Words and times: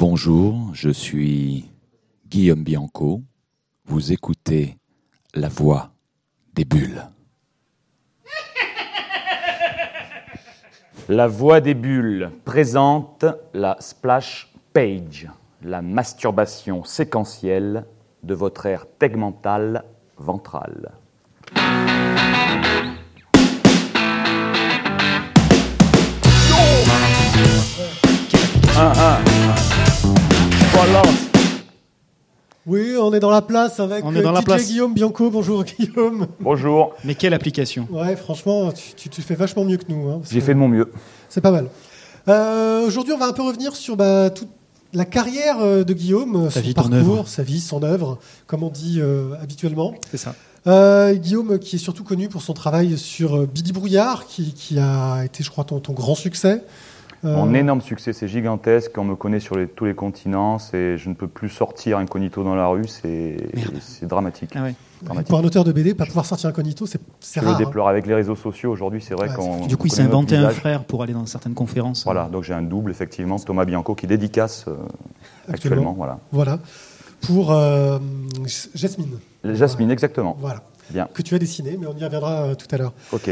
Bonjour, 0.00 0.70
je 0.74 0.90
suis 0.90 1.72
Guillaume 2.28 2.62
Bianco. 2.62 3.20
Vous 3.84 4.12
écoutez 4.12 4.76
La 5.34 5.48
Voix 5.48 5.90
des 6.54 6.64
Bulles. 6.64 7.02
La 11.08 11.26
Voix 11.26 11.60
des 11.60 11.74
Bulles 11.74 12.30
présente 12.44 13.24
la 13.52 13.76
splash 13.80 14.52
page, 14.72 15.28
la 15.64 15.82
masturbation 15.82 16.84
séquentielle 16.84 17.84
de 18.22 18.34
votre 18.34 18.66
aire 18.66 18.86
tegmentale 19.00 19.82
ventrale. 20.16 20.92
Oui, 32.66 32.94
on 33.00 33.12
est 33.14 33.20
dans 33.20 33.30
la 33.30 33.42
place 33.42 33.80
avec 33.80 34.04
On 34.04 34.14
est 34.14 34.22
dans 34.22 34.30
la 34.32 34.40
DJ 34.40 34.44
place. 34.44 34.66
Guillaume 34.66 34.94
Bianco. 34.94 35.30
Bonjour 35.30 35.64
Guillaume. 35.64 36.26
Bonjour, 36.38 36.94
Mais 37.04 37.14
quelle 37.14 37.32
application? 37.34 37.88
Ouais, 37.90 38.14
franchement, 38.14 38.70
tu, 38.72 38.92
tu- 38.94 39.08
tu 39.08 39.22
fais 39.22 39.34
vachement 39.34 39.64
mieux 39.64 39.78
que 39.78 39.90
nous. 39.90 40.08
hein, 40.10 40.20
j'ai 40.30 40.40
fait 40.40 40.54
de 40.54 40.58
mon 40.58 40.68
mieux. 40.68 40.92
C'est 41.28 41.40
pas 41.40 41.50
mal. 41.50 41.68
Euh, 42.28 42.86
Aujourd'hui, 42.86 43.12
on 43.14 43.18
va 43.18 43.26
un 43.26 43.32
peu 43.32 43.42
revenir 43.42 43.74
sur 43.74 43.96
bah, 43.96 44.28
toute 44.30 44.48
la 44.92 45.04
carrière 45.06 45.56
euh, 45.60 45.82
de 45.82 45.92
Guillaume, 45.94 46.50
Sa 46.50 46.60
son 46.60 46.66
vie, 46.66 46.74
parcours, 46.74 47.26
sa 47.28 47.42
vie, 47.42 47.60
son 47.60 47.82
œuvre, 47.82 48.18
comme 48.46 48.62
on 48.62 48.68
dit 48.70 48.98
euh, 49.00 49.34
habituellement. 49.42 49.94
C'est 50.10 50.16
ça. 50.18 50.34
Euh, 50.66 51.14
Guillaume, 51.14 51.58
qui 51.58 51.76
est 51.76 51.78
surtout 51.80 52.04
connu 52.04 52.28
pour 52.28 52.42
son 52.42 52.52
travail 52.52 52.98
sur 52.98 53.34
euh, 53.36 53.46
Billy 53.52 53.72
Brouillard, 53.72 54.26
qui, 54.26 54.52
qui 54.52 54.78
a 54.78 55.24
été, 55.24 55.42
je 55.42 55.50
crois, 55.50 55.64
ton, 55.64 55.80
ton 55.80 55.94
grand 55.94 56.14
succès. 56.14 56.62
Euh, 57.24 57.34
Mon 57.34 57.52
énorme 57.52 57.80
succès, 57.80 58.12
c'est 58.12 58.28
gigantesque. 58.28 58.96
On 58.96 59.02
me 59.04 59.16
connaît 59.16 59.40
sur 59.40 59.56
les- 59.56 59.66
tous 59.66 59.84
les 59.86 59.94
continents. 59.94 60.58
C'est, 60.58 60.96
je 60.98 61.08
ne 61.08 61.14
peux 61.14 61.26
plus 61.26 61.48
sortir 61.48 61.98
incognito 61.98 62.44
dans 62.44 62.54
la 62.54 62.68
rue. 62.68 62.86
C'est, 62.86 63.36
Merde. 63.54 63.74
c'est 63.80 64.06
dramatique. 64.06 64.50
Ah 64.54 64.62
ouais. 64.62 64.74
dramatique. 65.02 65.28
Pour 65.28 65.38
un 65.40 65.44
auteur 65.44 65.64
de 65.64 65.72
BD, 65.72 65.94
pas 65.94 66.06
pouvoir 66.06 66.26
sortir 66.26 66.48
incognito, 66.50 66.86
c'est 66.86 67.00
c'est 67.18 67.40
Je 67.40 67.44
rare. 67.44 67.58
le 67.58 67.62
hein. 67.64 67.66
déplore 67.66 67.88
avec 67.88 68.06
les 68.06 68.14
réseaux 68.14 68.36
sociaux. 68.36 68.70
Aujourd'hui, 68.70 69.02
c'est 69.02 69.14
vrai 69.14 69.28
Ouais, 69.30 69.34
qu'on. 69.34 69.66
Du 69.66 69.76
coup, 69.76 69.88
il 69.88 69.92
s'est 69.92 70.02
inventé 70.02 70.36
un 70.36 70.50
frère 70.50 70.84
pour 70.84 71.02
aller 71.02 71.12
dans 71.12 71.26
certaines 71.26 71.54
conférences. 71.54 72.04
Voilà, 72.04 72.28
donc 72.28 72.44
j'ai 72.44 72.54
un 72.54 72.62
double, 72.62 72.90
effectivement, 72.92 73.36
Thomas 73.40 73.64
Bianco, 73.64 73.94
qui 73.96 74.06
dédicace 74.06 74.66
euh, 74.68 74.76
actuellement. 75.48 75.94
Voilà. 75.94 76.20
Voilà. 76.30 76.60
Pour 77.22 77.50
euh, 77.52 77.98
Jasmine. 78.76 79.18
Jasmine, 79.42 79.90
exactement. 79.90 80.36
Voilà. 80.38 80.62
Bien. 80.90 81.08
Que 81.12 81.22
tu 81.22 81.34
as 81.34 81.38
dessiné, 81.40 81.76
mais 81.80 81.86
on 81.88 81.96
y 81.96 82.04
reviendra 82.04 82.42
euh, 82.44 82.54
tout 82.54 82.68
à 82.70 82.78
l'heure. 82.78 82.92
Ok. 83.12 83.28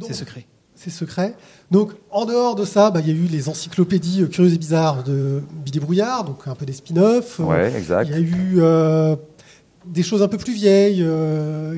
C'est 0.00 0.12
secret. 0.14 0.46
C'est 0.84 0.90
secret. 0.90 1.34
Donc, 1.70 1.92
en 2.10 2.26
dehors 2.26 2.54
de 2.56 2.66
ça, 2.66 2.90
bah, 2.90 3.00
il 3.00 3.08
y 3.08 3.10
a 3.10 3.14
eu 3.14 3.26
les 3.26 3.48
encyclopédies 3.48 4.22
euh, 4.22 4.26
curieuses 4.26 4.52
et 4.52 4.58
bizarres 4.58 5.02
de 5.02 5.40
Billy 5.64 5.80
Brouillard, 5.80 6.24
donc 6.24 6.40
un 6.46 6.54
peu 6.54 6.66
des 6.66 6.74
spin-offs. 6.74 7.40
Euh, 7.40 7.44
Ouais, 7.44 7.72
exact. 7.74 8.08
Il 8.10 8.12
y 8.12 8.18
a 8.18 8.20
eu 8.20 8.54
euh, 8.58 9.16
des 9.86 10.02
choses 10.02 10.22
un 10.22 10.28
peu 10.28 10.36
plus 10.36 10.52
vieilles. 10.52 11.02
Euh, 11.02 11.76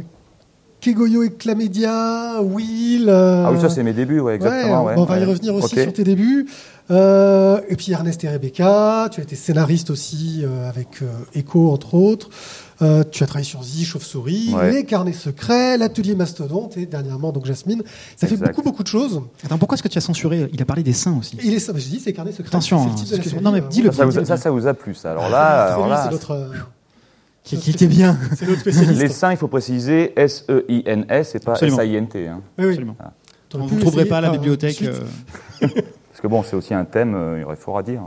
Kegoyo 0.81 1.23
et 1.23 1.31
Clamédia, 1.31 2.41
Will. 2.43 3.09
euh, 3.09 3.45
Ah 3.47 3.53
oui, 3.53 3.61
ça 3.61 3.71
c'est 3.71 3.83
mes 3.85 3.93
débuts, 3.93 4.21
ouais, 4.21 4.35
exactement. 4.35 4.83
Ouais, 4.83 4.89
ouais, 4.91 4.95
bon, 4.97 5.03
on 5.03 5.05
va 5.05 5.19
y 5.19 5.25
revenir 5.25 5.55
aussi 5.55 5.81
sur 5.81 5.93
tes 5.93 6.05
débuts. 6.05 6.47
Euh, 6.91 7.61
et 7.69 7.77
puis 7.77 7.93
Ernest 7.93 8.23
et 8.25 8.29
Rebecca, 8.29 9.09
tu 9.11 9.21
as 9.21 9.25
été 9.25 9.35
scénariste 9.37 9.91
aussi 9.91 10.43
euh, 10.45 10.69
avec 10.69 11.01
Echo 11.35 11.71
entre 11.73 11.95
autres. 11.95 12.29
Euh, 12.83 13.05
tu 13.11 13.23
as 13.23 13.27
travaillé 13.27 13.47
sur 13.49 13.63
Z, 13.63 13.85
Chauve-souris, 13.85 14.53
Ouais. 14.55 14.71
Les 14.73 14.85
Carnets 14.85 15.13
Secrets, 15.15 15.79
l'Atelier 15.79 16.15
Mastodonte 16.15 16.77
et 16.77 16.85
dernièrement 16.87 17.33
donc 17.33 17.47
Jasmine. 17.47 17.83
Ça 18.17 18.27
fait 18.27 18.37
beaucoup 18.37 18.63
beaucoup 18.63 18.83
de 18.83 18.89
choses. 18.89 19.23
Attends, 19.45 19.57
pourquoi 19.57 19.77
est-ce 19.77 19.83
que 19.83 19.89
tu 19.89 19.97
as 19.99 20.03
censuré? 20.03 20.51
Il 20.53 20.61
a 20.61 20.65
parlé 20.67 20.83
des 20.83 20.93
seins 20.93 21.17
aussi. 21.19 21.39
Il 21.43 21.55
est 21.55 21.59
ça, 21.59 21.73
j'ai 21.77 21.89
dit 21.89 22.01
c'est 22.01 22.13
Carnets 22.13 22.33
Secrets. 22.33 22.49
Attention, 22.49 22.85
le 22.85 22.91
hein, 22.91 22.95
titre 22.95 23.07
de 23.07 23.11
la 23.13 23.17
excuse-moi. 23.17 23.41
série, 23.41 23.45
Non, 23.45 23.53
mais 23.53 23.63
euh, 23.65 23.69
dis-le. 23.71 23.93
Ça, 23.93 24.05
vous, 24.05 24.25
ça, 24.25 24.37
ça 24.37 24.51
vous 24.51 24.67
a 24.67 24.75
plu, 24.75 24.95
ça. 24.95 25.13
Alors 25.13 25.29
là, 25.31 25.69
Ah, 25.69 25.75
alors 25.75 25.89
là 25.89 26.03
c'est 26.05 26.11
notre, 26.11 26.31
euh, 26.33 26.49
Qui, 27.45 27.57
qui 27.59 27.71
était 27.71 27.87
bien. 27.87 28.19
c'est 28.37 28.47
notre 28.47 28.61
spécialiste. 28.61 29.01
les 29.01 29.09
seins, 29.09 29.31
il 29.31 29.37
faut 29.39 29.49
préciser 29.49 30.13
S-E-I-N-S 30.21 31.35
et 31.35 31.39
pas. 31.39 31.55
S-A-I-N-T. 31.59 32.29
hein. 32.29 32.41
Oui, 32.59 32.65
oui. 32.65 32.71
Absolument. 32.73 32.97
Vous 33.55 33.77
ne 33.77 33.81
trouverez 33.81 34.05
pas 34.05 34.19
à 34.19 34.21
la 34.21 34.31
bibliothèque. 34.31 34.85
Parce 35.61 36.21
que 36.21 36.27
bon, 36.29 36.43
c'est 36.43 36.57
aussi 36.57 36.75
un 36.75 36.85
thème, 36.85 37.17
il 37.37 37.41
y 37.41 37.45
aurait 37.45 37.57
fort 37.57 37.79
à 37.79 37.83
dire. 37.83 38.03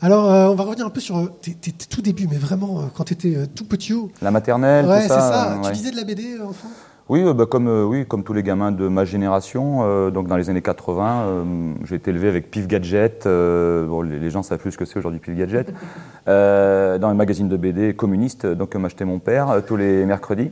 Alors, 0.00 0.30
euh, 0.32 0.48
on 0.48 0.54
va 0.54 0.64
revenir 0.64 0.86
un 0.86 0.90
peu 0.90 1.00
sur 1.00 1.16
euh, 1.18 1.26
tes, 1.42 1.54
tes- 1.54 1.72
tes 1.72 1.86
tout 1.86 2.02
débuts, 2.02 2.28
mais 2.30 2.36
vraiment 2.36 2.78
euh, 2.80 2.82
quand 2.94 3.04
tu 3.04 3.14
étais 3.14 3.46
tout 3.48 3.64
petit. 3.64 3.92
haut. 3.94 4.10
La 4.22 4.30
maternelle, 4.30 4.86
Ouais, 4.86 4.94
tout 4.96 5.02
c'est 5.02 5.08
ça. 5.08 5.20
ça. 5.20 5.52
euh, 5.52 5.54
Tu 5.62 5.66
ouais. 5.66 5.72
lisais 5.72 5.90
de 5.90 5.96
la 5.96 6.04
BD, 6.04 6.36
euh, 6.38 6.46
enfant? 6.46 6.68
Oui, 7.08 7.22
euh, 7.24 7.32
bah, 7.32 7.46
comme, 7.46 7.66
euh, 7.68 7.84
oui, 7.84 8.06
comme 8.06 8.22
tous 8.22 8.32
les 8.34 8.42
gamins 8.44 8.70
de 8.70 8.86
ma 8.86 9.04
génération, 9.04 9.78
euh, 9.82 10.10
donc 10.10 10.28
dans 10.28 10.36
les 10.36 10.50
années 10.50 10.62
80, 10.62 11.22
euh, 11.26 11.72
j'ai 11.84 11.96
été 11.96 12.10
élevé 12.10 12.28
avec 12.28 12.50
Pif 12.50 12.68
Gadget. 12.68 13.26
euh, 13.26 13.86
bon, 13.86 14.02
les, 14.02 14.18
les 14.20 14.30
gens 14.30 14.42
savent 14.44 14.58
plus 14.58 14.72
ce 14.72 14.78
que 14.78 14.84
c'est 14.84 14.98
aujourd'hui 14.98 15.18
Pif 15.18 15.34
Gadget. 15.34 15.72
euh, 16.28 16.98
dans 16.98 17.10
les 17.10 17.16
magazines 17.16 17.48
de 17.48 17.56
BD 17.56 17.94
communistes, 17.94 18.46
donc 18.46 18.68
que 18.70 18.78
m'achetait 18.78 19.06
mon 19.06 19.18
père 19.18 19.50
euh, 19.50 19.60
tous 19.66 19.76
les 19.76 20.04
mercredis. 20.06 20.50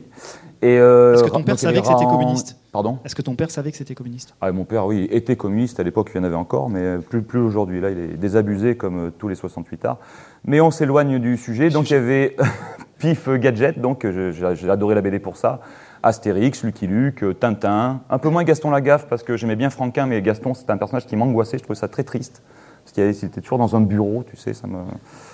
Et, 0.61 0.77
euh, 0.79 1.13
Est-ce 1.13 1.23
que 1.23 1.29
ton 1.29 1.43
père 1.43 1.59
savait 1.59 1.81
que 1.81 1.87
c'était 1.87 2.05
communiste 2.05 2.57
Pardon? 2.71 2.99
Est-ce 3.05 3.15
que 3.15 3.21
ton 3.21 3.35
père 3.35 3.51
savait 3.51 3.71
que 3.71 3.77
c'était 3.77 3.95
communiste? 3.95 4.35
Ah, 4.41 4.51
Mon 4.51 4.65
père, 4.65 4.85
oui, 4.85 5.07
était 5.11 5.35
communiste. 5.35 5.79
À 5.79 5.83
l'époque, 5.83 6.09
il 6.13 6.17
y 6.17 6.19
en 6.19 6.23
avait 6.23 6.35
encore, 6.35 6.69
mais 6.69 6.97
plus, 6.97 7.21
plus 7.21 7.39
aujourd'hui. 7.39 7.79
Là, 7.79 7.91
il 7.91 7.99
est 7.99 8.17
désabusé 8.17 8.75
comme 8.75 9.07
euh, 9.07 9.11
tous 9.11 9.27
les 9.27 9.35
68 9.35 9.85
arts. 9.85 9.97
Mais 10.45 10.59
on 10.61 10.71
s'éloigne 10.71 11.19
du 11.19 11.37
sujet. 11.37 11.69
Donc, 11.69 11.89
il 11.89 11.93
y 11.93 11.97
avait 11.97 12.35
Pif 12.97 13.29
Gadget. 13.29 13.79
Donc, 13.79 14.05
j'ai 14.09 14.69
adoré 14.69 14.95
la 14.95 15.01
BD 15.01 15.19
pour 15.19 15.37
ça. 15.37 15.59
Astérix, 16.03 16.63
Lucky 16.63 16.87
Luke, 16.87 17.23
euh, 17.23 17.33
Tintin. 17.33 18.01
Un 18.09 18.17
peu 18.17 18.29
moins 18.29 18.43
Gaston 18.43 18.71
Lagaffe, 18.71 19.07
parce 19.07 19.23
que 19.23 19.37
j'aimais 19.37 19.55
bien 19.55 19.69
Franquin, 19.69 20.05
mais 20.05 20.21
Gaston, 20.21 20.53
c'était 20.53 20.71
un 20.71 20.77
personnage 20.77 21.05
qui 21.05 21.15
m'angoissait. 21.15 21.57
Je 21.57 21.63
trouvais 21.63 21.79
ça 21.79 21.87
très 21.87 22.03
triste. 22.03 22.41
Parce 22.83 22.93
qu'il 22.93 23.13
c'était 23.13 23.41
toujours 23.41 23.57
dans 23.57 23.75
un 23.75 23.81
bureau, 23.81 24.23
tu 24.23 24.37
sais. 24.37 24.53
Ça 24.53 24.67
me... 24.67 24.77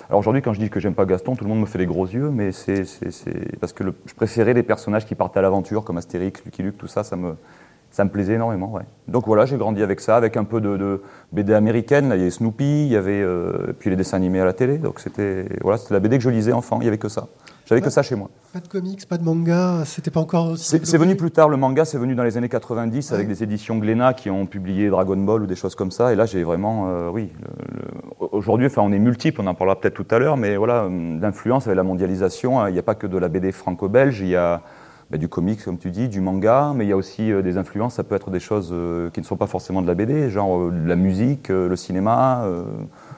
Alors 0.09 0.19
aujourd'hui, 0.19 0.41
quand 0.41 0.53
je 0.53 0.59
dis 0.59 0.69
que 0.69 0.80
j'aime 0.80 0.96
pas 0.96 1.06
Gaston, 1.06 1.36
tout 1.36 1.44
le 1.44 1.50
monde 1.50 1.62
me 1.62 1.66
fait 1.66 1.80
les 1.80 1.86
gros 1.86 2.06
yeux, 2.06 2.30
mais 2.30 2.52
c'est 2.52 2.84
parce 3.59 3.74
que 3.74 3.84
je 4.06 4.14
préférais 4.14 4.53
les 4.53 4.64
personnages 4.64 5.06
qui 5.06 5.16
partaient 5.16 5.40
à 5.40 5.41
l'aventure, 5.41 5.84
comme 5.84 5.97
Astérix, 5.97 6.44
Lucky 6.46 6.64
Luke, 6.64 6.78
tout 6.78 6.88
ça, 6.88 7.03
ça 7.03 7.16
me, 7.16 7.36
ça 7.94 8.03
me 8.03 8.09
plaisait 8.09 8.34
énormément. 8.34 8.72
Ouais. 8.72 8.81
Donc 9.08 9.28
voilà, 9.28 9.46
j'ai 9.46 9.56
grandi 9.56 9.81
avec 9.81 10.00
ça, 10.02 10.18
avec 10.18 10.36
un 10.36 10.44
peu 10.44 10.59
de, 10.59 11.02
BD 11.31 11.53
américaine. 11.53 12.12
Il 12.14 12.18
y 12.18 12.22
avait 12.22 12.31
Snoopy, 12.31 12.86
il 12.86 12.91
y 12.91 12.97
avait 12.97 13.22
euh, 13.22 13.74
puis 13.80 13.91
les 13.91 13.96
dessins 13.96 14.18
animés 14.18 14.40
à 14.40 14.46
la 14.46 14.53
télé. 14.53 14.78
Donc 14.78 15.00
c'était 15.00 15.46
voilà, 15.62 15.80
la 15.90 16.00
BD 16.00 16.18
que 16.18 16.24
je 16.24 16.30
lisais 16.30 16.52
enfant. 16.52 16.80
Il 16.81 16.85
y 16.85 16.88
avait 16.88 16.97
que 16.97 17.09
ça. 17.09 17.28
J'avais 17.66 17.81
que 17.81 17.90
ça 17.90 18.03
chez 18.03 18.16
moi. 18.16 18.29
Pas 18.51 18.59
de 18.59 18.68
comics, 18.68 19.07
pas 19.07 19.18
de 19.18 19.24
manga, 19.24 19.84
c'était 19.85 20.12
pas 20.12 20.19
encore 20.19 20.51
aussi. 20.51 20.79
C'est 20.84 20.97
venu 20.97 21.16
plus 21.16 21.31
tard, 21.31 21.50
le 21.50 21.57
manga, 21.57 21.85
c'est 21.85 21.97
venu 21.97 22.13
dans 22.13 22.24
les 22.24 22.38
années 22.38 22.50
90 22.50 23.13
avec 23.13 23.28
des 23.28 23.41
éditions 23.41 23.78
Glénat 23.78 24.13
qui 24.13 24.29
ont 24.29 24.46
publié 24.46 24.90
Dragon 24.90 25.18
Ball 25.18 25.44
ou 25.44 25.46
des 25.47 25.56
choses 25.56 25.75
comme 25.75 25.91
ça. 25.91 26.12
Et 26.12 26.16
là, 26.16 26.25
j'ai 26.25 26.44
vraiment, 26.44 26.90
euh, 26.90 27.09
oui, 27.09 27.31
aujourd'hui, 28.19 28.68
enfin, 28.68 28.81
on 28.84 28.91
est 28.91 29.00
multiple, 29.00 29.41
on 29.41 29.47
en 29.47 29.56
parlera 29.56 29.79
peut-être 29.79 29.94
tout 29.94 30.07
à 30.12 30.19
l'heure, 30.19 30.38
mais 30.38 30.57
voilà, 30.57 30.85
hum, 30.85 31.22
l'influence 31.22 31.68
avec 31.68 31.78
la 31.78 31.84
mondialisation, 31.84 32.59
hein, 32.59 32.69
il 32.69 32.73
n'y 32.73 32.79
a 32.79 32.84
pas 32.84 32.96
que 32.96 33.07
de 33.07 33.18
la 33.18 33.29
BD 33.29 33.52
franco-belge, 33.52 34.19
il 34.19 34.28
y 34.28 34.35
a 34.35 34.62
bah, 35.09 35.18
du 35.18 35.28
comics, 35.28 35.63
comme 35.63 35.78
tu 35.78 35.91
dis, 35.91 36.09
du 36.09 36.22
manga, 36.22 36.73
mais 36.75 36.85
il 36.85 36.90
y 36.90 36.94
a 36.94 36.97
aussi 36.97 37.31
euh, 37.31 37.41
des 37.41 37.57
influences, 37.57 37.96
ça 37.96 38.03
peut 38.03 38.16
être 38.16 38.29
des 38.29 38.40
choses 38.40 38.69
euh, 38.73 39.09
qui 39.12 39.19
ne 39.19 39.25
sont 39.25 39.38
pas 39.38 39.47
forcément 39.47 39.81
de 39.81 39.88
la 39.88 39.96
BD, 39.96 40.29
genre 40.29 40.59
euh, 40.59 40.73
la 40.85 40.96
musique, 40.96 41.50
euh, 41.50 41.69
le 41.69 41.75
cinéma, 41.75 42.44
euh, 42.46 42.63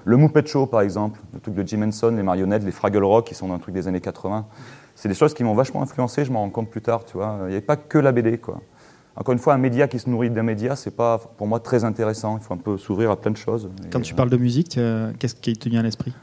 le 0.05 0.17
Muppet 0.17 0.45
Show, 0.45 0.67
par 0.67 0.81
exemple, 0.81 1.19
le 1.33 1.39
truc 1.39 1.55
de 1.55 1.67
Jim 1.67 1.81
Henson, 1.81 2.13
les 2.15 2.23
marionnettes, 2.23 2.63
les 2.63 2.71
Fraggle 2.71 3.03
Rock, 3.03 3.27
qui 3.27 3.35
sont 3.35 3.51
un 3.51 3.59
truc 3.59 3.73
des 3.73 3.87
années 3.87 4.01
80 4.01 4.45
c'est 4.95 5.09
des 5.09 5.15
choses 5.15 5.33
qui 5.33 5.43
m'ont 5.43 5.53
vachement 5.53 5.81
influencé, 5.81 6.25
je 6.25 6.31
m'en 6.31 6.39
rends 6.39 6.49
compte 6.49 6.69
plus 6.69 6.81
tard, 6.81 7.05
tu 7.05 7.17
vois. 7.17 7.37
Il 7.41 7.47
n'y 7.47 7.53
avait 7.53 7.61
pas 7.61 7.75
que 7.75 7.97
la 7.97 8.11
BD, 8.11 8.37
quoi. 8.37 8.61
Encore 9.17 9.33
une 9.33 9.39
fois, 9.39 9.53
un 9.53 9.57
média 9.57 9.87
qui 9.87 9.99
se 9.99 10.09
nourrit 10.09 10.29
d'un 10.29 10.43
média, 10.43 10.75
c'est 10.75 10.95
pas 10.95 11.17
pour 11.17 11.47
moi 11.47 11.59
très 11.59 11.83
intéressant. 11.83 12.37
Il 12.37 12.43
faut 12.43 12.53
un 12.53 12.57
peu 12.57 12.77
s'ouvrir 12.77 13.11
à 13.11 13.15
plein 13.19 13.31
de 13.31 13.37
choses. 13.37 13.69
Quand 13.91 14.01
tu 14.01 14.13
euh, 14.13 14.17
parles 14.17 14.29
de 14.29 14.37
musique, 14.37 14.77
euh, 14.77 15.11
qu'est-ce 15.19 15.35
qui 15.35 15.53
te 15.53 15.69
vient 15.69 15.81
à 15.81 15.83
l'esprit? 15.83 16.13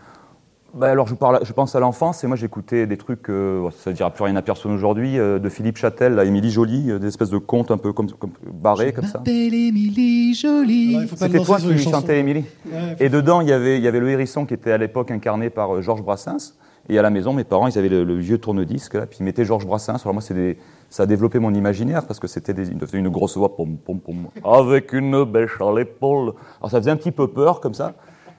Bah, 0.75 0.91
alors 0.91 1.07
je, 1.07 1.15
parle, 1.15 1.41
je 1.45 1.53
pense 1.53 1.75
à 1.77 1.81
l'enfance 1.81 2.25
et 2.25 2.27
moi 2.27 2.37
j'écoutais 2.37 2.87
des 2.87 2.97
trucs, 2.97 3.29
euh, 3.31 3.69
ça 3.71 3.91
ne 3.91 3.97
dira 3.97 4.11
plus 4.11 4.25
rien 4.25 4.37
à 4.37 4.43
personne 4.43 4.73
aujourd'hui, 4.73 5.19
euh, 5.19 5.39
de 5.39 5.49
Philippe 5.49 5.77
Châtel, 5.77 6.19
à 6.19 6.25
Émilie 6.25 6.51
Jolie, 6.51 6.91
euh, 6.91 6.99
des 6.99 7.09
espèces 7.09 7.31
de 7.31 7.39
contes 7.39 7.71
un 7.71 7.77
peu 7.79 7.93
comme, 7.93 8.11
comme 8.13 8.31
barrés 8.53 8.93
comme 8.93 9.05
ça. 9.05 9.23
Émilie 9.27 10.35
Jolie. 10.35 10.97
C'était 11.17 11.39
toi 11.45 11.59
qui 11.59 11.79
chantais 11.79 12.19
Émilie 12.21 12.45
Ouais, 12.67 12.97
Et 13.01 13.09
dedans, 13.09 13.41
il 13.41 13.49
y 13.49 13.53
avait, 13.53 13.77
il 13.79 13.83
y 13.83 13.89
avait 13.89 14.01
le 14.01 14.09
hérisson 14.11 14.47
qui 14.47 14.55
était 14.55 14.73
à 14.73 14.79
l'époque 14.79 15.11
incarné 15.11 15.51
par 15.51 15.75
euh, 15.75 15.81
Georges 15.83 16.03
Brassens. 16.03 16.55
Et 16.89 16.99
à 16.99 17.03
la 17.03 17.11
maison, 17.11 17.33
mes 17.33 17.45
parents, 17.45 17.69
ils 17.69 17.79
avaient 17.79 17.89
le, 17.89 18.03
le 18.03 18.17
vieux 18.19 18.39
tourne-disque, 18.39 18.95
là, 18.95 19.07
puis 19.07 19.19
ils 19.21 19.25
mettaient 19.25 19.45
Georges 19.45 19.67
Brassens. 19.67 19.99
Alors 20.03 20.15
moi, 20.15 20.21
c'est 20.21 20.35
des- 20.35 20.59
ça 20.91 21.05
a 21.05 21.07
développé 21.07 21.39
mon 21.39 21.55
imaginaire, 21.55 22.05
parce 22.07 22.19
que 22.19 22.27
c'était 22.27 22.53
une 22.93 23.09
grosse 23.09 23.37
voix, 23.37 23.55
pom, 23.55 23.77
pom, 23.77 24.01
pom, 24.01 24.27
avec 24.45 24.93
une 24.93 25.23
bêche 25.25 25.61
à 25.61 25.73
l'épaule. 25.73 26.33
Alors 26.61 26.71
ça 26.73 26.79
faisait 26.79 26.91
un 26.91 26.97
petit 26.97 27.13
peu 27.13 27.29
peur, 27.29 27.61
comme 27.61 27.73
ça. 27.75 27.95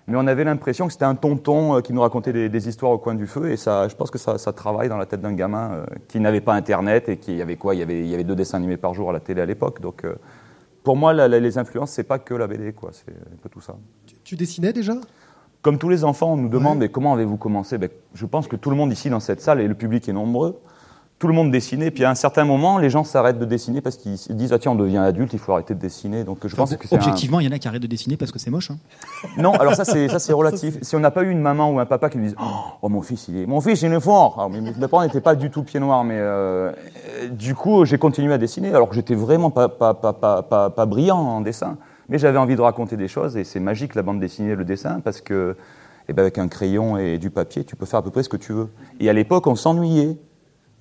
Mais 0.08 0.18
on 0.18 0.28
avait 0.28 0.44
l'impression 0.44 0.88
que 0.88 0.94
c'était 0.94 1.06
un 1.06 1.16
tonton 1.16 1.78
euh, 1.78 1.82
qui 1.82 1.94
nous 1.94 2.02
racontait 2.02 2.34
des, 2.34 2.50
des 2.50 2.68
histoires 2.68 2.92
au 2.92 2.98
coin 2.98 3.16
du 3.16 3.26
feu. 3.26 3.50
Et 3.52 3.58
ça, 3.58 3.88
je 3.88 3.96
pense 3.96 4.12
que 4.12 4.18
ça, 4.18 4.38
ça 4.38 4.52
travaille 4.52 4.90
dans 4.90 4.98
la 4.98 5.06
tête 5.06 5.22
d'un 5.22 5.32
gamin 5.34 5.72
euh, 5.72 5.86
qui 6.10 6.20
n'avait 6.20 6.42
pas 6.42 6.54
Internet 6.56 7.08
et 7.10 7.18
qui 7.18 7.42
avait 7.42 7.56
quoi? 7.56 7.74
Il 7.74 7.80
y 7.80 7.84
avait, 7.84 8.00
il 8.02 8.08
y 8.08 8.14
avait 8.14 8.26
deux 8.26 8.36
dessins 8.36 8.58
animés 8.58 8.76
par 8.78 8.94
jour 8.94 9.10
à 9.10 9.14
la 9.14 9.20
télé 9.22 9.42
à 9.42 9.46
l'époque. 9.46 9.80
Donc, 9.82 10.04
euh, 10.04 10.16
pour 10.84 10.98
moi, 10.98 11.14
la- 11.14 11.30
la- 11.30 11.40
les 11.40 11.58
influences, 11.58 11.92
c'est 11.92 12.04
pas 12.04 12.20
que 12.20 12.34
la 12.34 12.48
BD, 12.48 12.74
quoi. 12.74 12.90
C'est 12.92 13.12
un 13.14 13.38
peu 13.42 13.48
tout 13.48 13.62
ça. 13.62 13.76
Tu, 14.06 14.16
tu 14.24 14.36
dessinais 14.36 14.74
déjà? 14.74 14.96
Comme 15.62 15.78
tous 15.78 15.88
les 15.88 16.04
enfants, 16.04 16.34
on 16.34 16.38
nous 16.38 16.50
demande 16.50 16.80
Ouais. 16.82 16.90
comment 16.90 17.14
avez-vous 17.14 17.38
commencé? 17.38 17.78
Ben, 17.78 17.90
Je 18.14 18.26
pense 18.26 18.50
que 18.50 18.58
tout 18.58 18.70
le 18.70 18.76
monde 18.76 18.92
ici 18.92 19.10
dans 19.10 19.22
cette 19.22 19.40
salle, 19.40 19.62
et 19.62 19.68
le 19.70 19.76
public 19.76 20.10
est 20.10 20.14
nombreux, 20.14 20.60
tout 21.24 21.30
le 21.30 21.34
monde 21.34 21.52
dessinait. 21.52 21.90
Puis 21.90 22.04
à 22.04 22.10
un 22.10 22.16
certain 22.16 22.44
moment, 22.44 22.80
les 22.80 22.90
gens 22.90 23.06
s'arrêtent 23.06 23.40
de 23.40 23.46
dessiner 23.46 23.80
parce 23.80 23.96
qu'ils 23.96 24.18
se 24.18 24.34
disent 24.34 24.52
ah 24.52 24.60
tiens 24.60 24.74
on 24.74 24.75
devient 24.75 24.98
adulte, 24.98 25.31
il 25.31 25.40
faut 25.40 25.54
arrêter 25.54 25.74
de 25.74 25.80
dessiner. 25.80 26.25
Donc 26.25 26.46
je 26.46 26.54
pense 26.54 26.75
que 26.75 26.94
Objectivement, 26.94 27.40
il 27.40 27.46
y 27.46 27.48
en 27.48 27.54
a 27.54 27.60
qui 27.60 27.68
arrêtent 27.70 27.81
de 27.81 27.88
dessiner 27.88 28.18
parce 28.18 28.34
que 28.34 28.40
c'est 28.40 28.52
moche. 28.52 28.72
hein. 28.72 28.78
non, 29.38 29.54
alors 29.54 29.74
ça 29.74 29.86
c'est 29.86 30.10
ça 30.10 30.20
c'est 30.20 30.34
relatif. 30.42 30.80
Si 30.81 30.98
on 30.98 31.00
n'a 31.00 31.12
pas 31.12 31.24
eu 31.24 31.30
une 31.30 31.40
maman 31.40 31.72
ou 31.72 31.80
un 31.80 31.86
papa 31.86 32.10
qui 32.10 32.18
nous 32.18 32.25
disent 32.25 32.36
oh 32.81 32.90
mon 32.90 33.02
fils 33.02 33.30
il 33.30 33.38
est 33.38 33.46
mon 33.46 33.62
fils 33.62 33.84
il 33.84 33.94
est 33.94 34.00
fort. 34.02 34.36
Alors, 34.38 34.50
mais 34.50 34.60
mes 34.60 34.88
parents 34.90 35.06
n'étaient 35.06 35.22
pas 35.22 35.36
du 35.36 35.50
tout 35.50 35.64
pied 35.64 35.80
noir, 35.80 36.04
mais 36.04 36.18
euh, 36.18 36.74
du 37.31 37.56
coup 37.56 37.86
j'ai 37.86 37.98
continué 37.98 38.34
à 38.34 38.38
dessiner 38.38 38.74
alors 38.75 38.90
que 38.90 38.96
j'étais 38.96 39.16
vraiment 39.16 39.50
pas 39.50 39.70
pas, 39.70 39.94
pas 39.94 40.12
pas 40.12 40.42
pas 40.44 40.72
pas 40.72 40.86
brillant 40.86 41.20
en 41.20 41.40
dessin, 41.40 41.78
mais 42.10 42.18
j'avais 42.18 42.38
envie 42.38 42.58
de 42.58 42.62
raconter 42.62 42.98
des 42.98 43.08
choses 43.08 43.38
et 43.38 43.46
c'est 43.46 43.62
magique 43.62 43.96
la 43.96 44.02
bande 44.02 44.20
dessinée, 44.20 44.52
et 44.52 44.56
le 44.58 44.66
dessin 44.66 45.00
parce 45.00 45.22
que 45.22 45.56
eh 46.10 46.12
ben, 46.12 46.24
avec 46.24 46.38
un 46.38 46.50
crayon 46.50 46.98
et 46.98 47.18
du 47.18 47.30
papier 47.30 47.64
tu 47.64 47.78
peux 47.78 47.86
faire 47.86 48.00
à 48.00 48.04
peu 48.04 48.12
près 48.12 48.24
ce 48.24 48.30
que 48.30 48.36
tu 48.36 48.52
veux. 48.52 48.68
Et 49.00 49.10
à 49.10 49.14
l'époque 49.14 49.48
on 49.48 49.56
s'ennuyait. 49.56 50.18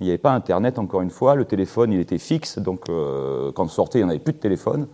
Il 0.03 0.07
n'y 0.07 0.11
avait 0.11 0.19
pas 0.19 0.33
Internet, 0.33 0.79
encore 0.79 1.01
une 1.03 1.11
fois. 1.11 1.35
Le 1.37 1.45
téléphone, 1.45 1.93
il 1.93 2.01
était 2.01 2.19
fixe. 2.19 2.59
Donc, 2.59 2.89
euh, 2.89 3.53
quand 3.55 3.65
on 3.65 3.69
sortait, 3.69 3.99
il 4.01 4.03
n'y 4.03 4.07
en 4.07 4.11
avait 4.11 4.19
plus 4.19 4.33
de 4.33 4.39
téléphone. 4.39 4.87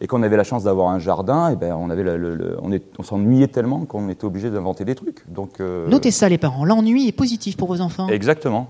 Et 0.00 0.06
qu'on 0.06 0.22
avait 0.22 0.36
la 0.36 0.44
chance 0.44 0.64
d'avoir 0.64 0.88
un 0.90 0.98
jardin, 0.98 1.50
et 1.50 1.56
ben, 1.56 1.74
on, 1.74 1.88
avait 1.90 2.02
le- 2.02 2.16
le- 2.18 2.34
le- 2.34 2.58
on, 2.62 2.70
est- 2.72 2.84
on 2.98 3.02
s'ennuyait 3.02 3.48
tellement 3.48 3.84
qu'on 3.86 4.08
était 4.10 4.24
obligé 4.26 4.50
d'inventer 4.50 4.84
des 4.84 4.94
trucs. 4.94 5.24
Donc, 5.30 5.60
euh, 5.60 5.86
Notez 5.88 6.10
ça, 6.10 6.28
les 6.28 6.36
parents. 6.38 6.64
L'ennui 6.66 7.08
est 7.08 7.12
positif 7.12 7.56
pour 7.56 7.68
vos 7.68 7.80
enfants. 7.80 8.08
Exactement. 8.08 8.68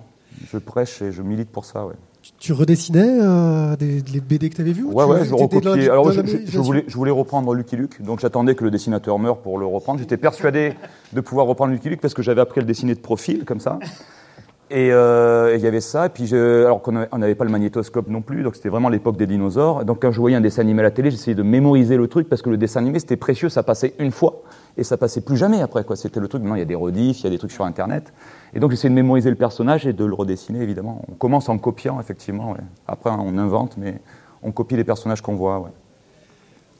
Je 0.53 0.59
prêche 0.59 1.03
et 1.03 1.11
je 1.13 1.23
milite 1.23 1.51
pour 1.51 1.65
ça. 1.65 1.85
Ouais, 1.87 1.95
Tu, 2.39 2.53
redessinais 2.53 3.19
euh, 3.23 3.75
des, 3.77 4.03
les 4.13 4.21
BD 4.21 4.51
que 4.51 4.55
tu 4.57 4.61
avais 4.61 4.73
vus 4.73 4.85
ou 4.85 4.93
ouais, 4.93 5.25
je 5.25 5.35
recopiais. 5.35 5.89
Alors, 5.89 6.13
je, 6.13 6.59
voulais, 6.61 6.85
je 6.87 6.95
voulais 6.97 7.11
reprendre 7.11 7.53
Lucky 7.55 7.75
Luke. 7.77 8.03
Donc, 8.03 8.21
j'attendais 8.21 8.55
que 8.55 8.63
le 8.63 8.71
dessinateur 8.71 9.19
meure 9.19 9.39
pour 9.39 9.59
le 9.59 9.67
reprendre. 9.67 9.99
J'étais 9.99 10.17
persuadé 10.19 10.75
de 11.13 11.21
pouvoir 11.21 11.47
reprendre 11.47 11.73
Lucky 11.73 11.89
Luke 11.89 12.01
parce 12.01 12.15
que 12.15 12.23
j'avais 12.23 12.41
appris 12.41 12.61
à 12.61 12.63
le 12.63 12.67
dessiner 12.69 12.95
de 12.95 13.01
profil, 13.01 13.45
comme 13.45 13.61
ça. 13.61 13.79
Et 14.69 14.91
euh, 14.91 15.53
et 15.55 15.59
il 15.59 15.63
y 15.63 15.67
avait 15.69 15.81
ça, 15.81 16.07
et 16.07 16.09
puis 16.09 16.35
alors 16.35 16.83
qu'on 16.83 16.97
avait- 16.97 17.09
on 17.13 17.19
n'avait 17.19 17.37
pas 17.37 17.45
le 17.45 17.53
magnétoscope 17.53 18.09
non 18.09 18.21
plus, 18.21 18.43
donc 18.43 18.57
c'était 18.57 18.69
vraiment 18.69 18.89
l'époque 18.89 19.17
des 19.17 19.29
dinosaures. 19.29 19.85
Donc 19.85 20.03
quand 20.03 20.11
je 20.11 20.19
voyais 20.19 20.37
un 20.37 20.41
dessin 20.41 20.63
animé 20.63 20.81
à 20.81 20.83
la 20.83 20.91
télé, 20.91 21.13
j'essayais 21.13 21.37
de 21.37 21.45
mémoriser 21.45 21.97
le 21.97 22.09
truc 22.09 22.29
parce 22.29 22.43
que 22.43 22.51
le 22.51 22.57
dessin 22.57 22.81
animé 22.81 22.99
c'était 22.99 23.17
précieux, 23.17 23.49
ça 23.49 23.63
passait 23.63 23.95
une 24.01 24.11
fois 24.11 24.43
et 24.77 24.83
ça 24.83 24.97
passait 24.97 25.21
plus 25.21 25.37
jamais 25.37 25.63
après. 25.63 25.85
quoi. 25.85 25.95
C'était 25.95 26.19
le 26.19 26.27
truc. 26.27 26.43
Maintenant 26.43 26.57
il 26.57 26.61
y 26.61 26.63
a 26.63 26.65
des 26.67 26.75
rediffs, 26.75 27.21
il 27.21 27.25
y 27.25 27.27
a 27.29 27.31
des 27.31 27.39
trucs 27.39 27.53
sur 27.53 27.65
Internet, 27.65 28.13
et 28.55 28.59
donc 28.59 28.73
j'essayais 28.73 28.91
de 28.91 28.95
mémoriser 28.97 29.31
le 29.31 29.37
personnage 29.37 29.87
et 29.87 29.93
de 29.93 30.05
le 30.05 30.15
redessiner 30.15 30.61
évidemment. 30.63 31.01
On 31.09 31.15
commence 31.15 31.49
en 31.49 31.59
copiant 31.59 32.01
effectivement. 32.01 32.57
Après 32.89 33.11
on 33.11 33.39
invente, 33.39 33.77
mais 33.79 34.01
on 34.43 34.51
copie 34.51 34.75
les 34.75 34.83
personnages 34.85 35.23
qu'on 35.23 35.37
voit. 35.37 35.71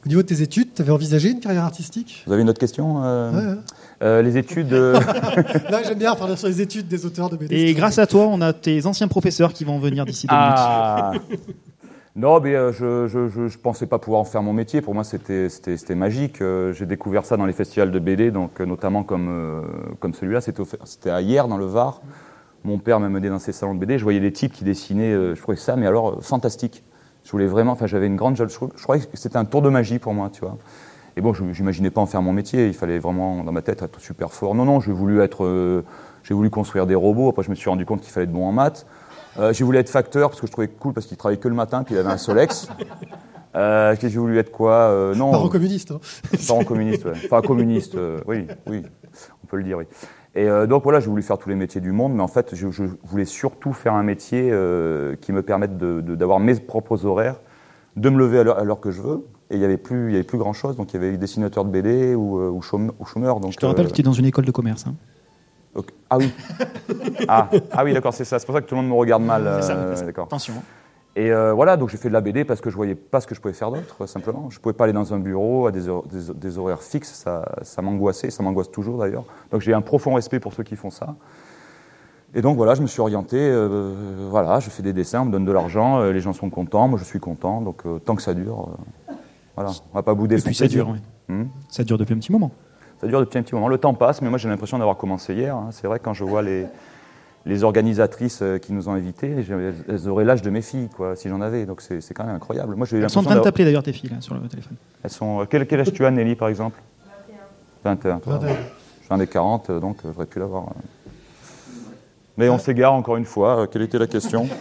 Au 0.07 0.09
niveau 0.09 0.23
de 0.23 0.27
tes 0.29 0.41
études, 0.41 0.73
tu 0.73 0.83
avais 0.83 0.93
envisagé 0.93 1.31
une 1.31 1.41
carrière 1.41 1.65
artistique? 1.65 2.23
Vous 2.29 2.33
avez 2.33 2.43
une 2.43 2.49
autre 2.49 2.61
question 2.61 3.03
euh, 3.03 3.33
Ouais, 3.33 3.47
ouais. 3.55 3.61
euh, 4.05 4.23
Les 4.23 4.39
études. 4.39 4.73
euh, 4.73 4.93
Là, 5.71 5.83
j'aime 5.85 5.99
bien 5.99 6.15
parler 6.15 6.37
sur 6.37 6.47
les 6.47 6.61
études 6.61 6.87
des 6.87 7.05
auteurs 7.05 7.29
de 7.29 7.37
BD. 7.37 7.57
Et 7.57 7.75
grâce 7.75 7.99
à 7.99 8.07
toi, 8.07 8.27
on 8.29 8.41
a 8.41 8.53
tes 8.53 8.87
anciens 8.87 9.09
professeurs 9.09 9.53
qui 9.53 9.65
vont 9.65 9.81
venir 9.81 10.05
d'ici 10.07 10.29
deux 10.29 10.35
minutes. 10.37 10.55
Ah 10.57 11.13
Non, 12.15 12.39
mais 12.41 12.55
euh, 12.55 12.71
je, 12.73 13.09
je, 13.09 13.29
je, 13.29 13.49
je 13.49 13.59
pensais 13.59 13.87
pas 13.87 13.99
pouvoir 13.99 14.21
en 14.21 14.25
faire 14.25 14.43
mon 14.45 14.53
métier. 14.53 14.81
Pour 14.81 14.95
moi, 14.95 15.03
c'était 15.03 15.49
c'était 15.49 15.77
c'était 15.77 15.97
magique. 15.97 16.41
J'ai 16.73 16.87
découvert 16.87 17.25
ça 17.25 17.37
dans 17.37 17.45
les 17.47 17.53
festivals 17.53 17.91
de 17.91 17.99
BD, 17.99 18.31
donc 18.31 18.61
notamment 18.61 19.03
comme 19.03 19.65
comme 19.99 20.15
celui-là. 20.15 20.41
C'était 20.41 21.11
à 21.11 21.21
hier 21.21 21.49
dans 21.49 21.59
le 21.59 21.67
Var. 21.67 22.01
Mon 22.63 22.79
père 22.79 23.01
m'a 23.01 23.09
mené 23.09 23.29
dans 23.29 23.39
ses 23.41 23.51
salons 23.53 23.75
de 23.75 23.81
BD. 23.81 23.99
Je 23.99 24.05
voyais 24.05 24.21
des 24.21 24.33
types 24.33 24.53
qui 24.53 24.63
dessinaient. 24.63 25.13
je 25.35 25.41
trouvais 25.43 25.57
ça, 25.59 25.75
mais 25.75 25.87
alors 25.89 26.11
euh, 26.11 26.21
fantastique. 26.21 26.85
Je 27.27 27.31
voulais 27.33 27.47
vraiment. 27.47 27.73
Enfin, 27.73 27.87
j'avais 27.87 28.07
une 28.07 28.17
grande. 28.17 28.37
Je, 28.37 28.45
je 28.47 28.83
croyais 28.83 29.03
que 29.03 29.09
c'était 29.19 29.37
un 29.37 29.45
tour 29.45 29.61
de 29.61 29.69
magie 29.69 29.99
pour 29.99 30.15
moi, 30.15 30.31
tu 30.33 30.41
vois. 30.41 30.57
Et 31.17 31.21
bon, 31.21 31.35
je 31.35 31.43
n'imaginais 31.43 31.91
pas 31.91 32.01
en 32.01 32.07
faire 32.07 32.23
mon 32.23 32.33
métier. 32.33 32.69
Il 32.69 32.75
fallait 32.75 32.99
vraiment, 32.99 33.43
dans 33.43 33.53
ma 33.53 33.63
tête, 33.63 33.83
être 33.83 34.01
super 34.01 34.33
fort. 34.33 34.55
Non, 34.55 34.65
non, 34.65 34.81
j'ai 34.81 34.93
voulu 34.93 35.21
être. 35.21 35.45
euh, 35.45 35.83
j'ai 36.23 36.35
voulu 36.35 36.51
construire 36.51 36.87
des 36.87 36.95
robots. 36.95 37.29
Après, 37.29 37.43
je 37.43 37.51
me 37.51 37.55
suis 37.55 37.69
rendu 37.69 37.85
compte 37.85 38.01
qu'il 38.01 38.13
fallait 38.13 38.25
être 38.25 38.33
bon 38.33 38.47
en 38.47 38.53
maths. 38.53 38.87
Euh, 39.39 39.53
j'ai 39.53 39.65
voulu 39.65 39.77
être 39.79 39.91
facteur 39.91 40.31
parce 40.31 40.41
que 40.41 40.47
je 40.47 40.53
trouvais 40.53 40.69
cool 40.69 40.93
parce 40.95 41.07
qu'il 41.07 41.17
travaillait 41.17 41.41
que 41.41 41.49
le 41.49 41.55
matin, 41.55 41.83
puis 41.83 41.95
il 41.95 41.99
avait 41.99 42.09
un 42.11 42.17
Solex. 42.17 42.69
Euh, 43.55 43.97
j'ai 43.99 44.09
voulu 44.11 44.37
être 44.39 44.53
quoi 44.53 44.91
Euh, 44.91 45.15
Non, 45.15 45.31
Parents 45.31 45.49
communistes. 45.49 45.91
hein. 45.91 46.01
parent 46.47 46.63
communiste, 46.65 47.07
ouais. 47.07 47.13
Enfin, 47.25 47.41
communiste, 47.41 47.97
oui, 48.27 48.47
oui, 48.67 48.83
on 49.43 49.47
peut 49.47 49.57
le 49.57 49.63
dire, 49.63 49.79
oui. 49.79 49.85
Et 50.37 50.49
euh, 50.51 50.67
donc 50.67 50.83
voilà, 50.85 51.01
j'ai 51.01 51.09
voulu 51.09 51.23
faire 51.23 51.39
tous 51.39 51.49
les 51.49 51.55
métiers 51.55 51.81
du 51.81 51.93
monde, 51.93 52.15
mais 52.15 52.23
en 52.23 52.29
fait, 52.29 52.55
je, 52.55 52.71
je 52.71 52.85
voulais 53.05 53.25
surtout 53.25 53.73
faire 53.73 53.95
un 53.95 54.03
métier 54.03 54.51
euh, 54.53 55.17
qui 55.17 55.33
me 55.33 55.41
permette 55.43 55.79
d'avoir 55.79 56.41
mes 56.41 56.55
propres 56.61 57.07
horaires, 57.07 57.41
de 57.97 58.11
me 58.11 58.19
lever 58.19 58.41
à 58.41 58.45
l'heure- 58.45 58.81
que 58.81 58.91
je 58.91 59.01
veux. 59.01 59.25
Et 59.51 59.55
il 59.55 59.59
n'y 59.61 59.65
avait 59.65 59.79
plus, 59.79 60.09
il 60.09 60.13
y 60.13 60.15
avait 60.17 60.25
plus 60.25 60.39
grand 60.39 60.53
chose, 60.53 60.77
donc 60.77 60.93
il 60.93 60.97
y 60.97 60.99
avait 60.99 61.13
les 61.13 61.17
dessinateurs 61.17 61.65
de 61.65 61.71
BD 61.71 62.15
ou, 62.15 62.39
euh, 62.39 62.51
ou, 62.51 62.61
chôme- 62.61 62.93
ou 62.99 63.07
chômeurs. 63.07 63.41
Donc, 63.41 63.53
Je 63.53 63.57
te 63.57 63.65
rappelle 63.65 63.87
euh, 63.87 63.89
que 63.89 63.95
tu 63.95 64.01
es 64.03 64.05
dans 64.05 64.13
une 64.13 64.27
école 64.27 64.45
de 64.45 64.51
commerce. 64.51 64.87
hein. 64.87 64.95
Ah 66.11 66.19
oui. 66.19 66.31
ah, 67.29 67.49
ah 67.73 67.85
oui, 67.85 67.93
d'accord, 67.93 68.15
c'est 68.15 68.25
ça. 68.25 68.39
C'est 68.39 68.47
pour 68.47 68.55
ça 68.55 68.61
que 68.61 68.67
tout 68.67 68.75
le 68.75 68.81
monde 68.83 68.91
me 68.91 68.97
regarde 68.97 69.23
mal. 69.23 69.45
Ça. 69.63 69.75
Attention. 70.25 70.55
Et 71.19 71.33
euh, 71.33 71.55
voilà, 71.55 71.79
donc 71.79 71.89
j'ai 71.89 71.97
fait 71.97 72.09
de 72.09 72.13
la 72.13 72.21
BD 72.21 72.45
parce 72.45 72.61
que 72.61 72.69
je 72.69 72.77
voyais 72.77 72.95
pas 72.95 73.23
ce 73.23 73.27
que 73.27 73.35
je 73.35 73.41
pouvais 73.41 73.55
faire 73.55 73.71
d'autre, 73.71 74.05
simplement. 74.07 74.51
Je 74.51 74.61
pouvais 74.61 74.75
pas 74.75 74.85
aller 74.85 74.93
dans 74.93 75.15
un 75.15 75.19
bureau 75.19 75.67
à 75.67 75.73
des, 75.73 75.89
hor- 75.89 76.05
des- 76.07 76.35
des 76.35 76.59
horaires 76.59 76.83
fixes, 76.83 77.11
ça, 77.15 77.43
ça 77.63 77.81
m'angoissait, 77.81 78.29
ça 78.31 78.43
m'angoisse 78.43 78.71
toujours 78.71 78.99
d'ailleurs. 78.99 79.25
Donc 79.51 79.63
j'ai 79.63 79.73
un 79.73 79.81
profond 79.81 80.13
respect 80.15 80.41
pour 80.41 80.53
ceux 80.53 80.63
qui 80.63 80.77
font 80.77 80.91
ça. 80.91 81.15
Et 82.35 82.43
donc 82.43 82.57
voilà, 82.59 82.75
je 82.75 82.83
me 82.83 82.87
suis 82.87 83.01
orienté, 83.01 83.39
euh, 83.41 83.95
voilà, 84.31 84.61
je 84.61 84.69
fais 84.69 84.83
des 84.83 84.93
dessins, 84.93 85.23
on 85.23 85.25
me 85.25 85.33
donne 85.33 85.47
de 85.47 85.53
l'argent, 85.53 86.01
euh, 86.01 86.13
les 86.13 86.21
gens 86.21 86.35
sont 86.35 86.51
contents, 86.51 86.87
moi 86.87 86.99
je 86.99 87.05
suis 87.05 87.21
content, 87.21 87.63
donc 87.63 87.83
tant 88.05 88.15
que 88.15 88.21
ça 88.21 88.35
dure, 88.35 88.69
voilà, 89.55 89.71
on 89.93 89.97
va 89.97 90.03
pas 90.03 90.13
bouder 90.13 90.39
Et 90.39 90.43
puis 90.43 90.55
ça 90.55 90.67
dure. 90.69 90.91
ouais. 90.91 91.35
Hmm. 91.35 91.47
Ça 91.71 91.83
dure 91.83 91.97
depuis 91.97 92.13
un 92.13 92.19
petit 92.19 92.33
moment. 92.33 92.51
Ça 93.01 93.07
dure 93.07 93.21
depuis 93.21 93.39
un 93.39 93.43
petit 93.43 93.55
moment. 93.55 93.69
Le 93.69 93.79
temps 93.79 93.95
passe, 93.95 94.21
mais 94.21 94.29
moi 94.29 94.37
j'ai 94.39 94.51
l'impression 94.51 94.77
d'avoir 94.77 94.99
commencé 94.99 95.33
hier. 95.35 95.57
hein. 95.57 95.69
C'est 95.71 95.87
vrai 95.87 95.99
quand 95.99 96.13
je 96.13 96.25
vois 96.25 96.43
les, 96.43 96.67
les 97.47 97.63
organisatrices 97.65 98.41
euh, 98.43 98.59
qui 98.59 98.73
nous 98.73 98.89
ont 98.89 98.93
invités, 98.93 99.35
elles 99.89 100.09
auraient 100.09 100.25
l'âge 100.25 100.43
de 100.43 100.51
mes 100.51 100.61
filles, 100.63 100.89
quoi, 100.95 101.17
si 101.17 101.29
j'en 101.29 101.41
avais. 101.41 101.65
Donc 101.65 101.81
c'est 101.81 102.01
c'est 102.01 102.13
quand 102.13 102.25
même 102.25 102.35
incroyable. 102.37 102.75
Moi 102.75 102.87
Elles 102.93 103.09
sont 103.09 103.21
en 103.21 103.23
train 103.23 103.37
de 103.37 103.41
t'appeler 103.41 103.65
d'ailleurs 103.65 103.83
tes 103.85 103.93
filles 103.93 104.11
là, 104.11 104.21
sur 104.21 104.35
le 104.35 104.47
téléphone. 104.49 104.77
Elles 105.03 105.11
sont. 105.11 105.41
euh, 105.41 105.45
Quel, 105.49 105.67
quel 105.67 105.81
âge 105.81 105.93
tu 105.93 106.05
as, 106.05 106.11
Nelly, 106.11 106.35
par 106.35 106.49
exemple? 106.49 106.81
21. 107.85 108.15
21. 108.19 108.39
21. 108.41 108.57
J'en 109.09 109.21
ai 109.21 109.27
40, 109.29 109.71
euh, 109.71 109.81
donc 109.81 109.99
j'aurais 110.05 110.27
pu 110.27 110.39
l'avoir. 110.41 110.67
Mais 112.37 112.49
on 112.49 112.59
s'égare 112.59 112.93
encore 112.93 113.17
une 113.17 113.25
fois. 113.25 113.67
Quelle 113.69 113.83
était 113.83 113.99
la 113.99 114.07
question? 114.09 114.49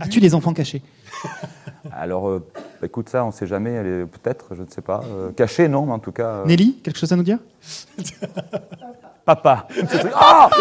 As-tu 0.00 0.20
des 0.20 0.34
enfants 0.34 0.52
cachés? 0.52 0.82
Alors, 1.92 2.28
euh, 2.28 2.44
bah, 2.80 2.86
écoute, 2.86 3.08
ça, 3.08 3.24
on 3.24 3.28
ne 3.28 3.32
sait 3.32 3.46
jamais. 3.46 3.70
Elle 3.72 3.86
est 3.86 4.04
peut-être, 4.06 4.54
je 4.54 4.62
ne 4.62 4.68
sais 4.68 4.82
pas. 4.82 5.02
Euh, 5.04 5.30
caché, 5.32 5.68
non, 5.68 5.86
mais 5.86 5.92
en 5.92 5.98
tout 5.98 6.12
cas. 6.12 6.28
euh, 6.28 6.44
Nelly, 6.46 6.78
quelque 6.82 6.98
chose 6.98 7.12
à 7.12 7.16
nous 7.16 7.22
dire? 7.22 7.38
Papa. 9.24 9.66
Ah 10.14 10.50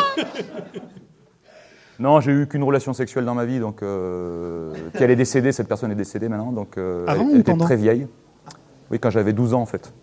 non, 2.00 2.20
j'ai 2.22 2.32
eu 2.32 2.48
qu'une 2.48 2.64
relation 2.64 2.94
sexuelle 2.94 3.26
dans 3.26 3.36
ma 3.36 3.46
vie, 3.46 3.60
donc 3.60 3.84
euh, 3.84 4.74
elle 4.94 5.12
est 5.12 5.16
décédée. 5.16 5.52
Cette 5.52 5.68
personne 5.68 5.92
est 5.92 5.96
décédée 5.96 6.30
maintenant, 6.30 6.52
donc 6.52 6.78
euh, 6.78 7.06
Avant 7.08 7.22
elle, 7.24 7.28
ou 7.28 7.32
elle 7.36 7.40
était 7.42 7.58
très 7.58 7.76
vieille. 7.76 8.08
Oui, 8.92 9.00
quand 9.00 9.10
j'avais 9.10 9.34
12 9.34 9.54
ans 9.54 9.62
en 9.62 9.66
fait. 9.66 9.94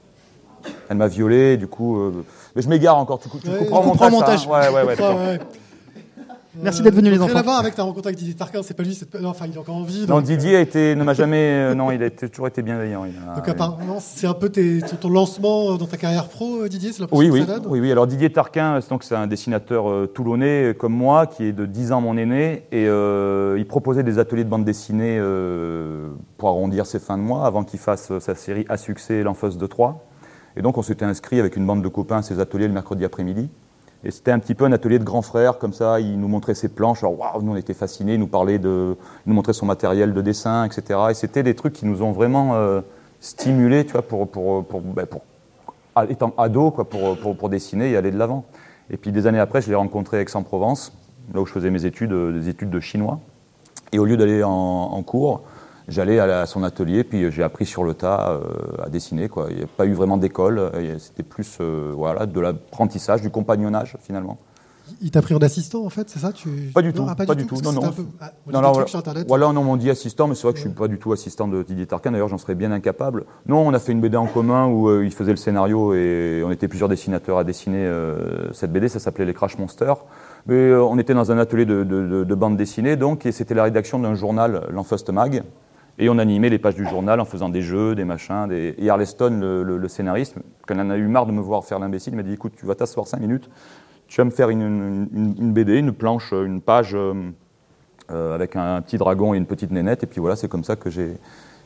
Elle 0.89 0.97
m'a 0.99 1.09
violé, 1.09 1.57
du 1.57 1.67
coup. 1.69 1.99
euh, 1.99 2.25
mais 2.55 2.63
je 2.63 2.69
m'égare 2.69 2.97
encore. 2.99 3.19
Tu, 3.21 3.29
tu 3.31 3.49
Ouais, 3.49 3.59
comprends 3.59 3.81
on 3.81 3.83
mon 3.83 3.89
montage, 3.93 4.13
montage. 4.13 4.45
ça, 4.47 4.69
hein 4.69 4.73
Ouais, 4.73 4.85
ouais, 4.85 4.97
ouais. 5.01 5.39
Merci 6.61 6.83
d'être 6.83 6.95
venus, 6.97 7.13
les 7.13 7.19
donc, 7.19 7.29
Rien 7.29 7.37
enfants. 7.37 7.41
à 7.41 7.51
voir 7.51 7.59
avec 7.61 7.75
ta 7.77 7.85
rencontre 7.85 8.09
avec 8.09 8.19
Didier 8.19 8.35
Tarquin, 8.35 8.63
c'est 8.65 8.75
pas 8.77 8.83
lui, 8.83 8.95
c'est 8.95 9.07
enfin 9.25 9.47
il 9.47 9.55
est 9.55 9.59
encore 9.59 9.77
en 9.77 9.85
vie. 9.85 10.05
Non, 10.09 10.21
Didier 10.21 10.57
a 10.57 10.61
été, 10.61 10.97
ne 10.97 11.05
m'a 11.05 11.15
jamais. 11.15 11.37
euh, 11.37 11.75
non, 11.77 11.93
il 11.93 12.03
a 12.03 12.11
toujours 12.11 12.49
été 12.49 12.61
bienveillant. 12.63 13.05
il 13.05 13.13
a- 13.31 13.37
donc 13.37 13.49
apparemment 13.49 13.99
c'est 14.01 14.27
un 14.27 14.35
peu 14.35 14.49
tes- 14.49 14.81
ton, 15.01 15.09
lancement 15.11 15.77
dans 15.77 15.87
ta 15.87 15.97
carrière 15.97 16.29
pro, 16.29 16.63
euh, 16.63 16.69
Didier, 16.69 16.91
c'est 16.93 17.03
Oui, 17.13 17.27
l'impression 17.27 17.33
oui, 17.33 17.47
donne 17.47 17.63
oui, 17.73 17.81
oui. 17.81 17.93
Alors 17.93 18.07
Didier 18.09 18.33
Tarquin, 18.33 18.75
euh, 18.77 18.81
c'est 18.81 18.91
donc 18.91 19.05
c'est 19.05 19.15
un 19.15 19.29
dessinateur 19.29 19.89
euh, 19.89 20.07
toulonnais 20.13 20.71
euh, 20.71 20.75
comme 20.75 20.93
moi, 20.93 21.27
qui 21.29 21.45
est 21.45 21.53
de 21.53 21.67
10 21.67 21.93
ans 21.93 22.01
mon 22.01 22.17
aîné, 22.17 22.65
et 22.73 22.87
euh, 22.89 23.55
il 23.57 23.67
proposait 23.67 24.03
des 24.03 24.19
ateliers 24.19 24.45
de 24.45 24.49
bande 24.51 24.65
dessinée 24.65 25.19
euh, 25.21 26.09
pour 26.37 26.49
arrondir 26.49 26.85
ses 26.87 26.99
fins 26.99 27.17
de 27.17 27.23
mois, 27.23 27.47
avant 27.47 27.63
qu'il 27.63 27.79
fasse 27.79 28.11
euh, 28.11 28.19
sa 28.19 28.35
série 28.35 28.67
à 28.69 28.77
succès, 28.77 29.23
L'Enfeuse 29.23 29.57
de 29.57 29.67
Troyes. 29.67 29.99
Et 30.57 30.63
donc 30.63 30.77
on 30.79 30.83
s'était 30.83 31.05
inscrit 31.05 31.39
avec 31.39 31.55
une 31.55 31.65
bande 31.65 31.81
de 31.83 31.89
copains 31.89 32.17
à 32.19 32.23
ces 32.23 32.41
ateliers 32.41 32.67
le 32.67 32.75
mercredi 32.75 33.05
après-midi. 33.05 33.49
Et 34.03 34.11
c'était 34.11 34.31
un 34.31 34.39
petit 34.39 34.55
peu 34.55 34.65
un 34.65 34.73
atelier 34.73 34.99
de 34.99 35.05
grand 35.05 35.21
frère, 35.21 35.59
comme 35.59 35.75
ça, 35.75 36.01
il 36.01 36.19
nous 36.19 36.29
montrait 36.29 36.55
ses 36.55 36.69
planches, 36.69 37.03
alors 37.03 37.19
waouh, 37.19 37.43
nous 37.43 37.53
on 37.53 37.57
était 37.57 37.75
fascinés, 37.75 38.15
il 38.15 38.21
nous 38.21 38.27
parlait 38.27 38.59
de, 38.59 38.97
il 39.27 39.29
nous 39.29 39.35
montrait 39.35 39.53
son 39.53 39.67
matériel 39.67 40.15
de 40.15 40.23
dessin, 40.23 40.65
etc. 40.65 40.99
Et 41.11 41.15
c'était 41.15 41.43
des 41.43 41.55
trucs 41.55 41.75
qui 41.75 41.85
nous 41.85 42.03
ont 42.03 42.13
vraiment 42.13 42.55
euh, 42.55 42.81
stimulés, 43.21 43.85
tu 43.85 43.93
vois, 43.93 44.03
pour, 44.03 44.27
pour, 44.29 44.65
pour, 44.65 44.81
ben, 44.81 45.07
pour 45.07 45.23
étant 46.09 46.33
ado, 46.39 46.71
quoi, 46.71 46.89
pour, 46.89 47.19
pour, 47.19 47.37
pour 47.37 47.49
dessiner 47.51 47.91
et 47.91 47.97
aller 47.97 48.11
de 48.11 48.19
l'avant. 48.19 48.45
Et 48.89 48.97
puis 48.97 49.13
des 49.13 49.27
années 49.27 49.39
après, 49.39 49.61
je 49.61 49.69
l'ai 49.69 49.75
rencontré 49.75 50.17
à 50.17 50.21
Aix-en-Provence, 50.23 50.97
là 51.35 51.43
où 51.43 51.47
je 51.47 51.53
faisais 51.53 51.71
mes 51.71 51.85
études, 51.85 52.13
euh, 52.13 52.33
des 52.33 52.49
études 52.49 52.71
de 52.71 52.81
chinois. 52.81 53.21
Et 53.93 53.99
au 53.99 54.07
lieu 54.07 54.17
d'aller 54.17 54.43
en 54.45 55.03
cours, 55.03 55.43
j'allais 55.89 56.19
à, 56.19 56.47
son 56.47 56.63
atelier, 56.63 57.05
puis 57.05 57.31
j'ai 57.31 57.43
appris 57.43 57.67
sur 57.67 57.85
le 57.85 57.95
tas 57.95 58.31
euh, 58.31 58.83
à 58.85 58.89
dessiner. 58.89 59.29
Quoi. 59.29 59.47
Il 59.51 59.57
n'y 59.57 59.63
a 59.63 59.67
pas 59.67 59.87
eu 59.87 59.93
vraiment 59.93 60.17
d'école, 60.17 60.59
euh, 60.59 60.99
c'était 60.99 61.23
plus 61.23 61.59
euh, 61.61 61.93
voilà, 61.95 62.27
de 62.27 62.41
l'apprentissage, 62.41 63.23
du 63.23 63.31
compagnonnage 63.31 63.97
finalement. 64.01 64.39
Il 65.01 65.13
t'a 65.13 65.23
pris 65.23 65.35
en 65.35 65.39
assistant 65.39 65.85
en 65.85 65.89
fait, 65.89 66.11
c'est 66.11 66.19
ça 66.19 66.33
tu... 66.33 66.49
Pas 66.75 66.83
du 66.83 66.89
Non, 66.89 66.95
tout, 66.95 67.07
ah, 67.09 67.15
pas 67.15 67.35
du 67.37 67.47
tout, 67.47 67.61
non, 67.63 67.73
non. 67.73 67.85
un 67.85 67.93
peu- 67.93 68.05
ah, 68.21 68.33
on 68.49 68.51
Non, 68.51 68.61
non, 68.61 68.73
Internet. 68.93 69.25
Voilà, 69.29 69.49
on 69.49 69.53
m'en 69.53 69.77
dit 69.77 69.89
assistant, 69.89 70.27
mais 70.27 70.35
c'est 70.35 70.43
vrai 70.43 70.53
que 70.53 70.59
je 70.59 70.65
suis 70.65 70.75
pas 70.75 70.89
du 70.89 70.99
tout 70.99 71.13
assistant 71.13 71.47
de 71.47 71.63
Didier 71.63 71.87
Tarquin. 71.87 72.11
D'ailleurs, 72.11 72.27
j'en 72.27 72.39
serais 72.39 72.57
bien 72.57 72.73
incapable. 72.73 73.25
Non, 73.47 73.65
on 73.65 73.73
a 73.73 73.79
fait 73.79 73.93
une 73.93 74.01
BD 74.01 74.17
en 74.17 74.27
commun 74.27 74.67
où 74.67 74.89
euh, 74.89 75.05
il 75.05 75.13
faisait 75.13 75.31
le 75.31 75.37
scénario 75.37 75.95
et 75.95 76.43
on 76.45 76.51
était 76.51 76.67
plusieurs 76.67 76.89
dessinateurs 76.89 77.39
à 77.39 77.45
dessiner 77.45 77.87
euh, 77.87 78.53
cette 78.53 78.73
BD. 78.73 78.89
Ça 78.89 78.99
s'appelait 78.99 79.27
Les 79.27 79.33
Crash 79.33 79.57
Monsters. 79.59 79.99
Mais 80.47 80.55
euh, 80.57 80.83
on 80.83 80.99
était 80.99 81.15
dans 81.15 81.31
un 81.31 81.39
atelier 81.39 81.67
de, 81.67 81.85
de- 81.85 82.07
de- 82.09 82.25
de 82.25 82.35
bande 82.35 82.57
dessinée, 82.57 82.97
donc, 82.97 83.27
et 83.27 83.33
c'était 83.33 83.55
la 83.55 83.63
rédaction 83.63 84.01
d'un 84.01 84.15
journal, 84.17 84.67
l'Enfust 84.73 85.09
Mag. 85.11 85.45
Et 86.03 86.09
on 86.09 86.17
animait 86.19 86.49
les 86.49 86.59
pages 86.59 86.75
du 86.75 86.87
journal 86.87 87.21
en 87.21 87.27
faisant 87.27 87.51
des 87.51 87.61
jeux, 87.61 87.95
des 87.95 88.07
machins. 88.07 88.49
Et 88.51 88.89
Arleston, 88.89 89.39
le, 89.41 89.89
scénariste, 89.89 90.35
quand 90.67 90.75
il 90.75 90.81
en 90.81 90.89
a 90.89 90.97
eu 90.97 91.07
marre 91.07 91.27
de 91.27 91.33
me 91.33 91.43
voir 91.43 91.63
faire 91.65 91.79
l'imbécile, 91.79 92.15
il 92.15 92.17
m'a 92.17 92.23
dit 92.23 92.33
écoute, 92.33 92.55
tu 92.57 92.65
vas 92.65 92.75
t'asseoir 92.75 93.07
cinq 93.07 93.21
minutes, 93.21 93.51
tu 94.09 94.17
vas 94.17 94.25
me 94.25 94.31
faire 94.31 94.49
une, 94.49 95.07
BD, 95.53 95.77
une 95.77 95.93
planche, 95.93 96.33
une 96.33 96.63
page 96.63 96.95
euh, 96.95 97.13
euh, 98.11 98.35
avec 98.35 98.57
un 98.57 98.81
petit 98.81 98.97
dragon 98.97 99.35
et 99.35 99.37
une 99.37 99.45
petite 99.45 99.71
nénette. 99.73 100.03
Et 100.03 100.07
puis 100.07 100.21
voilà, 100.21 100.37
c'est 100.37 100.49
comme 100.49 100.65
ça 100.65 100.75
que 100.75 100.89
j'ai 100.89 101.19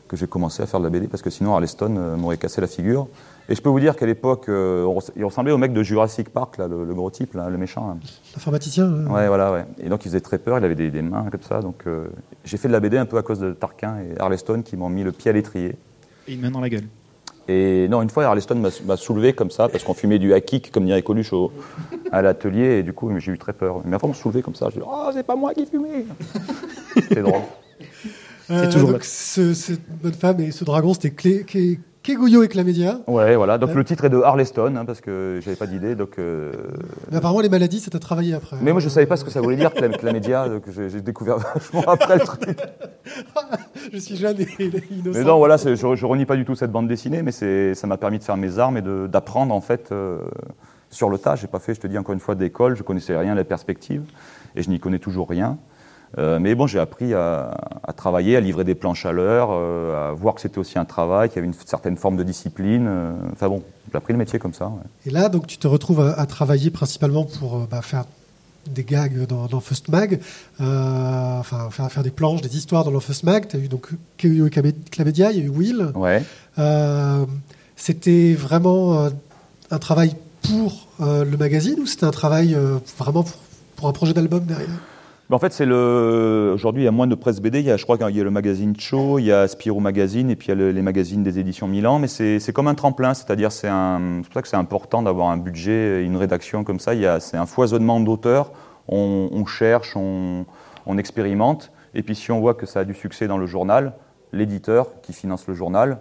que 0.07 0.15
j'ai 0.15 0.27
commencé 0.27 0.61
à 0.61 0.65
faire 0.65 0.79
de 0.79 0.85
la 0.85 0.89
BD, 0.89 1.07
parce 1.07 1.23
que 1.23 1.29
sinon 1.29 1.53
Arleston 1.53 1.95
euh, 1.97 2.15
m'aurait 2.15 2.37
cassé 2.37 2.61
la 2.61 2.67
figure. 2.67 3.07
Et 3.47 3.53
je 3.55 3.61
peux 3.61 3.69
vous 3.69 3.79
dire 3.79 3.95
qu'à 3.95 4.05
l'époque, 4.07 4.49
euh, 4.49 4.87
il 5.15 5.23
ressemblait 5.23 5.51
au 5.51 5.57
mec 5.59 5.71
de 5.71 5.83
Jurassic 5.83 6.29
Park, 6.29 6.57
là, 6.57 6.67
le, 6.67 6.83
le 6.83 6.93
gros 6.95 7.11
type, 7.11 7.35
là, 7.35 7.47
le 7.49 7.57
méchant. 7.57 7.87
là. 7.89 7.95
L'informaticien 8.35 8.85
euh, 8.85 9.05
Ouais, 9.07 9.27
voilà, 9.27 9.51
ouais. 9.51 9.65
Et 9.79 9.87
donc 9.89 10.03
il 10.05 10.09
faisait 10.09 10.19
très 10.21 10.39
peur, 10.39 10.57
il 10.57 10.65
avait 10.65 10.73
des, 10.75 10.89
des 10.89 11.03
mains 11.03 11.27
comme 11.31 11.41
ça. 11.43 11.61
Donc 11.61 11.83
euh, 11.85 12.07
j'ai 12.43 12.57
fait 12.57 12.67
de 12.67 12.73
la 12.73 12.79
BD 12.79 12.97
un 12.97 13.05
peu 13.05 13.17
à 13.17 13.21
cause 13.21 13.39
de 13.39 13.51
Tarquin 13.53 13.97
et 13.99 14.19
Arleston 14.19 14.63
qui 14.63 14.75
m'ont 14.77 14.89
mis 14.89 15.03
le 15.03 15.11
pied 15.11 15.29
à 15.29 15.33
l'étrier. 15.33 15.75
Et 16.27 16.33
une 16.33 16.41
main 16.41 16.49
dans 16.49 16.59
la 16.61 16.69
gueule. 16.69 16.85
Et 17.47 17.87
non, 17.87 18.01
une 18.01 18.09
fois, 18.09 18.25
Arleston 18.25 18.55
m'a 18.55 18.69
m'a 18.87 18.97
soulevé 18.97 19.33
comme 19.33 19.51
ça, 19.51 19.69
parce 19.69 19.83
qu'on 19.83 19.93
fumait 19.93 20.17
du 20.17 20.33
hakik, 20.33 20.71
comme 20.71 20.85
dirait 20.85 21.03
Coluche, 21.03 21.31
au- 21.31 21.51
à 22.11 22.23
l'atelier, 22.23 22.79
et 22.79 22.83
du 22.83 22.91
coup, 22.93 23.11
j'ai 23.19 23.31
eu 23.33 23.37
très 23.37 23.53
peur. 23.53 23.81
Mais 23.85 23.95
après, 23.95 24.07
on 24.07 24.11
m'a 24.11 24.15
soulevé 24.17 24.41
comme 24.41 24.55
ça. 24.55 24.69
Je 24.71 24.79
dis, 24.79 24.83
oh, 24.83 25.09
c'est 25.13 25.21
pas 25.21 25.35
moi 25.35 25.53
qui 25.53 25.67
fumais 25.67 26.05
C'est 27.09 27.21
drôle. 27.21 27.41
euh, 28.49 28.71
toujours 28.71 28.91
donc 28.93 29.03
ce- 29.03 29.53
cette 29.53 29.81
bonne 30.01 30.13
femme 30.13 30.39
et 30.39 30.49
ce 30.49 30.63
dragon, 30.63 30.95
c'était 30.95 31.11
Clé- 31.11 31.43
Clé- 31.43 31.79
Keguyo 32.05 32.43
et 32.43 32.47
Clamédia. 32.47 32.99
Ouais, 33.07 33.35
voilà. 33.35 33.57
Donc 33.57 33.69
Ouais. 33.69 33.75
le 33.75 33.83
titre 33.83 34.05
est 34.05 34.09
de 34.09 34.21
Arleston, 34.21 34.75
hein, 34.75 34.85
parce 34.85 35.01
que 35.01 35.39
j'avais 35.43 35.55
pas 35.55 35.65
d'idée. 35.65 35.95
Donc, 35.95 36.19
euh, 36.19 36.51
Mais 37.11 37.17
apparemment, 37.17 37.41
les 37.41 37.49
maladies, 37.49 37.79
ça 37.79 37.89
t'a 37.89 37.97
travaillé 37.99 38.33
après. 38.35 38.57
Mais 38.61 38.71
moi, 38.71 38.79
je 38.79 38.89
savais 38.89 39.07
pas 39.07 39.17
ce 39.17 39.23
que 39.25 39.31
ça 39.31 39.41
voulait 39.41 39.55
dire, 39.55 39.71
clam- 39.71 39.97
chlamydia, 39.97 40.47
donc 40.47 40.63
j'ai 40.69 40.89
j'ai 40.89 41.01
découvert 41.01 41.37
vachement 41.53 41.83
après 41.87 42.15
le 42.17 42.21
truc. 42.21 42.41
je 43.93 43.97
suis 43.97 44.15
jeune 44.15 44.39
et, 44.39 44.47
innocent. 44.91 45.19
Mais 45.19 45.23
non, 45.23 45.37
voilà, 45.39 45.57
je, 45.57 45.75
je 45.75 46.05
renie 46.05 46.25
pas 46.25 46.35
du 46.35 46.45
tout 46.45 46.55
cette 46.55 46.71
bande 46.71 46.87
dessinée, 46.87 47.23
mais 47.23 47.31
ça 47.31 47.87
m'a 47.87 47.97
permis 47.97 48.19
de 48.19 48.23
faire 48.23 48.37
mes 48.37 48.59
armes 48.59 48.77
et 48.77 48.83
d'apprendre 49.09 49.53
en 49.53 49.61
fait 49.61 49.91
euh, 49.91 50.19
sur 50.91 51.09
le 51.09 51.17
tas. 51.17 51.35
J'ai 51.35 51.47
pas 51.47 51.59
fait, 51.59 51.73
je 51.73 51.81
te 51.81 51.87
dis 51.87 51.97
encore 51.97 52.13
une 52.13 52.19
fois, 52.19 52.35
d'école, 52.35 52.75
je 52.75 52.83
connaissais 52.83 53.17
rien 53.17 53.31
à 53.31 53.35
la 53.35 53.43
perspective 53.43 54.03
et 54.55 54.61
je 54.61 54.69
n'y 54.69 54.79
connais 54.79 54.99
toujours 54.99 55.27
rien. 55.27 55.57
Euh, 56.17 56.39
mais 56.39 56.55
bon, 56.55 56.65
j'ai 56.67 56.79
appris 56.79 57.13
à, 57.13 57.51
à 57.85 57.91
travailler, 57.93 58.37
à 58.37 58.39
livrer 58.39 58.63
des 58.63 58.75
planches 58.75 59.05
à 59.05 59.11
l'heure, 59.11 59.49
euh, 59.51 60.11
à 60.11 60.13
voir 60.13 60.33
que 60.35 60.41
c'était 60.41 60.59
aussi 60.59 60.79
un 60.79 60.85
travail, 60.85 61.27
qu'il 61.29 61.35
y 61.37 61.39
avait 61.39 61.47
une 61.47 61.53
certaine 61.65 61.97
forme 61.97 62.15
de 62.15 62.23
discipline. 62.23 62.85
euh, 62.87 63.11
Enfin 63.33 63.49
bon, 63.49 63.63
j'ai 63.91 63.97
appris 63.97 64.13
le 64.13 64.19
métier 64.19 64.39
comme 64.39 64.53
ça. 64.53 64.67
ouais. 64.67 64.81
Et 65.05 65.09
là, 65.09 65.27
donc, 65.29 65.45
tu 65.47 65.57
te 65.57 65.67
retrouves 65.67 65.99
à, 66.01 66.13
à 66.19 66.25
travailler 66.25 66.69
principalement 66.71 67.25
pour 67.25 67.59
bah, 67.69 67.81
faire 67.81 68.05
des 68.73 68.83
gags 68.83 69.27
dans, 69.27 69.45
dans 69.45 69.59
First 69.59 69.89
Mag, 69.89 70.19
enfin 70.59 71.69
faire, 71.69 71.91
faire 71.91 72.01
des 72.03 72.09
planches, 72.11 72.41
des 72.41 72.57
histoires 72.57 72.83
dans 72.83 72.91
l'Enfust 72.91 73.23
Mag. 73.23 73.47
Tu 73.47 73.57
as 73.57 73.59
eu 73.59 73.67
donc 73.67 73.89
Keguyo 74.17 74.47
et 74.47 74.49
Clame- 74.49 74.71
Clamédia, 74.89 75.31
il 75.31 75.37
y 75.37 75.41
a 75.41 75.43
eu 75.45 75.49
Will. 75.49 75.91
Ouais. 75.95 76.23
C'était 77.75 78.33
vraiment 78.33 79.09
un 79.71 79.77
travail 79.79 80.15
pour 80.41 80.87
le 80.99 81.35
magazine 81.37 81.79
ou 81.79 81.85
c'était 81.85 82.05
un 82.05 82.11
travail 82.11 82.57
vraiment 82.97 83.23
pour, 83.23 83.37
pour 83.75 83.87
un 83.87 83.91
projet 83.91 84.13
d'album 84.13 84.45
derrière? 84.45 84.69
En 85.31 85.39
fait, 85.39 85.51
c'est 85.53 85.65
le. 85.65 86.51
Aujourd'hui, 86.53 86.83
il 86.83 86.85
y 86.85 86.87
a 86.87 86.91
moins 86.91 87.07
de 87.07 87.15
presse 87.15 87.41
BD. 87.41 87.59
Il 87.59 87.65
y 87.65 87.71
a, 87.71 87.77
je 87.77 87.83
crois 87.83 87.97
qu'il 87.97 88.15
y 88.15 88.21
a 88.21 88.23
le 88.23 88.29
magazine 88.29 88.75
Cho, 88.79 89.17
il 89.17 89.25
y 89.25 89.31
a 89.31 89.47
Spirou 89.47 89.79
Magazine, 89.79 90.29
et 90.29 90.35
puis 90.35 90.47
il 90.47 90.49
y 90.49 90.51
a 90.51 90.55
le- 90.55 90.69
les 90.71 90.83
magazines 90.83 91.23
des 91.23 91.39
éditions 91.39 91.67
Milan. 91.67 91.97
Mais 91.97 92.07
c'est 92.07 92.53
comme 92.53 92.67
un 92.67 92.75
tremplin, 92.75 93.15
c'est-à-dire 93.15 93.51
c'est 93.51 93.69
pour 93.69 94.33
ça 94.33 94.41
que 94.43 94.47
c'est 94.47 94.55
important 94.55 95.01
d'avoir 95.01 95.29
un 95.29 95.37
budget, 95.37 96.03
une 96.03 96.15
rédaction 96.15 96.63
comme 96.63 96.79
ça. 96.79 96.91
C'est 97.19 97.37
un 97.37 97.47
foisonnement 97.47 97.99
d'auteurs. 97.99 98.51
On, 98.87 99.29
on 99.31 99.45
cherche, 99.47 99.95
on, 99.95 100.45
on 100.85 100.97
expérimente, 100.99 101.71
et 101.95 102.03
puis 102.03 102.13
si 102.13 102.31
on 102.31 102.39
voit 102.39 102.53
que 102.53 102.67
ça 102.67 102.81
a 102.81 102.83
du 102.85 102.93
succès 102.93 103.27
dans 103.27 103.39
le 103.39 103.47
journal, 103.47 103.93
l'éditeur 104.31 105.01
qui 105.01 105.11
finance 105.11 105.47
le 105.47 105.55
journal, 105.55 105.97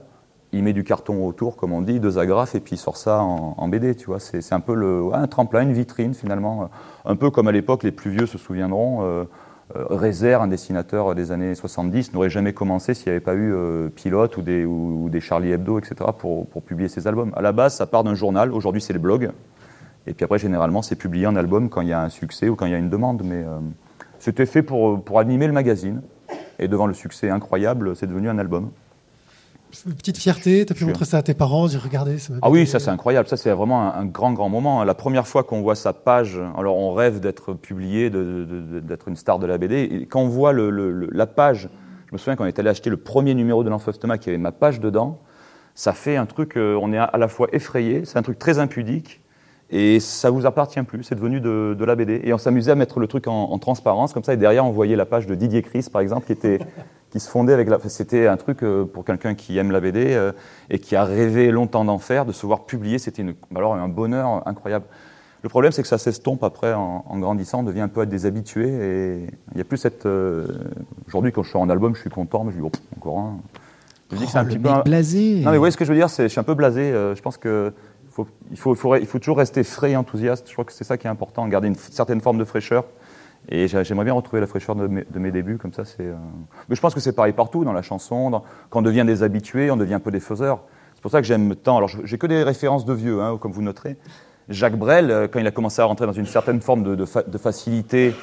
il 0.55 0.63
met 0.63 0.73
du 0.73 0.85
carton 0.85 1.27
autour, 1.27 1.57
comme 1.57 1.73
on 1.73 1.83
dit, 1.83 2.01
deux 2.01 2.19
agrafes, 2.19 2.55
et 2.55 2.61
puis 2.61 2.77
il 2.77 2.79
sort 2.79 2.97
ça 2.97 3.21
en, 3.21 3.69
BD, 3.69 3.95
tu 3.95 4.07
vois. 4.07 4.21
C'est 4.21 4.53
un 4.53 4.61
peu 4.61 4.75
le, 4.75 5.03
un 5.13 5.27
tremplin, 5.27 5.63
une 5.63 5.73
vitrine 5.73 6.15
finalement. 6.15 6.71
Un 7.05 7.17
peu 7.17 7.31
comme 7.31 7.49
à 7.49 7.53
l'époque, 7.53 7.83
les 7.83 7.93
plus 7.93 8.11
vieux 8.11 8.27
se 8.27 8.39
souviendront, 8.39 9.03
euh, 9.03 9.25
euh, 9.77 10.39
un 10.41 10.47
dessinateur 10.47 11.15
des 11.15 11.33
années 11.33 11.55
70, 11.55 12.13
n'aurait 12.13 12.31
jamais 12.31 12.53
commencé 12.53 12.95
s'il 12.95 13.07
n'y 13.07 13.13
avait 13.13 13.25
pas 13.25 13.35
eu 13.35 13.53
euh, 13.53 13.89
Pilote 13.89 14.37
ou 14.37 14.43
des, 14.43 15.21
Charlie 15.21 15.53
Hebdo, 15.53 15.79
etc., 15.79 16.11
pour, 16.19 16.47
publier 16.63 16.89
ses 16.89 17.07
albums. 17.07 17.33
À 17.35 17.43
la 17.43 17.53
base, 17.53 17.75
ça 17.75 17.87
part 17.87 18.05
d'un 18.05 18.15
journal, 18.15 18.53
aujourd'hui 18.53 18.83
c'est 18.83 18.93
le 18.93 18.99
blog, 18.99 19.31
et 20.07 20.13
puis 20.13 20.25
après, 20.25 20.39
généralement, 20.39 20.83
c'est 20.83 20.97
publié 20.97 21.27
en 21.27 21.35
album 21.35 21.71
quand 21.71 21.81
il 21.81 21.89
y 21.89 21.93
a 21.93 22.03
un 22.03 22.11
succès 22.11 22.49
ou 22.49 22.57
quand 22.57 22.67
il 22.67 22.73
y 22.73 22.75
a 22.75 22.79
une 22.79 22.91
demande, 22.91 23.23
mais 23.25 23.43
euh, 23.43 23.59
c'était 24.19 24.47
fait 24.47 24.63
pour 24.63 25.19
animer 25.19 25.47
le 25.47 25.53
magazine, 25.53 26.03
et 26.59 26.69
devant 26.69 26.87
le 26.87 26.95
succès 26.95 27.31
incroyable, 27.31 27.97
c'est 27.97 28.07
devenu 28.07 28.29
un 28.29 28.39
album. 28.39 28.71
Une 29.87 29.95
petite 29.95 30.19
fierté, 30.19 30.65
tu 30.67 30.73
as 30.73 30.77
pu 30.77 30.85
montrer 30.85 31.05
ça 31.05 31.19
à 31.19 31.23
tes 31.23 31.35
parents, 31.35 31.67
dire 31.67 31.83
regardez. 31.83 32.19
ça 32.19 32.35
Ah 32.43 32.51
oui, 32.51 32.67
ça 32.67 32.79
c'est 32.79 32.91
incroyable. 32.91 33.29
Ça 33.29 33.37
c'est 33.37 33.51
vraiment 33.51 33.83
un, 33.83 34.01
un 34.01 34.05
grand, 34.07 34.33
grand 34.33 34.49
moment. 34.49 34.85
La 34.85 34.95
première 34.95 35.27
fois 35.27 35.43
qu'on 35.43 35.63
voit 35.63 35.75
sa 35.75 35.93
page, 35.93 36.39
alors 36.57 36.77
on 36.77 36.93
rêve 36.93 37.21
d'être 37.21 37.55
publié, 37.55 38.11
d'être 38.11 39.09
une 39.09 39.17
star 39.17 39.39
de 39.39 39.47
la 39.47 39.59
BD. 39.59 39.83
Et 39.83 40.07
quand 40.07 40.21
on 40.21 40.29
voit 40.29 40.53
le- 40.53 40.71
le- 40.71 40.93
le- 40.93 41.09
la 41.13 41.27
page, 41.27 41.69
je 42.09 42.13
me 42.13 42.19
souviens 42.19 42.37
quand 42.37 42.45
on 42.45 42.47
est 42.47 42.59
allé 42.59 42.69
acheter 42.71 42.91
le 42.91 42.97
premier 42.97 43.35
numéro 43.35 43.65
de 43.65 43.71
l'Enfostoma 43.71 44.19
qui 44.19 44.29
avait 44.29 44.39
ma 44.39 44.53
page 44.53 44.81
dedans, 44.81 45.19
ça 45.75 45.93
fait 45.93 46.17
un 46.17 46.27
truc, 46.27 46.57
euh, 46.57 46.79
on 46.81 46.93
est 46.93 46.99
à, 46.99 47.05
à 47.05 47.19
la 47.19 47.29
fois 47.29 47.49
effrayé, 47.53 48.05
c'est 48.05 48.19
un 48.19 48.23
truc 48.23 48.39
très 48.39 48.61
impudique, 48.61 49.21
et 49.71 49.99
ça 49.99 50.31
vous 50.31 50.47
appartient 50.47 50.81
plus, 50.83 51.03
c'est 51.03 51.17
devenu 51.17 51.41
de, 51.41 51.75
de 51.77 51.85
la 51.85 51.97
BD. 51.97 52.21
Et 52.23 52.33
on 52.33 52.39
s'amusait 52.39 52.71
à 52.71 52.75
mettre 52.77 53.01
le 53.01 53.09
truc 53.09 53.27
en, 53.27 53.33
en 53.51 53.59
transparence, 53.59 54.13
comme 54.13 54.23
ça, 54.23 54.35
et 54.35 54.37
derrière 54.37 54.65
on 54.65 54.71
voyait 54.71 54.95
la 54.95 55.07
page 55.07 55.27
de 55.27 55.35
Didier 55.35 55.63
Chris, 55.63 55.87
par 55.93 56.01
exemple, 56.01 56.27
qui 56.27 56.33
était 56.33 56.61
qui 57.15 57.21
se 57.21 57.31
fondait 57.31 57.53
avec 57.53 57.69
la. 57.69 57.79
C'était 57.89 58.27
un 58.27 58.37
truc 58.37 58.65
euh, 58.65 58.85
pour 58.85 59.05
quelqu'un 59.05 59.37
qui 59.37 59.57
aime 59.57 59.71
la 59.71 59.79
BD 59.79 60.15
euh, 60.15 60.33
et 60.69 60.81
qui 60.81 60.97
a 60.97 61.05
rêvé 61.05 61.53
longtemps 61.53 61.85
d'en 61.85 61.99
faire, 61.99 62.27
de 62.27 62.33
se 62.33 62.45
voir 62.45 62.65
publier, 62.65 62.99
c'était 62.99 63.23
une, 63.23 63.35
alors 63.55 63.75
un 63.77 63.87
bonheur 63.89 64.43
incroyable. 64.49 64.85
Le 65.45 65.49
problème, 65.49 65.71
c'est 65.71 65.83
que 65.83 65.87
ça 65.89 65.99
s'estompe 65.99 66.43
après 66.43 66.73
en, 66.73 67.05
en 67.09 67.19
grandissant, 67.21 67.61
on 67.61 67.63
devient 67.63 67.83
un 67.83 67.89
peu 67.89 68.01
à 68.01 68.07
des 68.07 68.27
habitués 68.27 68.67
et 68.69 69.27
il 69.53 69.55
n'y 69.55 69.61
a 69.61 69.65
plus 69.65 69.77
cette. 69.77 70.07
euh, 70.07 70.49
Aujourd'hui, 71.07 71.31
quand 71.31 71.45
je 71.45 71.51
suis 71.51 71.59
en 71.59 71.71
album, 71.71 71.95
je 71.95 72.01
suis 72.01 72.11
content, 72.11 72.43
mais 72.43 72.51
je 72.51 72.57
dis, 72.57 72.63
oh, 72.65 72.73
encore 72.99 73.19
un. 73.21 73.37
Je 74.11 74.17
dis 74.17 74.25
que 74.25 74.31
c'est 74.33 74.39
Oh, 74.39 74.41
un 74.41 74.43
le 74.43 74.49
petit 74.49 74.59
peu. 74.59 74.69
un- 74.71 74.83
blasé. 74.83 75.35
non, 75.45 75.51
mais 75.51 75.57
vous 75.57 75.59
voyez 75.61 75.71
ce 75.71 75.77
que 75.77 75.85
je 75.85 75.93
veux 75.93 75.97
dire 75.99 76.09
Je 76.09 76.27
suis 76.27 76.41
un 76.41 76.45
peu 76.45 76.55
blasé. 76.55 76.91
je 77.15 77.23
pense 77.23 77.37
que 77.37 77.73
faut, 78.11 78.27
il, 78.51 78.57
faut, 78.57 78.75
il, 78.75 78.77
faut, 78.77 78.97
il 78.97 79.07
faut 79.07 79.19
toujours 79.21 79.39
rester 79.39 79.63
frais 79.63 79.93
et 79.93 79.97
enthousiaste. 79.97 80.49
Je 80.49 80.53
crois 80.53 80.65
que 80.65 80.73
c'est 80.73 80.83
ça 80.85 80.97
qui 80.99 81.07
est 81.07 81.11
important, 81.11 81.47
garder 81.47 81.69
une 81.69 81.77
certaine 81.77 82.21
forme 82.21 82.39
de 82.39 82.45
fraîcheur. 82.45 82.85
Et 83.49 83.69
j'a- 83.69 83.83
j'aimerais 83.83 84.05
bien 84.05 84.15
retrouver 84.15 84.41
la 84.41 84.47
fraîcheur 84.47 84.75
de 84.75 84.87
mes, 84.87 85.05
de 85.11 85.19
mes 85.19 85.31
débuts, 85.31 85.59
comme 85.59 85.73
ça. 85.73 85.85
c'est. 85.85 86.01
euh, 86.03 86.15
Mais 86.69 86.77
je 86.77 86.81
pense 86.81 86.95
que 86.95 87.01
c'est 87.01 87.13
pareil 87.15 87.33
partout, 87.33 87.65
dans 87.65 87.73
la 87.73 87.83
chanson. 87.83 88.31
dans- 88.31 88.43
Quand 88.71 88.79
on 88.79 88.83
devient 88.83 89.05
des 89.07 89.23
habitués, 89.23 89.71
on 89.71 89.77
devient 89.77 89.95
un 89.95 90.01
peu 90.01 90.11
des 90.11 90.21
faiseurs. 90.21 90.61
C'est 90.95 91.03
pour 91.03 91.11
ça 91.11 91.21
que 91.21 91.27
j'aime 91.27 91.55
tant. 91.55 91.77
Alors, 91.77 91.91
j'ai 92.05 92.19
que 92.19 92.27
des 92.27 92.43
références 92.43 92.85
de 92.87 92.93
vieux, 92.95 93.21
hein, 93.21 93.37
comme 93.39 93.53
vous 93.53 93.63
noterez. 93.63 93.97
Jacques 94.49 94.79
Brel, 94.79 95.11
euh, 95.11 95.27
quand 95.29 95.39
il 95.41 95.47
a 95.47 95.51
commencé 95.51 95.81
à 95.83 95.85
rentrer 95.87 96.07
dans 96.07 96.13
une 96.13 96.27
certaine 96.27 96.61
forme 96.61 96.83
de, 96.83 96.95
de 96.95 97.05
fa- 97.07 97.23
de 97.23 97.39
facilité 97.39 98.15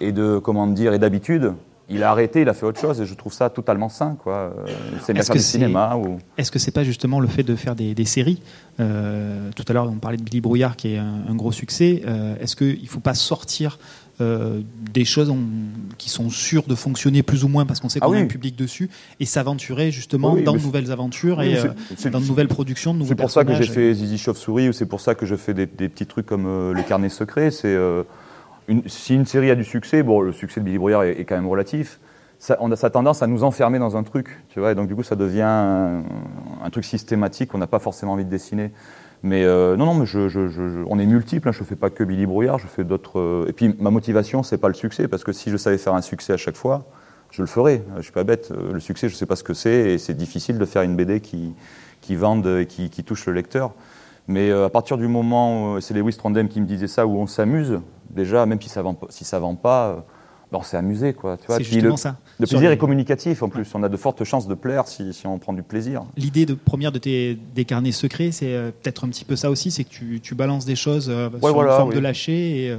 et 0.00 0.12
de 0.12 0.38
comment 0.38 0.66
dire 0.66 0.92
et 0.94 0.98
d'habitude, 0.98 1.52
il 1.88 2.02
a 2.02 2.10
arrêté, 2.10 2.40
il 2.40 2.48
a 2.48 2.54
fait 2.54 2.66
autre 2.66 2.80
chose, 2.80 3.00
et 3.00 3.06
je 3.06 3.14
trouve 3.14 3.32
ça 3.32 3.48
totalement 3.48 3.88
sain. 3.88 4.16
Quoi. 4.22 4.34
Euh, 4.34 4.50
C'est 5.02 5.12
bien 5.12 5.20
Est-ce 5.20 5.28
faire 5.28 5.36
du 5.36 5.42
cinéma 5.42 5.96
ou. 5.96 6.18
Est-ce 6.36 6.50
que 6.50 6.58
c'est 6.58 6.70
pas 6.72 6.82
justement 6.82 7.20
le 7.20 7.28
fait 7.28 7.42
de 7.44 7.54
faire 7.54 7.76
des, 7.76 7.94
des 7.94 8.04
séries? 8.06 8.42
Euh, 8.80 9.50
Tout 9.54 9.64
à 9.68 9.72
l'heure, 9.72 9.88
on 9.88 9.98
parlait 9.98 10.16
de 10.16 10.22
Billy 10.22 10.40
Brouillard 10.40 10.76
qui 10.76 10.94
est 10.94 10.98
un, 10.98 11.22
un 11.28 11.34
gros 11.34 11.52
succès. 11.52 12.02
Euh, 12.06 12.34
Est-ce 12.40 12.56
qu'il 12.56 12.82
ne 12.82 12.88
faut 12.88 13.00
pas 13.00 13.14
sortir 13.14 13.78
euh, 14.20 14.62
des 14.92 15.04
choses 15.04 15.32
qui 15.98 16.08
sont 16.08 16.30
sûres 16.30 16.64
de 16.66 16.74
fonctionner 16.74 17.22
plus 17.22 17.44
ou 17.44 17.48
moins 17.48 17.66
parce 17.66 17.80
qu'on 17.80 17.88
sait 17.88 17.98
Ah 18.02 18.06
qu'on 18.06 18.14
a 18.14 18.18
un 18.18 18.26
public 18.26 18.56
dessus 18.56 18.88
et 19.20 19.26
s'aventurer 19.26 19.90
justement 19.90 20.32
Oui, 20.32 20.42
dans 20.42 20.54
de 20.54 20.58
nouvelles 20.58 20.90
aventures 20.90 21.38
Oui, 21.38 21.50
et 21.50 21.58
euh, 21.58 22.10
dans 22.10 22.20
de 22.20 22.26
nouvelles 22.26 22.48
productions, 22.48 22.94
de 22.94 22.98
nouveaux 22.98 23.10
C'est 23.10 23.14
pour 23.14 23.30
ça 23.30 23.44
que 23.44 23.54
j'ai 23.54 23.64
fait 23.66 23.92
Zizi 23.94 24.18
Chauve-souris 24.18 24.70
ou 24.70 24.72
c'est 24.72 24.86
pour 24.86 25.00
ça 25.00 25.14
que 25.14 25.26
je 25.26 25.36
fais 25.36 25.54
des, 25.54 25.66
des 25.66 25.88
petits 25.88 26.06
trucs 26.06 26.26
comme 26.26 26.46
euh, 26.46 26.72
Le 26.72 26.82
Carnet 26.82 27.08
Secret. 27.08 27.50
C'est, 27.50 27.68
euh, 27.68 28.04
si 28.86 29.14
une 29.14 29.26
série 29.26 29.50
a 29.50 29.54
du 29.54 29.64
succès, 29.64 30.02
bon, 30.02 30.20
le 30.20 30.32
succès 30.32 30.60
de 30.60 30.64
Billy 30.64 30.78
Brouillard 30.78 31.04
est, 31.04 31.20
est 31.20 31.24
quand 31.24 31.36
même 31.36 31.48
relatif. 31.48 32.00
Ça, 32.38 32.56
on 32.60 32.70
a 32.70 32.76
sa 32.76 32.90
tendance 32.90 33.22
à 33.22 33.26
nous 33.26 33.44
enfermer 33.44 33.78
dans 33.78 33.96
un 33.96 34.02
truc, 34.02 34.42
tu 34.50 34.60
vois, 34.60 34.72
et 34.72 34.74
donc 34.74 34.88
du 34.88 34.94
coup 34.94 35.02
ça 35.02 35.16
devient 35.16 35.40
un, 35.42 36.02
un 36.62 36.70
truc 36.70 36.84
systématique 36.84 37.50
qu'on 37.50 37.58
n'a 37.58 37.66
pas 37.66 37.78
forcément 37.78 38.12
envie 38.12 38.26
de 38.26 38.30
dessiner. 38.30 38.72
Mais 39.22 39.44
euh, 39.44 39.76
non, 39.76 39.86
non, 39.86 39.94
mais 39.94 40.06
je, 40.06 40.28
je- 40.28 40.48
je- 40.48 40.68
je- 40.68 40.84
on 40.88 40.98
est 40.98 41.06
multiples. 41.06 41.48
Hein, 41.48 41.52
je 41.52 41.64
fais 41.64 41.76
pas 41.76 41.90
que 41.90 42.04
Billy 42.04 42.26
Brouillard, 42.26 42.58
je 42.58 42.66
fais 42.66 42.84
d'autres. 42.84 43.18
euh, 43.18 43.46
et 43.48 43.52
puis 43.52 43.74
ma 43.78 43.90
motivation, 43.90 44.42
c'est 44.42 44.58
pas 44.58 44.68
le 44.68 44.74
succès, 44.74 45.08
parce 45.08 45.24
que 45.24 45.32
si 45.32 45.50
je 45.50 45.56
savais 45.56 45.78
faire 45.78 45.94
un 45.94 46.02
succès 46.02 46.32
à 46.32 46.36
chaque 46.36 46.56
fois, 46.56 46.86
je 47.30 47.42
le 47.42 47.48
ferais. 47.48 47.82
Je 47.96 48.02
suis 48.02 48.12
pas 48.12 48.24
bête. 48.24 48.50
Euh, 48.52 48.74
Le 48.74 48.80
succès, 48.80 49.08
je 49.08 49.14
sais 49.16 49.26
pas 49.26 49.36
ce 49.36 49.42
que 49.44 49.54
c'est, 49.54 49.92
et 49.94 49.98
c'est 49.98 50.14
difficile 50.14 50.58
de 50.58 50.64
faire 50.64 50.82
une 50.82 50.96
BD 50.96 51.20
qui, 51.20 51.54
qui 52.00 52.14
vende 52.14 52.46
et 52.46 52.66
qui, 52.66 52.88
qui 52.90 53.02
touche 53.04 53.26
le 53.26 53.32
lecteur. 53.32 53.72
Mais 54.28 54.50
euh, 54.50 54.66
à 54.66 54.70
partir 54.70 54.96
du 54.98 55.08
moment, 55.08 55.74
où- 55.74 55.80
c'est 55.80 55.94
Lewis 55.94 56.16
Trondheim 56.16 56.46
qui 56.48 56.60
me 56.60 56.66
disait 56.66 56.88
ça, 56.88 57.06
où 57.06 57.16
on 57.18 57.26
s'amuse, 57.26 57.80
déjà, 58.10 58.44
même 58.46 58.60
si 58.60 58.68
ça 58.68 58.82
vend, 58.82 58.94
pas- 58.94 59.06
si 59.10 59.24
ça 59.24 59.38
vend 59.38 59.54
pas, 59.54 59.86
euh, 59.88 59.94
ben, 60.52 60.58
on 60.58 60.62
s'est 60.62 60.76
amusé, 60.76 61.14
quoi. 61.14 61.36
C'est 61.58 61.64
justement 61.64 61.90
le, 61.92 61.96
ça. 61.96 62.16
Le 62.38 62.46
Sur 62.46 62.58
plaisir 62.58 62.70
les- 62.70 62.74
est 62.74 62.78
communicatif 62.78 63.42
en 63.42 63.48
plus. 63.48 63.66
On 63.74 63.82
a 63.82 63.88
de 63.88 63.96
fortes 63.96 64.22
chances 64.24 64.46
de 64.46 64.54
plaire 64.54 64.86
si, 64.88 65.12
si 65.12 65.26
on 65.26 65.38
prend 65.38 65.52
du 65.52 65.62
plaisir. 65.62 66.04
L'idée 66.16 66.44
de 66.46 66.54
première 66.54 66.92
de 66.92 66.98
tes 66.98 67.38
des 67.54 67.64
carnets 67.64 67.92
secrets, 67.92 68.30
c'est 68.30 68.54
euh, 68.54 68.70
peut-être 68.70 69.04
un 69.04 69.08
petit 69.08 69.24
peu 69.24 69.36
ça 69.36 69.50
aussi, 69.50 69.70
c'est 69.70 69.84
que 69.84 69.88
tu, 69.88 70.20
tu 70.20 70.34
balances 70.34 70.66
des 70.66 70.76
choses 70.76 71.08
euh, 71.08 71.30
sur 71.30 71.38
voilà, 71.38 71.72
une 71.72 71.76
forme 71.76 71.88
oui. 71.90 71.94
de 71.94 72.00
lâcher 72.00 72.64
et, 72.64 72.70
euh, 72.70 72.76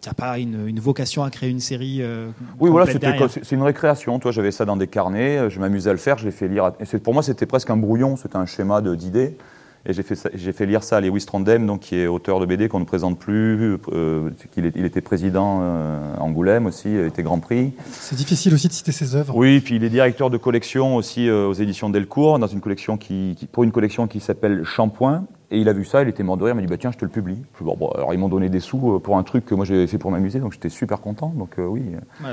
tu 0.00 0.08
n'as 0.08 0.14
pas 0.14 0.38
une, 0.38 0.66
une, 0.66 0.80
vocation 0.80 1.22
à 1.22 1.30
créer 1.30 1.48
une 1.48 1.60
série 1.60 2.02
Oui, 2.58 2.70
voilà, 2.70 2.86
c'est 2.90 3.52
une 3.54 3.62
récréation. 3.62 4.18
Toi, 4.18 4.32
j'avais 4.32 4.50
ça 4.50 4.64
dans 4.64 4.76
des 4.76 4.88
carnets, 4.88 5.48
je 5.48 5.60
m'amusais 5.60 5.90
à 5.90 5.92
le 5.92 5.98
faire, 6.00 6.18
je 6.18 6.24
l'ai 6.24 6.32
fait 6.32 6.48
lire. 6.48 6.72
Et 6.80 6.98
pour 6.98 7.14
moi, 7.14 7.22
c'était 7.22 7.46
presque 7.46 7.70
un 7.70 7.76
brouillon, 7.76 8.16
c'était 8.16 8.36
un 8.36 8.46
schéma 8.46 8.82
d'idées. 8.82 9.36
Et 9.86 9.94
j'ai 9.94 10.02
fait, 10.02 10.30
j'ai 10.34 10.52
fait 10.52 10.66
lire 10.66 10.82
ça 10.82 10.98
à 10.98 11.00
Lewis 11.00 11.24
Trondheim, 11.24 11.64
donc, 11.64 11.80
qui 11.80 11.96
est 11.96 12.06
auteur 12.06 12.38
de 12.38 12.44
BD 12.44 12.68
qu'on 12.68 12.80
ne 12.80 12.84
présente 12.84 13.18
plus. 13.18 13.78
Euh, 13.92 14.30
il, 14.56 14.70
il, 14.74 14.84
était 14.84 15.00
président 15.00 15.60
euh, 15.62 16.16
Angoulême 16.18 16.66
aussi, 16.66 16.90
il 16.90 17.06
était 17.06 17.22
Grand 17.22 17.40
Prix. 17.40 17.72
C'est 17.90 18.16
difficile 18.16 18.52
aussi 18.52 18.68
de 18.68 18.74
citer 18.74 18.92
ses 18.92 19.16
œuvres. 19.16 19.34
Oui, 19.34 19.60
puis 19.60 19.76
il 19.76 19.84
est 19.84 19.88
directeur 19.88 20.28
de 20.28 20.36
collection 20.36 20.96
aussi 20.96 21.28
euh, 21.28 21.46
aux 21.46 21.54
éditions 21.54 21.88
Delcourt, 21.88 22.38
dans 22.38 22.46
une 22.46 22.60
collection 22.60 22.98
qui, 22.98 23.36
pour 23.52 23.64
une 23.64 23.72
collection 23.72 24.06
qui 24.06 24.20
s'appelle 24.20 24.64
Shampoing. 24.64 25.24
Et 25.52 25.58
il 25.58 25.68
a 25.68 25.72
vu 25.72 25.84
ça, 25.84 26.02
il 26.02 26.08
était 26.08 26.22
mort 26.22 26.36
de 26.36 26.44
rire, 26.44 26.52
il 26.52 26.56
m'a 26.56 26.62
dit 26.62 26.68
bah, 26.68 26.76
tiens, 26.78 26.92
je 26.92 26.98
te 26.98 27.04
le 27.04 27.10
publie. 27.10 27.38
bon, 27.60 27.90
alors 27.94 28.12
ils 28.12 28.18
m'ont 28.18 28.28
donné 28.28 28.50
des 28.50 28.60
sous 28.60 28.96
euh, 28.96 28.98
pour 28.98 29.16
un 29.16 29.22
truc 29.22 29.46
que 29.46 29.54
moi 29.54 29.64
j'avais 29.64 29.86
fait 29.86 29.98
pour 29.98 30.10
m'amuser, 30.10 30.40
donc 30.40 30.52
j'étais 30.52 30.68
super 30.68 31.00
content. 31.00 31.32
Donc 31.34 31.54
oui. 31.58 31.82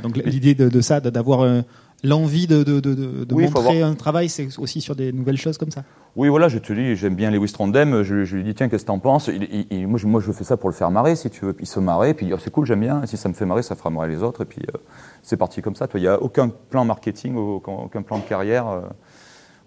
donc 0.03 0.17
l'idée 0.17 0.53
de, 0.53 0.67
de, 0.67 0.81
ça, 0.81 0.99
d'avoir 0.99 1.63
l'envie 2.03 2.47
de, 2.47 2.63
de, 2.63 2.79
de, 2.79 3.25
de 3.25 3.35
montrer 3.35 3.81
un 3.81 3.95
travail, 3.95 4.29
c'est 4.29 4.47
aussi 4.59 4.81
sur 4.81 4.95
des 4.95 5.11
nouvelles 5.11 5.37
choses 5.37 5.57
comme 5.57 5.71
ça 5.71 5.83
Oui, 6.15 6.27
voilà, 6.29 6.47
je 6.47 6.59
te 6.59 6.71
dis, 6.71 6.95
j'aime 6.95 7.15
bien 7.15 7.31
Lewis 7.31 7.51
Trondheim, 7.51 8.03
je, 8.03 8.23
je 8.23 8.35
lui 8.35 8.43
dis, 8.43 8.53
tiens, 8.53 8.69
qu'est-ce 8.69 8.83
que 8.83 8.87
t'en 8.87 8.99
penses? 8.99 9.29
Il, 9.71 9.87
moi, 9.87 9.97
je, 9.97 10.05
moi, 10.05 10.21
je 10.21 10.31
fais 10.31 10.43
ça 10.43 10.57
pour 10.57 10.69
le 10.69 10.75
faire 10.75 10.91
marrer, 10.91 11.15
si 11.15 11.29
tu 11.29 11.45
veux. 11.45 11.55
Il 11.59 11.65
se 11.65 11.79
marrer, 11.79 12.13
puis 12.13 12.31
oh, 12.33 12.37
c'est 12.39 12.51
cool, 12.51 12.65
j'aime 12.65 12.81
bien, 12.81 13.05
si 13.05 13.17
ça 13.17 13.29
me 13.29 13.33
fait 13.33 13.45
marrer, 13.45 13.63
ça 13.63 13.75
fera 13.75 13.89
marrer 13.89 14.09
les 14.09 14.21
autres, 14.21 14.43
et 14.43 14.45
puis 14.45 14.61
euh, 14.73 14.77
c'est 15.23 15.37
parti 15.37 15.61
comme 15.61 15.75
ça. 15.75 15.87
Il 15.95 16.01
n'y 16.01 16.07
a 16.07 16.21
aucun 16.21 16.49
plan 16.49 16.85
marketing, 16.85 17.35
aucun, 17.35 18.01
plan 18.01 18.19
de 18.19 18.23
carrière. 18.23 18.67
Euh. 18.67 18.81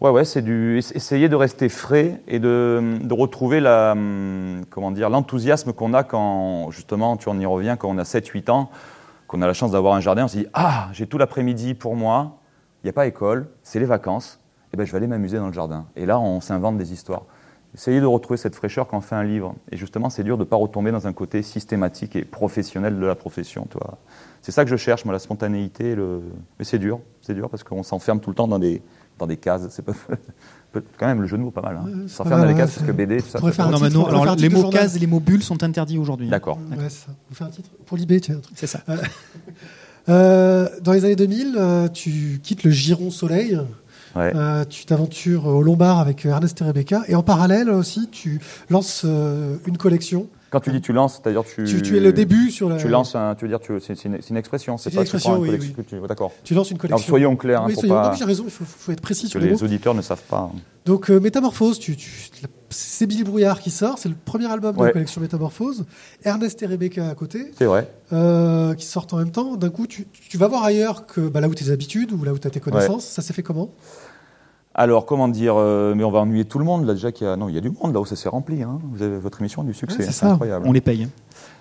Ouais, 0.01 0.11
ouais, 0.11 0.25
c'est 0.25 0.41
du 0.41 0.79
essayer 0.79 1.29
de 1.29 1.37
rester 1.37 1.69
frais 1.69 2.23
et 2.27 2.39
de, 2.39 2.99
de 3.03 3.13
retrouver 3.13 3.61
la, 3.61 3.93
hum, 3.93 4.63
comment 4.71 4.93
dire, 4.93 5.11
l'enthousiasme 5.11 5.73
qu'on 5.73 5.95
a 5.95 6.05
quand, 6.05 6.71
justement, 6.71 7.17
tu 7.17 7.29
en 7.29 7.39
y 7.39 7.45
reviens, 7.45 7.77
quand 7.77 7.91
on 7.91 7.99
a 7.99 8.05
7-8 8.05 8.51
ans 8.51 8.71
qu'on 9.31 9.43
a 9.43 9.47
la 9.47 9.55
chance 9.55 9.71
d'avoir 9.71 9.95
un 9.95 10.01
jardin, 10.01 10.25
on 10.25 10.29
se 10.29 10.39
dit 10.39 10.47
Ah, 10.55 10.89
j'ai 10.93 11.07
tout 11.07 11.17
l'après-midi 11.17 11.75
pour 11.75 11.95
moi, 11.95 12.41
il 12.83 12.87
n'y 12.87 12.91
a 12.91 12.93
pas 12.93 13.07
école, 13.07 13.49
c'est 13.63 13.79
les 13.79 13.87
vacances, 13.87 14.41
et 14.43 14.75
eh 14.75 14.77
ben, 14.77 14.85
je 14.85 14.91
vais 14.91 14.97
aller 14.99 15.07
m'amuser 15.07 15.37
dans 15.37 15.47
le 15.47 15.53
jardin. 15.53 15.87
Et 15.95 16.05
là, 16.05 16.19
on 16.19 16.41
s'invente 16.41 16.77
des 16.79 16.93
histoires. 16.93 17.23
Essayez 17.75 18.01
de 18.01 18.07
retrouver 18.07 18.37
cette 18.37 18.57
fraîcheur 18.57 18.89
quand 18.89 18.99
on 18.99 19.01
fait 19.01 19.15
un 19.15 19.23
livre. 19.23 19.55
Et 19.71 19.77
justement, 19.77 20.11
c'est 20.11 20.25
dur 20.25 20.37
de 20.37 20.43
ne 20.43 20.49
pas 20.49 20.57
retomber 20.57 20.91
dans 20.91 21.07
un 21.07 21.13
côté 21.13 21.43
systématique 21.43 22.17
et 22.17 22.25
professionnel 22.25 22.99
de 22.99 23.07
la 23.07 23.15
profession. 23.15 23.69
C'est 24.43 24.51
ça 24.51 24.65
que 24.65 24.71
je 24.71 24.77
cherche, 24.77 25.05
moi, 25.05 25.13
la 25.13 25.21
spontanéité. 25.21 25.95
Mais 26.59 26.65
c'est 26.65 26.79
dur, 26.81 27.01
c'est 27.21 27.35
dur 27.35 27.49
parce 27.49 27.63
qu'on 27.63 27.85
s'enferme 27.85 28.19
tout 28.19 28.31
le 28.31 28.37
temps 28.37 28.49
dans 28.49 28.59
des, 28.59 28.83
dans 29.19 29.29
des 29.29 29.37
cases. 29.37 29.69
C'est 29.71 29.85
pas... 29.85 29.93
quand 30.73 31.07
même 31.07 31.21
le 31.21 31.27
jeu 31.27 31.37
de 31.37 31.43
mots 31.43 31.51
pas 31.51 31.63
mal. 31.63 31.77
Hein. 31.77 32.07
S'enferme 32.07 32.41
dans 32.41 32.47
les 32.47 32.55
cases 32.55 32.75
parce 32.75 32.87
que 32.87 32.93
BD, 32.93 33.21
tout 33.23 33.29
ça. 33.29 33.41
non, 33.41 34.07
alors, 34.07 34.37
les 34.37 34.49
mots 34.49 34.71
cases 34.71 34.97
et 34.97 34.99
les 34.99 35.07
mots 35.07 35.21
bulles 35.21 35.43
sont 35.43 35.63
interdits 35.63 35.99
aujourd'hui. 35.99 36.29
D'accord. 36.29 36.59
Ouais, 36.71 36.89
Vous 37.29 37.35
faire 37.35 37.47
un 37.47 37.51
titre 37.51 37.71
pour 37.87 37.97
Libé, 37.97 38.21
tiens. 38.21 38.41
C'est 38.55 38.67
ça. 38.67 38.81
Euh, 38.89 38.97
euh, 40.09 40.69
dans 40.83 40.93
les 40.93 41.05
années 41.05 41.17
2000, 41.17 41.55
euh, 41.57 41.89
tu 41.89 42.41
quittes 42.43 42.65
le 42.65 42.71
Giron 42.71 43.11
Soleil. 43.11 43.61
Ouais. 44.17 44.33
Euh, 44.35 44.65
tu 44.69 44.87
t'aventures 44.87 45.47
au 45.47 45.63
Lombard 45.63 46.01
avec 46.01 46.25
Ernest 46.25 46.61
et 46.61 46.65
Rebecca. 46.65 47.03
Et 47.07 47.15
en 47.15 47.23
parallèle 47.23 47.71
aussi, 47.71 48.09
tu 48.11 48.41
lances 48.69 49.05
une 49.05 49.79
collection 49.79 50.29
quand 50.51 50.61
tu 50.61 50.71
dis 50.71 50.81
tu 50.81 50.93
lances, 50.93 51.21
c'est-à-dire 51.23 51.45
tu, 51.45 51.65
tu, 51.83 51.97
es 51.97 52.01
le 52.01 52.13
début 52.13 52.51
sur 52.51 52.69
la. 52.69 52.77
Tu 52.77 52.89
lances, 52.89 53.15
un, 53.15 53.35
tu 53.37 53.47
veux 53.47 53.49
dire, 53.49 53.61
c'est 53.81 54.05
une, 54.05 54.19
une, 54.29 54.37
expression, 54.37 54.77
c'est 54.77 54.91
pas 54.91 54.97
une 54.97 55.03
expression, 55.03 55.39
oui, 55.39 55.51
oui. 55.51 55.85
Tu, 55.87 55.97
D'accord. 56.09 56.33
Tu 56.45 56.55
lances 56.55 56.71
une 56.71 56.79
collection. 56.79 56.97
Alors, 56.97 57.07
soyons 57.07 57.37
clairs, 57.37 57.63
hein, 57.63 57.67
oui, 57.69 57.75
soyons, 57.75 57.95
pas. 57.95 58.15
J'ai 58.15 58.25
raison, 58.25 58.45
il 58.47 58.51
faut, 58.51 58.65
faut, 58.65 58.93
être 58.93 59.01
précis 59.01 59.25
que 59.25 59.31
sur 59.31 59.41
les, 59.41 59.51
les 59.51 59.63
auditeurs 59.63 59.95
ne 59.95 60.03
savent 60.03 60.23
pas. 60.29 60.51
Donc 60.87 61.11
euh, 61.11 61.21
Métamorphose, 61.21 61.79
tu, 61.79 61.97
c'est 62.71 63.07
Billy 63.07 63.23
Brouillard 63.23 63.61
qui 63.61 63.71
sort, 63.71 63.99
c'est 63.99 64.09
le 64.09 64.15
premier 64.17 64.51
album 64.51 64.77
de 64.77 64.83
la 64.83 64.91
collection 64.91 65.21
Métamorphose. 65.21 65.85
Ernest 66.25 66.63
et 66.63 66.67
Rebecca 66.67 67.09
à 67.09 67.15
côté. 67.15 67.53
C'est 67.57 67.67
vrai. 67.67 67.89
Euh, 68.13 68.75
qui 68.75 68.87
sortent 68.87 69.13
en 69.13 69.19
même 69.19 69.31
temps. 69.31 69.57
D'un 69.57 69.71
coup, 69.71 69.87
tu, 69.87 70.07
tu, 70.13 70.39
vas 70.39 70.49
voir 70.49 70.65
ailleurs 70.65 71.07
que 71.07 71.21
bah, 71.21 71.41
là 71.41 71.49
où 71.49 71.55
tes 71.55 71.71
habitudes 71.71 72.13
ou 72.13 72.25
là 72.25 72.33
où 72.33 72.39
tu 72.39 72.47
as 72.47 72.51
tes 72.51 72.61
connaissances. 72.61 73.05
Ça 73.05 73.23
s'est 73.23 73.33
fait 73.33 73.43
comment? 73.43 73.71
Alors, 74.75 75.05
comment 75.05 75.27
dire, 75.27 75.55
euh, 75.57 75.95
mais 75.97 76.05
on 76.05 76.11
va 76.11 76.21
ennuyer 76.21 76.45
tout 76.45 76.59
le 76.59 76.65
monde, 76.65 76.87
là, 76.87 76.95
déjà 76.95 77.11
qu'il 77.11 77.27
y 77.27 77.31
a, 77.31 77.37
non, 77.37 77.49
il 77.49 77.55
y 77.55 77.59
a 77.59 77.61
du 77.61 77.71
monde, 77.71 77.93
là 77.93 78.01
où 78.01 78.05
ça 78.05 78.15
s'est 78.15 78.29
rempli, 78.29 78.63
hein. 78.63 78.79
Vous 78.93 79.03
avez 79.03 79.19
votre 79.19 79.41
émission 79.41 79.65
du 79.65 79.75
succès, 79.75 80.05
c'est 80.05 80.27
incroyable. 80.27 80.67
On 80.69 80.73
les 80.73 80.81
paye. 80.81 81.09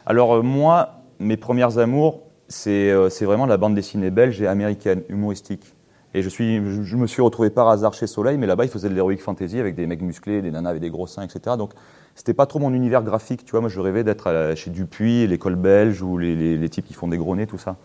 Alors, 0.05 0.35
euh, 0.35 0.41
moi, 0.43 1.01
mes 1.17 1.35
premières 1.35 1.79
amours, 1.79 2.21
euh, 2.67 3.09
c'est 3.09 3.25
vraiment 3.25 3.47
la 3.47 3.57
bande 3.57 3.73
dessinée 3.73 4.11
belge 4.11 4.39
et 4.41 4.47
américaine, 4.47 5.01
humoristique. 5.09 5.75
Et 6.13 6.21
je, 6.21 6.29
suis, 6.29 6.57
je, 6.83 6.95
me 6.95 7.07
suis 7.07 7.21
retrouvé 7.21 7.49
par 7.49 7.67
hasard 7.69 7.93
chez 7.93 8.07
Soleil, 8.07 8.37
mais 8.37 8.47
là-bas, 8.47 8.65
ils 8.65 8.69
faisaient 8.69 8.89
de 8.89 8.95
l'héroïque 8.95 9.21
fantasy 9.21 9.59
avec 9.59 9.75
des 9.75 9.85
mecs 9.85 10.01
musclés, 10.01 10.41
des 10.41 10.49
nanas 10.49 10.69
avec 10.69 10.81
des 10.81 10.89
gros 10.89 11.05
seins, 11.05 11.23
etc. 11.23 11.55
Donc, 11.57 11.73
c'était 12.15 12.33
pas 12.33 12.45
trop 12.45 12.59
mon 12.59 12.73
univers 12.73 13.03
graphique, 13.03 13.43
tu 13.43 13.51
vois. 13.51 13.61
Moi, 13.61 13.69
je 13.69 13.79
rêvais 13.79 14.03
d'être 14.03 14.53
chez 14.55 14.71
Dupuis, 14.71 15.27
l'école 15.27 15.55
belge, 15.55 16.01
ou 16.01 16.17
les, 16.17 16.35
les, 16.35 16.57
les, 16.57 16.69
types 16.69 16.85
qui 16.85 16.93
font 16.93 17.07
des 17.07 17.17
gros 17.17 17.35
nez, 17.35 17.47
tout 17.47 17.59
ça. 17.59 17.77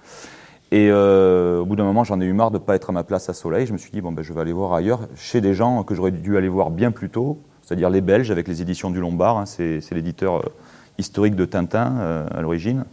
Et 0.71 0.89
euh, 0.91 1.61
au 1.61 1.67
bout 1.67 1.77
d'un 1.77 1.85
moment, 1.85 2.05
j'en 2.05 2.21
ai 2.21 2.25
eu 2.25 2.33
marre 2.33 2.51
de 2.51 2.59
ne 2.59 2.63
pas 2.63 2.75
être 2.75 2.91
à 2.91 2.93
ma 2.93 3.05
place 3.05 3.29
à 3.29 3.35
Soleil. 3.35 3.67
Je 3.67 3.73
me 3.73 3.79
suis 3.79 3.91
dit, 3.91 4.01
bon, 4.01 4.13
ben, 4.13 4.23
je 4.23 4.33
vais 4.33 4.41
aller 4.41 4.53
voir 4.53 4.73
ailleurs, 4.73 5.01
chez 5.15 5.41
des 5.41 5.55
gens 5.55 5.83
que 5.85 5.95
j'aurais 5.95 6.11
dû 6.11 6.37
aller 6.37 6.49
voir 6.49 6.71
bien 6.71 6.91
plus 6.91 7.11
tôt, 7.11 7.39
c'est-à-dire 7.63 7.91
les 7.91 8.01
Belges 8.01 8.31
avec 8.31 8.49
les 8.49 8.63
éditions 8.63 8.91
du 8.91 9.01
Lombard. 9.01 9.39
Hein, 9.39 9.47
c'est, 9.47 9.81
l'éditeur 9.93 10.37
euh, 10.37 10.53
historique 10.99 11.37
de 11.37 11.45
Tintin 11.45 11.97
euh, 11.99 12.27
à 12.31 12.41
l'origine. 12.41 12.85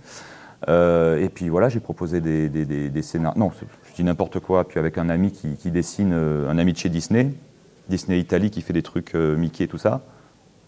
et 0.68 1.30
puis 1.34 1.50
voilà, 1.50 1.70
j'ai 1.70 1.80
proposé 1.80 2.22
des, 2.22 2.50
des, 2.50 3.02
scénarios. 3.02 3.40
Non, 3.40 3.52
je 3.52 3.96
dis 3.96 4.04
n'importe 4.04 4.40
quoi. 4.40 4.68
Puis 4.68 4.80
avec 4.80 4.98
un 4.98 5.10
ami 5.10 5.32
qui, 5.32 5.56
qui 5.56 5.72
dessine, 5.72 6.14
un 6.14 6.58
ami 6.58 6.74
de 6.74 6.78
chez 6.78 6.90
Disney, 6.90 7.34
Disney 7.90 8.20
Italie, 8.20 8.52
qui 8.52 8.62
fait 8.62 8.74
des 8.74 8.84
trucs 8.84 9.16
Mickey 9.16 9.64
et 9.64 9.68
tout 9.68 9.80
ça. 9.80 10.02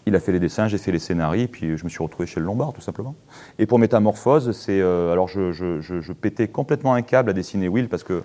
Il 0.06 0.14
a 0.14 0.20
fait 0.20 0.32
les 0.32 0.40
dessins, 0.40 0.68
j'ai 0.68 0.76
fait 0.76 0.92
les 0.92 0.98
scénarios, 0.98 1.48
puis 1.48 1.78
je 1.78 1.84
me 1.84 1.88
suis 1.88 2.02
retrouvé 2.02 2.26
chez 2.26 2.38
le 2.38 2.46
Lombard, 2.46 2.74
tout 2.74 2.82
simplement. 2.82 3.14
Et 3.58 3.66
pour 3.66 3.78
Métamorphose, 3.78 4.52
c'est. 4.52 4.80
Euh, 4.80 5.12
alors, 5.12 5.28
je, 5.28 6.12
pétais 6.12 6.48
complètement 6.48 6.94
un 6.94 7.02
câble 7.02 7.30
à 7.30 7.32
dessiner 7.32 7.68
Will 7.68 7.88
parce 7.88 8.04
que 8.04 8.22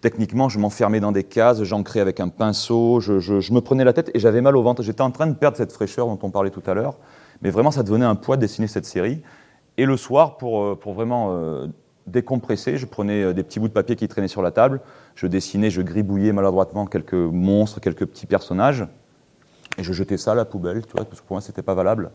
techniquement, 0.00 0.48
je 0.48 0.58
m'enfermais 0.60 1.00
dans 1.00 1.10
des 1.10 1.24
cases, 1.24 1.62
j'ancrais 1.64 2.00
avec 2.00 2.20
un 2.20 2.28
pinceau, 2.28 3.00
je, 3.00 3.52
me 3.52 3.60
prenais 3.60 3.84
la 3.84 3.92
tête 3.92 4.10
et 4.14 4.20
j'avais 4.20 4.40
mal 4.40 4.56
au 4.56 4.62
ventre. 4.62 4.82
J'étais 4.82 5.02
en 5.02 5.10
train 5.10 5.26
de 5.26 5.34
perdre 5.34 5.56
cette 5.56 5.72
fraîcheur 5.72 6.06
dont 6.06 6.18
on 6.22 6.30
parlait 6.30 6.50
tout 6.50 6.62
à 6.66 6.74
l'heure. 6.74 6.96
Mais 7.42 7.50
vraiment, 7.50 7.72
ça 7.72 7.82
devenait 7.82 8.06
un 8.06 8.14
poids 8.14 8.36
de 8.36 8.42
dessiner 8.42 8.68
cette 8.68 8.86
série. 8.86 9.20
Et 9.78 9.86
le 9.86 9.96
soir, 9.96 10.36
pour, 10.36 10.62
euh, 10.62 10.78
pour 10.80 10.92
vraiment 10.92 11.30
euh, 11.32 11.66
décompresser, 12.06 12.76
je 12.76 12.86
prenais 12.86 13.34
des 13.34 13.42
petits 13.42 13.58
bouts 13.58 13.68
de 13.68 13.72
papier 13.72 13.96
qui 13.96 14.06
traînaient 14.06 14.28
sur 14.28 14.42
la 14.42 14.52
table, 14.52 14.80
je 15.16 15.26
dessinais, 15.26 15.70
je 15.70 15.82
gribouillais 15.82 16.32
maladroitement 16.32 16.86
quelques 16.86 17.14
monstres, 17.14 17.80
quelques 17.80 18.06
petits 18.06 18.26
personnages. 18.26 18.86
Et 19.80 19.82
je 19.82 19.94
jetais 19.94 20.18
ça 20.18 20.32
à 20.32 20.34
la 20.34 20.44
poubelle, 20.44 20.84
tu 20.86 20.92
vois, 20.92 21.06
parce 21.06 21.22
que 21.22 21.26
pour 21.26 21.36
moi, 21.36 21.40
c'était 21.40 21.62
pas 21.62 21.74
valable. 21.74 22.10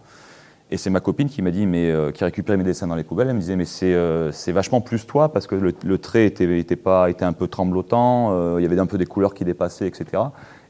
Et 0.69 0.77
c'est 0.77 0.91
ma 0.91 0.99
copine 0.99 1.27
qui 1.27 1.41
m'a 1.41 1.49
dit, 1.49 1.65
mais 1.65 1.89
euh, 1.89 2.11
qui 2.11 2.23
récupérait 2.23 2.57
mes 2.57 2.63
dessins 2.63 2.85
dans 2.85 2.95
les 2.95 3.03
poubelles. 3.03 3.27
Elle 3.27 3.35
me 3.35 3.39
disait, 3.39 3.55
mais 3.55 3.65
c'est 3.65 3.93
euh, 3.93 4.31
vachement 4.47 4.81
plus 4.81 5.07
toi 5.07 5.29
parce 5.29 5.47
que 5.47 5.55
le, 5.55 5.97
trait 5.97 6.27
était, 6.27 6.59
était, 6.59 6.75
pas, 6.75 7.09
était 7.09 7.25
un 7.25 7.33
peu 7.33 7.47
tremblotant, 7.47 8.33
euh, 8.33 8.59
il 8.59 8.63
y 8.63 8.65
avait 8.67 8.79
un 8.79 8.85
peu 8.85 8.99
des 8.99 9.07
couleurs 9.07 9.33
qui 9.33 9.45
dépassaient, 9.45 9.87
etc. 9.87 10.23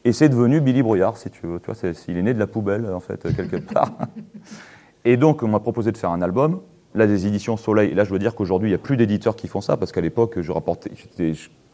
Et 0.06 0.14
c'est 0.14 0.30
devenu 0.30 0.62
Billy 0.62 0.84
Brouillard, 0.84 1.18
si 1.18 1.30
tu 1.30 1.48
veux. 1.48 1.60
Tu 1.60 1.70
vois, 1.70 1.92
il 2.08 2.18
est 2.18 2.22
né 2.22 2.34
de 2.34 2.40
la 2.40 2.48
poubelle, 2.48 2.90
en 2.94 3.02
fait, 3.02 3.22
quelque 3.36 3.58
part. 3.74 3.92
Et 5.04 5.18
donc, 5.18 5.44
on 5.44 5.50
m'a 5.50 5.60
proposé 5.60 5.92
de 5.92 5.98
faire 5.98 6.12
un 6.12 6.22
album. 6.22 6.62
Là, 6.94 7.08
des 7.08 7.28
éditions 7.28 7.58
Soleil. 7.58 7.92
Et 7.92 7.94
là, 7.94 8.06
je 8.06 8.12
veux 8.12 8.20
dire 8.20 8.36
qu'aujourd'hui, 8.36 8.70
il 8.70 8.72
n'y 8.72 8.76
a 8.76 8.80
plus 8.80 8.96
d'éditeurs 8.96 9.36
qui 9.36 9.50
font 9.50 9.60
ça 9.60 9.76
parce 9.76 9.92
qu'à 9.92 10.00
l'époque, 10.00 10.40
je 10.40 10.52
rapportais, 10.54 10.92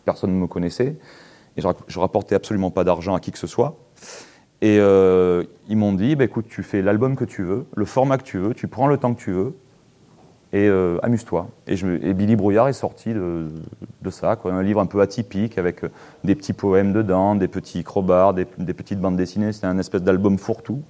personne 0.03 0.33
ne 0.33 0.39
me 0.39 0.47
connaissait 0.47 0.97
et 1.57 1.61
je, 1.61 1.67
je 1.87 1.99
rapportais 1.99 2.33
absolument 2.33 2.71
pas 2.71 2.83
d'argent 2.83 3.13
à 3.13 3.19
qui 3.19 3.31
que 3.31 3.37
ce 3.37 3.45
soit. 3.45 3.77
Et 4.61 4.77
euh, 4.79 5.43
ils 5.67 5.77
m'ont 5.77 5.93
dit, 5.93 6.15
bah, 6.15 6.25
écoute, 6.25 6.45
tu 6.47 6.61
fais 6.61 6.81
l'album 6.81 7.15
que 7.15 7.25
tu 7.25 7.43
veux, 7.43 7.65
le 7.75 7.85
format 7.85 8.17
que 8.17 8.23
tu 8.23 8.37
veux, 8.37 8.53
tu 8.53 8.67
prends 8.67 8.87
le 8.87 8.97
temps 8.97 9.13
que 9.13 9.19
tu 9.19 9.31
veux, 9.31 9.55
et 10.53 10.67
euh, 10.67 10.99
amuse-toi. 11.01 11.47
Et, 11.67 11.75
Billy 12.13 12.35
Brouillard 12.35 12.67
est 12.67 12.73
sorti 12.73 13.11
de, 13.13 13.49
ça, 14.09 14.35
quoi. 14.35 14.53
un 14.53 14.61
livre 14.61 14.79
un 14.79 14.85
peu 14.85 15.01
atypique, 15.01 15.57
avec 15.57 15.83
euh, 15.83 15.89
des 16.23 16.35
petits 16.35 16.53
poèmes 16.53 16.93
dedans, 16.93 17.33
des 17.35 17.47
petits 17.47 17.83
crobards, 17.83 18.35
des, 18.35 18.45
petites 18.45 18.99
bandes 18.99 19.15
dessinées, 19.15 19.51
c'était 19.51 19.67
un 19.67 19.79
espèce 19.79 20.03
d'album 20.03 20.37
fourre-tout. 20.37 20.83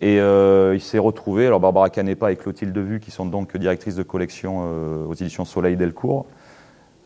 Et 0.00 0.16
il 0.16 0.80
s'est 0.80 0.98
retrouvé, 0.98 1.46
alors 1.46 1.60
Barbara 1.60 1.88
Canepa 1.88 2.32
et 2.32 2.36
Clotilde 2.36 2.76
Vue, 2.76 2.98
qui 2.98 3.12
sont 3.12 3.24
donc 3.24 3.56
directrices 3.56 3.94
de 3.94 4.02
collection 4.02 5.06
aux 5.08 5.14
éditions 5.14 5.44
Soleil 5.44 5.76
Delcourt, 5.76 6.26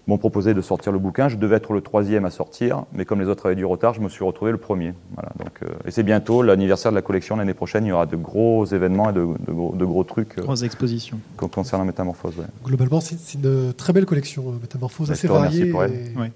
m'ont 0.06 0.18
proposé 0.18 0.54
de 0.54 0.60
sortir 0.60 0.92
le 0.92 0.98
bouquin. 0.98 1.28
Je 1.28 1.36
devais 1.36 1.56
être 1.56 1.72
le 1.72 1.80
troisième 1.80 2.24
à 2.24 2.30
sortir, 2.30 2.84
mais 2.92 3.04
comme 3.04 3.20
les 3.20 3.26
autres 3.26 3.46
avaient 3.46 3.56
du 3.56 3.64
retard, 3.64 3.94
je 3.94 4.00
me 4.00 4.08
suis 4.08 4.24
retrouvé 4.24 4.52
le 4.52 4.58
premier. 4.58 4.94
Voilà, 5.14 5.30
donc, 5.38 5.62
euh, 5.62 5.74
et 5.86 5.90
c'est 5.90 6.02
bientôt 6.02 6.42
l'anniversaire 6.42 6.92
de 6.92 6.96
la 6.96 7.02
collection 7.02 7.36
l'année 7.36 7.54
prochaine. 7.54 7.84
Il 7.84 7.88
y 7.88 7.92
aura 7.92 8.06
de 8.06 8.16
gros 8.16 8.64
événements 8.66 9.10
et 9.10 9.12
de, 9.12 9.26
de, 9.46 9.84
gros, 9.84 10.04
trucs. 10.04 10.38
Euh, 10.38 10.42
Grosses 10.42 10.62
expositions. 10.62 11.18
Concernant 11.36 11.84
Métamorphose. 11.84 12.34
Globalement, 12.64 13.00
c'est 13.00 13.34
une 13.34 13.72
très 13.74 13.92
belle 13.92 14.06
collection, 14.06 14.48
euh, 14.48 14.58
Métamorphose, 14.60 15.10
assez 15.10 15.28
variée 15.28 15.72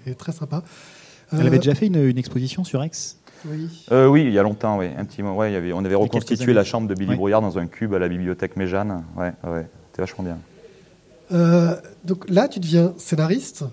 et, 0.05 0.11
et, 0.11 0.15
très 0.15 0.31
sympa. 0.31 0.63
Elle 1.31 1.47
avait 1.47 1.59
déjà 1.59 1.75
fait 1.75 1.87
une, 1.87 2.17
exposition 2.17 2.63
sur 2.65 2.83
Aix? 2.83 2.91
Oui. 3.45 3.69
oui, 3.89 4.23
il 4.23 4.33
y 4.33 4.37
a 4.37 4.43
longtemps, 4.43 4.77
oui. 4.77 4.89
Un 4.97 5.05
petit, 5.05 5.23
ouais, 5.23 5.49
il 5.49 5.53
y 5.53 5.57
avait, 5.57 5.73
on 5.73 5.83
avait 5.83 5.95
reconstitué 5.95 6.53
la 6.53 6.63
chambre 6.63 6.87
de 6.87 6.93
Billy 6.93 7.15
Brouillard 7.15 7.41
dans 7.41 7.57
un 7.57 7.67
cube 7.67 7.93
à 7.93 7.99
la 7.99 8.07
bibliothèque 8.07 8.55
Méjeanne. 8.57 9.03
Ouais, 9.17 9.31
ouais, 9.49 9.65
c'était 9.91 10.03
vachement 10.03 10.23
bien. 10.23 10.37
Euh, 11.33 11.75
donc 12.05 12.29
là, 12.29 12.47
tu 12.47 12.59
deviens 12.59 12.93
scénariste. 12.97 13.63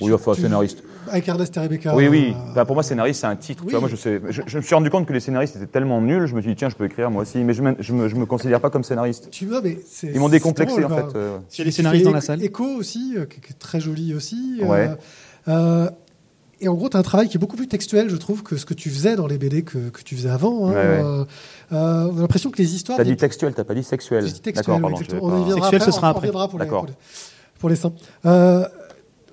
Oui, 0.00 0.12
enfin, 0.12 0.32
tu- 0.34 0.42
scénariste. 0.42 0.82
Avec 1.08 1.26
Ernest 1.28 1.56
et 1.56 1.60
Rebecca. 1.60 1.94
Oui, 1.94 2.08
oui. 2.08 2.34
euh, 2.56 2.64
pour 2.64 2.74
moi, 2.74 2.82
scénariste, 2.82 3.20
c'est 3.20 3.26
un 3.28 3.36
titre. 3.36 3.60
Tu 3.62 3.66
oui. 3.66 3.70
vois, 3.70 3.80
moi, 3.80 3.88
je, 3.88 3.96
sais, 3.96 4.20
je, 4.28 4.42
je 4.44 4.56
me 4.58 4.62
suis 4.62 4.74
rendu 4.74 4.90
compte 4.90 5.06
que 5.06 5.12
les 5.12 5.20
scénaristes 5.20 5.56
étaient 5.56 5.66
tellement 5.66 6.00
nuls, 6.02 6.26
je 6.26 6.34
me 6.34 6.40
suis 6.42 6.50
dit, 6.50 6.56
tiens, 6.56 6.68
je 6.68 6.74
peux 6.74 6.84
écrire 6.84 7.10
moi 7.10 7.22
aussi. 7.22 7.38
Mais 7.38 7.54
je 7.54 7.62
me, 7.62 7.74
je 7.78 7.92
me, 7.94 8.08
je 8.08 8.14
me 8.16 8.26
considère 8.26 8.60
pas 8.60 8.68
comme 8.70 8.84
scénariste. 8.84 9.28
Tu 9.30 9.46
vois, 9.46 9.62
mais 9.62 9.78
c'est. 9.88 10.08
Ils 10.08 10.18
m'ont 10.20 10.26
c'est 10.26 10.32
décomplexé, 10.32 10.80
drôle, 10.82 10.92
en 10.92 10.96
fait. 11.08 11.16
euh. 11.16 11.38
Il 11.54 11.58
y 11.58 11.62
a 11.62 11.64
des 11.64 11.70
scénaristes 11.70 12.04
dans 12.04 12.10
la 12.10 12.20
salle. 12.20 12.42
Echo 12.44 12.64
aussi, 12.64 13.14
euh, 13.16 13.24
qui, 13.24 13.40
qui 13.40 13.52
est 13.52 13.58
très 13.58 13.80
joli 13.80 14.14
aussi. 14.14 14.58
euh, 14.60 14.66
Ouais. 14.66 14.90
Et 16.60 16.68
en 16.68 16.74
gros, 16.74 16.88
tu 16.88 16.96
as 16.96 17.00
un 17.00 17.02
travail 17.02 17.28
qui 17.28 17.36
est 17.36 17.40
beaucoup 17.40 17.56
plus 17.56 17.68
textuel, 17.68 18.08
je 18.08 18.16
trouve, 18.16 18.42
que 18.42 18.56
ce 18.56 18.64
que 18.66 18.74
tu 18.74 18.88
faisais 18.90 19.14
dans 19.16 19.26
les 19.26 19.38
BD 19.38 19.62
que, 19.62 19.90
que 19.90 20.02
tu 20.02 20.16
faisais 20.16 20.30
avant. 20.30 20.68
hein. 20.68 20.70
Ouais, 20.72 20.76
ouais. 20.76 21.02
Euh, 21.04 21.24
euh, 21.72 22.10
on 22.12 22.16
a 22.18 22.20
l'impression 22.20 22.50
que 22.50 22.58
les 22.58 22.74
histoires. 22.74 22.96
T'as 22.96 23.04
dit 23.04 23.10
viennent- 23.10 23.18
textuel, 23.18 23.54
t'as 23.54 23.64
pas 23.64 23.74
dit 23.74 23.84
sexuel. 23.84 24.24
Dit 24.24 24.40
textuel, 24.40 24.76
oui, 24.76 24.80
pardon. 24.80 24.96
On 25.20 25.42
y 25.46 25.52
Sexuel, 25.52 25.64
après, 25.64 25.80
ce 25.80 25.90
sera 25.90 26.06
on- 26.06 26.08
on 26.08 26.10
après. 26.12 26.20
reviendra 26.28 26.48
pour 26.48 26.58
les, 26.58 26.66
pour 26.66 26.86
les- 26.86 26.92
pour 27.58 27.68
les 27.68 27.76
seins. 27.76 27.92
Euh, 28.24 28.64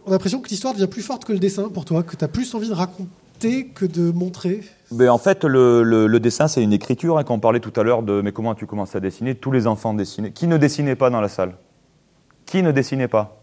on 0.05 0.09
a 0.09 0.11
l'impression 0.11 0.41
que 0.41 0.49
l'histoire 0.49 0.73
devient 0.73 0.87
plus 0.87 1.01
forte 1.01 1.23
que 1.25 1.33
le 1.33 1.39
dessin 1.39 1.69
pour 1.69 1.85
toi, 1.85 2.03
que 2.03 2.15
tu 2.15 2.25
as 2.25 2.27
plus 2.27 2.53
envie 2.55 2.67
de 2.69 2.73
raconter 2.73 3.67
que 3.73 3.85
de 3.85 4.11
montrer. 4.11 4.61
Ben, 4.91 5.09
en 5.09 5.17
fait, 5.17 5.43
le, 5.43 5.83
le- 5.83 6.07
le 6.07 6.19
dessin, 6.19 6.47
c'est 6.47 6.61
une 6.63 6.73
écriture. 6.73 7.17
Hein, 7.17 7.23
quand 7.23 7.33
on 7.35 7.39
parlait 7.39 7.59
tout 7.59 7.73
à 7.79 7.83
l'heure 7.83 8.03
de 8.03 8.21
mais 8.21 8.31
comment 8.31 8.53
tu 8.55 8.65
commences 8.65 8.95
à 8.95 8.99
dessiner, 8.99 9.35
tous 9.35 9.51
les 9.51 9.65
enfants 9.67 9.93
dessinaient. 9.93 10.31
Qui 10.31 10.47
ne 10.47 10.57
dessinait 10.57 10.95
pas 10.95 11.09
dans 11.09 11.21
la 11.21 11.29
salle? 11.29 11.53
Qui 12.45 12.63
ne 12.63 12.71
dessinait 12.71 13.07
pas? 13.07 13.42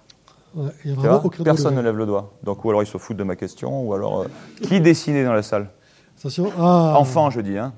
Ouais, 0.54 0.70
il 0.84 0.90
y 0.90 0.92
a 0.92 0.94
Tu 0.96 1.00
vraiment 1.00 1.18
vois 1.18 1.26
aucun 1.26 1.44
Personne 1.44 1.74
ne 1.76 1.80
lève 1.80 1.96
le 1.96 2.06
doigt. 2.06 2.32
Donc, 2.42 2.64
ou 2.64 2.70
alors 2.70 2.82
ils 2.82 2.86
se 2.86 2.98
foutent 2.98 3.16
de 3.16 3.24
ma 3.24 3.36
question, 3.36 3.82
ou 3.86 3.94
alors. 3.94 4.22
euh, 4.22 4.26
qui 4.62 4.80
dessinait 4.80 5.24
dans 5.24 5.32
la 5.32 5.42
salle? 5.42 5.68
Attention. 6.18 6.52
Ah. 6.58 6.94
Enfant, 6.98 7.30
je 7.30 7.40
dis. 7.40 7.56
Hein. 7.56 7.72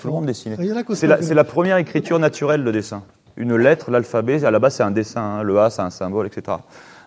Tout 0.00 0.06
le 0.08 0.12
monde 0.12 0.26
dessinait. 0.26 0.56
C'est 0.94 1.34
la, 1.34 1.44
première 1.44 1.76
écriture 1.76 2.18
naturelle, 2.18 2.62
le 2.62 2.72
dessin. 2.72 3.02
Une 3.36 3.56
lettre, 3.56 3.90
l'alphabet, 3.90 4.44
à 4.44 4.50
la 4.50 4.58
base, 4.58 4.76
c'est 4.76 4.82
un 4.82 4.90
dessin. 4.90 5.20
hein. 5.22 5.42
Le 5.42 5.58
A, 5.58 5.70
c'est 5.70 5.82
un 5.82 5.90
symbole, 5.90 6.26
etc. 6.26 6.58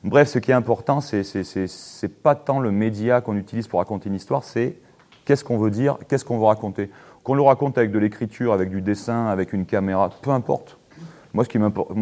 Bref, 0.04 0.28
ce 0.28 0.40
qui 0.40 0.52
est 0.52 0.56
important, 0.56 1.02
c'est- 1.02 1.24
c'est 1.68 2.08
pas 2.22 2.36
tant 2.36 2.60
le 2.60 2.72
média 2.72 3.22
qu'on 3.22 3.36
utilise 3.38 3.68
pour 3.68 3.80
raconter 3.80 4.10
une 4.10 4.16
histoire, 4.16 4.44
c'est 4.44 4.78
qu'est-ce 5.26 5.44
qu'on 5.44 5.58
veut 5.58 5.72
dire, 5.72 5.98
qu'est-ce 6.08 6.26
qu'on 6.26 6.38
veut 6.38 6.46
raconter. 6.46 6.92
Qu'on 7.24 7.34
le 7.34 7.42
raconte 7.42 7.78
avec 7.78 7.92
de 7.92 7.98
l'écriture, 7.98 8.54
avec 8.54 8.70
du 8.70 8.82
dessin, 8.82 9.26
avec 9.28 9.52
une 9.54 9.66
caméra, 9.66 10.12
peu 10.22 10.30
importe. 10.32 10.78
Moi, 11.36 11.44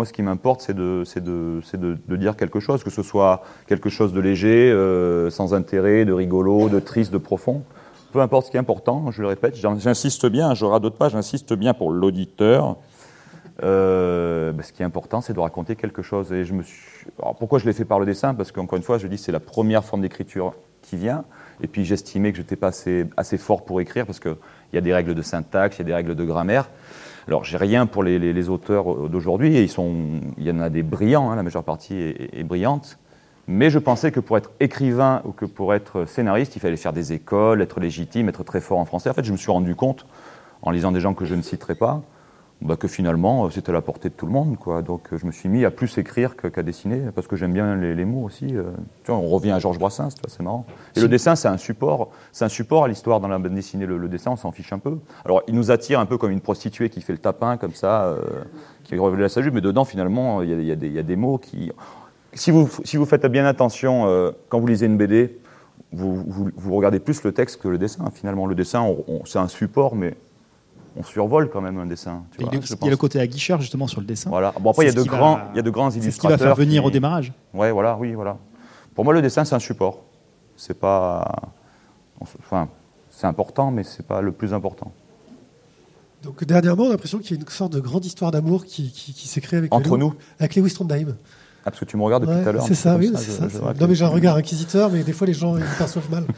ce 0.05 0.13
qui 0.13 0.21
m'importe, 0.21 0.61
c'est 0.61 0.75
de, 0.75 2.15
dire 2.17 2.37
quelque 2.37 2.59
chose, 2.59 2.83
que 2.83 2.91
ce 2.91 3.01
soit 3.01 3.41
quelque 3.65 3.89
chose 3.89 4.13
de 4.13 4.19
léger, 4.19 4.71
euh, 4.71 5.31
sans 5.31 5.55
intérêt, 5.55 6.05
de 6.05 6.13
rigolo, 6.13 6.69
de 6.69 6.79
triste, 6.79 7.11
de 7.11 7.17
profond. 7.17 7.63
Peu 8.11 8.21
importe 8.21 8.45
ce 8.45 8.51
qui 8.51 8.57
est 8.57 8.59
important, 8.59 9.09
je 9.09 9.23
le 9.23 9.27
répète, 9.27 9.55
j'in- 9.55 9.79
j'insiste 9.79 10.27
bien, 10.27 10.53
je 10.53 10.65
radote 10.65 10.99
pas, 10.99 11.09
j'insiste 11.09 11.53
bien 11.55 11.73
pour 11.73 11.89
l'auditeur. 11.89 12.77
Euh, 13.63 14.51
ben, 14.51 14.61
ce 14.61 14.71
qui 14.71 14.83
est 14.83 14.85
important, 14.85 15.19
c'est 15.19 15.33
de 15.33 15.39
raconter 15.39 15.75
quelque 15.75 16.03
chose. 16.03 16.31
Et 16.31 16.45
je 16.45 16.53
pourquoi 17.39 17.57
je 17.57 17.65
l'ai 17.65 17.73
fait 17.73 17.85
par 17.85 17.99
le 17.99 18.05
dessin? 18.05 18.35
Parce 18.35 18.51
qu'encore 18.51 18.77
une 18.77 18.83
fois, 18.83 18.99
je 18.99 19.07
dis 19.07 19.17
c'est 19.17 19.31
la 19.31 19.39
première 19.39 19.83
forme 19.83 20.03
d'écriture 20.03 20.53
qui 20.83 20.95
vient. 20.95 21.23
Et 21.61 21.67
puis 21.67 21.85
j'estimais 21.85 22.31
que 22.31 22.37
j'étais 22.37 22.55
pas 22.55 22.67
assez, 22.67 23.05
assez 23.17 23.37
fort 23.39 23.65
pour 23.65 23.81
écrire 23.81 24.05
parce 24.05 24.19
qu'il 24.19 24.35
y 24.73 24.77
a 24.77 24.81
des 24.81 24.93
règles 24.93 25.15
de 25.15 25.21
syntaxe, 25.23 25.77
il 25.77 25.79
y 25.79 25.81
a 25.83 25.85
des 25.85 25.93
règles 25.93 26.15
de 26.15 26.23
grammaire. 26.23 26.69
Alors 27.27 27.43
j'ai 27.43 27.57
rien 27.57 27.85
pour 27.85 28.03
les, 28.03 28.49
auteurs 28.49 29.09
d'aujourd'hui. 29.09 29.55
et 29.57 29.63
Ils 29.63 29.69
sont, 29.69 29.93
il 30.37 30.43
y 30.43 30.51
en 30.51 30.59
a 30.59 30.69
des 30.69 30.83
brillants, 30.83 31.31
hein, 31.31 31.35
la 31.35 31.43
majeure 31.43 31.63
partie 31.63 31.95
est- 31.95 32.39
est 32.39 32.43
brillante. 32.43 32.97
Mais 33.47 33.69
je 33.69 33.79
pensais 33.79 34.11
que 34.11 34.19
pour 34.21 34.37
être 34.37 34.51
écrivain 34.59 35.21
ou 35.25 35.31
que 35.31 35.45
pour 35.45 35.73
être 35.73 36.05
scénariste, 36.05 36.55
il 36.55 36.59
fallait 36.59 36.77
faire 36.77 36.93
des 36.93 37.11
écoles, 37.11 37.61
être 37.61 37.79
légitime, 37.79 38.29
être 38.29 38.43
très 38.43 38.61
fort 38.61 38.79
en 38.79 38.85
français. 38.85 39.09
En 39.09 39.13
fait, 39.13 39.25
je 39.25 39.33
me 39.33 39.37
suis 39.37 39.51
rendu 39.51 39.75
compte, 39.75 40.05
en 40.61 40.71
lisant 40.71 40.93
des 40.93 41.01
gens 41.01 41.13
que 41.13 41.25
je 41.25 41.35
ne 41.35 41.41
citerai 41.41 41.75
pas, 41.75 42.01
bah, 42.63 42.75
que 42.77 42.87
finalement, 42.87 43.45
euh, 43.45 43.49
c'était 43.51 43.69
à 43.69 43.73
la 43.73 43.81
portée 43.81 44.09
de 44.09 44.13
tout 44.13 44.25
le 44.25 44.31
monde. 44.31 44.57
Quoi. 44.57 44.81
Donc 44.81 45.11
euh, 45.13 45.17
je 45.17 45.25
me 45.25 45.31
suis 45.31 45.49
mis 45.49 45.65
à 45.65 45.71
plus 45.71 45.97
écrire 45.97 46.35
qu'à 46.35 46.63
dessiner, 46.63 47.01
parce 47.13 47.27
que 47.27 47.35
j'aime 47.35 47.53
bien 47.53 47.75
les, 47.75 47.93
les 47.93 48.05
mots 48.05 48.23
aussi. 48.23 48.55
euh. 48.55 48.63
Tu 49.03 49.11
vois, 49.11 49.17
on 49.19 49.27
revient 49.27 49.51
à 49.51 49.59
Georges 49.59 49.77
Brassens, 49.79 50.09
c'est 50.27 50.41
marrant. 50.41 50.65
Et 50.95 51.01
le 51.01 51.07
dessin, 51.07 51.35
c'est 51.35 51.47
un 51.47 51.57
support, 51.57 52.09
c'est 52.31 52.45
un 52.45 52.49
support 52.49 52.85
à 52.85 52.87
l'histoire 52.87 53.19
dans 53.19 53.27
la 53.27 53.37
bande 53.37 53.53
dessinée. 53.53 53.85
Le, 53.85 53.97
le 53.97 54.07
dessin, 54.07 54.31
on 54.31 54.35
s'en 54.35 54.51
fiche 54.51 54.71
un 54.73 54.79
peu. 54.79 54.97
Alors, 55.25 55.43
il 55.47 55.55
nous 55.55 55.69
attire 55.71 55.99
un 55.99 56.05
peu 56.05 56.17
comme 56.17 56.31
une 56.31 56.41
prostituée 56.41 56.89
qui 56.89 57.01
fait 57.01 57.13
le 57.13 57.19
tapin, 57.19 57.57
comme 57.57 57.73
ça, 57.73 58.05
euh, 58.05 58.21
qui 58.83 58.97
révèle 58.97 59.29
sa 59.29 59.41
jupe, 59.41 59.53
mais 59.53 59.61
dedans, 59.61 59.85
finalement, 59.85 60.41
il 60.41 60.49
y 60.49 60.53
a, 60.53 60.57
il 60.57 60.65
y 60.65 60.71
a 60.71 60.75
des- 60.75 60.87
il 60.87 60.93
y 60.93 60.99
a 60.99 61.03
des 61.03 61.15
mots 61.15 61.37
qui... 61.37 61.71
Si 62.33 62.49
vous, 62.49 62.67
si 62.83 62.97
vous 62.97 63.05
faites 63.05 63.25
bien 63.27 63.45
attention, 63.45 64.05
euh, 64.07 64.31
quand 64.49 64.59
vous 64.59 64.65
lisez 64.67 64.87
une 64.87 64.97
BD, 64.97 65.37
vous, 65.91 66.15
vous- 66.27 66.49
vous 66.55 66.75
regardez 66.75 66.99
plus 66.99 67.23
le 67.23 67.31
texte 67.31 67.61
que 67.61 67.67
le 67.67 67.77
dessin. 67.77 68.05
Finalement, 68.11 68.47
le 68.47 68.55
dessin, 68.55 68.87
c'est 69.25 69.37
un 69.37 69.47
support, 69.47 69.95
mais 69.95 70.15
on 70.95 71.03
survole 71.03 71.49
quand 71.49 71.61
même 71.61 71.77
un 71.79 71.85
dessin. 71.85 72.23
tu 72.31 72.37
Il 72.39 72.41
y, 72.41 72.43
vois, 72.45 72.49
a, 72.49 72.61
je 72.61 72.67
il 72.67 72.69
y 72.69 72.73
a 72.73 72.77
pense. 72.77 72.89
le 72.89 72.97
côté 72.97 73.19
aguicheur 73.19 73.59
justement 73.61 73.87
sur 73.87 73.99
le 74.01 74.05
dessin. 74.07 74.29
Voilà. 74.29 74.53
Bon, 74.59 74.71
après, 74.71 74.85
il 74.85 74.89
y, 74.89 74.91
a 74.91 74.93
de 74.93 75.03
grands, 75.03 75.35
va- 75.35 75.49
il 75.53 75.57
y 75.57 75.59
a 75.59 75.63
de 75.63 75.69
grands 75.69 75.89
C'est 75.91 76.11
ce 76.11 76.19
qui 76.19 76.27
va 76.27 76.37
faire 76.37 76.55
venir 76.55 76.81
qui- 76.81 76.87
au 76.87 76.91
démarrage. 76.91 77.33
Ouais, 77.53 77.71
voilà, 77.71 77.97
oui, 77.97 78.13
voilà. 78.13 78.37
Pour 78.95 79.03
moi, 79.05 79.13
le 79.13 79.21
dessin, 79.21 79.43
c'est 79.45 79.55
un 79.55 79.59
support. 79.59 80.03
C'est 80.55 80.79
pas. 80.79 81.35
Enfin, 82.21 82.69
c'est 83.09 83.27
important, 83.27 83.71
mais 83.71 83.83
c'est 83.83 84.05
pas 84.05 84.21
le 84.21 84.31
plus 84.31 84.53
important. 84.53 84.91
Donc 86.21 86.43
dernièrement, 86.45 86.83
on 86.83 86.87
a 86.87 86.91
l'impression 86.91 87.19
qu'il 87.19 87.35
y 87.35 87.39
a 87.39 87.41
une 87.41 87.49
sorte 87.49 87.73
de 87.73 87.79
grande 87.81 88.05
histoire 88.05 88.31
d'amour 88.31 88.63
qui, 88.65 88.91
qui, 88.91 89.13
qui 89.13 89.27
s'est 89.27 89.41
créée 89.41 89.57
avec 89.59 89.73
Entre 89.73 89.89
Lewis- 89.89 89.99
nous 89.99 90.13
Avec 90.39 90.55
Lewis 90.55 90.73
Trondheim. 90.73 91.17
Ah, 91.65 91.71
parce 91.71 91.79
que 91.79 91.85
tu 91.85 91.95
me 91.95 92.03
regardes 92.03 92.23
depuis 92.23 92.35
Ouais, 92.35 92.43
tout 92.43 92.49
à 92.49 92.51
l'heure. 92.51 92.65
C'est 92.67 92.75
ça, 92.75 92.97
oui, 92.97 93.11
c'est 93.15 93.31
ça. 93.31 93.47
je 93.47 93.57
non, 93.57 93.87
mais 93.87 93.95
j'ai 93.95 94.03
un 94.03 94.09
regard 94.09 94.35
inquisiteur, 94.35 94.89
mais 94.91 95.03
des 95.03 95.13
fois 95.13 95.25
les 95.27 95.33
gens 95.33 95.55
ils 95.57 95.63
me 95.63 95.77
perçoivent 95.77 96.09
mal. 96.11 96.25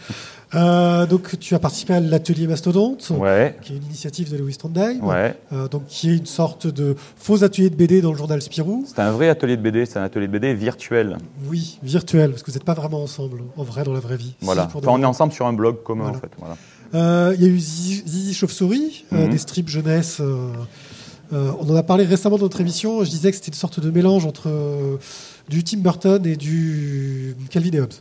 Euh, 0.53 1.05
donc 1.07 1.37
tu 1.39 1.53
as 1.55 1.59
participé 1.59 1.95
à 1.95 1.99
l'atelier 1.99 2.45
Mastodonte, 2.47 3.11
Ouais, 3.17 3.57
qui 3.63 3.73
est 3.73 3.77
une 3.77 3.83
initiative 3.83 4.31
de 4.31 4.37
Lewis 4.37 4.55
Trondheim, 4.57 4.99
ouais. 5.03 5.35
euh, 5.51 5.67
donc 5.67 5.87
qui 5.87 6.11
est 6.11 6.15
une 6.17 6.27
sorte 6.27 6.67
de 6.67 6.95
faux 7.17 7.43
atelier 7.43 7.69
de 7.71 7.75
BD 7.75 7.99
dans 7.99 8.11
le 8.11 8.17
journal 8.17 8.41
Spirou. 8.41 8.85
C'est 8.87 8.99
un 9.01 9.11
vrai 9.11 9.27
atelier 9.27 9.57
de 9.57 9.61
BD, 9.63 9.85
c'est 9.87 9.97
un 9.99 10.03
atelier 10.03 10.27
de 10.27 10.31
BD 10.31 10.53
virtuel. 10.53 11.17
Oui, 11.49 11.79
virtuel, 11.83 12.29
parce 12.29 12.43
que 12.43 12.51
vous 12.51 12.55
n'êtes 12.57 12.63
pas 12.63 12.75
vraiment 12.75 13.01
ensemble, 13.01 13.39
en 13.57 13.63
vrai, 13.63 13.83
dans 13.83 13.91
la 13.93 13.99
vraie 13.99 14.17
vie. 14.17 14.35
Voilà. 14.41 14.69
Enfin, 14.73 14.87
on 14.91 15.01
est 15.01 15.05
ensemble 15.05 15.33
sur 15.33 15.47
un 15.47 15.51
blog 15.53 15.81
commun, 15.83 16.03
Voilà. 16.03 16.17
en 16.17 16.21
fait. 16.21 16.31
Voilà. 16.37 16.55
Euh, 16.93 17.35
Il 17.37 17.41
y 17.43 17.45
a 17.47 17.49
eu 17.49 17.59
Zizi, 17.59 18.03
Zizi 18.07 18.33
Chauve-souris, 18.35 19.03
euh, 19.13 19.25
Mhm. 19.25 19.31
des 19.31 19.37
strips 19.39 19.67
jeunesse. 19.67 20.21
Euh, 21.33 21.51
on 21.59 21.69
en 21.71 21.75
a 21.75 21.83
parlé 21.83 22.03
récemment 22.05 22.37
dans 22.37 22.43
notre 22.43 22.61
émission. 22.61 23.03
Je 23.03 23.09
disais 23.09 23.29
que 23.31 23.35
c'était 23.37 23.49
une 23.49 23.53
sorte 23.55 23.79
de 23.79 23.89
mélange 23.91 24.25
entre 24.25 24.47
euh, 24.49 24.97
du 25.49 25.63
Tim 25.63 25.77
Burton 25.79 26.25
et 26.25 26.35
du 26.35 27.35
Calvin 27.49 27.71
et 27.73 27.79
Hobbes. 27.81 27.93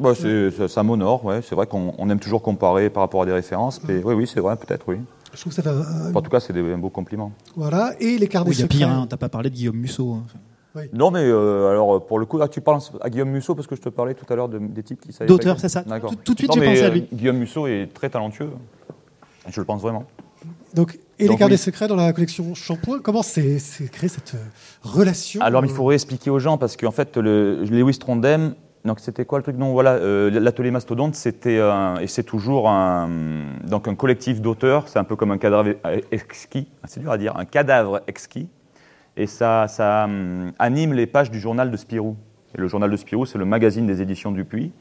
Bah, 0.00 0.14
c'est- 0.14 0.50
ça, 0.50 0.68
ça 0.68 0.82
m'honore, 0.82 1.24
ouais. 1.24 1.40
C'est 1.48 1.54
vrai 1.54 1.66
qu'on 1.66 1.94
on 1.98 2.10
aime 2.10 2.18
toujours 2.18 2.42
comparer 2.42 2.90
par 2.90 3.02
rapport 3.02 3.22
à 3.22 3.26
des 3.26 3.32
références, 3.32 3.80
mais 3.86 4.02
oui, 4.02 4.14
oui, 4.14 4.26
c'est 4.32 4.40
vrai, 4.40 4.56
peut-être, 4.56 4.84
oui. 4.88 4.96
Je 5.32 5.40
trouve 5.40 5.50
que 5.54 5.56
ça 5.56 5.62
fait 5.62 5.68
un, 5.70 5.80
un- 5.80 6.14
En 6.14 6.20
tout 6.22 6.30
cas, 6.30 6.40
c'est 6.40 6.52
des- 6.52 6.60
un 6.72 6.78
beau 6.78 6.90
compliment. 6.90 7.30
voilà. 7.56 7.92
Et 8.00 8.18
les 8.18 8.26
carnets 8.28 8.50
Oui, 8.50 8.56
il 8.56 8.60
y 8.60 8.62
a 8.62 8.64
secrets. 8.64 8.78
pire, 8.78 8.88
hein, 8.90 9.06
t'as 9.08 9.16
pas 9.16 9.28
parlé 9.28 9.48
de 9.50 9.54
Guillaume 9.54 9.76
Musso. 9.76 10.12
hein. 10.14 10.24
Non, 10.94 11.10
mais 11.10 11.20
euh, 11.22 11.68
alors, 11.70 12.04
pour 12.06 12.18
le 12.18 12.24
coup, 12.24 12.38
ah, 12.40 12.48
tu 12.48 12.62
parles 12.62 12.80
à 13.02 13.10
Guillaume 13.10 13.28
Musso 13.28 13.54
parce 13.54 13.66
que 13.66 13.76
je 13.76 13.82
te 13.82 13.90
parlais 13.90 14.14
tout 14.14 14.24
à 14.32 14.34
l'heure 14.36 14.48
de- 14.48 14.58
des 14.58 14.82
types 14.82 15.00
qui 15.02 15.12
savaient. 15.12 15.28
D'auteur, 15.28 15.60
c'est 15.60 15.68
ça. 15.68 15.82
D'accord. 15.82 16.10
Tout, 16.10 16.16
tout 16.24 16.32
de 16.32 16.38
suite, 16.38 16.52
j'ai 16.54 16.64
pensé 16.64 16.82
à 16.82 16.88
lui. 16.88 17.04
Guillaume 17.12 17.36
Musso 17.36 17.66
est 17.66 17.90
très 17.92 18.08
talentueux. 18.08 18.48
Je 19.48 19.60
le 19.60 19.66
pense 19.66 19.82
vraiment. 19.82 20.04
Donc, 20.74 20.98
et 21.24 21.28
les 21.28 21.36
carnets 21.36 21.54
oui. 21.54 21.58
secrets 21.58 21.88
dans 21.88 21.96
la 21.96 22.12
collection 22.12 22.54
Shampoing. 22.54 23.00
Comment 23.00 23.22
c'est 23.22 23.58
c'est 23.58 23.90
créé 23.90 24.08
cette 24.08 24.34
euh, 24.34 24.44
relation 24.82 25.40
Alors, 25.40 25.64
il 25.64 25.70
euh, 25.70 25.74
faudrait 25.74 25.94
expliquer 25.94 26.30
aux 26.30 26.38
gens 26.38 26.58
parce 26.58 26.76
qu'en 26.76 26.90
fait, 26.90 27.16
le, 27.16 27.64
Lewis 27.64 27.98
Trondheim, 27.98 28.54
donc 28.84 29.00
c'était 29.00 29.24
quoi 29.24 29.38
le 29.38 29.42
truc? 29.42 29.56
Non, 29.56 29.72
voilà, 29.72 29.92
euh, 29.92 30.30
l'atelier 30.30 30.70
Mastodonte, 30.70 31.14
c'était 31.14 31.60
un- 31.60 31.96
et 31.96 32.06
c'est 32.06 32.24
toujours 32.24 32.68
un, 32.68 33.08
donc 33.64 33.86
un 33.88 33.94
collectif 33.94 34.40
d'auteurs. 34.40 34.88
C'est 34.88 34.98
un 34.98 35.04
peu 35.04 35.16
comme 35.16 35.30
un 35.30 35.38
cadavre 35.38 35.74
exquis. 36.10 36.68
C'est 36.84 37.00
dur 37.00 37.12
à 37.12 37.18
dire, 37.18 37.36
un 37.36 37.44
cadavre 37.44 38.00
exquis. 38.06 38.48
Et 39.16 39.26
ça, 39.26 39.68
ça 39.68 40.04
hum, 40.04 40.52
anime 40.58 40.94
les 40.94 41.06
pages 41.06 41.30
du 41.30 41.38
journal 41.38 41.70
de 41.70 41.76
Spirou. 41.76 42.16
Et 42.56 42.60
le 42.60 42.66
journal 42.68 42.90
de 42.90 42.96
Spirou, 42.96 43.24
c'est 43.26 43.38
le 43.38 43.44
magazine 43.44 43.86
des 43.86 44.02
éditions 44.02 44.32
Dupuis. 44.32 44.72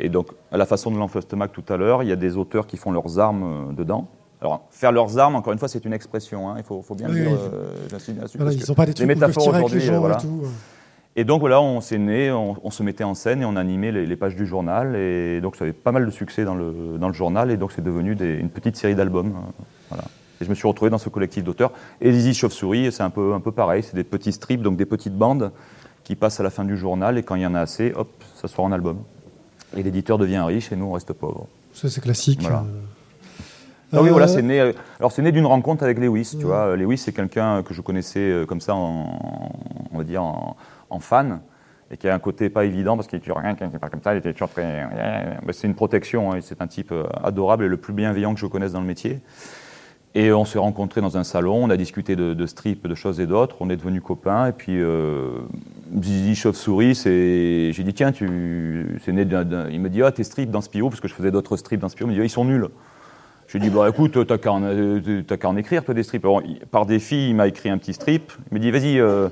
Et 0.00 0.08
donc, 0.08 0.28
à 0.52 0.56
la 0.56 0.66
façon 0.66 0.90
de 0.90 0.98
l'Enfostemac 0.98 1.52
tout 1.52 1.64
à 1.68 1.76
l'heure, 1.76 2.02
il 2.02 2.08
y 2.08 2.12
a 2.12 2.16
des 2.16 2.36
auteurs 2.36 2.66
qui 2.66 2.76
font 2.76 2.92
leurs 2.92 3.18
armes 3.18 3.74
dedans. 3.74 4.08
Alors, 4.40 4.62
faire 4.70 4.92
leurs 4.92 5.18
armes, 5.18 5.34
encore 5.36 5.52
une 5.52 5.58
fois, 5.58 5.68
c'est 5.68 5.84
une 5.84 5.92
expression. 5.92 6.48
hein. 6.50 6.54
Il 6.58 6.62
faut, 6.64 6.80
faut 6.82 6.94
bien 6.94 7.08
Oui, 7.08 7.16
le 7.16 7.20
dire. 7.22 7.30
oui. 7.32 7.38
euh, 7.52 8.28
voilà, 8.36 8.52
ils 8.52 8.64
n'ont 8.68 8.74
pas 8.74 8.86
des 8.86 8.90
les 8.92 8.94
trucs 8.94 9.08
peuvent 9.08 9.16
métaphores 9.18 9.52
les 9.52 9.58
aujourd'hui, 9.58 9.80
gens 9.80 9.94
euh, 9.94 9.98
voilà. 9.98 10.16
et 10.18 10.20
tout. 10.22 10.40
euh. 10.44 10.48
Et 11.16 11.24
donc 11.24 11.40
voilà, 11.40 11.60
on 11.60 11.80
s'est 11.80 11.98
né, 11.98 12.30
on, 12.30 12.54
on 12.62 12.70
se 12.70 12.84
mettait 12.84 13.02
en 13.02 13.14
scène 13.14 13.42
et 13.42 13.44
on 13.44 13.56
animait 13.56 13.90
les, 13.90 14.06
les 14.06 14.16
pages 14.16 14.36
du 14.36 14.46
journal. 14.46 14.94
Et 14.94 15.40
donc 15.40 15.56
ça 15.56 15.64
avait 15.64 15.72
pas 15.72 15.90
mal 15.90 16.06
de 16.06 16.10
succès 16.12 16.44
dans 16.44 16.54
le, 16.54 16.96
dans 17.00 17.08
le 17.08 17.14
journal. 17.14 17.50
Et 17.50 17.56
donc 17.56 17.72
c'est 17.72 17.82
devenu 17.82 18.14
des- 18.14 18.36
une 18.36 18.50
petite 18.50 18.76
série 18.76 18.94
d'albums. 18.94 19.32
euh, 19.34 19.62
voilà. 19.88 20.04
Et 20.40 20.44
je 20.44 20.50
me 20.50 20.54
suis 20.54 20.68
retrouvé 20.68 20.90
dans 20.92 20.98
ce 20.98 21.08
collectif 21.08 21.42
d'auteurs. 21.42 21.72
Et 22.00 22.12
Lizzie 22.12 22.34
Chauve-souris, 22.34 22.92
c'est 22.92 23.02
un 23.02 23.10
peu, 23.10 23.34
un 23.34 23.40
peu 23.40 23.50
pareil. 23.50 23.82
C'est 23.82 23.96
des 23.96 24.04
petits 24.04 24.30
strips, 24.30 24.62
donc 24.62 24.76
des 24.76 24.86
petites 24.86 25.16
bandes 25.16 25.50
qui 26.04 26.14
passent 26.14 26.38
à 26.38 26.44
la 26.44 26.50
fin 26.50 26.64
du 26.64 26.76
journal. 26.76 27.18
Et 27.18 27.24
quand 27.24 27.34
il 27.34 27.42
y 27.42 27.46
en 27.46 27.56
a 27.56 27.60
assez, 27.60 27.92
hop, 27.96 28.08
ça 28.40 28.46
sort 28.46 28.66
en 28.66 28.70
album. 28.70 28.98
Et 29.76 29.82
l'éditeur 29.82 30.16
devient 30.18 30.44
riche 30.46 30.70
et 30.70 30.76
nous 30.76 30.84
on 30.86 30.92
reste 30.92 31.12
pauvres. 31.12 31.48
Ça, 31.72 31.88
c'est 31.90 32.00
classique. 32.00 32.42
Voilà. 32.42 32.58
euh. 32.58 32.80
Ah 33.92 34.02
oui, 34.02 34.08
Euh, 34.08 34.12
voilà, 34.12 34.28
c'est 34.28 34.42
né. 34.42 34.60
euh, 34.60 34.72
Alors 35.00 35.12
c'est 35.12 35.22
né 35.22 35.32
d'une 35.32 35.46
rencontre 35.46 35.82
avec 35.82 35.98
Lewis, 35.98 36.36
tu 36.38 36.44
vois. 36.44 36.76
Lewis, 36.76 36.98
c'est 36.98 37.12
quelqu'un 37.12 37.62
que 37.62 37.72
je 37.74 37.80
connaissais 37.80 38.20
euh, 38.20 38.44
comme 38.46 38.60
ça, 38.60 38.74
en, 38.74 39.18
on 39.92 39.98
va 39.98 40.04
dire 40.04 40.22
en, 40.22 40.56
en 40.90 40.98
fan, 41.00 41.40
et 41.90 41.96
qui 41.96 42.06
a 42.08 42.14
un 42.14 42.18
côté 42.18 42.50
pas 42.50 42.64
évident 42.66 42.96
parce 42.96 43.08
qu'il 43.08 43.16
est 43.16 43.20
toujours 43.20 43.38
rien, 43.38 43.54
qui 43.54 43.64
pas 43.78 43.88
comme 43.88 44.02
ça, 44.02 44.14
il 44.14 44.18
était 44.18 44.32
toujours 44.34 44.50
très. 44.50 44.86
Mais 45.46 45.52
c'est 45.54 45.66
une 45.66 45.74
protection. 45.74 46.32
hein, 46.32 46.38
C'est 46.42 46.60
un 46.60 46.66
type 46.66 46.92
euh, 46.92 47.04
adorable 47.24 47.64
et 47.64 47.68
le 47.68 47.78
plus 47.78 47.94
bienveillant 47.94 48.34
que 48.34 48.40
je 48.40 48.46
connaisse 48.46 48.72
dans 48.72 48.80
le 48.80 48.86
métier. 48.86 49.20
Et 50.14 50.32
on 50.32 50.44
s'est 50.46 50.58
rencontrés 50.58 51.00
dans 51.02 51.16
un 51.18 51.22
salon, 51.24 51.64
on 51.64 51.70
a 51.70 51.76
discuté 51.76 52.16
de, 52.16 52.32
de 52.34 52.46
strip, 52.46 52.86
de 52.86 52.94
choses 52.94 53.20
et 53.20 53.26
d'autres, 53.26 53.56
on 53.60 53.68
est 53.70 53.76
devenus 53.76 54.02
copains, 54.02 54.46
et 54.48 54.52
puis 54.52 54.72
euh, 54.80 55.38
Zizi 56.02 56.34
Chauve-souris, 56.34 56.94
c'est. 56.94 57.72
J'ai 57.72 57.82
dit, 57.84 57.92
tiens, 57.94 58.10
tu. 58.12 58.98
C'est 59.04 59.12
né 59.12 59.24
d'un. 59.26 59.44
d'un- 59.44 59.68
Il 59.70 59.80
me 59.80 59.88
dit, 59.90 60.02
ah, 60.02 60.10
tes 60.10 60.24
strips 60.24 60.50
dans 60.50 60.62
Spiro, 60.62 60.88
parce 60.88 61.00
que 61.00 61.08
je 61.08 61.14
faisais 61.14 61.30
d'autres 61.30 61.56
strips 61.56 61.80
dans 61.80 61.88
Spiro. 61.90 62.08
Il 62.08 62.12
me 62.12 62.14
dit, 62.16 62.20
ah, 62.22 62.24
ils 62.24 62.30
sont 62.30 62.44
nuls. 62.46 62.68
J'ai 63.48 63.58
dit, 63.58 63.70
bah 63.70 63.88
écoute, 63.88 64.26
t'as 64.26 64.36
qu'à 64.38 64.52
en, 64.52 64.62
euh, 64.62 65.22
t'as 65.26 65.36
qu'à 65.38 65.48
en 65.48 65.56
écrire, 65.56 65.82
toi, 65.84 65.94
des 65.94 66.02
strips. 66.02 66.24
Par 66.70 66.84
défi, 66.86 67.30
il 67.30 67.34
m'a 67.34 67.48
écrit 67.48 67.70
un 67.70 67.78
petit 67.78 67.94
strip. 67.94 68.30
Il 68.50 68.54
me 68.54 68.60
dit, 68.60 68.70
vas-y, 68.70 69.00
euh, 69.00 69.30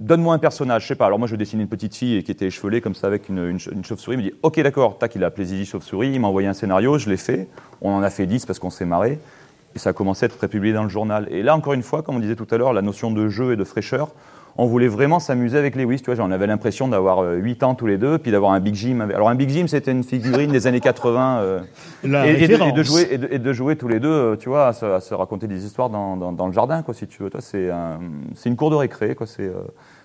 donne-moi 0.00 0.34
un 0.34 0.38
personnage. 0.38 0.82
Je 0.82 0.88
sais 0.88 0.94
pas. 0.96 1.06
Alors, 1.06 1.18
moi, 1.18 1.26
je 1.26 1.34
dessinais 1.36 1.62
une 1.62 1.68
petite 1.68 1.94
fille 1.96 2.22
qui 2.22 2.30
était 2.30 2.46
échevelée 2.46 2.82
comme 2.82 2.94
ça 2.94 3.06
avec 3.06 3.30
une, 3.30 3.38
une 3.38 3.58
ch- 3.58 3.74
une 3.74 3.84
chauve-souris. 3.84 4.16
Il 4.16 4.18
me 4.18 4.22
dit, 4.24 4.34
ok, 4.42 4.60
d'accord. 4.60 4.98
Tac, 4.98 5.14
il 5.14 5.24
a 5.24 5.28
appelé 5.28 5.46
Zizi 5.46 5.64
Chauve-souris. 5.64 6.12
Il 6.12 6.20
m'a 6.20 6.28
envoyé 6.28 6.46
un 6.46 6.52
scénario, 6.52 6.98
je 6.98 7.08
l'ai 7.08 7.16
fait. 7.16 7.48
On 7.80 7.90
en 7.92 8.02
a 8.02 8.10
fait 8.10 8.26
10 8.26 8.44
parce 8.44 8.58
qu'on 8.58 8.70
s'est 8.70 8.84
marré. 8.84 9.18
Et 9.74 9.78
ça 9.78 9.90
a 9.90 9.92
commencé 9.94 10.24
à 10.24 10.26
être 10.26 10.36
prépublié 10.36 10.74
dans 10.74 10.82
le 10.82 10.88
journal. 10.90 11.26
Et 11.30 11.42
là, 11.42 11.56
encore 11.56 11.72
une 11.72 11.82
fois, 11.82 12.02
comme 12.02 12.16
on 12.16 12.20
disait 12.20 12.36
tout 12.36 12.48
à 12.50 12.58
l'heure, 12.58 12.72
la 12.74 12.82
notion 12.82 13.10
de 13.10 13.28
jeu 13.28 13.52
et 13.52 13.56
de 13.56 13.64
fraîcheur, 13.64 14.08
on 14.56 14.66
voulait 14.66 14.88
vraiment 14.88 15.18
s'amuser 15.20 15.56
avec 15.58 15.76
Lewis. 15.76 15.98
Tu 15.98 16.06
vois, 16.06 16.14
genre, 16.14 16.26
on 16.28 16.30
avait 16.32 16.46
l'impression 16.46 16.88
d'avoir 16.88 17.20
euh, 17.22 17.36
8 17.36 17.62
ans 17.62 17.74
tous 17.74 17.86
les 17.86 17.98
deux, 17.98 18.18
puis 18.18 18.30
d'avoir 18.30 18.52
un 18.52 18.60
Big 18.60 18.74
Jim. 18.74 19.00
avec- 19.00 19.14
Alors, 19.16 19.28
un 19.28 19.34
Big 19.34 19.48
Jim, 19.50 19.66
c'était 19.68 19.92
une 19.92 20.04
figurine 20.04 20.50
des 20.52 20.66
années 20.66 20.80
80. 20.80 21.38
euh, 21.40 21.60
La 22.04 22.26
et, 22.26 22.30
et 22.30 22.34
de, 22.34 22.42
et 22.42 22.46
de 22.48 22.52
référence. 22.54 22.86
jouer, 22.86 23.08
et, 23.10 23.18
de, 23.18 23.28
et 23.30 23.38
de 23.38 23.52
jouer 23.52 23.76
tous 23.76 23.88
les 23.88 24.00
deux, 24.00 24.08
euh, 24.08 24.36
tu 24.36 24.48
vois, 24.48 24.66
à 24.68 24.72
se, 24.72 24.84
à 24.86 25.00
se 25.00 25.14
raconter 25.14 25.46
des 25.46 25.64
histoires 25.64 25.90
dans, 25.90 26.16
dans- 26.16 26.32
dans 26.32 26.46
le 26.46 26.52
jardin, 26.52 26.82
quoi, 26.82 26.94
si 26.94 27.06
tu 27.06 27.22
veux. 27.22 27.30
Toi, 27.30 27.40
c'est 27.40 27.70
un- 27.70 27.98
c'est 28.34 28.48
une 28.48 28.56
cour 28.56 28.70
de 28.70 28.76
récré, 28.76 29.14
quoi. 29.14 29.26
C'est 29.26 29.42
euh, 29.46 29.54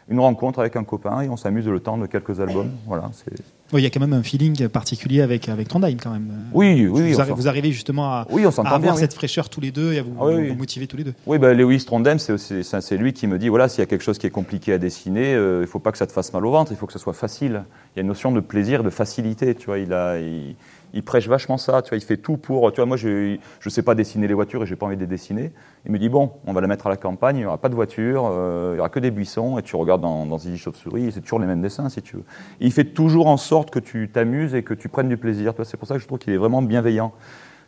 une 0.10 0.20
rencontre 0.20 0.60
avec 0.60 0.76
un 0.76 0.84
copain 0.84 1.22
et 1.22 1.30
on 1.30 1.38
s'amuse 1.38 1.68
le 1.68 1.80
temps 1.80 1.98
de 1.98 2.06
quelques 2.06 2.40
albums. 2.40 2.70
Voilà. 2.88 3.10
c'est- 3.14 3.44
Oui, 3.74 3.82
il 3.82 3.84
y 3.84 3.88
a 3.88 3.90
quand 3.90 4.00
même 4.00 4.14
un 4.14 4.22
feeling 4.22 4.68
particulier 4.68 5.22
avec, 5.22 5.50
avec 5.50 5.68
Trondheim 5.68 5.98
quand 6.02 6.12
même. 6.12 6.30
Oui, 6.54 6.88
oui, 6.88 7.14
vous, 7.14 7.20
arri- 7.20 7.48
arrivez 7.48 7.72
justement 7.72 8.06
à, 8.14 8.28
Oui, 8.30 8.46
on 8.46 8.50
à 8.50 8.52
s'entend 8.52 8.68
avoir 8.70 8.80
bien. 8.80 8.94
oui. 8.94 9.00
cette 9.00 9.14
fraîcheur 9.16 9.50
tous 9.50 9.60
les 9.60 9.72
deux 9.72 9.94
et 9.94 10.00
à 10.00 10.04
vous, 10.04 10.14
Ah 10.20 10.26
oui, 10.26 10.50
vous 10.50 10.56
motiver 10.56 10.86
tous 10.86 10.98
les 10.98 11.04
deux. 11.04 11.14
Oui, 11.26 11.40
bah, 11.40 11.52
Lewis 11.54 11.84
Trondheim, 11.84 12.18
c'est 12.20 12.98
lui 12.98 13.14
qui 13.14 13.26
me 13.26 13.40
dit 13.40 13.50
voilà, 13.50 13.68
s'il 13.68 13.80
y 13.80 13.84
a 13.84 13.88
quelque 13.88 14.04
chose 14.04 14.20
qui 14.20 14.28
est 14.28 14.32
compliqué 14.32 14.72
à 14.74 14.78
dessiner, 14.78 15.34
euh, 15.34 15.58
il 15.58 15.62
ne 15.62 15.66
faut 15.66 15.80
pas 15.80 15.92
que 15.92 15.98
ça 15.98 16.06
te 16.06 16.12
fasse 16.12 16.32
mal 16.32 16.46
au 16.46 16.52
ventre, 16.52 16.72
il 16.72 16.78
faut 16.78 16.86
que 16.86 16.94
ça 16.94 17.00
soit 17.00 17.14
facile. 17.14 17.64
Il 17.96 17.98
y 17.98 18.00
a 18.00 18.02
une 18.02 18.08
notion 18.08 18.32
de 18.32 18.40
plaisir, 18.40 18.84
de 18.84 18.90
facilité. 18.92 19.56
Tu 19.56 19.66
vois, 19.66 19.80
il, 19.80 19.92
a, 19.94 20.20
il, 20.20 20.56
il 20.96 21.04
prêche 21.04 21.28
vachement 21.28 21.58
ça. 21.58 21.82
Tu 21.82 21.90
vois, 21.90 21.98
il 21.98 22.04
fait 22.04 22.18
tout 22.18 22.38
pour. 22.38 22.72
Tu 22.72 22.78
vois, 22.78 22.86
moi, 22.86 22.98
je 22.98 23.38
ne 23.66 23.70
sais 23.70 23.84
pas 23.84 23.94
dessiner 23.94 24.28
les 24.28 24.34
voitures 24.34 24.64
et 24.64 24.66
j'ai 24.66 24.78
pas 24.78 24.88
envie 24.88 24.96
de 24.96 25.02
les 25.02 25.08
dessiner. 25.08 25.52
Il 25.86 25.92
me 25.92 26.00
dit 26.00 26.10
bon, 26.10 26.32
on 26.48 26.54
va 26.54 26.62
la 26.62 26.68
mettre 26.68 26.88
à 26.88 26.90
la 26.90 26.98
campagne, 26.98 27.36
il 27.36 27.40
n'y 27.42 27.46
aura 27.46 27.60
pas 27.60 27.70
de 27.70 27.76
voiture, 27.76 28.28
euh, 28.32 28.72
il 28.72 28.74
n'y 28.76 28.80
aura 28.80 28.90
que 28.90 29.00
des 29.00 29.12
buissons 29.12 29.60
et 29.60 29.62
tu 29.62 29.76
regardes 29.76 30.02
dans, 30.02 30.26
dans 30.26 30.38
Zizi 30.40 30.58
Chauve-souris, 30.58 31.12
c'est 31.12 31.22
toujours 31.22 31.40
les 31.40 31.46
mêmes 31.46 31.62
dessins 31.62 31.90
si 31.90 32.02
tu 32.02 32.16
veux. 32.16 32.24
Il 32.62 32.72
fait 32.72 32.86
toujours 32.86 33.28
en 33.28 33.38
sorte 33.38 33.70
que 33.70 33.80
tu 33.80 34.10
t'amuses 34.10 34.56
et 34.56 34.64
que 34.64 34.74
tu 34.74 34.90
prennes 34.90 35.10
du 35.10 35.18
plaisir. 35.18 35.54
C'est 35.64 35.78
pour 35.78 35.88
ça 35.88 35.96
que 35.96 36.02
je 36.02 36.08
trouve 36.08 36.18
qu'il 36.18 36.34
est 36.34 36.38
vraiment 36.38 36.62
bienveillant. 36.62 37.12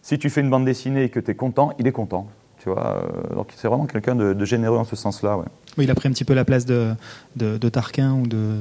Si 0.02 0.18
tu 0.18 0.30
fais 0.30 0.42
une 0.42 0.50
bande 0.50 0.66
dessinée 0.66 1.04
et 1.04 1.10
que 1.10 1.20
tu 1.20 1.32
es 1.32 1.36
content, 1.36 1.74
il 1.80 1.86
est 1.86 1.92
content. 1.92 2.28
Tu 2.64 2.70
vois, 2.70 2.98
euh, 3.32 3.36
donc 3.36 3.50
c'est 3.56 3.68
vraiment 3.68 3.86
quelqu'un 3.86 4.16
de, 4.16 4.34
de 4.34 4.46
généreux 4.46 4.78
en 4.78 4.84
ce 4.84 4.96
sens-là. 4.96 5.38
Ouais. 5.38 5.46
Oui, 5.78 5.84
il 5.86 5.92
a 5.92 5.96
pris 5.96 6.08
un 6.10 6.12
petit 6.12 6.24
peu 6.26 6.34
la 6.34 6.44
place 6.44 6.66
de, 6.66 6.94
de, 7.36 7.58
de 7.58 7.70
Tarquin 7.70 8.14
ou 8.14 8.26
de. 8.26 8.56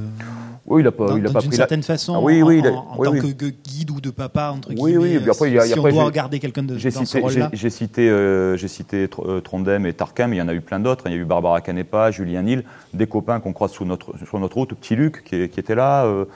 Oui, 0.66 0.82
il 0.82 0.86
a 0.86 0.92
pas, 0.92 1.06
dans- 1.06 1.16
il 1.16 1.26
a 1.26 1.30
pas 1.30 1.38
pris 1.40 1.48
la- 1.48 1.56
certaine 1.56 1.82
façon, 1.82 2.14
Ah 2.14 2.20
oui, 2.20 2.42
en, 2.42 2.46
oui, 2.46 2.60
en- 2.60 2.74
en 2.74 2.96
oui, 2.98 3.06
tant 3.06 3.12
oui. 3.12 3.20
que 3.20 3.26
gu- 3.46 3.54
guide 3.64 3.90
ou 3.90 4.00
de 4.02 4.10
papa, 4.10 4.52
entre 4.54 4.68
Oui, 4.68 4.74
guillemets. 4.92 4.96
oui, 4.98 5.18
puis 5.20 5.30
après, 5.30 5.46
si 5.46 5.52
il 5.52 5.54
y 5.54 5.58
a- 5.58 5.62
si 5.62 5.72
après, 5.72 5.90
on 5.90 5.94
doit 5.94 6.02
j'ai- 6.02 6.06
regarder 6.08 6.38
quelqu'un 6.40 6.62
de, 6.64 6.76
J'ai 6.76 6.90
cité, 6.90 7.22
j'ai, 7.54 7.70
cité, 7.70 8.10
euh, 8.10 8.58
cité 8.58 9.08
euh, 9.24 9.40
Trondheim 9.40 9.86
et 9.86 9.94
Tarquin, 9.94 10.26
mais 10.26 10.36
il 10.36 10.40
y 10.40 10.42
en 10.42 10.48
a 10.48 10.54
eu 10.54 10.60
plein 10.60 10.78
d'autres. 10.78 11.04
Il 11.06 11.12
y 11.12 11.14
a 11.14 11.18
eu 11.18 11.24
Barbara 11.24 11.62
Canepa, 11.62 12.10
Julien 12.10 12.42
Nil, 12.42 12.64
des 12.92 13.06
copains 13.06 13.40
qu'on 13.40 13.54
croise 13.54 13.70
sous 13.72 13.86
notre, 13.86 14.12
sur 14.26 14.38
notre 14.38 14.56
route, 14.56 14.74
Petit 14.74 14.94
Luc 14.94 15.24
qui 15.24 15.36
était 15.42 15.74
là, 15.74 16.04
euh, 16.04 16.26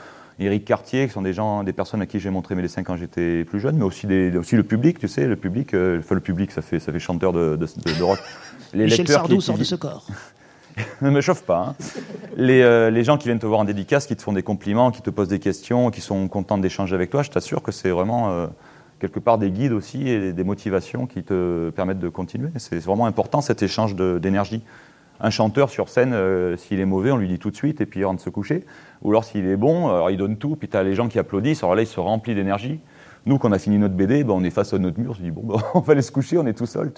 Éric 0.46 0.64
Cartier, 0.64 1.06
qui 1.06 1.12
sont 1.12 1.22
des 1.22 1.32
gens, 1.32 1.62
des 1.64 1.72
personnes 1.72 2.00
à 2.02 2.06
qui 2.06 2.18
j'ai 2.20 2.30
montré 2.30 2.54
mes 2.54 2.62
dessins 2.62 2.82
quand 2.82 2.96
j'étais 2.96 3.44
plus 3.44 3.60
jeune, 3.60 3.76
mais 3.76 3.84
aussi, 3.84 4.06
des, 4.06 4.36
aussi 4.36 4.56
le 4.56 4.62
public, 4.62 4.98
tu 4.98 5.06
sais, 5.08 5.26
le 5.26 5.36
public, 5.36 5.74
euh, 5.74 5.98
enfin, 5.98 6.14
le 6.14 6.20
public, 6.20 6.50
ça 6.52 6.62
fait, 6.62 6.78
ça 6.80 6.92
fait 6.92 6.98
chanteur 6.98 7.32
de, 7.32 7.56
de, 7.56 8.02
rock. 8.02 8.18
Les 8.72 8.84
Michel 8.84 8.98
lecteurs 9.00 9.20
Sardou 9.20 9.36
qui- 9.36 9.42
sort 9.42 9.54
qui- 9.56 9.60
de 9.60 9.64
ce 9.66 9.74
corps. 9.74 10.06
ne 11.02 11.10
me 11.10 11.20
chauffe 11.20 11.42
pas. 11.42 11.58
hein. 11.70 11.74
Les, 12.36 12.62
euh, 12.62 12.90
les 12.90 13.04
gens 13.04 13.18
qui 13.18 13.28
viennent 13.28 13.38
te 13.40 13.46
voir 13.46 13.60
en 13.60 13.64
dédicace, 13.64 14.06
qui 14.06 14.16
te 14.16 14.22
font 14.22 14.32
des 14.32 14.42
compliments, 14.42 14.90
qui 14.90 15.02
te 15.02 15.10
posent 15.10 15.28
des 15.28 15.40
questions, 15.40 15.90
qui 15.90 16.00
sont 16.00 16.26
contents 16.28 16.58
d'échanger 16.58 16.94
avec 16.94 17.10
toi, 17.10 17.22
je 17.22 17.30
t'assure 17.30 17.62
que 17.62 17.72
c'est 17.72 17.90
vraiment 17.90 18.30
euh, 18.30 18.46
quelque 19.00 19.18
part 19.18 19.36
des 19.36 19.50
guides 19.50 19.72
aussi 19.72 20.08
et 20.08 20.32
des 20.32 20.44
motivations 20.44 21.06
qui 21.06 21.22
te 21.22 21.70
permettent 21.70 21.98
de 21.98 22.08
continuer. 22.08 22.50
C'est 22.56 22.78
vraiment 22.78 23.06
important 23.06 23.40
cet 23.40 23.62
échange 23.62 23.94
d'énergie. 23.96 24.62
Un 25.20 25.30
chanteur 25.30 25.68
sur 25.70 25.88
scène, 25.88 26.12
euh, 26.14 26.56
s'il 26.56 26.80
est 26.80 26.84
mauvais, 26.86 27.10
on 27.10 27.16
lui 27.18 27.28
dit 27.28 27.38
tout 27.38 27.50
de 27.50 27.56
suite 27.56 27.80
et 27.80 27.86
puis 27.86 28.00
il 28.00 28.04
rentre 28.04 28.22
se 28.22 28.30
coucher. 28.30 28.64
Ou 29.02 29.10
alors 29.10 29.24
s'il 29.24 29.46
est 29.46 29.56
bon, 29.56 29.88
alors 29.88 30.10
il 30.10 30.16
donne 30.16 30.36
tout, 30.36 30.56
puis 30.56 30.68
tu 30.68 30.76
as 30.76 30.82
les 30.82 30.94
gens 30.94 31.08
qui 31.08 31.18
applaudissent, 31.18 31.62
alors 31.62 31.74
là 31.74 31.82
il 31.82 31.86
se 31.86 32.00
remplit 32.00 32.34
d'énergie. 32.34 32.80
Nous, 33.26 33.36
quand 33.36 33.50
on 33.50 33.52
a 33.52 33.58
fini 33.58 33.76
notre 33.78 33.94
BD, 33.94 34.24
ben, 34.24 34.32
on 34.32 34.42
est 34.44 34.50
face 34.50 34.72
à 34.72 34.78
notre 34.78 34.98
mur, 34.98 35.10
on 35.10 35.14
se 35.14 35.20
dit, 35.20 35.30
bon, 35.30 35.42
ben, 35.44 35.56
on 35.74 35.80
va 35.80 35.92
aller 35.92 36.00
se 36.00 36.10
coucher, 36.10 36.38
on 36.38 36.46
est 36.46 36.54
tout 36.54 36.64
seul. 36.64 36.90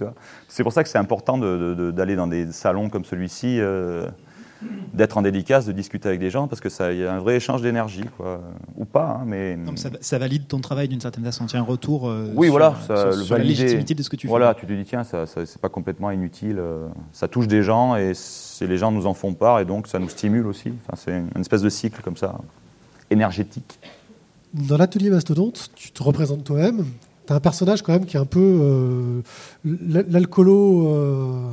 C'est 0.47 0.63
pour 0.63 0.73
ça 0.73 0.85
que 0.85 0.89
c'est 0.89 0.99
important 0.99 1.37
de- 1.37 1.57
de- 1.59 1.75
de- 1.75 1.91
d'aller 1.91 2.15
dans 2.15 2.29
des 2.29 2.53
salons 2.53 2.89
comme 2.91 3.05
celui-ci, 3.05 3.59
euh, 3.61 4.07
d'être 4.95 5.17
en 5.17 5.23
dédicace, 5.23 5.65
de 5.67 5.73
discuter 5.73 6.09
avec 6.09 6.21
des 6.21 6.29
gens, 6.31 6.49
parce 6.49 6.61
que 6.61 6.69
ça, 6.69 6.93
il 6.93 6.99
y 7.01 7.05
a 7.05 7.15
un 7.15 7.19
vrai 7.19 7.37
échange 7.37 7.63
d'énergie, 7.63 8.05
quoi. 8.17 8.43
Ou 8.77 8.85
pas, 8.85 9.19
hein, 9.21 9.25
mais. 9.27 9.57
Non, 9.57 9.73
mais 9.73 9.77
ça, 9.79 9.89
ça 10.01 10.19
valide 10.19 10.47
ton 10.49 10.61
travail 10.61 10.89
d'une 10.89 11.01
certaine 11.01 11.25
façon. 11.25 11.47
Tu 11.47 11.57
as 11.57 11.61
un 11.61 11.63
retour 11.63 12.09
euh, 12.11 12.31
Oui, 12.37 12.49
sur, 12.49 12.53
voilà, 12.53 12.75
sur- 12.85 12.97
ça, 12.97 13.13
sur 13.13 13.35
le 13.37 13.43
la 13.43 13.49
légitimité 13.49 13.95
de 13.95 14.03
ce 14.03 14.11
que 14.11 14.17
tu 14.17 14.27
Voilà, 14.27 14.53
fais. 14.55 14.61
tu 14.61 14.67
te 14.67 14.73
dis, 14.73 14.85
tiens, 14.85 15.03
ça, 15.05 15.25
ça- 15.27 15.47
c'est 15.47 15.61
pas 15.61 15.69
complètement 15.71 16.11
inutile. 16.11 16.57
euh, 16.59 16.89
ça 17.13 17.27
touche 17.29 17.49
des 17.49 17.63
gens 17.63 17.97
et 17.97 18.13
les 18.61 18.77
gens 18.77 18.93
nous 18.93 19.07
en 19.07 19.15
font 19.15 19.33
part 19.35 19.61
et 19.61 19.65
donc 19.65 19.87
ça 19.89 19.99
nous 19.99 20.09
stimule 20.11 20.47
aussi. 20.47 20.73
Enfin, 20.87 20.97
c'est 21.03 21.13
une 21.35 21.41
espèce 21.41 21.63
de 21.63 21.69
cycle 21.71 22.03
comme 22.03 22.17
ça, 22.17 22.39
énergétique. 23.11 23.79
Dans 24.53 24.77
l'atelier 24.77 25.09
Mastodonte, 25.09 25.71
tu 25.75 25.91
te 25.93 26.03
représentes 26.03 26.45
toi-même. 26.45 26.85
Tu 27.27 27.33
as 27.33 27.37
un 27.37 27.41
personnage 27.41 27.81
quand 27.83 27.93
même 27.93 28.05
qui 28.05 28.17
est 28.17 28.21
un 28.21 28.27
peu 28.27 28.41
euh, 28.41 29.21
l'alcoolo 29.65 30.89
euh, 30.89 31.51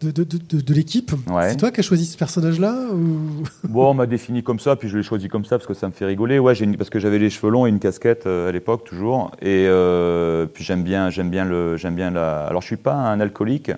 de, 0.00 0.10
de- 0.10 0.24
de- 0.24 0.60
de 0.60 0.74
l'équipe. 0.74 1.12
Ouais. 1.30 1.50
C'est 1.50 1.56
toi 1.56 1.70
qui 1.70 1.80
as 1.80 1.82
choisi 1.82 2.06
ce 2.06 2.16
personnage-là 2.16 2.74
ou... 2.92 3.42
Bon, 3.68 3.90
on 3.90 3.94
m'a 3.94 4.06
défini 4.06 4.42
comme 4.42 4.58
ça, 4.58 4.76
puis 4.76 4.88
je 4.88 4.96
l'ai 4.96 5.02
choisi 5.02 5.28
comme 5.28 5.44
ça 5.44 5.58
parce 5.58 5.66
que 5.66 5.74
ça 5.74 5.86
me 5.86 5.92
fait 5.92 6.06
rigoler. 6.06 6.38
Ouais, 6.38 6.54
une- 6.54 6.76
parce 6.76 6.90
que 6.90 6.98
j'avais 6.98 7.18
les 7.18 7.30
cheveux 7.30 7.50
longs 7.52 7.66
et 7.66 7.68
une 7.68 7.78
casquette 7.80 8.26
euh, 8.26 8.48
à 8.48 8.52
l'époque 8.52 8.84
toujours, 8.84 9.30
et 9.42 9.66
euh, 9.68 10.46
puis 10.46 10.64
j'aime 10.64 10.82
bien, 10.82 11.10
j'aime 11.10 11.30
bien 11.30 11.44
le, 11.44 11.76
j'aime 11.76 11.94
bien 11.94 12.10
la. 12.10 12.46
Alors 12.46 12.62
je 12.62 12.66
suis 12.66 12.76
pas 12.76 12.94
un 12.94 13.20
alcoolique, 13.20 13.72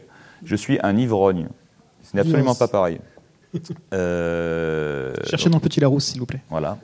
je 0.44 0.56
suis 0.56 0.78
un 0.82 0.96
ivrogne. 0.96 1.48
Ce 2.02 2.14
n'est 2.16 2.22
absolument 2.22 2.54
pas 2.54 2.68
pareil. 2.68 2.98
Euh, 3.92 5.12
Cherchez 5.28 5.50
dans 5.50 5.58
le 5.58 5.62
petit 5.62 5.78
Larousse, 5.80 6.06
s'il 6.06 6.20
vous 6.20 6.26
plaît. 6.26 6.40
Voilà. 6.50 6.78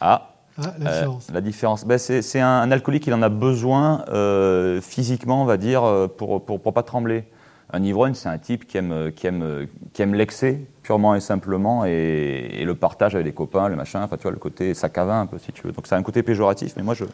Ah, 0.00 0.34
Ah, 0.58 0.74
la 0.78 0.90
différence. 0.92 1.26
la 1.32 1.40
différence. 1.40 1.84
Ben, 1.84 1.98
c'est 1.98 2.40
un, 2.40 2.46
un 2.48 2.70
alcoolique, 2.70 3.06
il 3.06 3.14
en 3.14 3.22
a 3.22 3.28
besoin 3.28 4.04
euh, 4.10 4.80
physiquement, 4.80 5.42
on 5.42 5.44
va 5.46 5.56
dire, 5.56 5.82
pour, 6.16 6.44
pour, 6.44 6.60
pour 6.60 6.72
pas 6.72 6.82
trembler. 6.82 7.24
Un 7.72 7.82
ivrogne, 7.82 8.14
c'est 8.14 8.28
un 8.28 8.38
type 8.38 8.66
qui 8.66 8.78
aime, 8.78 9.12
qui 9.14 9.26
aime, 9.26 9.66
qui 9.92 10.02
aime 10.02 10.14
l'excès, 10.14 10.60
purement 10.82 11.14
et 11.14 11.20
simplement, 11.20 11.84
et, 11.84 12.64
le 12.64 12.74
partage 12.74 13.14
avec 13.14 13.24
les 13.26 13.32
copains, 13.32 13.68
le 13.68 13.76
machin, 13.76 14.02
enfin, 14.02 14.16
tu 14.16 14.22
vois, 14.22 14.32
le 14.32 14.38
côté 14.38 14.74
sac 14.74 14.98
à 14.98 15.04
vin, 15.04 15.20
un 15.20 15.26
peu, 15.26 15.38
si 15.38 15.52
tu 15.52 15.62
veux. 15.66 15.72
Donc, 15.72 15.86
c'est 15.86 15.94
un 15.94 16.02
côté 16.02 16.24
péjoratif, 16.24 16.74
mais 16.76 16.82
moi, 16.82 16.94
je, 16.94 17.04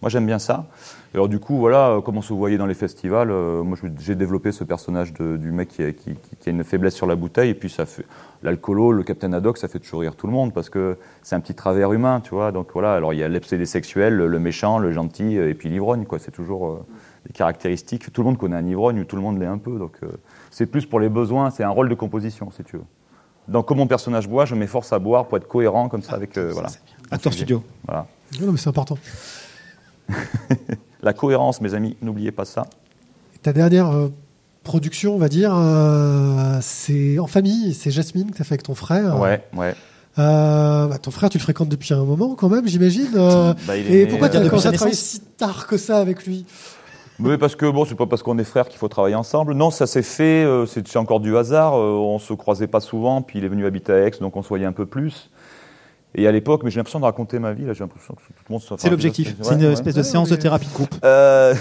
moi, 0.00 0.08
j'aime 0.08 0.26
bien 0.26 0.38
ça. 0.38 0.66
Et 1.12 1.16
alors, 1.16 1.28
du 1.28 1.40
coup, 1.40 1.56
voilà, 1.56 2.00
comme 2.04 2.16
on 2.16 2.22
se 2.22 2.32
voyait 2.32 2.58
dans 2.58 2.66
les 2.66 2.74
festivals, 2.74 3.32
euh, 3.32 3.64
moi, 3.64 3.76
j'ai 3.98 4.14
développé 4.14 4.52
ce 4.52 4.62
personnage 4.62 5.12
du 5.14 5.50
mec 5.50 5.68
qui 5.68 5.82
a, 5.82 5.86
a 5.86 6.50
une 6.50 6.62
faiblesse 6.62 6.94
sur 6.94 7.06
la 7.06 7.16
bouteille, 7.16 7.50
et 7.50 7.54
puis 7.54 7.70
ça 7.70 7.86
fait. 7.86 8.06
L'alcoolo, 8.44 8.92
le 8.92 9.02
Captain 9.02 9.32
Haddock, 9.32 9.56
ça 9.56 9.68
fait 9.68 9.78
toujours 9.78 10.02
rire 10.02 10.14
tout 10.16 10.26
le 10.26 10.32
monde, 10.32 10.52
parce 10.52 10.68
que 10.68 10.98
c'est 11.22 11.34
un 11.34 11.40
petit 11.40 11.54
travers 11.54 11.92
humain, 11.92 12.20
tu 12.20 12.34
vois. 12.34 12.52
Donc, 12.52 12.68
voilà, 12.72 12.94
alors, 12.94 13.14
il 13.14 13.18
y 13.18 13.24
a 13.24 13.28
l'obsédé 13.28 13.66
sexuel, 13.66 14.14
le, 14.14 14.28
le 14.28 14.38
méchant, 14.38 14.78
le 14.78 14.92
gentil, 14.92 15.36
et 15.36 15.54
puis 15.54 15.70
l'ivrogne, 15.70 16.04
quoi. 16.04 16.18
C'est 16.20 16.30
toujours. 16.30 16.68
euh, 16.68 16.86
caractéristiques. 17.34 18.10
Tout 18.12 18.22
le 18.22 18.28
monde 18.28 18.38
connaît 18.38 18.56
un 18.56 18.66
ivrogne, 18.66 19.00
ou 19.00 19.04
tout 19.04 19.16
le 19.16 19.22
monde 19.22 19.38
l'est 19.38 19.46
un 19.46 19.58
peu. 19.58 19.78
Donc, 19.78 19.92
euh, 20.02 20.06
c'est 20.50 20.64
plus 20.66 20.86
pour 20.86 21.00
les 21.00 21.08
besoins, 21.10 21.50
c'est 21.50 21.64
un 21.64 21.68
rôle 21.70 21.88
de 21.90 21.94
composition, 21.94 22.50
si 22.56 22.64
tu 22.64 22.76
veux. 22.78 22.84
Donc, 23.48 23.66
comme 23.66 23.76
mon 23.78 23.86
personnage 23.86 24.26
boit, 24.26 24.46
je 24.46 24.54
m'efforce 24.54 24.90
à 24.94 24.98
boire 24.98 25.26
pour 25.26 25.36
être 25.36 25.46
cohérent 25.46 25.88
comme 25.90 26.02
ça 26.02 26.14
avec. 26.14 26.38
euh, 26.38 26.50
voilà. 26.52 26.70
Acteur 27.10 27.32
studio. 27.34 27.62
voilà. 27.86 28.06
Non, 28.40 28.52
mais 28.52 28.58
c'est 28.58 28.68
important. 28.70 28.96
La 31.02 31.12
cohérence, 31.12 31.60
mes 31.60 31.74
amis, 31.74 31.96
n'oubliez 32.02 32.32
pas 32.32 32.44
ça. 32.44 32.66
Ta 33.42 33.52
dernière 33.52 33.90
euh, 33.90 34.08
production, 34.62 35.14
on 35.14 35.18
va 35.18 35.28
dire, 35.28 35.52
euh, 35.54 36.58
c'est 36.62 37.18
en 37.18 37.26
famille, 37.26 37.74
c'est 37.74 37.90
Jasmine 37.90 38.30
que 38.30 38.36
tu 38.36 38.42
as 38.42 38.44
fait 38.44 38.54
avec 38.54 38.62
ton 38.62 38.74
frère. 38.74 39.20
Ouais, 39.20 39.44
ouais. 39.54 39.74
Euh, 40.18 40.86
bah, 40.86 40.96
ton 40.98 41.10
frère, 41.10 41.28
tu 41.28 41.38
le 41.38 41.42
fréquentes 41.42 41.68
depuis 41.68 41.92
un 41.92 42.04
moment 42.04 42.34
quand 42.36 42.48
même, 42.48 42.66
j'imagine. 42.66 43.10
euh, 43.16 43.52
Bah, 43.66 43.76
et 43.76 43.82
né, 43.82 44.06
pourquoi 44.06 44.28
tu 44.30 44.36
as 44.38 44.48
commencé 44.48 44.68
à 44.68 44.72
travailler 44.72 44.96
si 44.96 45.20
tard 45.20 45.66
que 45.66 45.76
ça 45.76 45.98
avec 45.98 46.24
lui? 46.26 46.46
Oui, 47.20 47.36
parce 47.38 47.54
que 47.54 47.66
bon, 47.70 47.84
c'est 47.84 47.94
pas 47.94 48.06
parce 48.06 48.22
qu'on 48.22 48.38
est 48.38 48.44
frères 48.44 48.68
qu'il 48.68 48.78
faut 48.78 48.88
travailler 48.88 49.14
ensemble. 49.14 49.54
Non, 49.54 49.70
ça 49.70 49.86
s'est 49.86 50.02
fait, 50.02 50.44
euh, 50.44 50.66
c'est 50.66 50.96
encore 50.96 51.20
du 51.20 51.36
hasard. 51.36 51.74
euh, 51.74 51.92
on 51.92 52.18
se 52.18 52.32
croisait 52.34 52.66
pas 52.66 52.80
souvent, 52.80 53.22
puis 53.22 53.38
il 53.38 53.44
est 53.44 53.48
venu 53.48 53.66
habiter 53.66 53.92
à 53.92 53.98
Aix, 54.06 54.10
donc 54.20 54.36
on 54.36 54.42
se 54.42 54.48
voyait 54.48 54.66
un 54.66 54.72
peu 54.72 54.86
plus. 54.86 55.30
Et 56.16 56.26
à 56.28 56.32
l'époque, 56.32 56.62
mais 56.64 56.70
j'ai 56.70 56.78
l'impression 56.78 57.00
de 57.00 57.04
raconter 57.04 57.38
ma 57.38 57.52
vie, 57.52 57.64
là, 57.64 57.72
j'ai 57.72 57.80
l'impression 57.84 58.14
que 58.14 58.20
tout 58.20 58.32
le 58.48 58.52
monde 58.52 58.62
se 58.62 58.74
C'est 58.78 58.90
l'objectif. 58.90 59.34
C'est 59.40 59.54
une 59.54 59.60
Ouais, 59.60 59.66
ouais. 59.66 59.72
espèce 59.72 59.94
de 59.94 60.02
séance 60.02 60.30
mais- 60.30 60.36
de 60.36 60.42
thérapie 60.42 60.66
de 60.68 60.72
groupe. 60.72 60.94
Euh, 61.04 61.54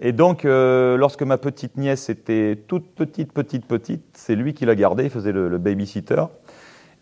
et 0.00 0.12
donc, 0.12 0.44
euh, 0.44 0.96
lorsque 0.96 1.22
ma 1.22 1.38
petite 1.38 1.76
nièce 1.76 2.08
était 2.08 2.56
toute 2.68 2.86
petite, 2.94 3.32
petite, 3.32 3.64
petite, 3.66 4.02
c'est 4.14 4.34
lui 4.36 4.54
qui 4.54 4.64
l'a 4.66 4.74
gardée, 4.74 5.04
il 5.04 5.10
faisait 5.10 5.32
le, 5.32 5.48
le 5.48 5.58
babysitter. 5.58 6.22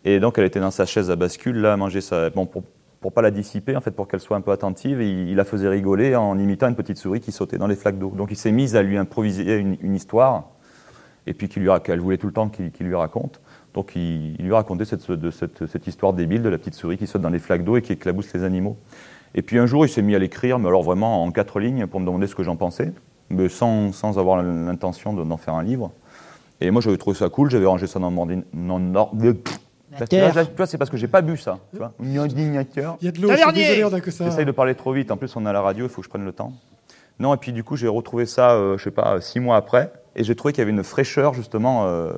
Et 0.03 0.19
donc, 0.19 0.37
elle 0.37 0.45
était 0.45 0.59
dans 0.59 0.71
sa 0.71 0.85
chaise 0.85 1.09
à 1.09 1.15
bascule, 1.15 1.57
là, 1.57 1.73
à 1.73 1.77
manger 1.77 2.01
sa. 2.01 2.29
Bon, 2.29 2.45
pour, 2.45 2.63
pour 3.05 3.13
pas 3.13 3.21
la 3.21 3.29
dissiper, 3.29 3.77
en 3.77 3.81
fait, 3.81 3.91
pour 3.91 4.07
qu'elle 4.07 4.19
soit 4.19 4.35
un 4.35 4.41
peu 4.41 4.49
attentive, 4.49 4.99
il, 4.99 5.35
la 5.35 5.45
faisait 5.45 5.69
rigoler 5.69 6.15
en 6.15 6.39
imitant 6.39 6.69
une 6.69 6.75
petite 6.75 6.97
souris 6.97 7.19
qui 7.19 7.31
sautait 7.31 7.59
dans 7.59 7.67
les 7.67 7.75
flaques 7.75 7.99
d'eau. 7.99 8.09
Donc, 8.09 8.29
il 8.31 8.35
s'est 8.35 8.51
mis 8.51 8.75
à 8.75 8.81
lui 8.81 8.97
improviser 8.97 9.57
une, 9.57 9.93
histoire, 9.93 10.45
et 11.27 11.35
puis 11.35 11.47
qu'elle 11.47 11.99
voulait 11.99 12.17
tout 12.17 12.25
le 12.25 12.33
temps 12.33 12.49
qu'il 12.49 12.71
lui 12.79 12.95
raconte. 12.95 13.41
Donc 13.75 13.95
il, 13.95 14.35
lui 14.39 14.53
a 14.53 14.55
raconté 14.55 14.85
cette, 14.85 15.11
de 15.11 15.29
cette, 15.29 15.67
cette 15.67 15.85
histoire 15.85 16.13
débile 16.13 16.41
de 16.41 16.49
la 16.49 16.57
petite 16.57 16.73
souris 16.73 16.97
qui 16.97 17.05
saute 17.05 17.21
dans 17.21 17.29
les 17.29 17.37
flaques 17.37 17.63
d'eau 17.63 17.77
et 17.77 17.83
qui 17.83 17.93
éclabousse 17.93 18.33
les 18.33 18.43
animaux. 18.43 18.75
Et 19.35 19.43
puis 19.43 19.59
un 19.59 19.67
jour, 19.67 19.85
il 19.85 19.89
s'est 19.89 20.01
mis 20.01 20.15
à 20.15 20.19
l'écrire, 20.19 20.57
mais 20.57 20.67
alors 20.67 20.81
vraiment 20.81 21.23
en 21.23 21.29
quatre 21.29 21.59
lignes, 21.59 21.85
pour 21.85 21.99
me 21.99 22.07
demander 22.07 22.25
ce 22.25 22.33
que 22.33 22.41
j'en 22.41 22.55
pensais, 22.55 22.91
mais 23.29 23.49
sans, 23.49 23.91
sans 23.91 24.17
avoir 24.17 24.41
l'intention 24.41 25.13
de- 25.13 25.23
d'en 25.23 25.37
faire 25.37 25.53
un 25.53 25.63
livre. 25.63 25.91
Et 26.59 26.71
moi, 26.71 26.81
j'avais 26.81 26.97
trouvé 26.97 27.15
ça 27.15 27.29
cool, 27.29 27.51
j'avais 27.51 27.67
rangé 27.67 27.85
ça 27.85 27.99
dans 27.99 28.09
mon 28.09 28.95
ordinateur. 28.95 29.59
Là, 29.99 30.45
tu 30.45 30.51
vois, 30.57 30.65
c'est 30.67 30.77
parce 30.77 30.89
que 30.89 30.97
j'ai 30.97 31.07
pas 31.07 31.21
bu 31.21 31.37
ça. 31.37 31.59
Tu 31.71 31.77
vois. 31.77 31.93
Il 33.01 33.05
y 33.05 33.07
a 33.09 33.11
de 33.11 33.21
l'eau, 33.21 33.27
je 33.35 33.37
suis 33.41 33.53
désolé, 33.53 33.83
on 33.85 33.93
a 33.93 34.01
que 34.01 34.11
ça. 34.11 34.25
J'essaye 34.25 34.45
de 34.45 34.51
parler 34.51 34.75
trop 34.75 34.93
vite. 34.93 35.11
En 35.11 35.17
plus, 35.17 35.35
on 35.35 35.45
est 35.45 35.49
à 35.49 35.53
la 35.53 35.61
radio, 35.61 35.85
il 35.85 35.89
faut 35.89 36.01
que 36.01 36.05
je 36.05 36.09
prenne 36.09 36.25
le 36.25 36.31
temps. 36.33 36.53
Non, 37.19 37.33
et 37.33 37.37
puis 37.37 37.53
du 37.53 37.63
coup, 37.63 37.75
j'ai 37.77 37.87
retrouvé 37.87 38.25
ça, 38.25 38.51
euh, 38.51 38.77
je 38.77 38.83
sais 38.83 38.91
pas, 38.91 39.21
six 39.21 39.39
mois 39.39 39.55
après, 39.55 39.91
et 40.17 40.23
j'ai 40.25 40.35
trouvé 40.35 40.53
qu'il 40.53 40.61
y 40.61 40.63
avait 40.63 40.71
une 40.71 40.83
fraîcheur 40.83 41.33
justement. 41.33 41.85
euh, 41.87 42.11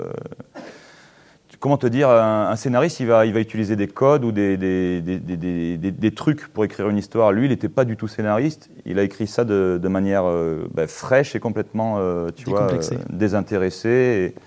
comment 1.59 1.77
te 1.77 1.87
dire, 1.87 2.09
un, 2.09 2.49
un 2.49 2.55
scénariste, 2.55 2.99
il 2.99 3.07
va, 3.07 3.25
il 3.25 3.33
va 3.33 3.39
utiliser 3.39 3.75
des 3.75 3.87
codes 3.87 4.23
ou 4.23 4.31
des, 4.31 4.57
des, 4.57 5.01
des, 5.01 5.17
des- 5.19 5.37
des- 5.37 5.77
des- 5.77 5.91
des 5.91 6.11
trucs 6.13 6.47
pour 6.49 6.63
écrire 6.65 6.87
une 6.89 6.97
histoire. 6.99 7.31
Lui, 7.31 7.45
il 7.45 7.49
n'était 7.49 7.69
pas 7.69 7.83
du 7.85 7.97
tout 7.97 8.07
scénariste. 8.07 8.69
Il 8.85 8.99
a 8.99 9.03
écrit 9.03 9.25
ça 9.27 9.43
de, 9.43 9.79
de 9.81 9.87
manière 9.87 10.23
euh, 10.25 10.67
bah, 10.73 10.85
fraîche 10.87 11.35
et 11.35 11.39
complètement, 11.39 11.95
euh, 11.97 12.29
tu 12.35 12.45
vois, 12.51 12.61
euh, 12.63 12.67
désintéressée. 13.09 14.33
Et, 14.35 14.39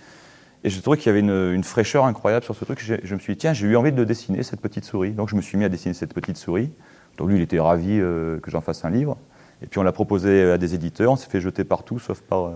et 0.65 0.71
je 0.71 0.81
trouvais 0.81 0.97
qu'il 0.97 1.07
y 1.07 1.11
avait 1.11 1.21
une, 1.21 1.53
une 1.55 1.65
fraîcheur 1.65 2.05
incroyable 2.05 2.45
sur 2.45 2.55
ce 2.55 2.65
truc. 2.65 2.81
Je 2.81 3.15
me 3.15 3.19
suis 3.21 3.33
dit, 3.35 3.39
tiens, 3.39 3.53
j'ai 3.53 3.67
eu 3.67 3.77
envie 3.77 3.93
de 3.93 4.05
dessiner 4.05 4.43
cette 4.43 4.61
petite 4.61 4.85
souris. 4.85 5.13
Donc 5.13 5.29
je 5.29 5.37
me 5.37 5.41
suis 5.43 5.57
mis 5.59 5.65
à 5.65 5.69
dessiner 5.69 5.95
cette 5.95 6.13
petite 6.15 6.37
souris. 6.37 6.71
Donc 7.19 7.29
lui, 7.29 7.37
il 7.37 7.43
était 7.43 7.61
ravi 7.61 7.99
euh, 7.99 8.39
que 8.41 8.51
j'en 8.51 8.61
fasse 8.61 8.85
un 8.85 8.91
livre. 8.91 9.17
Et 9.63 9.67
puis 9.67 9.79
on 9.79 9.83
l'a 9.83 9.93
proposé 9.93 10.43
à 10.53 10.59
des 10.59 10.75
éditeurs. 10.75 11.13
On 11.13 11.17
s'est 11.17 11.29
fait 11.31 11.41
jeter 11.41 11.65
partout, 11.65 11.99
sauf 11.99 12.21
par 12.21 12.45
euh, 12.47 12.53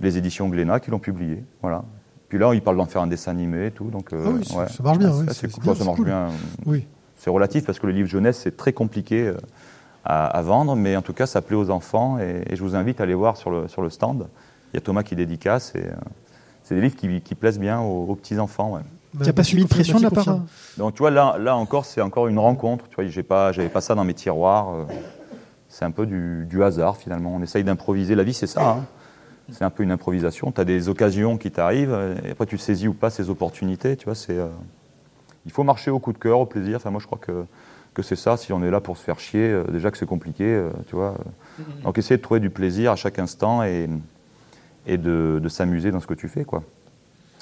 les 0.00 0.18
éditions 0.18 0.48
Glénat 0.48 0.80
qui 0.80 0.90
l'ont 0.90 0.98
publié. 0.98 1.42
Voilà. 1.62 1.84
Puis 2.28 2.38
là, 2.38 2.52
il 2.54 2.62
parle 2.62 2.76
d'en 2.76 2.86
faire 2.86 3.02
un 3.02 3.06
dessin 3.06 3.32
animé 3.32 3.66
et 3.66 3.70
tout. 3.70 3.86
Donc, 3.90 4.12
euh, 4.12 4.22
Ah 4.26 4.30
oui, 4.30 4.44
ça- 4.44 4.68
ça 4.68 4.82
marche 4.82 4.98
bien, 4.98 5.10
oui, 5.12 5.24
c'est- 5.28 5.48
c'est 5.50 5.60
cool. 5.60 5.76
ça 5.76 5.84
marche 5.84 5.96
cool. 5.96 6.06
bien. 6.06 6.28
Oui. 6.66 6.86
C'est 7.16 7.30
relatif 7.30 7.66
parce 7.66 7.78
que 7.78 7.86
le 7.86 7.92
livre 7.92 8.08
jeunesse, 8.08 8.38
c'est 8.42 8.56
très 8.56 8.72
compliqué 8.72 9.32
à, 10.04 10.26
à 10.26 10.42
vendre, 10.42 10.76
mais 10.76 10.96
en 10.96 11.02
tout 11.02 11.12
cas, 11.12 11.26
ça 11.26 11.42
plaît 11.42 11.56
aux 11.56 11.68
enfants 11.70 12.18
et, 12.18 12.44
et 12.48 12.56
je 12.56 12.62
vous 12.62 12.74
invite 12.76 13.00
à 13.00 13.02
aller 13.04 13.14
voir 13.14 13.36
sur 13.36 13.50
le, 13.50 13.68
sur 13.68 13.82
le 13.82 13.90
stand. 13.90 14.28
Il 14.72 14.76
y 14.76 14.78
a 14.78 14.80
Thomas 14.80 15.02
qui 15.02 15.16
dédicace 15.16 15.74
et 15.74 15.84
c'est 16.70 16.76
des 16.76 16.82
livres 16.82 16.94
qui, 16.94 17.20
qui 17.20 17.34
plaisent 17.34 17.58
bien 17.58 17.80
aux, 17.80 18.04
aux 18.04 18.14
petits-enfants. 18.14 18.74
ouais. 18.74 18.80
Tu 19.18 19.26
n'as 19.26 19.32
pas 19.32 19.42
subi 19.42 19.64
de 19.64 19.68
pression 19.68 19.98
de 19.98 20.04
la 20.04 20.10
part. 20.12 20.38
Donc, 20.78 20.94
tu 20.94 21.00
vois, 21.00 21.10
là, 21.10 21.36
là 21.36 21.56
encore, 21.56 21.84
c'est 21.84 22.00
encore 22.00 22.28
une 22.28 22.38
rencontre. 22.38 22.86
Tu 22.88 22.94
vois, 22.94 23.04
j'ai 23.06 23.24
pas, 23.24 23.50
j'avais 23.50 23.68
pas 23.68 23.80
ça 23.80 23.96
dans 23.96 24.04
mes 24.04 24.14
tiroirs. 24.14 24.72
euh, 24.72 24.84
c'est 25.68 25.84
un 25.84 25.90
peu 25.90 26.06
du, 26.06 26.46
du 26.48 26.62
hasard, 26.62 26.96
finalement. 26.96 27.34
On 27.34 27.42
essaye 27.42 27.64
d'improviser. 27.64 28.14
La 28.14 28.22
vie, 28.22 28.34
c'est 28.34 28.46
ça. 28.46 28.70
hein. 28.70 28.84
C'est 29.50 29.64
un 29.64 29.70
peu 29.70 29.82
une 29.82 29.90
improvisation. 29.90 30.52
Tu 30.52 30.60
as 30.60 30.64
des 30.64 30.88
occasions 30.88 31.38
qui 31.38 31.50
t'arrivent 31.50 31.98
et 32.24 32.30
après, 32.30 32.46
tu 32.46 32.56
saisis 32.56 32.86
ou 32.86 32.94
pas 32.94 33.10
ces 33.10 33.30
opportunités. 33.30 33.96
Tu 33.96 34.04
vois, 34.04 34.14
c'est, 34.14 34.38
euh, 34.38 34.46
il 35.44 35.50
faut 35.50 35.64
marcher 35.64 35.90
au 35.90 35.98
coup 35.98 36.12
de 36.12 36.18
cœur, 36.18 36.38
au 36.38 36.46
plaisir. 36.46 36.76
Enfin, 36.76 36.90
moi, 36.90 37.00
je 37.00 37.06
crois 37.06 37.18
que, 37.20 37.44
que 37.94 38.02
c'est 38.02 38.14
ça. 38.14 38.36
Si 38.36 38.52
on 38.52 38.62
est 38.62 38.70
là 38.70 38.80
pour 38.80 38.96
se 38.96 39.02
faire 39.02 39.18
chier, 39.18 39.48
euh, 39.50 39.64
déjà 39.64 39.90
que 39.90 39.98
c'est 39.98 40.06
compliqué, 40.06 40.44
euh, 40.44 40.70
tu 40.86 40.94
vois. 40.94 41.16
euh. 41.58 41.62
Donc, 41.82 41.98
essayer 41.98 42.16
de 42.16 42.22
trouver 42.22 42.38
du 42.38 42.50
plaisir 42.50 42.92
à 42.92 42.96
chaque 42.96 43.18
instant 43.18 43.64
et, 43.64 43.88
et 44.86 44.98
de, 44.98 45.40
de 45.42 45.48
s'amuser 45.48 45.90
dans 45.90 46.00
ce 46.00 46.06
que 46.06 46.14
tu 46.14 46.28
fais, 46.28 46.44
quoi. 46.44 46.62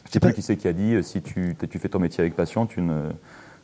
Je 0.07 0.13
sais 0.13 0.21
pas- 0.21 0.29
plus 0.29 0.35
qui 0.37 0.43
c'est 0.43 0.57
qui 0.57 0.69
a 0.69 0.73
dit 0.73 0.95
euh, 0.95 1.03
si 1.03 1.21
tu, 1.23 1.57
tu 1.71 1.79
fais 1.79 1.89
ton 1.89 1.99
métier 1.99 2.21
avec 2.23 2.35
passion, 2.35 2.67
tu 2.67 2.81
ne, 2.81 3.09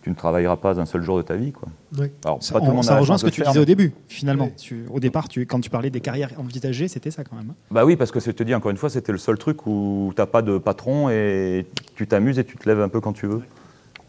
tu 0.02 0.10
ne 0.10 0.14
travailleras 0.14 0.56
pas 0.58 0.78
un 0.78 0.84
seul 0.84 1.02
jour 1.02 1.16
de 1.16 1.22
ta 1.22 1.37
vie. 1.37 1.52
Quoi. 1.52 1.68
Oui. 1.98 2.08
Alors, 2.24 2.42
Ça, 2.42 2.52
pas 2.52 2.58
tout 2.60 2.66
le 2.66 2.72
on- 2.72 2.74
monde 2.74 2.84
ça 2.84 2.98
rejoint 2.98 3.16
ce 3.16 3.24
que 3.24 3.30
tu 3.30 3.40
faire, 3.40 3.50
disais 3.50 3.60
au 3.60 3.64
début, 3.64 3.92
finalement. 4.08 4.46
Oui. 4.46 4.52
Tu- 4.56 4.84
au 4.92 5.00
départ, 5.00 5.28
tu, 5.28 5.46
quand 5.46 5.60
tu 5.60 5.70
parlais 5.70 5.88
des 5.90 6.00
carrières 6.00 6.32
envisagées, 6.38 6.88
c'était 6.88 7.10
ça 7.10 7.24
quand 7.24 7.37
même. 7.37 7.50
hein. 7.50 7.54
Bah 7.70 7.84
oui, 7.87 7.96
parce 7.96 8.10
que 8.10 8.20
je 8.20 8.30
te 8.30 8.42
dis 8.42 8.54
encore 8.54 8.70
une 8.70 8.76
fois, 8.76 8.90
c'était 8.90 9.12
le 9.12 9.18
seul 9.18 9.38
truc 9.38 9.66
où 9.66 10.12
tu 10.14 10.20
n'as 10.20 10.26
pas 10.26 10.42
de 10.42 10.58
patron 10.58 11.08
et 11.08 11.66
tu 11.94 12.06
t'amuses 12.06 12.38
et 12.38 12.44
tu 12.44 12.56
te 12.58 12.68
lèves 12.68 12.80
un 12.80 12.88
peu 12.90 13.00
quand 13.00 13.14
tu 13.14 13.26
veux. 13.26 13.40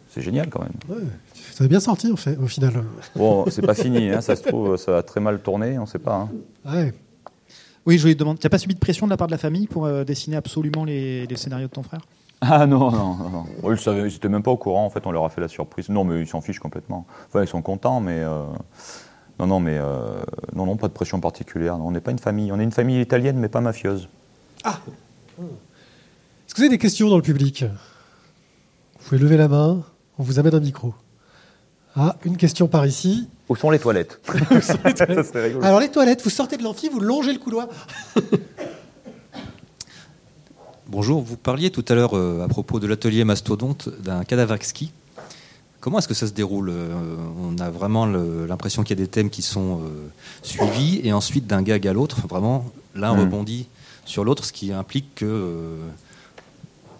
C'est 0.09 0.21
génial 0.21 0.49
quand 0.49 0.61
même. 0.61 0.71
Ouais. 0.89 1.03
Ça 1.51 1.63
a 1.63 1.67
bien 1.67 1.79
sorti, 1.79 2.11
en 2.11 2.15
fait, 2.17 2.37
au 2.37 2.47
final. 2.47 2.71
Bon, 3.15 3.45
c'est 3.49 3.61
pas 3.65 3.73
fini, 3.73 4.09
hein, 4.09 4.19
ça 4.21 4.35
se 4.35 4.43
trouve, 4.43 4.75
ça 4.77 4.97
a 4.97 5.03
très 5.03 5.19
mal 5.21 5.39
tourné, 5.41 5.77
on 5.77 5.81
ne 5.81 5.87
sait 5.87 5.99
pas. 5.99 6.15
hein. 6.15 6.29
Ouais. 6.73 6.93
Oui, 7.85 7.97
je 7.97 8.01
voulais 8.01 8.15
te 8.15 8.19
demander, 8.19 8.39
tu 8.39 8.45
n'as 8.45 8.49
pas 8.49 8.57
subi 8.57 8.73
de 8.73 8.79
pression 8.79 9.05
de 9.05 9.11
la 9.11 9.17
part 9.17 9.27
de 9.27 9.31
la 9.31 9.37
famille 9.37 9.67
pour 9.67 9.85
euh, 9.85 10.03
dessiner 10.03 10.35
absolument 10.37 10.85
les, 10.85 11.27
les 11.27 11.35
scénarios 11.35 11.67
de 11.67 11.71
ton 11.71 11.83
frère? 11.83 12.01
Ah 12.41 12.65
non, 12.65 12.91
non, 12.91 13.15
non. 13.29 13.45
ils 13.71 13.77
savaient- 13.77 14.01
ils 14.09 14.13
n'étaient 14.13 14.27
même 14.29 14.43
pas 14.43 14.51
au 14.51 14.57
courant, 14.57 14.85
en 14.85 14.89
fait, 14.89 15.05
on 15.07 15.11
leur 15.11 15.23
a 15.23 15.29
fait 15.29 15.41
la 15.41 15.47
surprise. 15.47 15.89
Non, 15.89 16.03
mais 16.03 16.21
ils 16.21 16.27
s'en 16.27 16.41
fichent 16.41 16.59
complètement. 16.59 17.05
Enfin, 17.27 17.41
ils 17.43 17.47
sont 17.47 17.61
contents, 17.61 17.99
mais. 18.01 18.19
euh, 18.19 18.43
Non, 19.39 19.47
non, 19.47 19.59
mais. 19.59 19.77
euh, 19.77 20.21
Non, 20.55 20.65
non, 20.65 20.75
pas 20.77 20.87
de 20.87 20.93
pression 20.93 21.19
particulière. 21.19 21.77
Non, 21.77 21.87
on 21.87 21.91
n'est 21.91 22.01
pas 22.01 22.11
une 22.11 22.19
famille. 22.19 22.51
On 22.51 22.59
est 22.59 22.63
une 22.63 22.71
famille 22.71 22.99
italienne, 23.01 23.37
mais 23.37 23.47
pas 23.49 23.61
mafieuse. 23.61 24.09
Est-ce 24.65 26.53
que 26.53 26.57
vous 26.57 26.61
avez 26.63 26.69
des 26.69 26.77
questions 26.77 27.09
dans 27.09 27.15
le 27.17 27.21
public? 27.21 27.63
Vous 28.99 29.09
pouvez 29.09 29.19
lever 29.21 29.37
la 29.37 29.47
main, 29.47 29.83
on 30.17 30.23
vous 30.23 30.39
amène 30.39 30.55
un 30.55 30.59
micro. 30.59 30.93
Ah, 31.95 32.15
une 32.25 32.37
question 32.37 32.67
par 32.67 32.85
ici. 32.85 33.29
Où 33.47 33.55
sont 33.55 33.69
les 33.69 33.79
toilettes 33.79 34.19
Ça 34.61 34.75
serait 35.23 35.43
rigolo. 35.47 35.63
Alors 35.63 35.79
les 35.79 35.89
toilettes, 35.89 36.23
vous 36.23 36.29
sortez 36.29 36.57
de 36.57 36.63
l'amphi, 36.63 36.89
vous 36.89 36.99
longez 36.99 37.31
le 37.33 37.39
couloir. 37.39 37.67
Bonjour, 40.87 41.21
vous 41.21 41.37
parliez 41.37 41.71
tout 41.71 41.83
à 41.89 41.95
l'heure 41.95 42.15
euh, 42.15 42.43
à 42.43 42.47
propos 42.47 42.79
de 42.79 42.87
l'atelier 42.87 43.23
mastodonte 43.23 43.89
d'un 44.01 44.23
cadavre 44.23 44.53
exquis. 44.53 44.91
Comment 45.79 45.99
est-ce 45.99 46.07
que 46.07 46.13
ça 46.13 46.27
se 46.27 46.31
déroule 46.31 46.69
Euh, 46.69 46.93
On 47.43 47.57
a 47.59 47.69
vraiment 47.69 48.05
l'impression 48.05 48.83
qu'il 48.83 48.97
y 48.97 49.01
a 49.01 49.03
des 49.05 49.09
thèmes 49.09 49.29
qui 49.29 49.41
sont 49.41 49.81
euh, 49.81 50.07
suivis 50.41 51.01
et 51.03 51.13
ensuite 51.13 51.45
d'un 51.47 51.61
gag 51.61 51.87
à 51.87 51.93
l'autre, 51.93 52.25
vraiment 52.27 52.65
l'un 52.95 53.13
Mm. 53.15 53.19
rebondit 53.19 53.67
sur 54.05 54.23
l'autre, 54.23 54.45
ce 54.45 54.51
qui 54.53 54.71
implique 54.71 55.13
que 55.15 55.25
euh, 55.25 55.77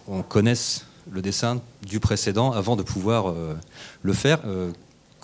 on 0.08 0.22
connaisse 0.22 0.84
le 1.10 1.22
dessin 1.22 1.60
du 1.86 2.00
précédent 2.00 2.50
avant 2.52 2.74
de 2.76 2.82
pouvoir 2.82 3.28
euh, 3.30 3.54
le 4.02 4.12
faire. 4.12 4.40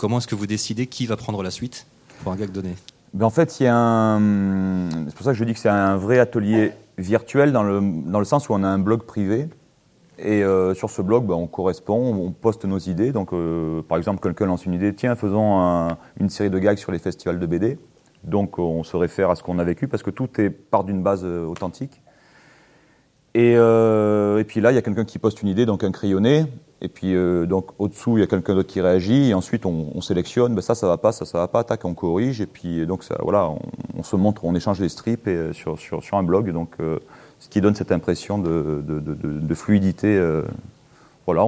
Comment 0.03 0.17
est-ce 0.17 0.27
que 0.27 0.35
vous 0.35 0.47
décidez 0.47 0.87
qui 0.87 1.05
va 1.05 1.15
prendre 1.15 1.41
la 1.43 1.49
suite 1.49 1.87
pour 2.23 2.33
un 2.33 2.35
gag 2.35 2.51
donné 2.51 2.75
Ben, 3.13 3.25
en 3.25 3.29
fait, 3.29 3.61
il 3.61 3.63
y 3.63 3.67
a. 3.67 4.19
C'est 5.07 5.15
pour 5.15 5.23
ça 5.23 5.31
que 5.31 5.37
je 5.37 5.45
dis 5.45 5.53
que 5.53 5.59
c'est 5.59 5.69
un 5.69 5.95
vrai 5.95 6.19
atelier 6.19 6.73
virtuel 6.97 7.53
dans 7.53 7.63
le, 7.63 7.79
dans 8.11 8.19
le 8.19 8.25
sens 8.25 8.49
où 8.49 8.53
on 8.53 8.63
a 8.63 8.67
un 8.67 8.79
blog 8.79 9.03
privé. 9.03 9.47
Et 10.19 10.43
euh, 10.43 10.73
sur 10.73 10.89
ce 10.89 11.01
blog, 11.01 11.25
ben, 11.25 11.35
on 11.35 11.47
correspond, 11.47 12.13
on 12.15 12.31
poste 12.33 12.65
nos 12.65 12.79
idées. 12.79 13.13
Donc, 13.13 13.31
euh, 13.31 13.81
par 13.81 13.97
exemple, 13.97 14.19
quelqu'un 14.21 14.45
lance 14.45 14.65
une 14.65 14.73
idée 14.73 14.93
tiens, 14.93 15.15
faisons 15.15 15.61
un- 15.61 15.97
une 16.19 16.27
série 16.27 16.49
de 16.49 16.59
gags 16.59 16.77
sur 16.77 16.91
les 16.91 16.99
festivals 16.99 17.39
de 17.39 17.45
BD. 17.45 17.77
Donc, 18.25 18.59
on 18.59 18.83
se 18.83 18.97
réfère 18.97 19.29
à 19.29 19.35
ce 19.37 19.41
qu'on 19.43 19.57
a 19.57 19.63
vécu 19.63 19.87
parce 19.87 20.03
que 20.03 20.09
tout 20.11 20.27
est 20.41 20.49
part 20.49 20.83
d'une 20.83 21.01
base 21.01 21.21
euh, 21.23 21.45
authentique. 21.45 22.01
Et, 23.35 23.55
euh, 23.57 24.37
et 24.37 24.43
puis 24.43 24.61
là, 24.61 24.71
il 24.71 24.75
y 24.75 24.77
a 24.77 24.81
quelqu'un 24.81 25.05
qui 25.05 25.17
poste 25.17 25.41
une 25.41 25.47
idée, 25.47 25.65
donc 25.65 25.83
un 25.83 25.91
crayonné. 25.91 26.45
Et 26.81 26.89
puis 26.89 27.15
euh, 27.15 27.45
donc 27.45 27.69
au-dessous, 27.79 28.17
il 28.17 28.21
y 28.21 28.23
a 28.23 28.27
quelqu'un 28.27 28.55
d'autre 28.55 28.69
qui 28.69 28.81
réagit. 28.81 29.29
Et 29.29 29.33
ensuite, 29.33 29.65
on, 29.65 29.87
on 29.95 30.01
sélectionne. 30.01 30.53
Ben, 30.53 30.61
ça, 30.61 30.75
ça 30.75 30.87
va 30.87 30.97
pas, 30.97 31.11
ça, 31.11 31.25
ça 31.25 31.39
va 31.39 31.47
pas. 31.47 31.63
Tac, 31.63 31.83
on 31.85 31.93
corrige. 31.93 32.41
Et 32.41 32.45
puis 32.45 32.85
donc 32.85 33.03
voilà, 33.21 33.51
on, 33.97 34.03
se 34.03 34.15
montre, 34.15 34.45
on 34.45 34.53
échange 34.53 34.79
les 34.79 34.89
strips 34.89 35.27
et, 35.27 35.31
euh, 35.31 35.53
sur, 35.53 35.79
sur, 35.79 36.17
un 36.17 36.23
blog. 36.23 36.51
Donc 36.51 36.75
ce 37.39 37.49
qui 37.49 37.61
donne 37.61 37.75
cette 37.75 37.91
impression 37.91 38.37
de, 38.37 38.83
de, 38.85 39.55
fluidité. 39.55 40.21
voilà. 41.25 41.45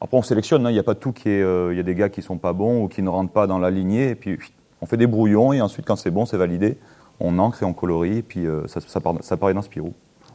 Après, 0.00 0.16
on 0.16 0.22
sélectionne. 0.22 0.66
hein. 0.66 0.70
Il 0.70 0.74
n'y 0.74 0.78
a 0.78 0.84
pas 0.84 0.94
tout 0.94 1.12
qui 1.12 1.30
est. 1.30 1.40
Il 1.70 1.76
y 1.76 1.80
a 1.80 1.84
des 1.84 1.94
gars 1.94 2.10
qui 2.10 2.22
sont 2.22 2.38
pas 2.38 2.52
bons 2.52 2.84
ou 2.84 2.88
qui 2.88 3.02
ne 3.02 3.08
rentrent 3.08 3.32
pas 3.32 3.46
dans 3.46 3.58
la 3.58 3.70
lignée. 3.70 4.10
Et 4.10 4.14
puis 4.14 4.38
on 4.80 4.86
fait 4.86 4.96
des 4.96 5.06
brouillons. 5.06 5.52
Et 5.52 5.60
ensuite, 5.60 5.86
quand 5.86 5.96
c'est 5.96 6.10
bon, 6.10 6.26
c'est 6.26 6.36
validé. 6.36 6.78
On 7.20 7.38
encre 7.38 7.62
et 7.62 7.66
on 7.66 7.72
colorie. 7.72 8.18
Et 8.18 8.22
puis 8.22 8.46
ça, 8.66 8.80
ça, 8.80 9.00
ça 9.20 9.36
dans 9.36 9.62
Spirou. 9.62 9.94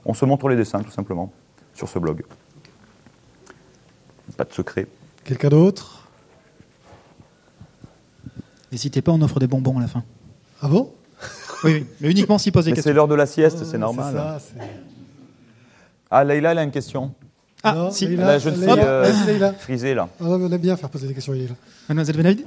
On 0.09 0.13
se 0.13 0.23
montre 0.25 0.47
les 0.49 0.55
dessins, 0.55 0.81
tout 0.81 0.89
simplement, 0.91 1.31
sur 1.73 1.87
ce 1.89 1.99
blog. 1.99 2.23
Pas 4.37 4.45
de 4.45 4.53
secret. 4.53 4.87
Quelqu'un 5.25 5.49
d'autre? 5.49 6.07
N'hésitez 8.71 9.01
pas, 9.01 9.11
on 9.11 9.21
offre 9.21 9.39
des 9.39 9.47
bonbons 9.47 9.77
à 9.77 9.81
la 9.81 9.87
fin. 9.87 10.03
Ah 10.61 10.67
bon? 10.67 10.91
Oui, 11.63 11.71
oui, 11.73 11.85
mais 12.01 12.11
uniquement 12.11 12.37
s'il 12.37 12.51
pose 12.51 12.65
des 12.65 12.71
Mais 12.71 12.75
c'est 12.75 12.83
questions. 12.83 12.93
l'heure 12.93 13.07
de 13.07 13.15
la 13.15 13.25
sieste, 13.25 13.57
Ah, 13.61 13.65
c'est 13.65 13.79
normal. 13.79 14.13
ça, 14.13 14.37
Ah, 16.11 16.23
Leïla, 16.23 16.51
elle 16.51 16.57
a 16.59 16.63
une 16.63 16.69
question. 16.71 17.13
Ah, 17.63 17.73
Non, 17.73 17.89
si, 17.91 18.05
Leïla, 18.05 18.25
La 18.27 18.37
jeune 18.39 18.59
Leïla, 18.59 18.73
fille, 18.75 18.83
euh. 18.85 19.53
Frisée, 19.53 19.93
là. 19.95 20.07
Ah, 20.21 20.25
on 20.27 20.51
aime 20.51 20.57
bien 20.61 20.77
faire 20.77 20.89
poser 20.89 21.07
des 21.07 21.15
questions 21.15 21.33
à 21.33 21.35
Leïla. 21.35 21.55
mademoiselle 21.89 22.15
Benavid 22.15 22.45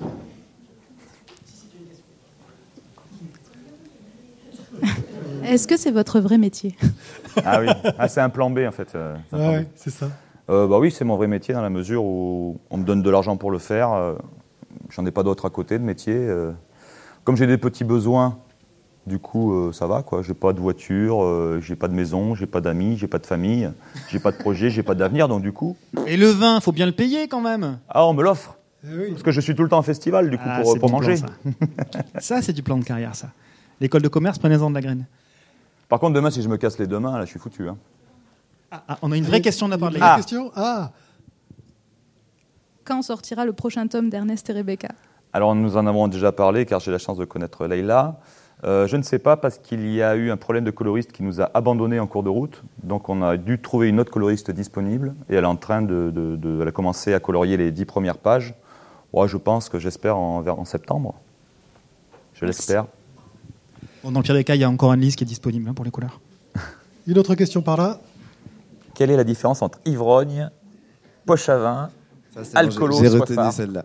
Est-ce 5.45 5.67
que 5.69 5.77
c'est 5.77 5.91
votre 5.91 6.21
vrai 6.21 6.39
métier 6.39 6.77
Ah 7.45 7.61
oui, 7.61 7.69
ah, 7.99 8.09
c'est 8.09 8.21
un 8.21 8.29
plan 8.31 8.51
B, 8.51 8.61
en 8.67 8.73
fait. 8.73 8.95
euh, 8.95 9.15
Ah 9.33 9.37
ouais, 9.51 9.69
c'est 9.77 9.91
ça. 9.91 10.09
Euh, 10.49 10.67
bah 10.67 10.79
oui, 10.79 10.91
c'est 10.91 11.05
mon 11.05 11.17
vrai 11.17 11.29
métier 11.29 11.55
dans 11.55 11.63
la 11.63 11.71
mesure 11.71 12.03
où 12.05 12.59
on 12.71 12.77
me 12.77 12.85
donne 12.85 13.03
de 13.03 13.11
l'argent 13.11 13.37
pour 13.37 13.51
le 13.51 13.59
faire. 13.59 13.93
euh, 13.93 14.15
J'en 14.91 15.07
ai 15.07 15.11
pas 15.13 15.23
d'autre 15.23 15.47
à 15.47 15.51
côté 15.51 15.79
de 15.79 15.85
métier. 15.85 16.29
Comme 17.25 17.37
j'ai 17.37 17.47
des 17.47 17.59
petits 17.59 17.85
besoins, 17.85 18.39
du 19.07 19.19
coup, 19.21 19.73
ça 19.73 19.87
va. 19.87 20.03
quoi. 20.03 20.23
J'ai 20.23 20.35
pas 20.35 20.53
de 20.53 20.59
voiture, 20.61 21.61
j'ai 21.61 21.77
pas 21.77 21.87
de 21.87 21.95
maison, 21.95 22.35
j'ai 22.35 22.47
pas 22.47 22.61
d'amis, 22.61 22.97
j'ai 22.97 23.07
pas 23.07 23.19
de 23.19 23.27
famille, 23.27 23.71
j'ai 24.09 24.19
pas 24.19 24.33
de 24.33 24.37
projet, 24.39 24.69
j'ai 24.71 24.83
pas 24.83 24.95
d'avenir. 24.97 25.29
Donc 25.29 25.43
du 25.43 25.53
coup, 25.53 25.77
Et 26.07 26.17
le 26.17 26.27
vin, 26.29 26.59
faut 26.61 26.73
bien 26.73 26.87
le 26.87 26.93
payer 26.93 27.29
quand 27.29 27.41
même. 27.41 27.79
ah, 27.89 28.05
on 28.07 28.15
me 28.15 28.23
l'offre. 28.25 28.57
Eh 28.85 28.97
oui. 28.97 29.11
Parce 29.11 29.23
que 29.23 29.31
je 29.31 29.41
suis 29.41 29.55
tout 29.55 29.63
le 29.63 29.69
temps 29.69 29.79
en 29.79 29.83
festival, 29.83 30.29
du 30.31 30.37
coup, 30.39 30.43
Ah, 30.47 30.63
pour, 30.63 30.73
c'est 30.73 30.79
pour 30.81 30.89
du 30.89 30.97
plan, 30.97 31.01
manger. 31.03 31.17
ça, 31.17 31.27
Ça, 32.19 32.43
c'est 32.43 32.53
du 32.53 32.63
plan 32.65 32.79
de 32.79 32.85
carrière, 32.85 33.15
ça. 33.15 33.29
L'école 33.81 34.03
de 34.03 34.09
commerce, 34.09 34.39
prenez-en 34.39 34.71
de 34.71 34.75
la 34.75 34.81
graine. 34.81 35.07
Par 35.91 35.99
contre, 36.01 36.15
demain, 36.15 36.31
si 36.31 36.41
je 36.41 36.49
me 36.49 36.57
casse 36.57 36.79
les 36.79 36.87
deux 36.87 36.99
mains, 37.01 37.19
là, 37.19 37.25
je 37.27 37.31
suis 37.31 37.41
foutu. 37.41 37.69
hein. 37.69 37.77
Ah, 38.71 38.83
ah, 38.89 38.99
on 39.03 39.11
a 39.13 39.17
une 39.17 39.25
vraie 39.25 39.41
question 39.43 39.67
de 39.67 39.73
la 39.73 39.79
part 39.79 39.91
Ah. 40.01 40.15
question 40.17 40.51
Ah, 40.55 40.93
Quand 42.85 43.03
sortira 43.03 43.45
le 43.45 43.53
prochain 43.53 43.87
tome 43.89 44.09
d'Ernest 44.09 44.49
et 44.49 44.53
Rebecca? 44.53 44.89
Alors 45.33 45.55
nous 45.55 45.77
en 45.77 45.87
avons 45.87 46.09
déjà 46.09 46.33
parlé 46.33 46.65
car 46.67 46.81
j'ai 46.81 46.91
la 46.91 46.99
chance 46.99 47.19
de 47.19 47.25
connaître 47.25 47.67
Leïla. 47.67 48.19
Euh, 48.65 48.87
je 48.87 48.97
ne 48.97 49.03
sais 49.03 49.19
pas 49.19 49.37
parce 49.37 49.59
qu'il 49.59 49.89
y 49.93 50.03
a 50.03 50.15
eu 50.17 50.31
un 50.31 50.37
problème 50.37 50.65
de 50.65 50.71
coloriste 50.71 51.13
qui 51.13 51.23
nous 51.23 51.41
a 51.41 51.51
abandonnés 51.55 51.99
en 52.01 52.07
cours 52.07 52.23
de 52.23 52.29
route. 52.29 52.63
Donc 52.83 53.09
on 53.09 53.23
a 53.23 53.37
dû 53.37 53.61
trouver 53.61 53.89
une 53.89 53.99
autre 54.01 54.11
coloriste 54.13 54.51
disponible 54.51 55.15
et 55.29 55.35
elle 55.35 55.45
est 55.45 55.47
en 55.49 55.57
train 55.57 55.83
de, 55.83 56.11
de- 56.11 56.37
de- 56.37 56.59
elle 56.63 56.69
a 56.69 56.73
commencé 56.73 57.15
à 57.15 57.21
colorier 57.21 57.57
les 57.57 57.71
dix 57.73 57.85
premières 57.85 58.19
pages. 58.19 58.55
Ouais, 59.13 59.27
je 59.29 59.37
pense 59.37 59.69
que 59.69 59.79
j'espère 59.79 60.17
en 60.17 60.65
septembre. 60.65 61.15
Je 62.35 62.45
l'espère. 62.45 62.87
Bon, 64.03 64.11
dans 64.11 64.21
le 64.21 64.25
pire 64.25 64.35
des 64.35 64.45
cas, 64.45 64.55
il 64.55 64.61
y 64.61 64.65
a 64.65 64.71
encore 64.71 64.93
une 64.93 65.01
liste 65.01 65.19
qui 65.19 65.25
est 65.25 65.27
disponible 65.27 65.69
hein, 65.69 65.75
pour 65.75 65.85
les 65.85 65.91
couleurs. 65.91 66.21
une 67.07 67.19
autre 67.19 67.35
question 67.35 67.63
par 67.63 67.77
là. 67.77 68.01
Quelle 68.95 69.11
est 69.11 69.17
la 69.17 69.25
différence 69.25 69.63
entre 69.63 69.79
ivrogne, 69.87 70.51
poche 71.27 71.49
à 71.49 71.59
vin 71.59 71.91
Ça, 72.35 72.45
c'est 72.45 72.57
Alcoolo, 72.57 72.99
J'ai 72.99 73.09
retenu 73.09 73.53
celle-là. 73.53 73.85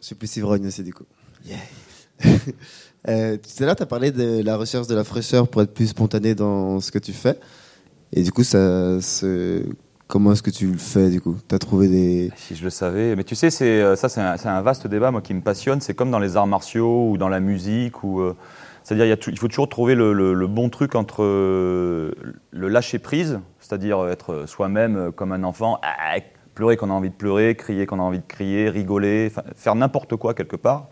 Je 0.00 0.06
suis 0.06 0.14
plus 0.14 0.36
ivrogne 0.36 0.66
aussi, 0.66 0.82
du 0.82 0.92
coup. 0.92 1.04
Euh, 3.08 3.36
tout 3.36 3.62
à 3.62 3.66
l'heure, 3.66 3.76
tu 3.76 3.82
as 3.84 3.86
parlé 3.86 4.10
de 4.10 4.42
la 4.42 4.56
recherche 4.56 4.88
de 4.88 4.94
la 4.94 5.04
fraîcheur 5.04 5.48
pour 5.48 5.62
être 5.62 5.72
plus 5.72 5.86
spontané 5.86 6.34
dans 6.34 6.80
ce 6.80 6.90
que 6.90 6.98
tu 6.98 7.12
fais. 7.12 7.38
Et 8.12 8.22
du 8.22 8.32
coup, 8.32 8.42
ça, 8.42 8.98
comment 10.08 10.32
est-ce 10.32 10.42
que 10.42 10.50
tu 10.50 10.66
le 10.66 10.78
fais, 10.78 11.08
du 11.08 11.20
coup? 11.20 11.36
Tu 11.48 11.54
as 11.54 11.58
trouvé 11.58 11.88
des... 11.88 12.32
Si 12.36 12.56
je 12.56 12.64
le 12.64 12.70
savais. 12.70 13.14
Mais 13.14 13.24
tu 13.24 13.34
sais, 13.34 13.50
c'est, 13.50 13.80
euh, 13.80 13.94
ça, 13.94 14.08
c'est 14.08 14.20
un, 14.20 14.36
c'est 14.36 14.48
un 14.48 14.60
vaste 14.62 14.88
débat, 14.88 15.10
moi, 15.10 15.22
qui 15.22 15.32
me 15.32 15.40
passionne. 15.40 15.80
C'est 15.80 15.94
comme 15.94 16.10
dans 16.10 16.18
les 16.18 16.36
arts 16.36 16.48
martiaux 16.48 17.10
ou 17.10 17.16
dans 17.16 17.28
la 17.28 17.40
musique. 17.40 18.02
Ou, 18.02 18.20
euh, 18.20 18.36
c'est-à-dire, 18.88 19.18
il, 19.26 19.38
faut 19.38 19.48
toujours 19.48 19.68
trouver 19.68 19.94
le, 19.94 20.14
le- 20.14 20.32
le 20.32 20.46
bon 20.46 20.70
truc 20.70 20.94
entre 20.94 21.22
euh, 21.22 22.10
le 22.52 22.68
lâcher-prise, 22.68 23.38
c'est-à-dire 23.60 24.08
être 24.08 24.46
soi-même 24.46 24.96
euh, 24.96 25.10
comme 25.10 25.32
un 25.32 25.44
enfant, 25.44 25.78
ah, 25.82 26.16
pleurer 26.54 26.78
quand 26.78 26.88
on 26.88 26.92
a 26.92 26.94
envie 26.94 27.10
de 27.10 27.14
pleurer, 27.14 27.54
crier 27.54 27.84
quand 27.84 27.98
on 27.98 28.00
a 28.00 28.04
envie 28.04 28.20
de 28.20 28.26
crier, 28.26 28.70
rigoler, 28.70 29.30
faire 29.56 29.74
n'importe 29.74 30.16
quoi 30.16 30.32
quelque 30.32 30.56
part. 30.56 30.86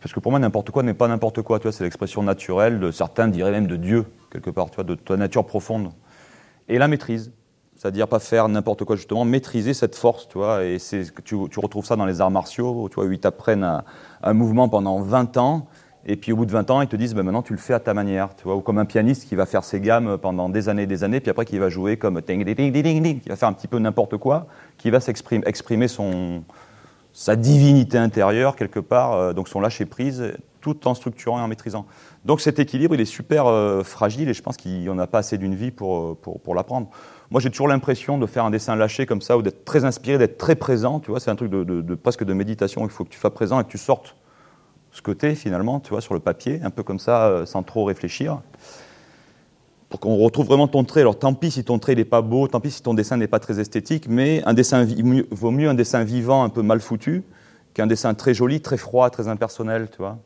Parce 0.00 0.14
que 0.14 0.20
pour 0.20 0.32
moi, 0.32 0.38
n'importe 0.40 0.70
quoi 0.70 0.82
n'est 0.82 0.94
pas 0.94 1.06
n'importe 1.06 1.42
quoi. 1.42 1.58
Tu 1.58 1.64
vois, 1.64 1.72
c'est 1.72 1.84
l'expression 1.84 2.22
naturelle 2.22 2.80
de 2.80 2.90
certains 2.90 3.28
diraient 3.28 3.50
même 3.50 3.66
de 3.66 3.76
Dieu, 3.76 4.06
quelque 4.30 4.48
part, 4.48 4.70
tu 4.70 4.76
vois, 4.76 4.84
de 4.84 4.94
ta 4.94 5.18
nature 5.18 5.44
profonde. 5.44 5.90
Et 6.68 6.78
la 6.78 6.88
maîtrise. 6.88 7.30
C'est-à-dire 7.76 8.08
pas 8.08 8.20
faire 8.20 8.48
n'importe 8.48 8.84
quoi, 8.84 8.96
justement, 8.96 9.26
maîtriser 9.26 9.74
cette 9.74 9.96
force, 9.96 10.28
tu 10.28 10.38
vois. 10.38 10.64
Et 10.64 10.78
c'est, 10.78 11.04
tu, 11.24 11.36
tu 11.50 11.60
retrouves 11.60 11.84
ça 11.84 11.96
dans 11.96 12.06
les 12.06 12.22
arts 12.22 12.30
martiaux, 12.30 12.88
tu 12.88 12.94
vois, 12.94 13.04
où 13.04 13.12
ils 13.12 13.20
t'apprennent 13.20 13.64
un, 13.64 13.84
un 14.22 14.32
mouvement 14.32 14.70
pendant 14.70 15.02
20 15.02 15.36
ans. 15.36 15.66
Et 16.06 16.16
puis 16.16 16.32
au 16.32 16.36
bout 16.36 16.46
de 16.46 16.50
20 16.50 16.70
ans, 16.70 16.80
ils 16.80 16.88
te 16.88 16.96
disent, 16.96 17.14
ben 17.14 17.22
maintenant 17.22 17.42
tu 17.42 17.52
le 17.52 17.58
fais 17.58 17.74
à 17.74 17.80
ta 17.80 17.94
manière, 17.94 18.34
tu 18.36 18.44
vois. 18.44 18.56
Ou 18.56 18.60
comme 18.60 18.78
un 18.78 18.84
pianiste 18.84 19.28
qui 19.28 19.36
va 19.36 19.46
faire 19.46 19.62
ses 19.62 19.80
gammes 19.80 20.18
pendant 20.18 20.48
des 20.48 20.68
années 20.68 20.82
et 20.82 20.86
des 20.86 21.04
années, 21.04 21.20
puis 21.20 21.30
après 21.30 21.44
qui 21.44 21.58
va 21.58 21.68
jouer 21.68 21.96
comme 21.96 22.20
ding 22.20 22.44
ding 22.44 22.72
ding 22.72 23.02
ding, 23.02 23.20
qui 23.20 23.28
va 23.28 23.36
faire 23.36 23.48
un 23.48 23.52
petit 23.52 23.68
peu 23.68 23.78
n'importe 23.78 24.16
quoi, 24.16 24.46
qui 24.78 24.90
va 24.90 25.00
s'exprimer 25.00 25.44
exprimer 25.46 25.86
son, 25.86 26.42
sa 27.12 27.36
divinité 27.36 27.98
intérieure 27.98 28.56
quelque 28.56 28.80
part, 28.80 29.12
euh, 29.12 29.32
donc 29.32 29.48
son 29.48 29.60
lâcher 29.60 29.84
prise, 29.84 30.32
tout 30.60 30.88
en 30.88 30.94
structurant 30.94 31.38
et 31.38 31.42
en 31.42 31.48
maîtrisant. 31.48 31.86
Donc 32.24 32.40
cet 32.40 32.58
équilibre, 32.58 32.94
il 32.94 33.00
est 33.00 33.04
super 33.04 33.46
euh, 33.46 33.82
fragile 33.82 34.28
et 34.28 34.34
je 34.34 34.42
pense 34.42 34.56
qu'il 34.56 34.80
n'y 34.80 34.88
en 34.88 34.98
a 34.98 35.06
pas 35.06 35.18
assez 35.18 35.38
d'une 35.38 35.54
vie 35.54 35.70
pour, 35.70 35.98
euh, 35.98 36.18
pour, 36.20 36.40
pour 36.40 36.54
l'apprendre. 36.54 36.88
Moi, 37.30 37.40
j'ai 37.40 37.50
toujours 37.50 37.68
l'impression 37.68 38.18
de 38.18 38.26
faire 38.26 38.44
un 38.44 38.50
dessin 38.50 38.76
lâché 38.76 39.06
comme 39.06 39.22
ça, 39.22 39.38
ou 39.38 39.42
d'être 39.42 39.64
très 39.64 39.84
inspiré, 39.84 40.18
d'être 40.18 40.36
très 40.36 40.54
présent. 40.54 41.00
Tu 41.00 41.10
vois, 41.10 41.18
c'est 41.18 41.30
un 41.30 41.34
truc 41.34 41.50
de- 41.50 41.94
presque 41.94 42.24
de 42.24 42.32
méditation. 42.34 42.84
Il 42.84 42.90
faut 42.90 43.04
que 43.04 43.08
tu 43.08 43.18
sois 43.18 43.32
présent 43.32 43.58
et 43.58 43.64
que 43.64 43.70
tu 43.70 43.78
sortes 43.78 44.16
ce 44.92 45.02
côté 45.02 45.34
finalement, 45.34 45.80
tu 45.80 45.90
vois, 45.90 46.00
sur 46.00 46.14
le 46.14 46.20
papier, 46.20 46.60
un 46.62 46.70
peu 46.70 46.82
comme 46.82 46.98
ça, 46.98 47.26
euh, 47.26 47.46
sans 47.46 47.62
trop 47.62 47.84
réfléchir 47.84 48.40
pour 49.92 50.00
qu'on 50.00 50.16
retrouve 50.16 50.46
vraiment 50.46 50.68
ton 50.68 50.84
trait. 50.84 51.00
Alors 51.00 51.18
tant 51.18 51.34
pis 51.34 51.50
si 51.50 51.64
ton 51.64 51.78
trait 51.78 51.94
n'est 51.94 52.06
pas 52.06 52.22
beau, 52.22 52.48
tant 52.48 52.60
pis 52.60 52.70
si 52.70 52.82
ton 52.82 52.94
dessin 52.94 53.18
n'est 53.18 53.26
pas 53.26 53.40
très 53.40 53.60
esthétique, 53.60 54.06
mais 54.08 54.42
un 54.46 54.54
dessin 54.54 54.86
vaut 55.30 55.50
mieux 55.50 55.68
un 55.68 55.74
dessin 55.74 56.02
vivant 56.02 56.44
un 56.44 56.48
peu 56.48 56.62
mal 56.62 56.80
foutu 56.80 57.24
qu'un 57.74 57.86
dessin 57.86 58.14
très 58.14 58.32
joli, 58.32 58.62
très 58.62 58.78
froid, 58.78 59.10
très 59.10 59.28
impersonnel, 59.28 59.88
tu 59.90 59.98
vois. 59.98 60.16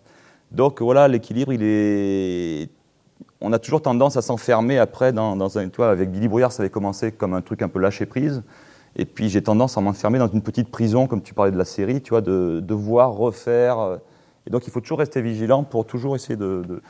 Donc 0.53 0.81
voilà, 0.81 1.09
l'équilibre, 1.09 1.53
il 1.53 1.63
est. 1.65 2.69
On 3.41 3.53
a 3.53 3.59
toujours 3.59 3.83
tendance 3.83 4.17
à 4.17 4.23
s'enfermer 4.23 4.79
après 4.79 5.13
dans, 5.13 5.35
dans 5.35 5.59
un. 5.59 5.69
Tu 5.69 5.79
vois, 5.79 5.91
avec 5.91 6.13
Billy 6.13 6.29
Brouillard, 6.29 6.53
ça 6.53 6.63
avait 6.63 6.71
commencé 6.71 7.11
comme 7.11 7.35
un 7.35 7.43
truc 7.43 7.61
un 7.61 7.69
peu 7.69 7.81
lâcher 7.81 8.07
prise. 8.07 8.45
Et 8.95 9.05
puis 9.05 9.29
j'ai 9.29 9.43
tendance 9.43 9.77
à 9.77 9.81
m'enfermer 9.81 10.21
dans 10.21 10.29
une 10.29 10.43
petite 10.43 10.71
prison, 10.71 11.09
comme 11.09 11.23
tu 11.23 11.35
parlais 11.35 11.51
de 11.51 11.59
la 11.59 11.65
série, 11.65 12.01
tu 12.01 12.11
vois, 12.11 12.21
de 12.21 12.61
devoir 12.61 13.13
refaire. 13.15 13.99
Et 14.47 14.51
donc 14.51 14.67
il 14.67 14.71
faut 14.71 14.81
toujours 14.81 14.99
rester 14.99 15.21
vigilant 15.23 15.65
pour 15.65 15.87
toujours 15.87 16.15
essayer 16.17 16.37
de. 16.37 16.63
de- 16.69 16.81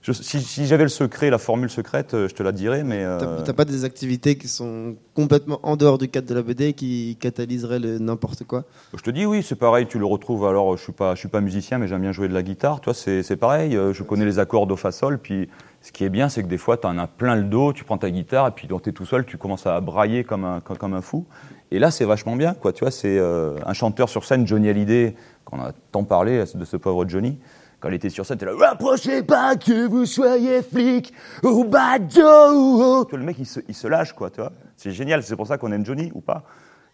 je- 0.00 0.12
si 0.12 0.40
si 0.40 0.66
j'avais 0.66 0.84
le 0.84 0.88
secret, 0.90 1.28
la 1.28 1.38
formule 1.38 1.68
secrète, 1.68 2.14
euh, 2.14 2.28
je 2.28 2.34
te 2.34 2.42
la 2.44 2.52
dirais, 2.52 2.84
mais. 2.84 3.02
Euh, 3.04 3.42
t'as 3.44 3.52
pas 3.52 3.64
des 3.64 3.84
activités 3.84 4.36
qui 4.38 4.46
sont 4.46 4.94
complètement 5.14 5.58
en 5.64 5.76
dehors 5.76 5.98
du 5.98 6.08
cadre 6.08 6.28
de 6.28 6.34
la 6.34 6.42
BD 6.42 6.72
qui 6.72 7.16
catalyseraient 7.20 7.80
le 7.80 7.98
n'importe 7.98 8.44
quoi? 8.44 8.62
Je 8.96 9.02
te 9.02 9.10
dis 9.10 9.26
oui, 9.26 9.42
c'est 9.42 9.56
pareil, 9.56 9.86
tu 9.88 9.98
le 9.98 10.06
retrouves. 10.06 10.46
Alors, 10.46 10.76
je 10.76 10.82
suis 10.84 10.92
pas, 10.92 11.14
je 11.16 11.18
suis 11.20 11.28
pas 11.28 11.40
musicien, 11.40 11.78
mais 11.78 11.88
j'aime 11.88 12.02
bien 12.02 12.12
jouer 12.12 12.28
de 12.28 12.34
la 12.34 12.42
guitare. 12.44 12.80
Toi, 12.80 12.94
c'est 12.94 13.24
c'est 13.24 13.36
pareil. 13.36 13.76
euh, 13.76 13.92
Je 13.92 14.04
connais 14.04 14.24
les 14.24 14.38
accords 14.38 14.68
do 14.68 14.76
fa 14.76 14.92
sol. 14.92 15.18
Puis, 15.18 15.48
ce 15.82 15.90
qui 15.90 16.04
est 16.04 16.10
bien, 16.10 16.28
c'est 16.28 16.42
que 16.44 16.48
des 16.48 16.58
fois, 16.58 16.76
tu 16.76 16.86
en 16.86 16.96
as 16.96 17.08
plein 17.08 17.34
le 17.34 17.42
dos. 17.44 17.72
Tu 17.72 17.82
prends 17.82 17.98
ta 17.98 18.10
guitare 18.10 18.46
et 18.46 18.50
puis, 18.52 18.68
quand 18.68 18.80
tu 18.80 18.90
es 18.90 18.92
tout 18.92 19.04
seul, 19.06 19.24
tu 19.26 19.36
commences 19.36 19.66
à 19.66 19.80
brailler 19.80 20.22
comme 20.22 20.44
un, 20.44 20.60
comme, 20.60 20.76
comme 20.76 20.94
un 20.94 21.02
fou. 21.02 21.26
Et 21.72 21.80
là, 21.80 21.90
c'est 21.90 22.04
vachement 22.04 22.36
bien, 22.36 22.54
quoi. 22.54 22.72
Tu 22.72 22.84
vois, 22.84 22.92
c'est 22.92 23.18
euh, 23.18 23.56
un 23.66 23.72
chanteur 23.74 24.08
sur 24.08 24.24
scène, 24.24 24.46
Johnny 24.46 24.68
Hallyday, 24.70 25.16
qu'on 25.48 25.60
a 25.60 25.72
tant 25.92 26.04
parlé 26.04 26.44
de 26.54 26.64
ce 26.64 26.76
pauvre 26.76 27.08
Johnny. 27.08 27.38
Quand 27.80 27.88
il 27.88 27.94
était 27.94 28.10
sur 28.10 28.26
scène, 28.26 28.38
t'es 28.38 28.46
là, 28.46 28.52
approchez 28.70 29.22
pas 29.22 29.54
que 29.54 29.86
vous 29.86 30.04
soyez 30.04 30.62
flic 30.62 31.12
ou 31.44 31.64
badaud. 31.64 33.04
Tu 33.04 33.10
vois, 33.10 33.18
le 33.18 33.24
mec, 33.24 33.36
il 33.38 33.46
se, 33.46 33.86
lâche, 33.86 34.12
quoi, 34.14 34.30
tu 34.30 34.40
vois. 34.40 34.52
C'est 34.76 34.90
génial, 34.90 35.22
c'est 35.22 35.36
pour 35.36 35.46
ça 35.46 35.58
qu'on 35.58 35.70
aime 35.70 35.86
Johnny 35.86 36.10
ou 36.14 36.20
pas. 36.20 36.42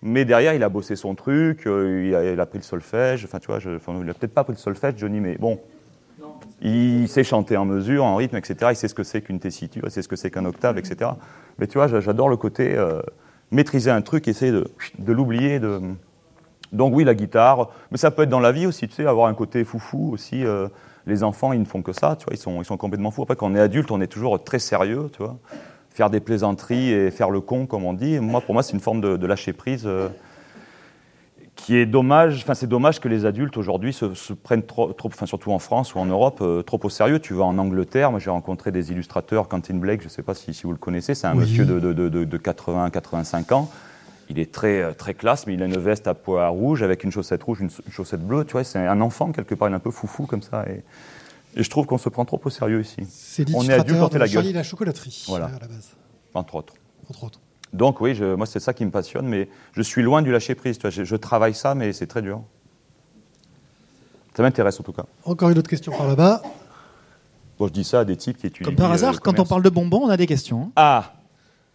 Mais 0.02 0.26
derrière, 0.26 0.52
il 0.52 0.62
a 0.62 0.68
bossé 0.68 0.96
son 0.96 1.14
truc, 1.14 1.66
euh, 1.66 2.32
il, 2.34 2.40
a, 2.40 2.46
pris 2.46 2.58
le 2.58 2.64
solfège. 2.64 3.24
Enfin, 3.24 3.38
tu 3.38 3.46
vois, 3.46 3.58
il 3.62 4.10
a 4.10 4.14
peut-être 4.14 4.34
pas 4.34 4.44
pris 4.44 4.52
le 4.52 4.58
solfège, 4.58 4.94
Johnny, 4.98 5.20
mais 5.20 5.36
bon. 5.36 5.58
Il 6.60 7.08
sait 7.08 7.24
chanter 7.24 7.56
en 7.56 7.64
mesure, 7.64 8.04
en 8.04 8.16
rythme, 8.16 8.36
etc. 8.36 8.70
Il 8.70 8.76
sait 8.76 8.88
ce 8.88 8.94
que 8.94 9.04
c'est 9.04 9.22
qu'une 9.22 9.40
tessiture, 9.40 9.82
il 9.86 9.90
sait 9.90 10.02
ce 10.02 10.08
que 10.08 10.16
c'est 10.16 10.30
qu'un 10.30 10.44
octave, 10.44 10.78
etc. 10.78 11.10
Mais 11.58 11.66
tu 11.66 11.78
vois, 11.78 11.88
j'a- 11.88 12.00
j'adore 12.00 12.28
le 12.28 12.36
côté 12.36 12.76
euh, 12.76 13.00
maîtriser 13.50 13.90
un 13.90 14.02
truc, 14.02 14.28
essayer 14.28 14.52
de 14.52 15.12
l'oublier. 15.12 15.58
De... 15.60 15.80
Donc 16.74 16.94
oui, 16.94 17.04
la 17.04 17.14
guitare, 17.14 17.68
mais 17.90 17.96
ça 17.98 18.10
peut 18.10 18.22
être 18.22 18.28
dans 18.28 18.40
la 18.40 18.52
vie 18.52 18.66
aussi, 18.66 18.88
tu 18.88 18.94
sais, 18.94 19.06
avoir 19.06 19.28
un 19.28 19.34
côté 19.34 19.64
foufou 19.64 20.10
aussi. 20.12 20.44
euh, 20.44 20.68
les 21.06 21.22
enfants, 21.22 21.52
ils 21.52 21.60
ne 21.60 21.64
font 21.66 21.82
que 21.82 21.92
ça, 21.92 22.16
tu 22.18 22.24
vois, 22.24 22.32
ils 22.34 22.38
sont, 22.38 22.60
ils 22.62 22.64
sont 22.64 22.76
complètement 22.78 23.10
fous. 23.10 23.22
Après, 23.22 23.36
quand 23.36 23.46
on 23.50 23.54
est 23.54 23.60
adulte, 23.60 23.90
on 23.90 24.00
est 24.00 24.06
toujours 24.06 24.42
très 24.42 24.58
sérieux, 24.58 25.10
tu 25.12 25.22
vois. 25.22 25.36
Faire 25.90 26.08
des 26.10 26.18
plaisanteries 26.20 26.90
et 26.90 27.10
faire 27.10 27.30
le 27.30 27.40
con, 27.40 27.66
comme 27.66 27.84
on 27.84 27.92
dit. 27.92 28.18
Moi, 28.20 28.40
pour 28.40 28.54
moi, 28.54 28.62
c'est 28.62 28.72
une 28.72 28.80
forme 28.80 29.00
de, 29.00 29.16
de 29.16 29.26
lâcher 29.26 29.52
prise. 29.52 29.84
euh, 29.86 30.08
qui 31.56 31.76
est 31.76 31.86
dommage, 31.86 32.40
enfin 32.42 32.54
c'est 32.54 32.66
dommage 32.66 32.98
que 33.00 33.06
les 33.08 33.26
adultes 33.26 33.56
aujourd'hui 33.56 33.92
se, 33.92 34.12
se 34.14 34.32
prennent 34.32 34.64
trop, 34.64 34.92
trop, 34.92 35.08
enfin 35.08 35.24
surtout 35.24 35.52
en 35.52 35.60
France 35.60 35.94
ou 35.94 35.98
en 36.00 36.04
Europe, 36.04 36.38
euh, 36.42 36.62
trop 36.62 36.80
au 36.82 36.88
sérieux. 36.88 37.20
Tu 37.20 37.32
vas 37.32 37.44
en 37.44 37.58
Angleterre, 37.58 38.10
moi 38.10 38.18
j'ai 38.18 38.30
rencontré 38.30 38.72
des 38.72 38.90
illustrateurs, 38.90 39.46
Quentin 39.46 39.74
Blake, 39.76 40.00
je 40.00 40.06
ne 40.06 40.10
sais 40.10 40.22
pas 40.24 40.34
si, 40.34 40.52
si 40.52 40.64
vous 40.64 40.72
le 40.72 40.78
connaissez, 40.78 41.14
c'est 41.14 41.28
un 41.28 41.34
Oui. 41.34 41.42
monsieur 41.42 41.64
de, 41.64 41.78
de, 41.78 41.92
de, 41.92 42.08
de- 42.08 42.24
de 42.24 42.38
80-85 42.38 43.52
ans. 43.54 43.70
Il 44.30 44.38
est 44.38 44.50
très, 44.52 44.80
euh, 44.82 44.92
très 44.92 45.12
classe, 45.14 45.46
mais 45.46 45.54
il 45.54 45.62
a 45.62 45.66
une 45.66 45.76
veste 45.76 46.06
à 46.06 46.14
pois 46.14 46.48
rouge 46.48 46.82
avec 46.82 47.04
une 47.04 47.12
chaussette 47.12 47.42
rouge, 47.42 47.60
une, 47.60 47.70
chaussette 47.90 48.20
bleue. 48.26 48.44
Tu 48.44 48.52
vois, 48.52 48.64
c'est 48.64 48.78
un 48.78 49.00
enfant 49.00 49.32
quelque 49.32 49.54
part, 49.54 49.68
il 49.68 49.72
est 49.72 49.76
un 49.76 49.80
peu 49.80 49.90
foufou 49.90 50.26
comme 50.26 50.42
ça. 50.42 50.64
Et, 50.68 50.82
et 51.56 51.62
je 51.62 51.68
trouve 51.70 51.86
qu'on 51.86 51.98
se 51.98 52.08
prend 52.08 52.24
trop 52.24 52.40
au 52.42 52.50
sérieux 52.50 52.80
ici, 52.80 52.96
C'est 53.08 53.46
On 53.54 53.62
est 53.68 53.72
adulte, 53.74 54.12
de 54.12 54.18
la 54.18 54.26
gueule. 54.26 54.34
Charlie 54.34 54.52
la 54.52 54.62
chocolaterie, 54.62 55.24
Voilà. 55.28 55.46
à 55.46 55.50
la 55.50 55.58
base, 55.68 55.90
entre 56.32 56.54
autres. 56.54 56.74
entre 57.10 57.24
autres. 57.24 57.40
Donc 57.72 58.00
oui, 58.00 58.14
je- 58.14 58.34
moi 58.34 58.46
c'est 58.46 58.60
ça 58.60 58.72
qui 58.72 58.84
me 58.84 58.90
passionne, 58.90 59.26
mais 59.26 59.48
je 59.72 59.82
suis 59.82 60.02
loin 60.02 60.22
du 60.22 60.30
lâcher 60.32 60.54
prise. 60.54 60.78
tu 60.78 60.82
vois. 60.82 60.90
Je, 60.90 61.04
je 61.04 61.16
travaille 61.16 61.54
ça, 61.54 61.74
mais 61.74 61.92
c'est 61.92 62.06
très 62.06 62.22
dur. 62.22 62.42
Ça 64.36 64.42
m'intéresse 64.42 64.80
en 64.80 64.82
tout 64.82 64.92
cas. 64.92 65.04
Encore 65.24 65.50
une 65.50 65.58
autre 65.58 65.68
question 65.70 65.92
par 65.96 66.06
là-bas. 66.08 66.42
Bon, 67.58 67.68
je 67.68 67.72
dis 67.72 67.84
ça 67.84 68.00
à 68.00 68.04
des 68.04 68.16
types 68.16 68.36
qui 68.38 68.46
étudient. 68.48 68.64
Comme 68.66 68.76
par 68.76 68.90
euh, 68.90 68.94
hasard, 68.94 69.20
quand 69.20 69.38
on 69.38 69.44
parle 69.44 69.62
de 69.62 69.70
bonbons, 69.70 70.02
on 70.04 70.08
a 70.08 70.16
des 70.16 70.26
questions. 70.26 70.62
hein. 70.62 70.72
Ah, 70.76 71.12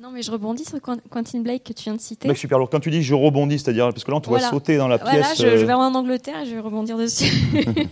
Non, 0.02 0.12
mais 0.14 0.22
je 0.22 0.32
rebondis 0.32 0.64
sur 0.64 0.78
Quent- 0.80 1.02
Quentin 1.10 1.42
Blake 1.42 1.66
que 1.66 1.74
tu 1.74 1.84
viens 1.84 1.94
de 1.96 2.00
citer. 2.00 2.26
mec 2.30 2.38
super 2.38 2.58
lourd. 2.58 2.70
Quand 2.70 2.80
tu 2.80 2.90
dis 2.90 3.04
je 3.04 3.14
rebondis, 3.14 3.60
c'est-à-dire 3.60 3.90
parce 3.90 4.06
que 4.06 4.12
là 4.12 4.16
on 4.18 4.22
te 4.22 4.30
voit 4.30 4.38
Voilà. 4.38 4.50
sauter 4.50 4.78
dans 4.78 4.88
la 4.88 4.96
Voilà, 4.96 5.20
pièce. 5.24 5.42
je, 5.42 5.46
euh, 5.46 5.58
je 5.58 5.66
vais 5.66 5.74
en 5.74 5.94
Angleterre 5.94 6.40
et 6.42 6.46
je 6.46 6.54
vais 6.56 6.62
rebondir 6.62 6.98
dessus. 6.98 7.26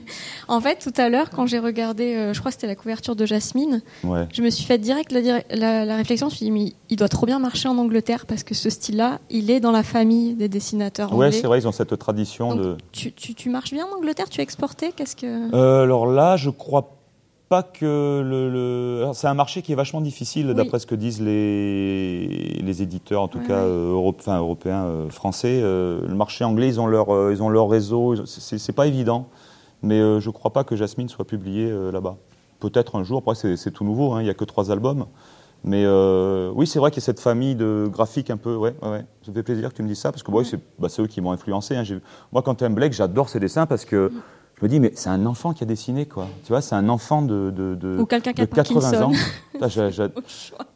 en 0.47 0.61
fait, 0.61 0.77
tout 0.79 0.93
à 1.01 1.09
l'heure, 1.09 1.29
quand 1.29 1.45
j'ai 1.47 1.59
regardé, 1.59 2.15
euh, 2.15 2.33
je 2.33 2.39
crois 2.39 2.49
que 2.51 2.55
c'était 2.55 2.67
la 2.67 2.75
couverture 2.75 3.17
de 3.17 3.25
Jasmine, 3.25 3.81
Ouais. 4.05 4.25
je 4.31 4.41
me 4.41 4.49
suis 4.49 4.63
fait 4.63 4.77
direct 4.77 5.11
la, 5.11 5.21
dir- 5.21 5.43
la- 5.51 5.83
la 5.83 5.95
réflexion. 5.97 6.29
Je 6.29 6.33
me 6.33 6.37
suis 6.37 6.45
dit, 6.45 6.51
mais 6.51 6.71
il 6.89 6.95
doit 6.95 7.09
trop 7.09 7.25
bien 7.25 7.39
marcher 7.39 7.67
en 7.67 7.77
Angleterre 7.77 8.25
parce 8.25 8.43
que 8.43 8.53
ce 8.55 8.69
style-là, 8.69 9.19
il 9.29 9.51
est 9.51 9.59
dans 9.59 9.71
la 9.73 9.83
famille 9.83 10.33
des 10.33 10.47
dessinateurs 10.47 11.09
Ouais, 11.11 11.25
anglais. 11.27 11.31
c'est 11.41 11.47
vrai, 11.47 11.59
ils 11.59 11.67
ont 11.67 11.73
cette 11.73 11.97
tradition 11.99 12.55
Donc, 12.55 12.59
de. 12.61 12.77
Tu, 12.93 13.11
tu- 13.11 13.33
tu 13.35 13.49
marches 13.49 13.73
bien 13.73 13.85
en 13.85 13.97
Angleterre 13.97 14.29
Tu 14.29 14.39
as 14.39 14.43
exporté 14.43 14.93
Qu'est-ce 14.95 15.17
que 15.17 15.53
Euh, 15.53 15.83
alors 15.83 16.05
là, 16.07 16.37
je 16.37 16.49
crois 16.49 16.83
pas 16.83 16.93
que 17.73 18.21
le. 18.21 18.49
le- 18.51 19.11
C'est 19.13 19.27
un 19.27 19.33
marché 19.33 19.61
qui 19.61 19.71
est 19.71 19.75
vachement 19.75 20.01
difficile, 20.01 20.47
Oui. 20.49 20.53
d'après 20.55 20.79
ce 20.79 20.85
que 20.85 20.95
disent 20.95 21.21
les, 21.21 22.59
les 22.61 22.81
éditeurs, 22.81 23.21
en 23.21 23.27
tout 23.27 23.37
Ouais, 23.39 23.45
cas 23.47 23.55
ouais. 23.55 23.69
euh, 23.69 23.91
Europe- 23.93 24.17
enfin, 24.19 24.37
européens, 24.37 24.83
euh, 24.85 25.09
français. 25.09 25.61
Euh, 25.63 26.01
le 26.07 26.15
marché 26.15 26.43
anglais, 26.43 26.67
ils 26.67 26.79
ont 26.79 26.87
leur, 26.87 27.13
euh, 27.13 27.31
ils 27.33 27.41
ont 27.41 27.49
leur 27.49 27.69
réseau. 27.69 28.15
C'est 28.25 28.73
pas 28.75 28.87
évident, 28.87 29.27
mais 29.81 29.99
euh, 29.99 30.19
je 30.19 30.29
crois 30.29 30.51
pas 30.51 30.63
que 30.63 30.75
Jasmine 30.75 31.07
soit 31.09 31.25
publiée 31.25 31.69
euh, 31.71 31.91
là-bas. 31.91 32.17
Peut-être 32.59 32.95
un 32.97 33.03
jour. 33.03 33.19
Après, 33.19 33.35
c'est 33.35 33.71
tout 33.71 33.83
nouveau. 33.85 34.13
hein, 34.13 34.21
Il 34.21 34.27
y 34.27 34.29
a 34.29 34.33
que 34.33 34.45
trois 34.45 34.71
albums. 34.71 35.05
Mais 35.63 35.83
euh, 35.85 36.51
oui, 36.53 36.67
c'est 36.67 36.77
vrai 36.79 36.91
qu'il 36.91 37.01
y 37.01 37.03
a 37.03 37.05
cette 37.05 37.19
famille 37.19 37.55
de 37.55 37.89
graphiques 37.91 38.29
un 38.29 38.37
peu. 38.37 38.55
Ouais, 38.55 38.75
ouais, 38.83 38.89
ouais. 38.89 39.05
Ça 39.23 39.31
me 39.31 39.35
fait 39.35 39.43
plaisir 39.43 39.69
que 39.69 39.75
tu 39.75 39.83
me 39.83 39.87
dises 39.87 39.99
ça 39.99 40.11
parce 40.11 40.21
que 40.21 40.31
bon, 40.31 40.39
oui, 40.39 40.45
c'est 40.45 40.59
bah, 40.79 40.87
c'est 40.89 41.01
eux 41.01 41.07
qui 41.07 41.19
m'ont 41.19 41.31
influencé. 41.31 41.75
hein. 41.75 41.83
Moi, 42.31 42.41
quand 42.43 42.55
Tim 42.55 42.69
Blake, 42.71 42.93
j'adore 42.93 43.27
ses 43.29 43.39
dessins 43.39 43.65
parce 43.65 43.83
que 43.85 44.11
je 44.59 44.63
me 44.65 44.69
dis, 44.69 44.79
mais 44.79 44.91
c'est 44.95 45.09
un 45.09 45.25
enfant 45.27 45.53
qui 45.53 45.63
a 45.63 45.67
dessiné, 45.67 46.05
quoi. 46.07 46.27
Tu 46.43 46.49
vois, 46.51 46.61
c'est 46.61 46.73
un 46.75 46.89
enfant 46.89 47.21
de, 47.21 47.51
de, 47.51 47.75
de, 47.75 47.97
Ou 47.99 48.05
quelqu'un 48.05 48.33
qui 48.33 48.41
de 48.41 48.45
a 48.45 48.47
Parkinson. 48.47 49.03
ans. 49.03 49.11
Putain, 49.53 49.67
j'ai- 49.67 49.91
j'ai- 49.91 50.03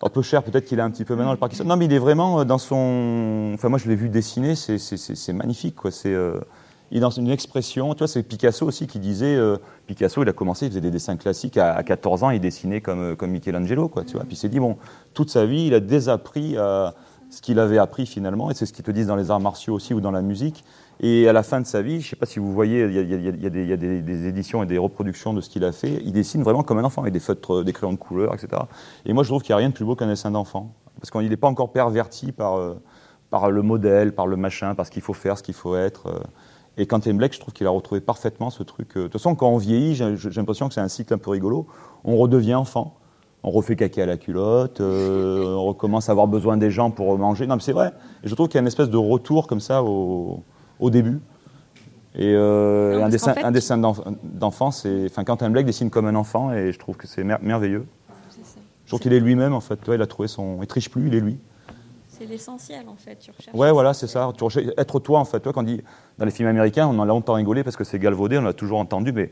un 0.04 0.10
peu 0.10 0.22
cher, 0.22 0.44
peut-être 0.44 0.66
qu'il 0.66 0.80
a 0.80 0.84
un 0.86 0.92
petit 0.92 1.04
peu 1.06 1.16
maintenant 1.16 1.32
le 1.32 1.38
Parkinson. 1.38 1.64
Non, 1.64 1.78
mais 1.78 1.86
il 1.86 1.94
est 1.94 2.00
vraiment 2.00 2.40
euh, 2.40 2.44
dans 2.44 2.58
son. 2.60 3.52
Enfin, 3.56 3.70
moi, 3.70 3.80
je 3.80 3.88
l'ai 3.90 3.96
vu 3.96 4.10
dessiner, 4.10 4.56
c'est- 4.56 4.78
c'est 4.78 4.98
c'est- 4.98 5.16
c'est 5.16 5.34
magnifique, 5.34 5.76
quoi. 5.76 5.92
C'est. 5.92 6.14
euh, 6.14 6.40
Il 6.94 6.98
est 6.98 7.00
dans 7.00 7.10
une 7.10 7.30
expression, 7.30 7.94
tu 7.94 8.00
vois, 8.00 8.10
c'est 8.10 8.22
Picasso 8.22 8.66
aussi 8.68 8.86
qui 8.86 9.00
disait, 9.00 9.34
euh, 9.38 9.56
Picasso, 9.88 10.22
il 10.24 10.28
a 10.28 10.34
commencé, 10.34 10.66
il 10.66 10.70
faisait 10.72 10.82
des 10.82 10.92
dessins 10.92 11.16
classiques, 11.16 11.56
à, 11.56 11.74
à 11.74 11.84
14 11.84 12.22
ans, 12.24 12.32
il 12.32 12.42
dessinait 12.42 12.82
comme, 12.82 13.00
euh, 13.00 13.16
comme 13.16 13.32
Michelangelo, 13.32 13.88
quoi, 13.88 14.04
tu 14.04 14.16
vois. 14.18 14.24
Puis 14.26 14.34
il 14.34 14.36
s'est 14.36 14.50
dit, 14.50 14.60
bon, 14.60 14.76
toute 15.14 15.30
sa 15.30 15.46
vie, 15.46 15.68
il 15.68 15.74
a 15.74 15.80
désappris 15.80 16.58
à 16.58 16.94
ce 17.32 17.42
qu'il 17.42 17.60
avait 17.60 17.78
appris 17.78 18.06
finalement, 18.06 18.52
et 18.52 18.54
c'est 18.54 18.66
ce 18.66 18.74
qu'ils 18.74 18.84
te 18.84 18.92
disent 18.92 19.08
dans 19.08 19.16
les 19.16 19.32
arts 19.32 19.40
martiaux 19.40 19.74
aussi 19.74 19.94
ou 19.94 20.02
dans 20.02 20.12
la 20.12 20.22
musique. 20.22 20.64
Et 21.00 21.28
à 21.28 21.34
la 21.34 21.42
fin 21.42 21.62
de 21.62 21.66
sa 21.66 21.82
vie, 21.82 22.02
je 22.02 22.06
ne 22.06 22.10
sais 22.12 22.16
pas 22.16 22.26
si 22.26 22.38
vous 22.40 22.54
voyez, 22.54 22.84
il 22.86 22.94
y 22.94 23.00
a, 23.46 23.78
des, 23.78 24.28
éditions 24.28 24.62
et 24.62 24.66
des 24.68 24.78
reproductions 24.78 25.34
de 25.34 25.42
ce 25.42 25.50
qu'il 25.50 25.64
a 25.64 25.72
fait, 25.72 26.02
il 26.04 26.12
dessine 26.12 26.44
vraiment 26.44 26.62
comme 26.62 26.78
un 26.78 26.84
enfant, 26.84 27.02
avec 27.02 27.14
des 27.14 27.20
feutres, 27.20 27.64
des 27.64 27.74
crayons 27.74 27.94
de 27.94 27.98
couleur, 27.98 28.34
etc. 28.34 28.64
Et 29.06 29.14
moi, 29.14 29.24
je 29.24 29.30
trouve 29.30 29.42
qu'il 29.42 29.54
n'y 29.54 29.56
a 29.56 29.58
rien 29.58 29.70
de 29.70 29.74
plus 29.74 29.86
beau 29.86 29.96
qu'un 29.96 30.08
dessin 30.08 30.30
d'enfant, 30.30 30.76
parce 31.00 31.10
qu'il 31.10 31.28
n'est 31.28 31.38
pas 31.38 31.48
encore 31.48 31.72
perverti 31.72 32.32
par, 32.34 32.58
euh, 32.58 32.76
par 33.30 33.50
le 33.50 33.62
modèle, 33.62 34.14
par 34.14 34.28
le 34.28 34.36
machin, 34.36 34.76
par 34.76 34.86
ce 34.86 34.92
qu'il 34.92 35.02
faut 35.02 35.14
faire, 35.14 35.38
ce 35.38 35.44
qu'il 35.44 35.56
faut 35.56 35.76
être. 35.76 36.08
euh. 36.08 36.20
Et 36.78 36.86
quand 36.86 37.00
Tim 37.02 37.16
Blake, 37.16 37.34
je 37.34 37.40
trouve 37.40 37.54
qu'il 37.54 37.66
a 37.66 37.70
retrouvé 37.70 38.00
parfaitement 38.02 38.50
ce 38.50 38.62
truc. 38.62 38.96
euh. 38.96 39.02
De 39.02 39.04
toute 39.06 39.14
façon, 39.14 39.36
quand 39.36 39.50
on 39.50 39.58
vieillit, 39.58 39.96
j'ai 39.96 40.30
l'impression 40.36 40.68
que 40.68 40.74
c'est 40.74 40.82
un 40.82 40.88
cycle 40.88 41.14
un 41.14 41.18
peu 41.18 41.32
rigolo. 41.32 41.66
On 42.04 42.18
redevient 42.18 42.56
enfant. 42.56 42.98
On 43.44 43.50
refait 43.50 43.76
caca 43.76 44.04
à 44.04 44.06
la 44.06 44.18
culotte, 44.18 44.82
euh, 44.82 45.56
on 45.56 45.66
recommence 45.66 46.10
à 46.10 46.12
avoir 46.12 46.28
besoin 46.28 46.58
des 46.58 46.70
gens 46.70 46.92
pour 46.92 47.18
manger. 47.18 47.48
Non, 47.48 47.56
mais 47.56 47.62
c'est 47.62 47.72
vrai. 47.74 47.92
Et 48.24 48.28
je 48.28 48.36
trouve 48.36 48.48
qu'il 48.48 48.56
y 48.56 48.60
a 48.60 48.62
une 48.62 48.68
espèce 48.68 48.90
de 48.90 48.98
retour 48.98 49.48
comme 49.48 49.60
ça 49.60 49.82
au, 49.84 50.44
au 50.80 50.90
début. 50.92 51.20
Et 52.14 52.34
euh, 52.36 53.00
Non, 53.00 53.06
un, 53.06 53.10
dessin, 53.10 53.34
fait- 53.34 53.44
un 53.44 53.52
dessin 53.52 53.78
d'enfant, 54.24 54.70
c'est. 54.70 55.06
Enfin, 55.06 55.24
Quentin 55.24 55.50
Blake 55.50 55.66
dessine 55.66 55.90
comme 55.90 56.06
un 56.06 56.16
enfant 56.16 56.54
et 56.54 56.72
je 56.72 56.78
trouve 56.78 56.98
que 56.98 57.08
c'est 57.08 57.24
mer- 57.24 57.40
merveilleux. 57.42 57.88
Je 58.86 58.90
trouve 58.90 59.00
qu'il 59.00 59.14
est 59.14 59.20
lui-même, 59.22 59.54
en 59.54 59.62
fait. 59.62 59.80
Il 59.88 60.02
a 60.02 60.08
trouvé 60.08 60.28
son. 60.28 60.60
Il 60.62 60.68
triche 60.68 60.90
plus, 60.90 61.08
il 61.08 61.16
est 61.16 61.22
lui. 61.22 61.40
C'est 62.08 62.26
l'essentiel 62.26 62.88
en 62.90 62.96
fait. 62.96 63.16
Tu 63.18 63.32
recherches 63.32 63.56
Ouais, 63.58 63.72
voilà, 63.72 63.94
c'est 63.96 64.06
ça. 64.08 64.30
Tu 64.38 64.44
recherches- 64.44 64.68
être 64.78 65.00
toi, 65.00 65.20
en 65.20 65.26
fait. 65.26 65.40
Toi, 65.40 65.54
quand 65.54 65.62
on 65.62 65.64
dit 65.64 65.82
dans 66.20 66.26
les 66.26 66.32
films 66.32 66.50
américains, 66.50 66.86
on 66.88 67.00
en 67.00 67.04
a 67.04 67.06
longtemps 67.06 67.34
rigolé 67.34 67.64
parce 67.64 67.76
que 67.78 67.84
c'est 67.86 67.98
galvaudé, 67.98 68.38
on 68.38 68.42
l'a 68.44 68.54
toujours 68.54 68.78
entendu, 68.80 69.12
mais 69.14 69.32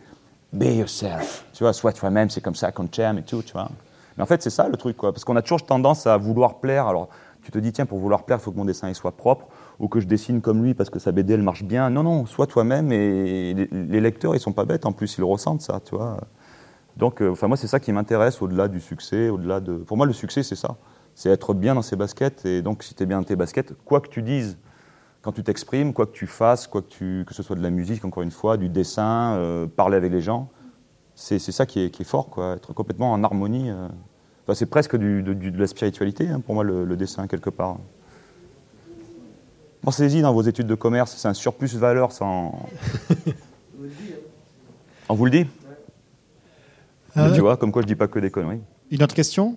be 0.54 0.64
yourself. 0.78 1.46
Tu 1.54 1.64
vois, 1.64 1.74
sois 1.74 1.92
toi-même, 1.94 2.30
c'est 2.32 2.42
comme 2.42 2.56
ça 2.56 2.72
qu'on 2.72 2.88
t'aime 2.88 3.20
et 3.20 3.24
tout, 3.24 3.44
tu 3.44 3.52
vois. 3.54 3.70
Mais 4.20 4.24
en 4.24 4.26
fait, 4.26 4.44
c'est 4.44 4.50
ça 4.50 4.68
le 4.68 4.76
truc. 4.76 4.98
Parce 4.98 5.24
qu'on 5.24 5.38
a 5.38 5.42
toujours 5.42 5.66
tendance 5.66 6.06
à 6.06 6.18
vouloir 6.18 6.60
plaire. 6.60 6.88
Alors, 6.88 7.08
tu 7.42 7.52
te 7.52 7.58
dis, 7.58 7.72
tiens, 7.72 7.86
pour 7.86 8.00
vouloir 8.00 8.26
plaire, 8.26 8.38
il 8.40 8.44
faut 8.44 8.52
que 8.52 8.58
mon 8.58 8.66
dessin 8.66 8.94
soit 8.94 9.14
propre 9.14 9.48
ou 9.80 9.88
que 9.88 10.02
je 10.02 10.08
dessine 10.08 10.42
comme 10.42 10.62
lui 10.62 10.74
parce 10.74 10.90
que 10.90 11.00
sa 11.00 11.14
BD, 11.14 11.36
elle 11.36 11.42
marche 11.42 11.64
bien. 11.64 11.90
Non, 11.90 12.04
non, 12.04 12.26
sois 12.26 12.46
toi-même 12.46 12.92
et 12.92 13.54
les, 13.72 14.02
lecteurs, 14.02 14.36
ils 14.36 14.42
sont 14.42 14.52
pas 14.52 14.66
bêtes 14.66 14.86
en 14.86 14.92
plus, 14.92 15.18
ils 15.18 15.24
ressentent, 15.24 15.62
ça, 15.62 15.80
tu 15.80 15.96
vois. 15.96 16.18
Donc, 16.98 17.22
euh, 17.22 17.34
moi, 17.44 17.56
c'est 17.56 17.68
ça 17.68 17.80
qui 17.80 17.94
m'intéresse 17.94 18.42
au-delà 18.42 18.68
du 18.68 18.82
succès, 18.82 19.30
au-delà 19.30 19.62
de. 19.62 19.78
Pour 19.78 19.96
moi, 19.96 20.06
le 20.06 20.12
succès, 20.12 20.44
c'est 20.44 20.58
ça. 20.58 20.76
C'est 21.16 21.30
être 21.30 21.54
bien 21.54 21.74
dans 21.74 21.82
ses 21.82 21.96
baskets. 21.96 22.46
Et 22.46 22.62
donc, 22.62 22.84
si 22.84 22.96
tu 22.96 23.04
es 23.04 23.06
bien 23.06 23.20
dans 23.20 23.26
tes 23.26 23.38
baskets, 23.38 23.74
quoi 23.86 24.02
que 24.02 24.10
tu 24.10 24.22
dises, 24.22 24.58
quand 25.22 25.32
tu 25.32 25.44
t'exprimes, 25.44 25.94
quoi 25.94 26.06
que 26.06 26.12
tu 26.12 26.28
fasses, 26.28 26.68
quoi 26.68 26.82
que, 26.82 26.90
tu, 26.90 27.24
que 27.26 27.34
ce 27.34 27.42
soit 27.42 27.56
de 27.56 27.64
la 27.64 27.70
musique, 27.70 28.04
encore 28.04 28.24
une 28.24 28.32
fois, 28.32 28.58
du 28.58 28.68
dessin, 28.68 29.36
euh, 29.36 29.66
parler 29.66 29.96
avec 29.96 30.12
les 30.12 30.22
gens, 30.22 30.50
c'est 31.16 31.40
ça 31.40 31.66
qui 31.66 31.82
est, 31.82 31.90
qui 31.90 32.02
est 32.02 32.06
fort, 32.06 32.30
quoi. 32.30 32.56
Être 32.56 32.74
complètement 32.74 33.14
en 33.14 33.24
harmonie. 33.24 33.70
euh. 33.70 33.88
Enfin, 34.50 34.56
c'est 34.58 34.66
presque 34.66 34.96
du- 34.98 35.22
de, 35.22 35.36
du- 35.36 35.52
de 35.52 35.60
la 35.60 35.68
spiritualité, 35.68 36.28
hein, 36.28 36.40
pour 36.44 36.56
moi, 36.56 36.64
le, 36.64 36.84
le 36.84 36.98
dessin, 36.98 37.28
quelque 37.28 37.52
part. 37.52 37.78
Pensez-y 39.84 40.24
dans 40.24 40.34
vos 40.34 40.42
études 40.42 40.66
de 40.66 40.74
commerce, 40.74 41.14
c'est 41.16 41.28
un 41.28 41.36
surplus 41.36 41.68
valeur 41.78 42.12
sans. 42.12 42.68
On 45.08 45.14
vous 45.14 45.26
le 45.26 45.30
dit 45.32 45.46
Mais 47.16 47.22
Euh, 47.22 47.36
Tu 47.36 47.42
vois, 47.42 47.58
comme 47.58 47.72
quoi 47.72 47.84
je 47.84 47.88
dis 47.88 47.94
pas 47.96 48.08
que 48.08 48.18
des 48.18 48.32
conneries. 48.32 48.62
Une 48.90 49.04
autre 49.04 49.14
question 49.14 49.56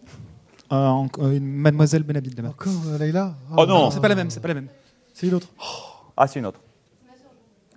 Euh, 0.70 0.76
en- 0.76 1.08
euh, 1.20 1.38
une 1.38 1.46
Mademoiselle 1.46 2.02
Benhabib 2.02 2.36
là-bas. 2.36 2.50
Encore 2.50 2.72
euh, 2.88 2.98
Leïla 2.98 3.34
Oh 3.56 3.64
non. 3.64 3.90
c'est 3.90 4.00
pas 4.00 4.08
la 4.08 4.14
même, 4.14 4.28
c'est 4.28 4.40
pas 4.40 4.48
la 4.48 4.54
même. 4.54 4.68
C'est 5.14 5.26
une 5.26 5.32
autre. 5.34 5.48
Ah, 6.18 6.26
c'est 6.26 6.38
une 6.38 6.44
autre. 6.46 6.60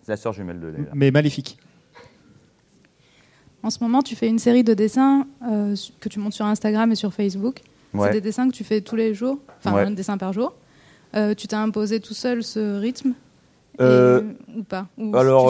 C'est 0.03 0.11
la 0.11 0.18
sœur 0.18 0.34
jumelle 0.34 0.59
de 0.59 0.68
Leïla. 0.68 0.89
Mais 0.93 1.11
maléfique. 1.11 1.57
En 3.66 3.72
ce 3.72 3.80
moment, 3.84 4.03
tu 4.03 4.16
fais 4.16 4.28
une 4.28 4.38
série 4.38 4.63
de 4.63 4.76
dessins 4.76 5.26
euh, 5.49 5.76
que 5.99 6.07
tu 6.07 6.20
montes 6.20 6.34
sur 6.34 6.45
Instagram 6.45 6.91
et 6.91 6.95
sur 6.95 7.11
Facebook. 7.11 7.61
Ouais. 7.95 8.07
C'est 8.09 8.13
des 8.13 8.22
dessins 8.22 8.47
que 8.47 8.53
tu 8.53 8.63
fais 8.63 8.82
tous 8.82 8.95
les 8.95 9.16
jours, 9.16 9.39
enfin 9.57 9.76
Ouais. 9.76 9.82
un 9.86 9.89
dessin 9.91 10.20
par 10.20 10.34
jour. 10.34 10.53
Euh, 11.16 11.34
tu 11.34 11.47
t'as 11.47 11.57
imposé 11.59 11.99
tout 11.99 12.13
seul 12.13 12.43
ce 12.43 12.80
rythme? 12.80 13.09
Et- 13.09 13.82
Euh, 13.82 14.22
ou 14.55 14.61
pas? 14.63 14.86
Ou 14.99 15.16
Alors, 15.18 15.47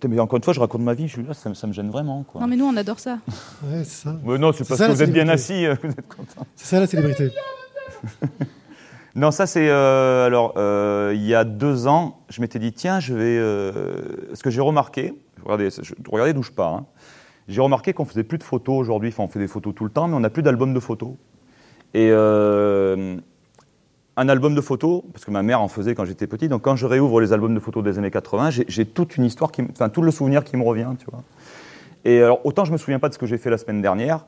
tu 0.00 0.08
mais 0.08 0.18
encore 0.18 0.36
une 0.38 0.42
fois, 0.42 0.52
je 0.52 0.58
raconte 0.58 0.80
ma 0.82 0.94
vie, 0.94 1.06
je 1.06 1.12
suis 1.12 1.22
là, 1.22 1.32
ça, 1.32 1.48
me- 1.48 1.54
ça 1.54 1.68
me 1.68 1.72
gêne 1.72 1.90
vraiment. 1.90 2.24
Quoi. 2.24 2.40
Non 2.40 2.48
mais 2.48 2.56
nous 2.56 2.64
on 2.64 2.76
adore 2.76 2.98
ça. 2.98 3.18
Ouais, 3.62 3.84
c'est 3.84 4.04
ça. 4.08 4.16
Non, 4.24 4.52
c'est 4.52 4.66
parce 4.66 4.80
ça, 4.80 4.88
que 4.88 4.92
vous 4.92 5.02
êtes 5.02 5.12
bien 5.12 5.28
assis, 5.28 5.64
euh, 5.64 5.76
vous 5.80 5.90
êtes 5.90 6.08
content. 6.08 6.44
C'est 6.56 6.66
ça 6.66 6.80
la 6.80 6.86
célébrité. 6.88 7.30
Non, 9.14 9.30
ça 9.30 9.46
c'est. 9.46 9.68
euh, 9.68 10.24
alors, 10.26 10.54
euh, 10.56 11.12
il 11.14 11.22
y 11.26 11.34
a 11.34 11.44
deux 11.44 11.86
ans, 11.86 12.20
je 12.30 12.40
m'étais 12.40 12.58
dit, 12.58 12.72
tiens, 12.72 12.98
je 12.98 13.12
vais. 13.12 13.36
euh, 13.38 13.92
ce 14.32 14.42
que 14.42 14.48
j'ai 14.48 14.62
remarqué, 14.62 15.12
regardez, 15.44 15.68
regardez 16.10 16.32
d'où 16.32 16.42
je 16.42 16.52
pars. 16.52 16.74
hein. 16.74 16.86
J'ai 17.48 17.60
remarqué 17.60 17.92
qu'on 17.92 18.04
faisait 18.04 18.22
plus 18.24 18.38
de 18.38 18.44
photos 18.44 18.76
aujourd'hui. 18.78 19.08
Enfin, 19.10 19.24
on 19.24 19.28
fait 19.28 19.38
des 19.40 19.48
photos 19.48 19.74
tout 19.74 19.84
le 19.84 19.90
temps, 19.90 20.06
mais 20.08 20.14
on 20.14 20.20
n'a 20.20 20.30
plus 20.30 20.42
d'albums 20.42 20.72
de 20.74 20.80
photos. 20.80 21.10
Et 21.94 22.08
euh, 22.10 23.16
un 24.16 24.28
album 24.28 24.54
de 24.54 24.60
photos, 24.60 25.02
parce 25.12 25.24
que 25.24 25.30
ma 25.30 25.42
mère 25.42 25.60
en 25.60 25.68
faisait 25.68 25.94
quand 25.94 26.04
j'étais 26.04 26.26
petit, 26.26 26.48
donc 26.48 26.62
quand 26.62 26.76
je 26.76 26.86
réouvre 26.86 27.20
les 27.20 27.32
albums 27.32 27.54
de 27.54 27.60
photos 27.60 27.82
des 27.82 27.98
années 27.98 28.10
80, 28.10 28.50
j'ai- 28.68 28.86
toute 28.86 29.16
une 29.16 29.24
histoire, 29.24 29.50
qui, 29.52 29.62
enfin 29.72 29.88
tout 29.88 30.02
le 30.02 30.10
souvenir 30.10 30.44
qui 30.44 30.56
me 30.56 30.62
revient, 30.62 30.88
tu 30.98 31.06
vois. 31.10 31.22
Et 32.04 32.22
autant 32.44 32.64
je 32.64 32.72
me 32.72 32.76
souviens 32.76 32.98
pas 32.98 33.08
de 33.08 33.14
ce 33.14 33.18
que 33.18 33.26
j'ai 33.26 33.38
fait 33.38 33.50
la 33.50 33.58
semaine 33.58 33.80
dernière, 33.82 34.26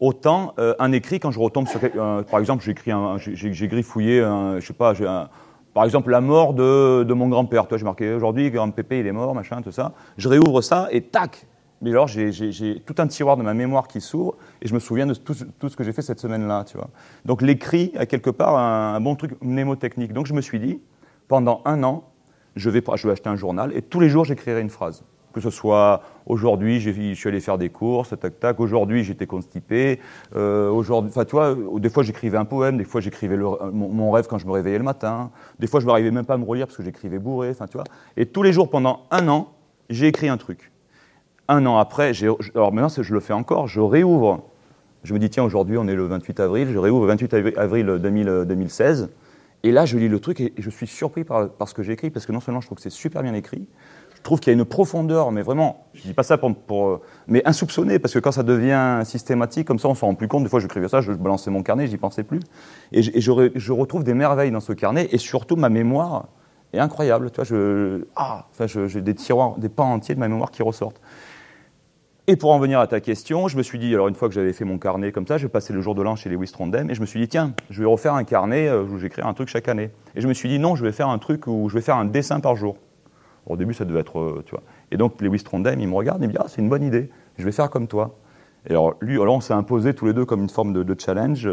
autant 0.00 0.54
euh, 0.58 0.74
un 0.78 0.92
écrit, 0.92 1.20
quand 1.20 1.30
je 1.30 1.38
retombe 1.38 1.68
sur. 1.68 1.80
euh, 1.82 2.22
par 2.22 2.40
exemple, 2.40 2.64
j'ai 2.64 3.68
griffouillé, 3.68 4.20
je 4.22 4.64
sais 4.66 4.72
pas, 4.72 4.92
un- 5.06 5.28
par 5.74 5.84
exemple, 5.84 6.10
la 6.10 6.20
mort 6.20 6.54
de, 6.54 7.12
mon 7.12 7.28
grand-père. 7.28 7.66
Toi, 7.68 7.78
j'ai 7.78 7.84
marqué 7.84 8.12
aujourd'hui, 8.12 8.50
grand 8.50 8.70
Pépé, 8.70 9.00
il 9.00 9.06
est 9.06 9.12
mort, 9.12 9.34
machin, 9.34 9.62
tout 9.62 9.70
ça. 9.70 9.92
Je 10.16 10.28
réouvre 10.28 10.62
ça 10.62 10.88
et 10.90 11.02
tac 11.02 11.46
Mais 11.82 11.90
alors, 11.90 12.08
j'ai- 12.08 12.82
tout 12.84 12.94
un 12.98 13.06
tiroir 13.06 13.38
de 13.38 13.42
ma 13.42 13.54
mémoire 13.54 13.88
qui 13.88 14.02
s'ouvre 14.02 14.36
et 14.60 14.68
je 14.68 14.74
me 14.74 14.78
souviens 14.80 15.06
de 15.06 15.14
tout, 15.14 15.32
ce- 15.34 15.76
que 15.76 15.82
j'ai 15.84 15.92
fait 15.92 16.02
cette 16.02 16.20
semaine-là. 16.20 16.64
Donc, 17.24 17.40
l'écrit 17.40 17.92
a 17.96 18.04
quelque 18.04 18.28
part 18.28 18.58
un, 18.58 18.94
un 18.96 19.00
bon 19.00 19.14
truc 19.16 19.32
mnémotechnique. 19.40 20.12
Donc, 20.12 20.26
je 20.26 20.34
me 20.34 20.42
suis 20.42 20.60
dit, 20.60 20.80
pendant 21.26 21.62
un 21.64 21.82
an, 21.82 22.04
je 22.56 22.68
vais, 22.68 22.82
je 22.96 23.06
vais 23.06 23.12
acheter 23.12 23.30
un 23.30 23.36
journal 23.36 23.72
et 23.74 23.80
tous 23.80 24.00
les 24.00 24.10
jours, 24.10 24.24
j'écrirai 24.24 24.60
une 24.60 24.68
phrase. 24.68 25.04
Que 25.32 25.40
ce 25.40 25.50
soit 25.50 26.02
aujourd'hui, 26.26 26.80
je 26.80 26.90
suis 27.14 27.28
allé 27.28 27.40
faire 27.40 27.56
des 27.56 27.68
courses, 27.68 28.14
tac, 28.18 28.40
tac. 28.40 28.58
Aujourd'hui, 28.58 29.04
j'étais 29.04 29.26
constipé. 29.26 30.00
Euh, 30.34 30.70
aujourd'hui, 30.70 31.10
enfin, 31.10 31.24
tu 31.24 31.32
vois, 31.32 31.50
euh, 31.50 31.78
des 31.78 31.88
fois, 31.88 32.02
j'écrivais 32.02 32.36
un 32.36 32.44
poème, 32.44 32.76
des 32.78 32.84
fois, 32.84 33.00
j'écrivais 33.00 33.36
mon, 33.36 34.10
rêve 34.10 34.26
quand 34.28 34.38
je 34.38 34.46
me 34.46 34.52
réveillais 34.52 34.78
le 34.78 34.84
matin. 34.84 35.30
Des 35.60 35.68
fois, 35.68 35.78
je 35.78 35.86
n'arrivais 35.86 36.10
même 36.10 36.24
pas 36.24 36.34
à 36.34 36.38
me 36.38 36.44
relire 36.44 36.66
parce 36.66 36.76
que 36.76 36.82
j'écrivais 36.82 37.20
bourré, 37.20 37.50
enfin, 37.50 37.66
tu 37.66 37.74
vois. 37.74 37.84
Et 38.16 38.26
tous 38.26 38.42
les 38.42 38.52
jours, 38.52 38.70
pendant 38.70 39.06
un 39.12 39.28
an, 39.28 39.52
j'ai 39.88 40.08
écrit 40.08 40.28
un 40.28 40.36
truc. 40.36 40.72
Un 41.46 41.64
an 41.66 41.78
après, 41.78 42.12
alors 42.54 42.72
maintenant, 42.72 43.02
je 43.02 43.14
le 43.14 43.20
fais 43.20 43.32
encore, 43.32 43.68
je 43.68 43.80
réouvre. 43.80 44.44
Je 45.04 45.14
me 45.14 45.18
dis, 45.18 45.30
tiens, 45.30 45.44
aujourd'hui, 45.44 45.78
on 45.78 45.86
est 45.86 45.94
le 45.94 46.06
28 46.06 46.40
avril, 46.40 46.68
je 46.72 46.78
réouvre 46.78 47.02
le 47.02 47.08
28 47.08 47.34
avri- 47.34 47.56
avril 47.56 47.86
2000, 47.86 48.44
2016. 48.46 49.10
Et 49.62 49.72
là, 49.72 49.84
je 49.84 49.96
lis 49.98 50.08
le 50.08 50.20
truc 50.20 50.40
et 50.40 50.52
et 50.56 50.62
je 50.62 50.70
suis 50.70 50.86
surpris 50.86 51.24
par, 51.24 51.50
par 51.50 51.68
ce 51.68 51.74
que 51.74 51.82
j'ai 51.82 51.92
écrit, 51.92 52.10
parce 52.10 52.26
que 52.26 52.32
non 52.32 52.40
seulement 52.40 52.60
je 52.60 52.66
trouve 52.66 52.76
que 52.76 52.82
c'est 52.82 52.90
super 52.90 53.22
bien 53.22 53.34
écrit, 53.34 53.66
je 54.20 54.22
trouve 54.22 54.38
qu'il 54.38 54.52
y 54.52 54.54
a 54.54 54.58
une 54.58 54.66
profondeur, 54.66 55.32
mais 55.32 55.40
vraiment, 55.40 55.86
je 55.94 56.02
dis 56.02 56.12
pas 56.12 56.22
ça 56.22 56.36
pour, 56.36 57.00
mais 57.26 57.42
insoupçonnée, 57.46 57.98
parce 57.98 58.12
que 58.12 58.18
quand 58.18 58.32
ça 58.32 58.42
devient 58.42 59.00
systématique, 59.04 59.66
comme 59.66 59.78
ça, 59.78 59.88
on 59.88 59.94
s'en 59.94 60.08
rend 60.08 60.14
plus 60.14 60.28
compte. 60.28 60.42
Des 60.42 60.50
fois, 60.50 60.60
j'écrivais 60.60 60.88
ça, 60.88 61.00
je 61.00 61.12
balançais 61.12 61.50
mon 61.50 61.62
carnet, 61.62 61.86
j'y 61.86 61.96
pensais 61.96 62.22
plus. 62.22 62.40
Et, 62.92 63.02
je, 63.02 63.10
et 63.14 63.20
je 63.22 63.30
re- 63.30 63.52
je 63.54 63.72
retrouve 63.72 64.04
des 64.04 64.12
merveilles 64.12 64.50
dans 64.50 64.60
ce 64.60 64.74
carnet, 64.74 65.08
et 65.10 65.16
surtout, 65.16 65.56
ma 65.56 65.70
mémoire 65.70 66.28
est 66.74 66.78
incroyable. 66.78 67.30
Tu 67.30 67.40
vois, 67.42 68.06
ah, 68.14 68.46
j'ai 68.66 69.00
des 69.00 69.14
tiroirs, 69.14 69.56
des 69.56 69.70
pans 69.70 69.90
entiers 69.90 70.14
de 70.14 70.20
ma 70.20 70.28
mémoire 70.28 70.50
qui 70.50 70.62
ressortent. 70.62 71.00
Et 72.26 72.36
pour 72.36 72.52
en 72.52 72.58
venir 72.58 72.78
à 72.78 72.86
ta 72.86 73.00
question, 73.00 73.48
je 73.48 73.56
me 73.56 73.62
suis 73.62 73.78
dit, 73.78 73.92
alors 73.94 74.06
une 74.06 74.14
fois 74.14 74.28
que 74.28 74.34
j'avais 74.34 74.52
fait 74.52 74.66
mon 74.66 74.78
carnet 74.78 75.10
comme 75.10 75.26
ça, 75.26 75.38
j'ai 75.38 75.48
passé 75.48 75.72
le 75.72 75.80
jour 75.80 75.94
de 75.96 76.02
l'an 76.02 76.14
chez 76.14 76.28
les 76.28 76.36
Wistrondem 76.36 76.88
et 76.88 76.94
je 76.94 77.00
me 77.00 77.06
suis 77.06 77.18
dit, 77.18 77.26
tiens, 77.26 77.54
je 77.70 77.80
vais 77.80 77.88
refaire 77.88 78.14
un 78.14 78.22
carnet 78.22 78.68
euh, 78.68 78.84
où 78.84 78.98
j'écris 78.98 79.22
un 79.22 79.32
truc 79.32 79.48
chaque 79.48 79.66
année. 79.66 79.90
Et 80.14 80.20
je 80.20 80.28
me 80.28 80.34
suis 80.34 80.48
dit, 80.48 80.60
non, 80.60 80.76
je 80.76 80.84
vais 80.84 80.92
faire 80.92 81.08
un 81.08 81.18
truc 81.18 81.48
où 81.48 81.68
je 81.68 81.74
vais 81.74 81.80
faire 81.80 81.96
un 81.96 82.04
dessin 82.04 82.38
par 82.38 82.54
jour. 82.54 82.76
Au 83.50 83.56
début, 83.56 83.74
ça 83.74 83.84
devait 83.84 84.00
être, 84.00 84.18
euh, 84.18 84.42
tu 84.46 84.50
vois. 84.50 84.62
Et 84.90 84.96
donc, 84.96 85.20
les 85.20 85.28
Wistrondem, 85.28 85.80
ils 85.80 85.88
me 85.88 85.94
regardent 85.94 86.22
et 86.22 86.24
ils 86.24 86.28
me 86.28 86.32
disent, 86.32 86.42
ah, 86.44 86.48
c'est 86.48 86.60
une 86.60 86.68
bonne 86.68 86.82
idée, 86.82 87.10
je 87.38 87.44
vais 87.44 87.52
faire 87.52 87.70
comme 87.70 87.86
toi. 87.86 88.16
Et 88.66 88.72
alors, 88.72 88.96
lui, 89.00 89.20
alors 89.20 89.36
on 89.36 89.40
s'est 89.40 89.54
imposé 89.54 89.94
tous 89.94 90.06
les 90.06 90.12
deux 90.12 90.24
comme 90.24 90.42
une 90.42 90.50
forme 90.50 90.72
de, 90.72 90.82
de 90.82 90.96
challenge 90.98 91.48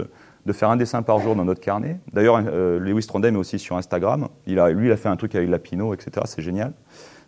de 0.47 0.53
faire 0.53 0.69
un 0.69 0.77
dessin 0.77 1.01
par 1.03 1.19
jour 1.19 1.35
dans 1.35 1.45
notre 1.45 1.59
carnet. 1.59 1.99
D'ailleurs, 2.13 2.41
euh, 2.47 2.79
Lewis 2.79 3.05
Trondheim 3.05 3.35
est 3.35 3.37
aussi 3.37 3.59
sur 3.59 3.75
Instagram. 3.75 4.29
Il 4.47 4.59
a, 4.59 4.69
lui, 4.69 4.87
il 4.87 4.91
a 4.91 4.97
fait 4.97 5.09
un 5.09 5.17
truc 5.17 5.35
avec 5.35 5.49
Lapino, 5.49 5.93
etc. 5.93 6.11
C'est 6.25 6.41
génial. 6.41 6.73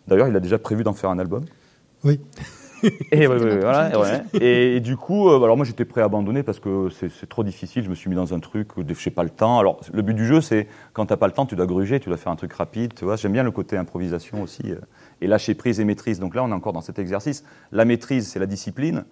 D'ailleurs, 0.08 0.26
il 0.28 0.34
a 0.34 0.40
déjà 0.40 0.58
prévu 0.58 0.82
d'en 0.82 0.94
faire 0.94 1.10
un 1.10 1.18
album. 1.18 1.44
Oui. 2.02 2.18
Et, 3.12 3.26
ouais, 3.26 3.38
ouais, 3.42 3.58
voilà, 3.60 3.98
ouais. 3.98 4.22
et, 4.40 4.76
et 4.76 4.80
du 4.80 4.96
coup, 4.96 5.28
euh, 5.28 5.42
alors 5.42 5.56
moi 5.56 5.66
j'étais 5.66 5.84
prêt 5.84 6.00
à 6.00 6.04
abandonner 6.04 6.42
parce 6.42 6.60
que 6.60 6.88
c'est 6.90 7.28
trop 7.28 7.44
difficile. 7.44 7.84
Je 7.84 7.90
me 7.90 7.94
suis 7.94 8.08
mis 8.08 8.16
dans 8.16 8.32
un 8.34 8.40
truc 8.40 8.76
où 8.76 8.82
je 8.86 9.08
n'ai 9.08 9.14
pas 9.14 9.22
le 9.22 9.30
temps. 9.30 9.58
Alors 9.58 9.80
le 9.92 10.02
but 10.02 10.14
du 10.14 10.26
jeu, 10.26 10.40
c'est 10.40 10.66
quand 10.92 11.06
tu 11.06 11.12
n'as 11.12 11.16
pas 11.16 11.26
le 11.26 11.32
temps, 11.32 11.46
tu 11.46 11.56
dois 11.56 11.66
gruger, 11.66 12.00
tu 12.00 12.08
dois 12.08 12.16
faire 12.18 12.32
un 12.32 12.36
truc 12.36 12.52
rapide. 12.52 12.94
Tu 12.94 13.04
vois, 13.04 13.16
j'aime 13.16 13.32
bien 13.32 13.42
le 13.42 13.50
côté 13.50 13.76
improvisation 13.76 14.42
aussi 14.42 14.62
euh, 14.70 14.76
et 15.20 15.26
lâcher 15.26 15.54
prise 15.54 15.80
et 15.80 15.84
maîtrise. 15.84 16.20
Donc 16.20 16.34
là, 16.34 16.42
on 16.44 16.48
est 16.50 16.54
encore 16.54 16.72
dans 16.72 16.80
cet 16.80 16.98
exercice. 16.98 17.44
La 17.72 17.84
maîtrise, 17.84 18.28
c'est 18.28 18.38
la 18.38 18.46
discipline, 18.46 19.04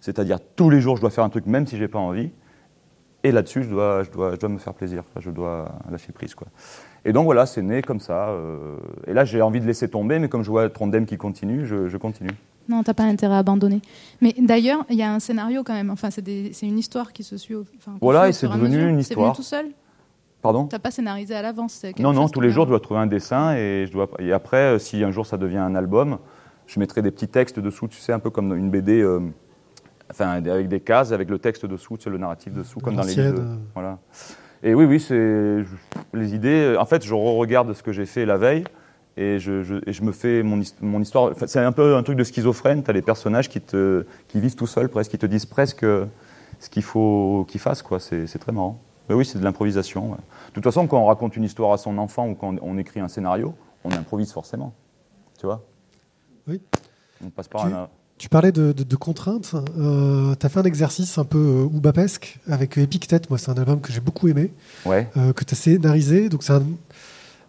c'est-à-dire 0.00 0.38
tous 0.56 0.68
les 0.70 0.80
jours, 0.80 0.96
je 0.96 1.00
dois 1.00 1.10
faire 1.10 1.24
un 1.24 1.30
truc 1.30 1.46
même 1.46 1.66
si 1.66 1.76
j'ai 1.78 1.88
pas 1.88 1.98
envie. 2.00 2.30
Et 3.22 3.32
là-dessus, 3.32 3.62
je 3.62 3.70
dois, 3.70 4.02
je, 4.02 4.10
dois, 4.10 4.32
je 4.32 4.36
dois 4.36 4.50
me 4.50 4.58
faire 4.58 4.74
plaisir. 4.74 5.02
Je 5.18 5.30
dois 5.30 5.72
lâcher 5.90 6.12
prise, 6.12 6.34
quoi. 6.34 6.48
Et 7.06 7.12
donc 7.14 7.24
voilà, 7.24 7.46
c'est 7.46 7.62
né 7.62 7.80
comme 7.80 8.00
ça. 8.00 8.28
euh, 8.28 8.76
et 9.06 9.14
là, 9.14 9.24
j'ai 9.24 9.40
envie 9.40 9.60
de 9.60 9.66
laisser 9.66 9.88
tomber, 9.88 10.18
mais 10.18 10.28
comme 10.28 10.42
je 10.42 10.50
vois 10.50 10.68
Trondheim 10.68 11.06
qui 11.06 11.16
continue, 11.16 11.64
je, 11.64 11.88
je 11.88 11.96
continue. 11.96 12.30
Non, 12.68 12.82
t'as 12.82 12.94
pas 12.94 13.02
intérêt 13.04 13.34
à 13.34 13.38
abandonner. 13.38 13.80
Mais 14.20 14.34
d'ailleurs, 14.38 14.84
il 14.88 14.96
y 14.96 15.02
a 15.02 15.12
un 15.12 15.18
scénario 15.20 15.62
quand 15.64 15.74
même. 15.74 15.90
Enfin, 15.90 16.10
c'est 16.10 16.22
des- 16.22 16.52
c'est 16.52 16.66
une 16.66 16.78
histoire 16.78 17.12
qui 17.12 17.22
se 17.22 17.36
suit. 17.36 17.54
Au, 17.54 17.64
enfin, 17.78 17.92
qu'on 17.92 17.98
Voilà, 18.00 18.28
et 18.28 18.32
c'est 18.32 18.48
devenu 18.48 18.76
mesure. 18.76 18.88
une 18.88 18.94
C'est 18.96 19.10
histoire. 19.10 19.26
venu 19.26 19.36
tout 19.36 19.42
seul. 19.42 19.66
Pardon? 20.42 20.66
T'as 20.66 20.78
pas 20.78 20.90
scénarisé 20.90 21.34
à 21.34 21.42
l'avance. 21.42 21.72
c'est 21.72 21.98
Non, 21.98 22.12
non, 22.12 22.28
tous 22.28 22.40
les 22.40 22.50
jours, 22.50 22.64
je 22.64 22.70
dois 22.70 22.80
trouver 22.80 23.00
un 23.00 23.06
dessin 23.06 23.54
et, 23.54 23.84
je 23.86 23.92
dois, 23.92 24.08
et 24.18 24.32
après, 24.32 24.74
euh, 24.74 24.78
si 24.78 25.02
un 25.04 25.10
jour 25.10 25.24
ça 25.26 25.36
devient 25.38 25.56
un 25.58 25.74
album, 25.74 26.18
je 26.66 26.78
mettrai 26.80 27.00
des 27.02 27.10
petits 27.10 27.28
textes 27.28 27.60
dessous, 27.60 27.88
tu 27.88 27.98
sais, 27.98 28.12
un 28.12 28.18
peu 28.18 28.30
comme 28.30 28.54
une 28.56 28.70
BD, 28.70 29.00
euh, 29.00 29.20
enfin, 30.10 30.28
avec 30.30 30.68
des 30.68 30.80
cases, 30.80 31.12
avec 31.12 31.30
le 31.30 31.38
texte 31.38 31.64
dessous, 31.66 31.96
tu 31.96 32.04
sais, 32.04 32.10
le 32.10 32.18
narratif 32.18 32.52
dessous, 32.52 32.78
comme 32.80 32.94
dans 32.96 33.02
les 33.04 33.14
livres. 33.14 33.38
euh. 33.40 33.56
Voilà. 33.74 33.98
Et 34.62 34.74
oui, 34.74 34.84
oui, 34.86 35.00
c'est 35.00 35.64
les 36.14 36.34
idées. 36.34 36.74
euh, 36.74 36.80
En 36.80 36.86
fait, 36.86 37.04
je 37.04 37.12
re-regarde 37.14 37.72
ce 37.74 37.82
que 37.82 37.92
j'ai 37.92 38.06
fait 38.06 38.24
la 38.26 38.36
veille 38.38 38.64
et 39.16 39.38
je, 39.38 39.62
je- 39.62 39.76
et 39.86 39.92
je 39.92 40.02
me 40.02 40.12
fais 40.12 40.42
mon, 40.42 40.60
his- 40.60 40.74
mon 40.80 41.00
histoire. 41.00 41.32
C'est 41.46 41.60
un 41.60 41.72
peu 41.72 41.96
un 41.96 42.02
truc 42.02 42.16
de 42.18 42.24
schizophrène. 42.24 42.82
Tu 42.82 42.90
as 42.90 42.92
les 42.92 43.02
personnages 43.02 43.48
qui, 43.48 43.60
te, 43.60 44.04
qui 44.28 44.40
vivent 44.40 44.56
tout 44.56 44.66
seuls, 44.66 44.88
presque, 44.88 45.10
qui 45.12 45.18
te 45.18 45.26
disent 45.26 45.46
presque 45.46 45.84
euh, 45.84 46.06
ce 46.60 46.68
qu'il 46.70 46.82
faut 46.82 47.44
qu'ils 47.48 47.60
fassent. 47.60 47.82
quoi. 47.82 48.00
C'est 48.00 48.26
c'est 48.26 48.38
très 48.38 48.52
marrant. 48.52 48.80
Mais 49.08 49.14
oui, 49.14 49.24
c'est 49.24 49.38
de 49.38 49.44
l'improvisation. 49.44 50.10
ouais. 50.12 50.16
De 50.48 50.52
toute 50.54 50.64
façon, 50.64 50.86
quand 50.86 50.98
on 50.98 51.06
raconte 51.06 51.36
une 51.36 51.44
histoire 51.44 51.72
à 51.72 51.76
son 51.78 51.98
enfant 51.98 52.28
ou 52.28 52.34
quand 52.34 52.56
on 52.62 52.78
écrit 52.78 53.00
un 53.00 53.08
scénario, 53.08 53.54
on 53.84 53.90
improvise 53.92 54.32
forcément. 54.32 54.72
Tu 55.38 55.46
vois? 55.46 55.62
Oui. 56.48 56.60
On 57.24 57.28
passe 57.30 57.48
par 57.48 57.66
Tu- 57.68 57.72
un. 57.74 57.88
Tu 58.16 58.28
parlais 58.28 58.52
de, 58.52 58.70
de- 58.72 58.84
de 58.84 58.96
contraintes. 58.96 59.54
Euh, 59.76 60.34
tu 60.38 60.46
as 60.46 60.48
fait 60.48 60.60
un 60.60 60.64
exercice 60.64 61.18
un 61.18 61.24
peu 61.24 61.36
euh, 61.38 61.64
Oubapesque 61.64 62.38
avec 62.48 62.78
Epictète. 62.78 63.28
Moi, 63.28 63.38
c'est 63.38 63.50
un 63.50 63.54
album 63.56 63.80
que 63.80 63.92
j'ai 63.92 64.00
beaucoup 64.00 64.28
aimé, 64.28 64.52
Ouais. 64.86 65.08
euh, 65.16 65.32
que 65.32 65.44
tu 65.44 65.52
as 65.52 65.56
scénarisé. 65.56 66.28
Donc, 66.28 66.44
c'est 66.44 66.52
un, 66.52 66.62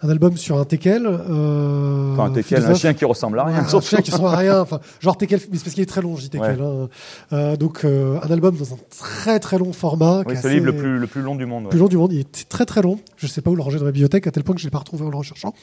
un 0.06 0.10
album 0.10 0.38
sur 0.38 0.58
un 0.60 0.66
teckel. 0.66 1.06
Euh, 1.06 2.14
Enfin, 2.14 2.26
un 2.26 2.32
teckel, 2.32 2.64
un 2.66 2.74
chien 2.76 2.94
qui 2.94 3.06
ressemble 3.06 3.40
à 3.40 3.46
rien. 3.46 3.62
Ouais, 3.64 3.76
un 3.76 3.82
chien 3.82 4.00
qui 4.02 4.12
ressemble 4.12 4.30
à 4.30 4.38
rien. 4.38 4.60
Enfin, 4.62 4.80
genre 5.00 5.18
teckel, 5.18 5.40
mais 5.52 5.58
c'est 5.58 5.64
parce 5.64 5.74
qu'il 5.74 5.84
est 5.84 5.88
très 5.88 6.02
long, 6.02 6.16
je 6.16 6.22
dis 6.22 6.30
teckel. 6.30 6.62
hein. 6.62 6.88
Euh, 7.34 7.56
donc, 7.58 7.84
euh, 7.84 8.18
un 8.24 8.32
album 8.32 8.56
dans 8.56 8.74
un 8.74 8.78
très 8.98 9.40
très 9.40 9.58
long 9.58 9.74
format. 9.74 10.24
Oui, 10.26 10.34
est 10.34 10.38
c'est 10.38 10.48
le 10.50 10.54
livre 10.56 10.66
le 10.68 10.76
plus, 10.76 10.98
le 11.00 11.08
plus 11.08 11.22
long 11.22 11.36
du 11.36 11.46
monde. 11.46 11.64
ouais. 11.66 11.70
plus 11.70 11.80
long 11.80 11.88
du 11.88 11.98
monde. 11.98 12.14
Il 12.14 12.20
est 12.20 12.50
très 12.50 12.66
très 12.66 12.82
long. 12.82 13.00
Je 13.18 13.28
sais 13.28 13.42
pas 13.42 13.52
où 13.52 13.56
le 13.56 13.62
ranger 13.62 13.80
dans 13.80 13.86
ma 13.86 13.92
bibliothèque, 13.92 14.28
à 14.28 14.32
tel 14.32 14.44
point 14.44 14.56
que 14.56 14.62
je 14.62 14.66
l'ai 14.68 14.72
pas 14.72 14.80
retrouvé 14.80 15.06
en 15.06 15.10
le 15.10 15.18
recherchant. 15.18 15.54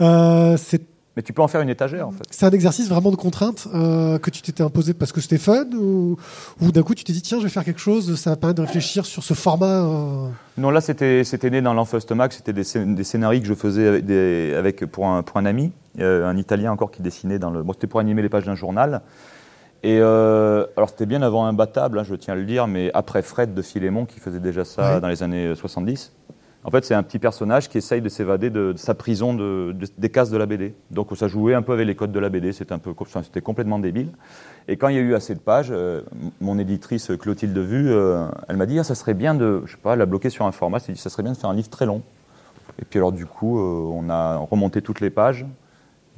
Euh, 0.00 0.56
c'est 0.56 0.82
Mais 1.16 1.22
tu 1.22 1.32
peux 1.32 1.42
en 1.42 1.48
faire 1.48 1.60
une 1.60 1.68
étagère, 1.68 2.06
en 2.06 2.12
fait. 2.12 2.22
c'est 2.30 2.46
un 2.46 2.50
exercice 2.50 2.88
vraiment 2.88 3.10
de 3.10 3.16
contrainte 3.16 3.66
euh, 3.74 4.18
que 4.18 4.30
tu 4.30 4.42
t'étais 4.42 4.62
imposé 4.62 4.94
parce 4.94 5.10
que 5.10 5.20
c'était 5.20 5.38
fun 5.38 5.64
ou, 5.76 6.16
ou 6.60 6.70
d'un 6.70 6.82
coup 6.84 6.94
tu 6.94 7.02
t'es 7.02 7.12
dit 7.12 7.20
tiens 7.20 7.38
je 7.38 7.42
vais 7.44 7.48
faire 7.50 7.64
quelque 7.64 7.80
chose, 7.80 8.14
ça 8.14 8.30
va 8.30 8.36
permettre 8.36 8.58
de 8.62 8.66
réfléchir 8.66 9.04
sur 9.04 9.24
ce 9.24 9.34
format. 9.34 9.66
euh, 9.84 10.28
Non, 10.56 10.70
là, 10.70 10.80
c'était 10.80 11.24
c'était 11.24 11.50
né 11.50 11.62
dans 11.62 11.74
l'Enfust 11.74 12.12
Mag. 12.12 12.30
C'était 12.32 12.52
des, 12.52 12.62
scén- 12.62 12.94
des 12.94 13.02
scénarios 13.04 13.40
que 13.40 13.46
je 13.46 13.54
faisais 13.54 13.88
avec, 13.88 14.04
des- 14.06 14.54
avec- 14.56 14.86
pour, 14.86 15.08
un, 15.08 15.24
pour 15.24 15.36
un 15.38 15.46
ami, 15.46 15.72
euh, 15.98 16.28
un 16.28 16.36
Italien 16.36 16.70
encore 16.70 16.92
qui 16.92 17.02
dessinait 17.02 17.40
dans 17.40 17.50
le. 17.50 17.64
Bon, 17.64 17.72
c'était 17.72 17.88
pour 17.88 17.98
animer 17.98 18.22
les 18.22 18.28
pages 18.28 18.44
d'un 18.46 18.54
journal. 18.54 19.00
Et 19.82 19.96
alors, 19.98 20.90
c'était 20.90 21.06
bien 21.06 21.22
avant 21.22 21.46
Imbattable, 21.46 21.98
hein, 21.98 22.04
je 22.04 22.14
tiens 22.14 22.34
à 22.34 22.36
le 22.36 22.44
dire, 22.44 22.66
mais 22.66 22.90
après 22.92 23.22
Fred 23.22 23.54
de 23.54 23.62
Philémon 23.62 24.04
qui 24.04 24.20
faisait 24.20 24.38
déjà 24.38 24.64
ça 24.64 24.94
Ouais. 24.96 25.00
dans 25.00 25.08
les 25.08 25.22
années 25.22 25.54
70. 25.56 26.12
En 26.62 26.70
fait, 26.70 26.84
c'est 26.84 26.94
un 26.94 27.02
petit 27.02 27.18
personnage 27.18 27.68
qui 27.70 27.78
essaye 27.78 28.02
de 28.02 28.08
s'évader 28.10 28.50
de, 28.50 28.72
de 28.72 28.78
sa 28.78 28.94
prison 28.94 29.32
de, 29.32 29.72
de- 29.72 29.86
des 29.96 30.10
cases 30.10 30.28
de 30.30 30.36
la 30.36 30.44
BD. 30.44 30.74
Donc, 30.90 31.08
ça 31.16 31.26
jouait 31.26 31.54
un 31.54 31.62
peu 31.62 31.72
avec 31.72 31.86
les 31.86 31.94
codes 31.96 32.12
de 32.12 32.18
la 32.20 32.28
BD. 32.28 32.52
C'était 32.52 32.74
un 32.74 32.78
peu, 32.78 32.92
enfin, 32.98 33.22
c'était 33.22 33.40
complètement 33.40 33.78
débile. 33.78 34.10
Et 34.68 34.76
quand 34.76 34.88
il 34.88 34.96
y 34.96 34.98
a 34.98 35.00
eu 35.02 35.14
assez 35.14 35.34
de 35.34 35.40
pages, 35.40 35.68
euh, 35.70 36.02
mon 36.42 36.58
éditrice 36.58 37.10
Clotilde 37.18 37.56
Vu, 37.56 37.90
euh, 37.90 38.26
elle 38.48 38.56
m'a 38.58 38.66
dit 38.66 38.78
ah, 38.78 38.84
ça 38.84 38.94
serait 38.94 39.14
bien 39.14 39.34
de, 39.34 39.62
je 39.64 39.72
sais 39.72 39.78
pas, 39.82 39.96
la 39.96 40.04
bloquer 40.04 40.28
sur 40.28 40.44
un 40.44 40.52
format. 40.52 40.78
Elle 40.86 40.94
dit 40.94 41.00
ça 41.00 41.08
serait 41.08 41.22
bien 41.22 41.32
de 41.32 41.36
faire 41.38 41.48
un 41.50 41.54
livre 41.54 41.70
très 41.70 41.86
long. 41.86 42.02
Et 42.78 42.84
puis 42.84 42.98
alors 42.98 43.12
du 43.12 43.24
coup, 43.26 43.58
euh, 43.58 43.62
on 43.94 44.10
a 44.10 44.36
remonté 44.36 44.82
toutes 44.82 45.00
les 45.00 45.10
pages 45.10 45.46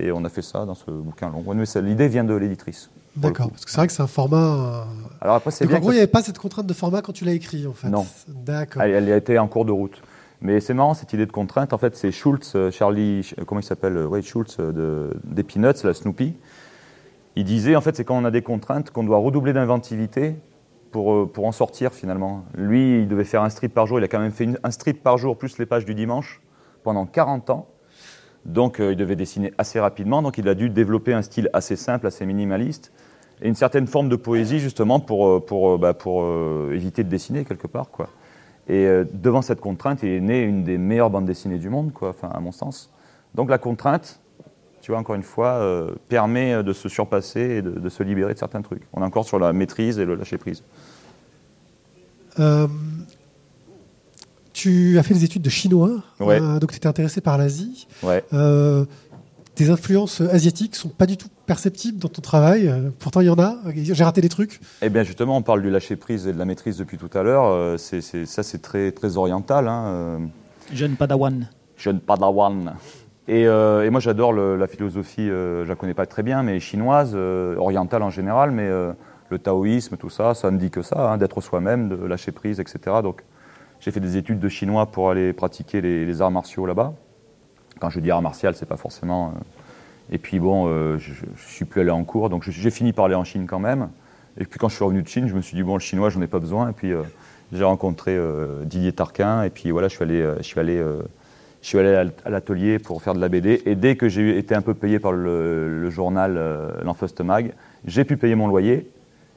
et 0.01 0.11
on 0.12 0.24
a 0.24 0.28
fait 0.28 0.43
ça 0.43 0.64
dans 0.66 0.74
ce 0.74 0.90
bouquin 0.90 1.30
long. 1.30 1.43
Ouais, 1.47 1.55
mais 1.55 1.64
L'idée 1.82 2.09
vient 2.09 2.24
de 2.24 2.34
l'éditrice. 2.34 2.90
D'accord, 3.14 3.51
parce 3.51 3.64
que 3.64 3.70
c'est 3.70 3.76
vrai 3.76 3.86
que 3.86 3.93
c'est 3.93 4.03
un 4.03 4.07
format. 4.07 4.86
Alors 5.20 5.36
après, 5.36 5.51
c'est 5.53 5.66
bien. 5.66 5.76
en 5.76 5.80
gros 5.80 5.93
il 5.93 5.97
n'y 5.97 6.01
avait 6.01 6.07
pas 6.09 6.22
cette 6.22 6.38
contrainte 6.38 6.66
de 6.66 6.72
format 6.74 7.01
quand 7.03 7.12
tu 7.12 7.24
l'as 7.24 7.32
écrit 7.32 7.66
en 7.66 7.72
fait. 7.74 7.88
Non. 7.88 8.07
D'accord. 8.26 8.82
Elle, 8.82 8.90
elle 9.07 9.12
a 9.12 9.16
été 9.16 9.38
en 9.38 9.47
cours 9.49 9.64
de 9.64 9.72
route. 9.72 10.01
Mais 10.43 10.59
c'est 10.61 10.74
marrant 10.74 10.95
cette 10.95 11.12
idée 11.12 11.24
de 11.26 11.32
contrainte. 11.32 11.72
En 11.72 11.78
fait, 11.78 11.95
c'est 11.95 12.11
Schultz, 12.11 12.55
euh, 12.57 12.70
Charlie, 12.72 13.22
Ch- 13.22 13.36
comment 13.47 13.61
il 13.61 13.64
s'appelle 13.64 13.97
euh, 13.97 14.07
ouais, 14.07 14.22
Schultz 14.22 14.57
euh, 14.59 14.72
de, 14.72 15.11
des 15.24 15.45
Peanuts, 15.45 15.84
la 15.84 15.95
Snoopy. 15.95 16.34
Il 17.36 17.45
disait 17.45 17.76
en 17.76 17.80
fait, 17.80 17.97
c'est 17.97 18.05
quand 18.05 18.16
on 18.20 18.24
a 18.24 18.30
des 18.32 18.43
contraintes 18.43 18.90
qu'on 18.90 19.05
doit 19.05 19.18
redoubler 19.18 19.53
d'inventivité 19.53 20.34
pour, 20.90 21.14
euh, 21.14 21.30
pour 21.32 21.47
en 21.47 21.53
sortir 21.53 21.93
finalement. 21.95 22.45
Lui, 22.57 23.03
il 23.03 23.09
devait 23.09 23.24
faire 23.24 23.43
un 23.43 23.51
strip 23.51 23.72
par 23.72 23.86
jour. 23.86 23.99
Il 24.01 24.05
a 24.05 24.09
quand 24.09 24.18
même 24.18 24.32
fait 24.32 24.49
un 24.64 24.70
strip 24.72 25.03
par 25.03 25.16
jour 25.16 25.38
plus 25.38 25.59
les 25.59 25.66
pages 25.66 25.84
du 25.84 25.95
dimanche 25.95 26.43
pendant 26.82 27.07
40 27.07 27.51
ans. 27.51 27.68
Donc, 28.45 28.80
euh, 28.80 28.90
il 28.93 28.97
devait 28.97 29.14
dessiner 29.14 29.53
assez 29.59 29.78
rapidement. 29.78 30.20
Donc, 30.22 30.38
il 30.38 30.49
a 30.49 30.55
dû 30.55 30.68
développer 30.68 31.12
un 31.12 31.22
style 31.22 31.49
assez 31.53 31.76
simple, 31.76 32.09
assez 32.09 32.26
minimaliste 32.26 32.93
et 33.40 33.47
une 33.49 33.55
certaine 33.55 33.86
forme 33.86 34.09
de 34.09 34.16
poésie 34.16 34.59
justement 34.59 34.99
pour, 34.99 35.28
euh, 35.28 35.40
pour, 35.40 35.70
euh, 35.70 35.78
bah, 35.78 35.95
pour 35.95 36.22
euh, 36.22 36.72
éviter 36.74 37.05
de 37.05 37.09
dessiner 37.09 37.45
quelque 37.45 37.68
part. 37.68 37.90
Quoi. 37.90 38.09
Et 38.68 38.86
euh, 38.86 39.04
devant 39.12 39.42
cette 39.42 39.60
contrainte, 39.60 40.02
il 40.02 40.08
est 40.10 40.20
né 40.20 40.42
une 40.42 40.62
des 40.64 40.78
meilleures 40.78 41.10
bandes 41.10 41.26
dessinées 41.26 41.58
du 41.58 41.68
monde, 41.68 41.92
quoi, 41.92 42.14
à 42.22 42.38
mon 42.40 42.52
sens. 42.52 42.90
Donc 43.34 43.50
la 43.50 43.58
contrainte, 43.58 44.20
tu 44.80 44.92
vois, 44.92 45.00
encore 45.00 45.14
une 45.16 45.22
fois, 45.22 45.48
euh, 45.54 45.90
permet 46.08 46.54
euh, 46.54 46.62
de 46.62 46.72
se 46.72 46.88
surpasser 46.88 47.40
et 47.40 47.62
de, 47.62 47.70
de 47.70 47.88
se 47.88 48.02
libérer 48.02 48.34
de 48.34 48.38
certains 48.38 48.62
trucs. 48.62 48.82
On 48.92 49.00
est 49.02 49.04
encore 49.04 49.24
sur 49.24 49.38
la 49.38 49.52
maîtrise 49.52 49.98
et 49.98 50.04
le 50.04 50.14
lâcher-prise. 50.14 50.62
Euh, 52.38 52.66
tu 54.52 54.98
as 54.98 55.02
fait 55.02 55.14
des 55.14 55.24
études 55.24 55.42
de 55.42 55.50
chinois, 55.50 56.02
Ouais. 56.20 56.38
donc 56.60 56.70
tu 56.70 56.76
étais 56.76 56.86
intéressé 56.86 57.20
par 57.20 57.38
l'Asie. 57.38 57.86
Ouais. 58.02 58.22
Euh, 59.53 59.55
tes 59.55 59.70
influences 59.70 60.20
asiatiques 60.20 60.74
sont 60.76 60.88
pas 60.88 61.07
du 61.07 61.16
tout 61.16 61.28
perceptibles 61.46 61.98
dans 61.98 62.09
ton 62.09 62.22
travail. 62.22 62.68
euh, 62.68 62.90
Pourtant, 62.98 63.20
il 63.20 63.26
y 63.26 63.30
en 63.30 63.38
a. 63.38 63.57
J'ai 63.74 64.05
raté 64.05 64.20
des 64.20 64.28
trucs. 64.28 64.61
Eh 64.80 64.88
bien, 64.88 65.03
justement, 65.03 65.36
on 65.36 65.42
parle 65.42 65.62
du 65.62 65.70
lâcher-prise 65.70 66.26
et 66.26 66.32
de 66.32 66.38
la 66.38 66.44
maîtrise 66.44 66.78
depuis 66.78 66.98
tout 66.98 67.11
à 67.14 67.22
l'heure. 67.22 67.44
Euh, 67.46 67.76
c'est, 67.76 68.00
c'est- 68.00 68.26
ça, 68.26 68.42
c'est 68.42 68.61
très, 68.62 68.92
très 68.92 69.16
oriental. 69.16 69.68
Hein. 69.68 69.84
euh, 69.86 70.18
Jeune 70.72 70.96
Padawan. 70.96 71.48
jeune 71.76 72.00
padawan. 72.00 72.74
Et, 73.28 73.46
euh, 73.46 73.84
et 73.84 73.90
moi, 73.90 74.00
j'adore 74.00 74.32
le- 74.32 74.57
la 74.57 74.66
philosophie, 74.68 75.28
euh, 75.28 75.64
je 75.64 75.68
la 75.68 75.74
connais 75.74 75.94
pas 75.94 76.07
très 76.07 76.22
bien, 76.22 76.42
mais 76.42 76.59
chinoise, 76.61 77.12
euh, 77.14 77.57
orientale 77.57 78.03
en 78.03 78.11
général, 78.11 78.50
mais 78.53 78.66
euh, 78.66 78.92
le 79.30 79.38
taoïsme, 79.38 79.96
tout 79.96 80.11
ça, 80.11 80.34
ça 80.34 80.50
ne 80.50 80.59
dit 80.59 80.70
que 80.70 80.82
ça, 80.82 81.11
hein, 81.12 81.18
d'être 81.18 81.40
soi-même, 81.40 81.88
de 81.88 81.96
lâcher 82.07 82.32
prise, 82.32 82.59
etc. 82.61 82.78
Donc, 83.03 83.22
j'ai 83.80 83.90
fait 83.90 84.00
des 84.00 84.16
études 84.16 84.38
de 84.38 84.48
chinois 84.48 84.86
pour 84.86 85.11
aller 85.11 85.32
pratiquer 85.32 85.80
les, 85.80 86.05
les 86.07 86.22
arts 86.22 86.30
martiaux 86.30 86.66
là-bas. 86.66 86.94
Quand 87.82 87.90
je 87.90 87.98
dis 87.98 88.12
art 88.12 88.22
martial, 88.22 88.54
c'est 88.54 88.64
pas 88.64 88.76
forcément. 88.76 89.30
euh, 89.30 90.14
Et 90.14 90.18
puis 90.18 90.38
bon, 90.38 90.68
euh, 90.68 90.98
je, 90.98 91.12
je 91.14 91.48
suis 91.52 91.64
plus 91.64 91.80
allé 91.80 91.90
en 91.90 92.04
cours, 92.04 92.30
donc 92.30 92.48
j'ai 92.48 92.70
fini 92.70 92.92
par 92.92 93.06
aller 93.06 93.16
en 93.16 93.24
Chine 93.24 93.46
quand 93.48 93.58
même. 93.58 93.88
Et 94.38 94.44
puis 94.44 94.60
quand 94.60 94.68
je 94.68 94.76
suis 94.76 94.84
revenu 94.84 95.02
de 95.02 95.08
Chine, 95.08 95.26
je 95.26 95.34
me 95.34 95.40
suis 95.40 95.56
dit 95.56 95.64
bon, 95.64 95.74
le 95.74 95.80
chinois, 95.80 96.08
j'en 96.08 96.22
ai 96.22 96.28
pas 96.28 96.38
besoin. 96.38 96.70
Et 96.70 96.74
puis 96.74 96.92
euh, 96.92 97.02
j'ai 97.52 97.64
rencontré 97.64 98.16
Didier 98.66 98.92
Tarquin, 98.92 99.42
et 99.42 99.50
puis 99.50 99.72
voilà, 99.72 99.88
je 99.88 99.96
suis 99.96 100.04
allé, 100.04 100.24
je 100.38 100.44
suis 100.44 100.60
allé, 100.60 100.80
je 101.60 101.66
suis 101.66 101.76
allé 101.76 102.08
à 102.24 102.30
l'atelier 102.30 102.78
pour 102.78 103.02
faire 103.02 103.14
de 103.14 103.20
la 103.20 103.28
BD. 103.28 103.60
Et 103.66 103.74
dès 103.74 103.96
que 103.96 104.08
j'ai 104.08 104.38
été 104.38 104.54
un 104.54 104.62
peu 104.62 104.74
payé 104.74 105.00
par 105.00 105.10
le, 105.10 105.90
journal 105.90 106.40
L'Enfust 106.84 107.20
Mag, 107.20 107.52
j'ai 107.84 108.04
pu 108.04 108.16
payer 108.16 108.36
mon 108.36 108.46
loyer 108.46 108.88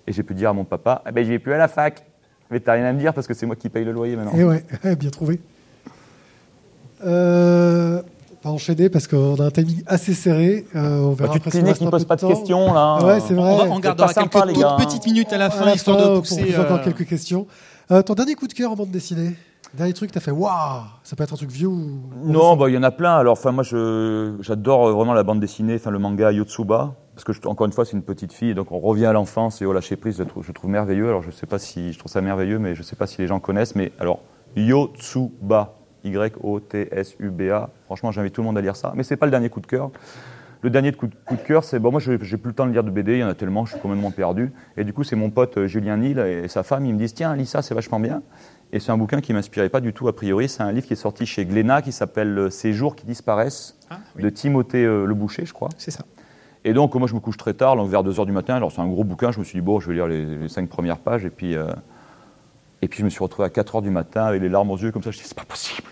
et 0.06 0.14
j'ai 0.14 0.22
pu 0.22 0.36
dire 0.36 0.52
à 0.52 0.54
mon 0.54 0.66
papa, 0.66 1.02
eh 1.10 1.12
ben 1.12 1.28
vais 1.28 1.40
plus 1.40 1.54
à 1.54 1.58
la 1.58 1.68
fac. 1.68 2.06
Mais 2.52 2.60
t'as 2.60 2.74
rien 2.74 2.86
à 2.86 2.94
me 2.94 3.00
dire 3.00 3.12
parce 3.12 3.26
que 3.26 3.34
c'est 3.34 3.48
moi 3.48 3.56
qui 3.56 3.70
paye 3.70 3.84
le 3.84 3.92
loyer 3.92 4.16
maintenant. 4.16 4.38
Et 4.38 4.44
ouais, 4.44 4.64
bien 4.96 5.10
trouvé. 5.10 5.40
Euh, 7.04 8.02
va 8.50 8.54
enchaîner 8.54 8.90
parce 8.90 9.08
qu'on 9.08 9.36
a 9.36 9.46
un 9.46 9.52
timing 9.52 9.84
assez 9.88 10.14
serré. 10.14 10.66
Euh, 10.76 11.00
on 11.00 11.10
Bah, 11.10 11.16
verra 11.26 11.34
tu 11.34 11.40
te 11.42 11.58
un 11.58 11.62
ne 11.86 11.90
pose 11.90 12.06
pas 12.06 12.16
de 12.16 12.22
temps. 12.22 12.28
questions 12.30 12.74
là. 12.74 13.04
Ouais, 13.04 13.20
c'est 13.20 13.34
vrai. 13.34 13.52
On, 13.54 13.58
va- 13.58 13.64
on 13.76 13.80
gardera 13.80 14.08
pas 14.08 14.14
sympa, 14.14 14.40
quelques 14.42 14.48
les 14.48 14.54
toutes 14.54 14.64
gars, 14.64 14.76
petites 14.80 15.06
minutes 15.06 15.34
à 15.34 15.38
la 15.38 15.46
À 15.46 15.50
fin, 15.50 15.66
la 15.66 15.76
histoire 15.76 15.98
fin, 15.98 16.04
de 16.06 16.10
pour 16.14 16.20
pousser. 16.22 16.42
poser 16.46 16.58
encore 16.60 16.78
euh, 16.78 16.84
quelques 16.84 17.06
questions. 17.08 17.48
Euh, 17.92 18.02
ton 18.02 18.14
dernier 18.14 18.36
coup 18.36 18.48
de 18.48 18.54
cœur 18.54 18.72
en 18.72 18.76
bande 18.76 18.90
dessinée? 18.92 19.36
Dernier 19.74 19.94
truc, 19.94 20.12
t'as 20.12 20.22
fait 20.22 20.32
waouh 20.32 20.52
Ça 21.04 21.16
peut 21.18 21.24
être 21.24 21.34
un 21.34 21.36
truc 21.36 21.52
vieux 21.52 21.68
ou. 21.68 22.00
Non, 22.24 22.56
bah, 22.56 22.70
il 22.70 22.76
y 22.76 22.78
en 22.78 22.84
a 22.84 22.92
plein. 22.92 23.16
Alors, 23.18 23.34
enfin, 23.34 23.52
moi, 23.52 23.64
j'adore 23.64 24.88
euh, 24.88 24.94
vraiment 24.94 25.14
la 25.14 25.24
bande 25.24 25.40
dessinée, 25.42 25.76
enfin, 25.76 25.92
le 25.92 26.00
manga 26.00 26.32
Yotsuba, 26.32 26.94
parce 27.14 27.24
que, 27.26 27.34
je- 27.34 27.42
encore 27.46 27.66
une 27.68 27.74
fois, 27.74 27.84
c'est 27.84 27.92
une 27.94 28.04
petite 28.04 28.32
fille, 28.32 28.54
donc 28.56 28.72
on 28.72 28.80
revient 28.80 29.06
à 29.08 29.14
l'enfance 29.14 29.62
et 29.62 29.66
au 29.66 29.74
lâcher 29.74 29.98
prise, 29.98 30.18
je 30.18 30.24
trouve, 30.24 30.46
je 30.46 30.52
trouve 30.54 30.70
merveilleux. 30.70 31.08
Alors, 31.10 31.24
je 31.24 31.32
sais 31.32 31.46
pas 31.46 31.60
si, 31.60 31.92
je 31.92 32.00
trouve 32.00 32.12
ça 32.12 32.22
merveilleux, 32.22 32.58
mais 32.60 32.74
je 32.76 32.84
sais 32.84 32.96
pas 32.96 33.06
si 33.08 33.20
les 33.22 33.28
gens 33.28 33.40
connaissent, 33.40 33.76
mais 33.76 33.92
alors, 34.00 34.20
Yotsuba, 34.56 35.74
Y-O-T-S-U-B-A, 36.06 37.70
franchement, 37.86 38.12
j'invite 38.12 38.34
tout 38.34 38.42
le 38.42 38.46
monde 38.46 38.58
à 38.58 38.62
lire 38.62 38.76
ça, 38.76 38.94
mais 38.96 39.04
c'est 39.04 39.18
pas 39.18 39.26
le 39.26 39.32
dernier 39.32 39.50
coup 39.50 39.60
de 39.62 39.68
cœur. 39.68 39.92
le 40.62 40.72
dernier 40.72 40.90
de 40.92 40.96
coup, 40.96 41.06
de 41.06 41.14
coup 41.26 41.36
de 41.36 41.42
cœur, 41.42 41.64
c'est 41.64 41.78
bon, 41.78 41.92
moi, 41.92 42.00
je- 42.00 42.18
j'ai 42.24 42.38
plus 42.38 42.50
le 42.50 42.56
temps 42.56 42.66
de 42.66 42.72
lire 42.72 42.84
de 42.84 42.90
BD, 42.90 43.14
il 43.14 43.20
y 43.20 43.24
en 43.24 43.28
a 43.28 43.36
tellement, 43.36 43.66
je 43.66 43.74
suis 43.74 43.80
complètement 43.80 44.10
perdu. 44.10 44.52
Et 44.78 44.84
du 44.84 44.94
coup, 44.94 45.04
c'est 45.04 45.16
mon 45.16 45.30
pote 45.30 45.58
euh, 45.60 45.68
Julien 45.68 45.98
Nil 45.98 46.18
et 46.18 46.48
sa 46.48 46.64
femme, 46.64 46.88
ils 46.88 46.94
me 46.94 46.98
disent 46.98 47.14
tiens, 47.14 47.36
lis 47.36 47.46
ça, 47.46 47.62
c'est 47.62 47.76
vachement 47.76 48.00
bien. 48.00 48.24
Et 48.74 48.80
c'est 48.80 48.92
un 48.92 48.98
bouquin 48.98 49.22
qui 49.22 49.32
m'inspirait 49.32 49.70
pas 49.70 49.80
du 49.80 49.94
tout 49.94 50.08
a 50.08 50.16
priori. 50.16 50.50
C'est 50.50 50.64
un 50.64 50.72
livre 50.72 50.88
qui 50.88 50.94
est 50.94 50.96
sorti 50.96 51.28
chez 51.28 51.46
Glénat 51.46 51.84
qui 51.84 51.92
s'appelle 51.92 52.36
euh, 52.40 52.50
Ces 52.50 52.74
jours 52.74 52.96
qui 52.96 53.06
disparaissent 53.06 53.78
Ah, 53.92 54.00
de 54.20 54.28
Timothée 54.30 54.84
euh, 54.86 55.06
Le 55.06 55.14
Boucher, 55.14 55.46
je 55.46 55.54
crois. 55.54 55.70
C'est 55.78 55.92
ça. 55.92 56.04
Et 56.64 56.74
donc, 56.74 56.96
moi, 56.96 57.08
je 57.08 57.14
me 57.14 57.20
couche 57.20 57.38
très 57.38 57.54
tard, 57.54 57.76
donc 57.76 57.92
vers 57.92 58.04
2h 58.04 58.26
du 58.26 58.32
matin. 58.32 58.56
Alors, 58.56 58.72
c'est 58.72 58.82
un 58.82 58.88
gros 58.88 59.04
bouquin. 59.04 59.32
Je 59.32 59.38
me 59.38 59.44
suis 59.44 59.60
dit, 59.60 59.64
bon, 59.64 59.80
je 59.80 59.88
vais 59.90 59.94
lire 59.94 60.08
les, 60.08 60.26
les 60.26 60.50
cinq 60.50 60.68
premières 60.68 60.98
pages. 60.98 61.26
Et 61.26 61.30
puis, 61.30 61.56
euh, 61.56 61.68
et 62.82 62.88
puis, 62.88 63.02
je 63.02 63.06
me 63.06 63.10
suis 63.12 63.22
retrouvé 63.24 63.46
à 63.46 63.50
4h 63.52 63.84
du 63.84 63.92
matin 63.92 64.24
avec 64.26 64.42
les 64.42 64.50
larmes 64.50 64.72
aux 64.72 64.78
yeux, 64.78 64.92
comme 64.92 65.04
ça. 65.04 65.12
Je 65.12 65.18
dit, 65.20 65.24
c'est 65.26 65.38
pas 65.38 65.46
possible. 65.46 65.88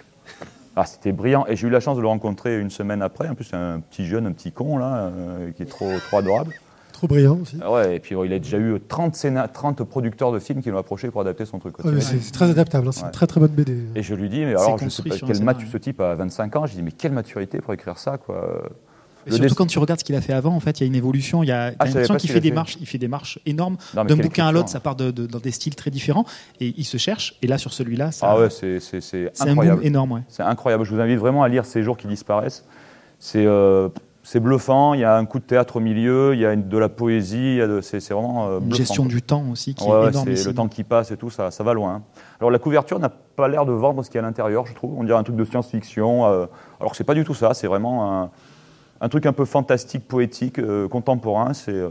Ah, 0.76 0.86
c'était 0.86 1.12
brillant. 1.12 1.46
Et 1.48 1.56
j'ai 1.56 1.68
eu 1.68 1.70
la 1.70 1.80
chance 1.80 1.98
de 1.98 2.02
le 2.02 2.08
rencontrer 2.08 2.60
une 2.60 2.70
semaine 2.70 3.02
après. 3.02 3.28
En 3.30 3.36
plus, 3.36 3.46
c'est 3.46 3.56
un 3.56 3.80
petit 3.80 4.06
jeune, 4.06 4.26
un 4.26 4.32
petit 4.32 4.52
con, 4.52 4.78
là, 4.78 5.12
euh, 5.16 5.52
qui 5.52 5.64
est 5.64 5.68
trop, 5.68 5.92
trop 6.08 6.18
adorable. 6.18 6.52
Trop 6.94 7.08
brillant 7.08 7.38
aussi. 7.42 7.58
Ah 7.62 7.72
Ouais, 7.72 7.96
et 7.98 8.00
puis, 8.00 8.16
il 8.26 8.34
a 8.34 8.40
déjà 8.40 8.58
eu 8.58 8.80
30, 8.80 9.14
scéna- 9.16 9.48
30 9.48 9.84
producteurs 9.84 10.32
de 10.32 10.40
films 10.40 10.62
qui 10.64 10.70
l'ont 10.72 10.78
approché 10.78 11.12
pour 11.12 11.22
adapter 11.22 11.46
son 11.46 11.60
truc. 11.60 11.78
Ouais, 11.84 11.92
mais 11.92 12.02
c'est 12.02 12.20
c'est 12.20 12.32
très 12.32 12.50
adaptable, 12.50 12.88
hein, 12.88 12.92
c'est 12.92 13.02
Ouais. 13.02 13.08
une 13.08 13.12
très 13.12 13.28
très 13.28 13.40
bonne 13.40 13.52
BD. 13.52 13.78
Et 13.96 14.02
je 14.04 14.16
lui 14.16 14.30
dis, 14.30 14.40
mais 14.40 14.52
alors, 14.52 14.78
je 14.80 14.90
sais 14.90 15.04
pas, 15.04 15.16
scénario. 15.16 15.44
maturité, 15.44 15.72
ce 15.72 15.78
type 15.78 16.00
à 16.02 16.16
25 16.16 16.56
ans, 16.56 16.66
je 16.66 16.74
dis, 16.76 16.82
mais 16.82 16.92
quelle 16.92 17.12
maturité 17.12 17.60
pour 17.60 17.74
écrire 17.74 17.98
ça, 18.00 18.18
quoi. 18.18 18.64
Surtout 19.30 19.56
quand 19.56 19.66
tu 19.68 19.80
regardes 19.80 20.00
ce 20.00 20.04
qu'il 20.06 20.16
a 20.16 20.22
fait 20.22 20.34
avant, 20.34 20.56
en 20.56 20.60
fait, 20.60 20.80
il 20.80 20.84
y 20.84 20.86
a 20.86 20.88
une 20.88 20.96
évolution. 20.96 21.44
Il 21.44 21.48
y 21.48 21.52
a 21.52 21.74
Ah, 21.80 21.86
l'impression 21.86 22.16
qu'il 22.16 22.30
fait 22.30 22.40
des 22.42 22.52
marches, 22.52 22.78
il 22.80 22.86
fait 22.88 22.98
des 22.98 23.08
marches 23.08 23.40
énormes. 23.46 23.78
D'un 23.94 24.04
bouquin 24.16 24.48
à 24.48 24.52
l'autre, 24.52 24.70
ça 24.70 24.80
part 24.80 24.96
de, 24.96 25.12
de- 25.12 25.26
dans 25.26 25.40
des 25.40 25.52
styles 25.52 25.76
très 25.76 25.92
différents 25.92 26.26
et 26.60 26.74
il 26.78 26.84
se 26.86 26.98
cherche. 26.98 27.36
Et 27.42 27.48
là, 27.48 27.58
sur 27.58 27.74
celui-là, 27.74 28.10
Ah 28.22 28.38
ouais, 28.40 28.50
c'est 28.50 28.80
c'est 28.80 29.28
un 29.40 29.46
boom 29.46 29.50
incroyable. 29.52 29.86
énorme. 29.86 30.12
Ouais. 30.14 30.22
C'est 30.28 30.44
incroyable. 30.44 30.84
Je 30.84 30.94
vous 30.94 31.00
invite 31.02 31.20
vraiment 31.20 31.44
à 31.44 31.48
lire 31.50 31.66
Ces 31.66 31.84
jours 31.84 31.98
qui 31.98 32.08
disparaissent. 32.08 32.66
C'est 33.20 33.46
euh, 33.46 33.90
c'est 34.26 34.40
bluffant. 34.40 34.94
Il 34.94 35.02
y 35.02 35.04
a 35.04 35.18
un 35.18 35.26
coup 35.26 35.40
de 35.40 35.44
théâtre 35.44 35.78
au 35.78 35.80
milieu. 35.80 36.34
Il 36.34 36.40
y 36.40 36.46
a 36.46 36.54
une- 36.54 36.68
de 36.68 36.78
la 36.78 36.90
poésie. 36.90 37.38
il 37.38 37.56
y 37.56 37.62
a 37.62 37.68
de- 37.68 37.82
C'est 37.82 37.98
vraiment 38.12 38.48
euh, 38.48 38.60
Une 38.60 38.66
bluffant. 38.66 38.78
gestion 38.78 39.06
du 39.06 39.22
temps 39.22 39.44
aussi 39.52 39.74
qui 39.76 39.84
Ouais, 39.86 40.06
est 40.06 40.10
énorme. 40.10 40.36
c'est 40.36 40.46
le 40.48 40.54
temps 40.54 40.68
qui 40.68 40.84
passe 40.84 41.12
et 41.12 41.18
tout, 41.18 41.30
ça, 41.30 41.52
ça 41.52 41.64
va 41.64 41.74
loin. 41.74 42.04
Alors 42.40 42.52
la 42.52 42.60
couverture 42.60 43.00
n'a 43.00 43.10
pas 43.10 43.48
l'air 43.48 43.66
de 43.66 43.72
vendre 43.74 44.04
ce 44.04 44.10
qu'il 44.10 44.16
y 44.20 44.22
a 44.22 44.24
à 44.24 44.28
l'intérieur, 44.28 44.66
je 44.66 44.74
trouve. 44.74 44.98
On 44.98 45.04
dirait 45.04 45.18
un 45.18 45.24
truc 45.24 45.36
de 45.36 45.46
science-fiction. 45.46 46.26
euh, 46.26 46.46
alors 46.80 46.92
que 46.92 46.98
c'est 46.98 47.04
pas 47.04 47.14
du 47.16 47.24
tout 47.24 47.34
ça. 47.34 47.54
C'est 47.54 47.68
vraiment 47.68 48.24
un, 48.24 48.30
un 49.04 49.10
truc 49.10 49.26
un 49.26 49.34
peu 49.34 49.46
fantastique, 49.46 50.08
poétique, 50.08 50.60
euh, 50.60 50.88
contemporain. 50.88 51.54
C'est 51.54 51.72
euh, 51.74 51.90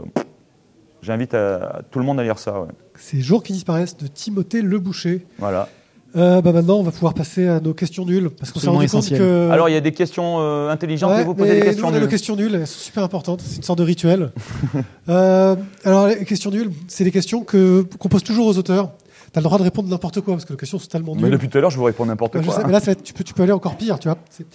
J'invite 1.01 1.33
à- 1.33 1.55
à 1.55 1.81
tout 1.83 1.99
le 1.99 2.05
monde 2.05 2.19
à 2.19 2.23
lire 2.23 2.39
ça. 2.39 2.61
ouais. 2.61 2.67
Ces 2.97 3.19
jours 3.21 3.43
qui 3.43 3.51
disparaissent 3.53 3.97
de 3.97 4.07
Timothée 4.07 4.61
Le 4.61 4.79
Boucher. 4.79 5.25
Voilà. 5.37 5.67
Euh, 6.15 6.41
bah 6.41 6.51
maintenant, 6.53 6.75
on 6.77 6.83
va 6.83 6.91
pouvoir 6.91 7.13
passer 7.13 7.47
à 7.47 7.59
nos 7.59 7.73
questions 7.73 8.05
nulles 8.05 8.29
parce 8.29 8.51
qu'on 8.51 8.59
s'est 8.59 8.67
rendu 8.67 8.77
compte 8.85 8.85
essentiel. 8.85 9.19
que. 9.19 9.49
Alors 9.51 9.67
il 9.67 9.73
y 9.73 9.75
a 9.75 9.81
des 9.81 9.91
questions 9.91 10.37
euh, 10.39 10.69
intelligentes 10.69 11.11
Ouais, 11.11 11.21
et 11.21 11.23
vous 11.25 11.33
posez 11.33 11.49
mais 11.49 11.55
des 11.55 11.59
nous, 11.61 11.65
questions 11.65 11.87
on 11.87 11.93
a 11.93 11.99
nos 11.99 12.07
questions 12.07 12.35
nulles, 12.35 12.55
elles 12.55 12.67
sont 12.67 12.79
super 12.79 13.03
importantes. 13.03 13.41
C'est 13.41 13.57
une 13.57 13.63
sorte 13.63 13.79
de 13.79 13.83
rituel. 13.83 14.31
Euh, 15.09 15.55
alors, 15.83 16.07
les 16.07 16.23
questions 16.23 16.49
nulles, 16.51 16.71
c'est 16.87 17.03
des 17.03 17.11
questions 17.11 17.43
que 17.43 17.81
qu'on 17.99 18.07
pose 18.09 18.23
toujours 18.23 18.47
aux 18.47 18.57
auteurs. 18.57 18.91
Tu 19.33 19.39
as 19.39 19.41
le 19.41 19.43
droit 19.43 19.57
de 19.57 19.63
répondre 19.63 19.89
n'importe 19.89 20.21
quoi 20.21 20.35
parce 20.35 20.45
que 20.45 20.53
les 20.53 20.57
questions 20.57 20.79
sont 20.79 20.87
tellement 20.87 21.13
Mais 21.15 21.23
nulles. 21.23 21.31
depuis 21.31 21.49
tout 21.49 21.57
à 21.57 21.61
l'heure, 21.61 21.71
je 21.71 21.77
vous 21.77 21.83
réponds 21.83 22.05
n'importe 22.05 22.37
je 22.39 22.45
quoi. 22.45 22.55
sais, 22.55 22.63
mais 22.65 22.71
là, 22.71 22.79
ça 22.79 22.85
va 22.87 22.91
être- 22.93 23.03
tu, 23.03 23.11
peux, 23.13 23.23
tu 23.25 23.33
peux 23.33 23.43
aller 23.43 23.51
encore 23.51 23.75
pire, 23.75 23.99
tu 23.99 24.07
vois. 24.07 24.17
C'est- 24.29 24.45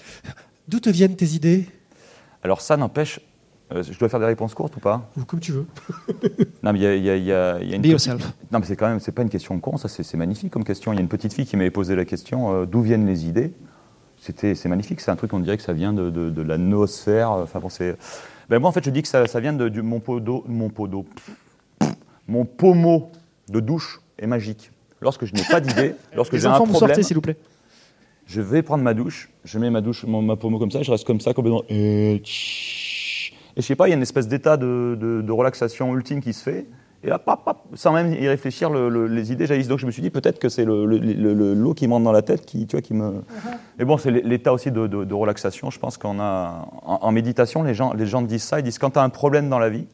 D'où 0.68 0.80
te 0.80 0.88
viennent 0.88 1.16
tes 1.16 1.26
idées? 1.26 1.66
Alors 2.42 2.60
ça 2.60 2.76
n'empêche, 2.76 3.20
euh, 3.72 3.82
je 3.82 3.98
dois 3.98 4.08
faire 4.08 4.20
des 4.20 4.26
réponses 4.26 4.54
courtes 4.54 4.76
ou 4.76 4.80
pas? 4.80 5.08
Ou 5.18 5.24
comme 5.24 5.40
tu 5.40 5.52
veux. 5.52 5.66
Non, 6.62 6.72
mais 6.72 6.78
il 6.78 6.82
y 6.82 6.86
a, 6.86 6.94
il 6.96 7.02
y 7.04 7.10
a- 7.10 7.16
il 7.16 7.24
y 7.24 7.32
a- 7.32 7.58
il 7.60 7.68
y 7.68 7.72
a 7.72 7.76
une 7.76 7.82
Be 7.82 7.84
petite- 7.86 7.90
yourself. 8.06 8.32
Non, 8.52 8.58
mais 8.60 8.66
c'est 8.66 8.76
quand 8.76 8.88
même, 8.88 9.00
c'est 9.00 9.12
pas 9.12 9.22
une 9.22 9.28
question 9.28 9.58
con, 9.60 9.76
ça, 9.76 9.88
c'est 9.88 10.16
magnifique 10.16 10.50
comme 10.52 10.64
question. 10.64 10.92
Il 10.92 10.96
y 10.96 10.98
a 10.98 11.02
une 11.02 11.08
petite 11.08 11.32
fille 11.32 11.46
qui 11.46 11.56
m'avait 11.56 11.70
posé 11.70 11.94
la 11.96 12.04
question 12.04 12.52
euh, 12.52 12.66
d'où 12.66 12.80
viennent 12.82 13.06
les 13.06 13.26
idées? 13.26 13.52
C'était, 14.20 14.54
c'est 14.56 14.68
magnifique, 14.68 15.00
c'est 15.00 15.10
un 15.12 15.16
truc 15.16 15.32
on 15.32 15.38
dirait 15.38 15.56
que 15.56 15.62
ça 15.62 15.72
vient 15.72 15.92
de, 15.92 16.10
de- 16.10 16.30
de 16.30 16.42
la 16.42 16.58
noosphère. 16.58 17.32
euh, 17.32 17.42
Enfin 17.44 17.60
bon, 17.60 17.68
c'est. 17.68 17.96
Ben 18.48 18.58
moi 18.58 18.68
en 18.70 18.72
fait, 18.72 18.84
je 18.84 18.90
dis 18.90 19.02
que 19.02 19.08
ça, 19.08 19.26
ça 19.26 19.40
vient 19.40 19.52
de, 19.52 19.68
du 19.68 19.82
mon 19.82 20.00
pot 20.00 20.18
d'eau, 20.20 20.42
mon 20.48 20.70
pot 20.70 20.88
d'eau, 20.88 21.04
mon 22.26 22.44
pommeau 22.44 23.10
de 23.48 23.60
douche 23.60 24.00
est 24.18 24.26
magique. 24.26 24.70
Lorsque 25.00 25.24
je 25.26 25.34
n'ai 25.34 25.42
pas 25.44 25.60
d'idée, 25.60 25.94
lorsque 26.16 26.32
Les 26.32 26.40
j'ai 26.40 26.46
un 26.46 26.52
enfants, 26.52 26.64
vous 26.64 26.70
problème, 26.72 26.88
sortez, 26.96 27.02
s'il 27.04 27.14
vous 27.14 27.20
plaît. 27.20 27.36
Je 28.28 28.40
vais 28.42 28.62
prendre 28.62 28.84
ma 28.84 28.92
douche, 28.94 29.30
je 29.44 29.58
mets 29.58 29.70
ma 29.70 29.80
douche, 29.80 30.04
mon, 30.04 30.20
ma 30.22 30.36
pommeau 30.36 30.58
comme 30.58 30.70
ça, 30.70 30.82
je 30.82 30.90
reste 30.90 31.06
comme 31.06 31.20
ça 31.20 31.32
complètement. 31.32 31.62
Et 31.70 32.20
tch- 32.22 33.32
et 33.56 33.62
je 33.62 33.66
sais 33.66 33.74
pas, 33.74 33.88
il 33.88 33.90
y 33.90 33.94
a 33.94 33.96
une 33.96 34.02
espèce 34.02 34.28
d'état 34.28 34.56
de, 34.58 34.96
de- 35.00 35.22
de 35.22 35.32
relaxation 35.32 35.92
ultime 35.94 36.20
qui 36.20 36.32
se 36.34 36.42
fait. 36.42 36.66
Et 37.02 37.08
là, 37.08 37.18
pap, 37.18 37.42
pap, 37.44 37.62
sans 37.74 37.92
même 37.92 38.12
y 38.12 38.28
réfléchir, 38.28 38.68
le- 38.70 38.88
le- 38.90 39.06
les 39.06 39.32
idées 39.32 39.46
jaillissent. 39.46 39.68
Donc 39.68 39.78
je 39.78 39.86
me 39.86 39.90
suis 39.90 40.02
dit 40.02 40.10
peut-être 40.10 40.38
que 40.38 40.48
c'est 40.50 40.64
le- 40.66 40.84
le- 40.84 41.54
l'eau 41.54 41.72
qui 41.72 41.86
me 41.88 41.92
rentre 41.94 42.04
dans 42.04 42.12
la 42.12 42.22
tête 42.22 42.44
qui, 42.44 42.66
tu 42.66 42.76
vois, 42.76 42.82
qui 42.82 42.92
me. 42.92 43.22
Mais 43.78 43.84
bon, 43.86 43.96
c'est 43.96 44.10
l'état 44.10 44.52
aussi 44.52 44.70
de, 44.70 44.86
de- 44.86 45.14
relaxation. 45.14 45.70
Je 45.70 45.78
pense 45.78 45.96
qu'on 45.96 46.20
a 46.20 46.68
en, 46.84 46.98
en 47.02 47.12
méditation, 47.12 47.62
les 47.62 47.72
gens, 47.74 47.94
les 47.94 48.04
gens 48.06 48.20
disent 48.20 48.42
ça. 48.42 48.60
Ils 48.60 48.64
disent 48.64 48.78
quand 48.78 48.90
tu 48.90 48.98
as 48.98 49.02
un 49.02 49.08
problème 49.08 49.48
dans 49.48 49.58
la 49.58 49.70
vie, 49.70 49.86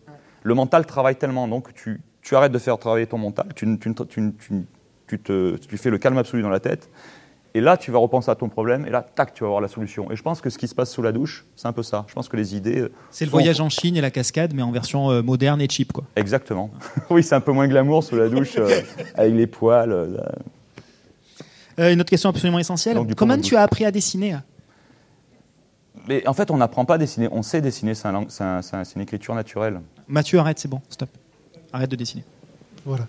le 0.43 0.55
mental 0.55 0.85
travaille 0.87 1.17
tellement, 1.17 1.47
donc 1.47 1.73
tu, 1.75 2.01
tu 2.21 2.35
arrêtes 2.37 2.53
de 2.53 2.59
faire 2.59 2.79
travailler 2.79 3.07
ton 3.07 3.19
mental, 3.19 3.47
tu, 3.55 3.67
tu, 3.79 3.95
tu, 4.09 4.21
ne- 4.21 4.31
tu, 4.33 4.53
ne- 4.55 4.63
tu 5.07 5.19
te, 5.21 5.57
tu 5.57 5.77
fais 5.77 5.91
le 5.91 5.99
calme 5.99 6.19
absolu 6.19 6.43
dans 6.43 6.49
la 6.51 6.61
tête. 6.61 6.91
Et 7.57 7.61
là, 7.61 7.77
tu 7.77 7.93
vas 7.93 7.99
repenser 7.99 8.31
à 8.31 8.35
ton 8.35 8.49
problème, 8.49 8.85
et 8.85 8.91
là, 8.91 9.01
tac, 9.03 9.33
tu 9.33 9.45
vas 9.45 9.47
avoir 9.47 9.61
la 9.61 9.69
solution. 9.69 10.11
Et 10.11 10.17
je 10.17 10.23
pense 10.23 10.41
que 10.41 10.51
ce 10.51 10.59
qui 10.59 10.67
se 10.67 10.75
passe 10.75 10.91
sous 10.91 11.03
la 11.03 11.13
douche, 11.13 11.45
c'est 11.55 11.69
un 11.69 11.73
peu 11.73 11.85
ça. 11.85 12.05
Je 12.09 12.15
pense 12.15 12.29
que 12.29 12.37
les 12.37 12.57
idées. 12.57 12.81
euh, 12.81 12.93
C'est 13.13 13.25
le 13.25 13.31
voyage 13.31 13.61
en 13.61 13.69
Chine 13.69 13.97
et 13.97 14.01
la 14.01 14.11
cascade, 14.11 14.53
mais 14.55 14.63
en 14.63 14.73
version 14.73 15.11
euh, 15.13 15.23
moderne 15.23 15.61
et 15.61 15.69
cheap. 15.69 15.93
Quoi. 15.93 16.03
Exactement. 16.17 16.71
oui, 17.11 17.23
c'est 17.23 17.37
un 17.37 17.41
peu 17.41 17.53
moins 17.53 17.69
glamour 17.69 18.03
sous 18.03 18.17
la 18.17 18.29
douche, 18.29 18.57
euh, 18.59 18.81
avec 19.15 19.35
les 19.35 19.47
poils. 19.47 19.93
euh. 19.93 20.17
Euh, 21.79 21.93
une 21.93 22.01
autre 22.01 22.11
question 22.11 22.29
absolument 22.31 22.59
essentielle. 22.59 22.97
Donc, 22.97 23.15
Comment 23.15 23.39
tu 23.39 23.55
as 23.57 23.63
appris 23.63 23.85
à 23.85 23.93
dessiner 23.93 24.33
hein? 24.33 24.43
Mais 26.09 26.27
en 26.27 26.35
fait, 26.35 26.51
on 26.51 26.57
n'apprend 26.57 26.85
pas 26.85 26.95
à 26.95 26.99
dessiner. 26.99 27.29
On 27.33 27.43
sait 27.43 27.61
dessiner, 27.61 27.95
c'est 27.95 28.09
un 28.09 28.13
lang- 28.13 28.27
c'est 28.29 28.45
un- 28.45 28.63
c'est 28.63 28.77
un- 28.77 28.85
c'est 28.85 28.97
une 28.97 29.01
écriture 29.03 29.35
naturelle. 29.35 29.81
Mathieu, 30.07 30.39
arrête, 30.39 30.59
c'est 30.59 30.69
bon, 30.69 30.81
stop. 30.91 31.09
Arrête 31.73 31.91
de 31.91 31.97
dessiner. 31.97 32.25
Voilà. 32.85 33.07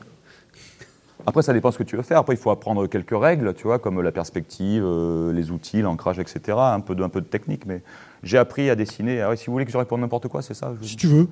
Après, 1.28 1.42
ça 1.42 1.54
dépend 1.54 1.72
ce 1.72 1.78
que 1.78 1.84
tu 1.84 1.96
veux 1.96 2.04
faire. 2.04 2.20
Après, 2.20 2.36
il 2.36 2.38
faut 2.40 2.52
apprendre 2.52 2.86
quelques 2.88 3.18
règles, 3.20 3.54
tu 3.56 3.64
vois, 3.64 3.80
comme 3.80 4.02
la 4.02 4.12
perspective, 4.12 4.84
euh, 4.86 5.34
les 5.34 5.50
outils, 5.52 5.82
l'ancrage, 5.82 6.20
etc. 6.20 6.58
Un 6.58 6.80
peu, 6.82 6.94
de, 6.96 7.04
un 7.04 7.10
peu 7.10 7.22
de 7.22 7.26
technique, 7.26 7.66
mais 7.66 7.82
j'ai 8.24 8.38
appris 8.38 8.70
à 8.70 8.76
dessiner. 8.76 9.22
Alors, 9.22 9.38
si 9.38 9.48
vous 9.48 9.54
voulez 9.54 9.66
que 9.66 9.72
je 9.72 9.78
réponde 9.78 10.02
n'importe 10.02 10.28
quoi, 10.28 10.42
c'est 10.42 10.54
ça 10.54 10.74
je- 10.82 10.88
Si 10.88 10.96
tu 10.96 11.08
veux. 11.08 11.28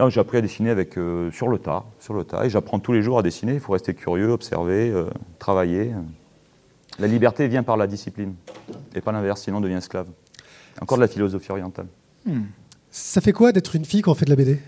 Non, 0.00 0.08
j'ai 0.10 0.18
appris 0.20 0.38
à 0.38 0.40
dessiner 0.40 0.70
avec, 0.70 0.98
euh, 0.98 1.30
sur 1.30 1.46
le 1.48 1.58
tas, 1.58 1.84
sur 2.00 2.14
le 2.14 2.24
tas. 2.24 2.44
Et 2.44 2.50
j'apprends 2.50 2.80
tous 2.80 2.92
les 2.92 3.02
jours 3.02 3.18
à 3.18 3.22
dessiner. 3.22 3.54
Il 3.54 3.60
faut 3.60 3.72
rester 3.72 3.94
curieux, 3.94 4.30
observer, 4.30 4.90
euh, 4.90 5.04
travailler. 5.38 5.92
La 6.98 7.06
liberté 7.06 7.46
vient 7.46 7.62
par 7.62 7.76
la 7.76 7.86
discipline, 7.86 8.34
et 8.96 9.00
pas 9.00 9.12
l'inverse, 9.12 9.42
sinon 9.42 9.58
on 9.58 9.60
devient 9.60 9.74
esclave. 9.74 10.06
Encore 10.80 10.98
de 10.98 11.02
la 11.02 11.08
philosophie 11.08 11.52
orientale. 11.52 11.86
Ça 12.90 13.20
fait 13.20 13.32
quoi 13.32 13.52
d'être 13.52 13.76
une 13.76 13.84
fille 13.84 14.02
quand 14.02 14.10
on 14.12 14.14
fait 14.14 14.24
de 14.24 14.30
la 14.30 14.36
BD 14.36 14.58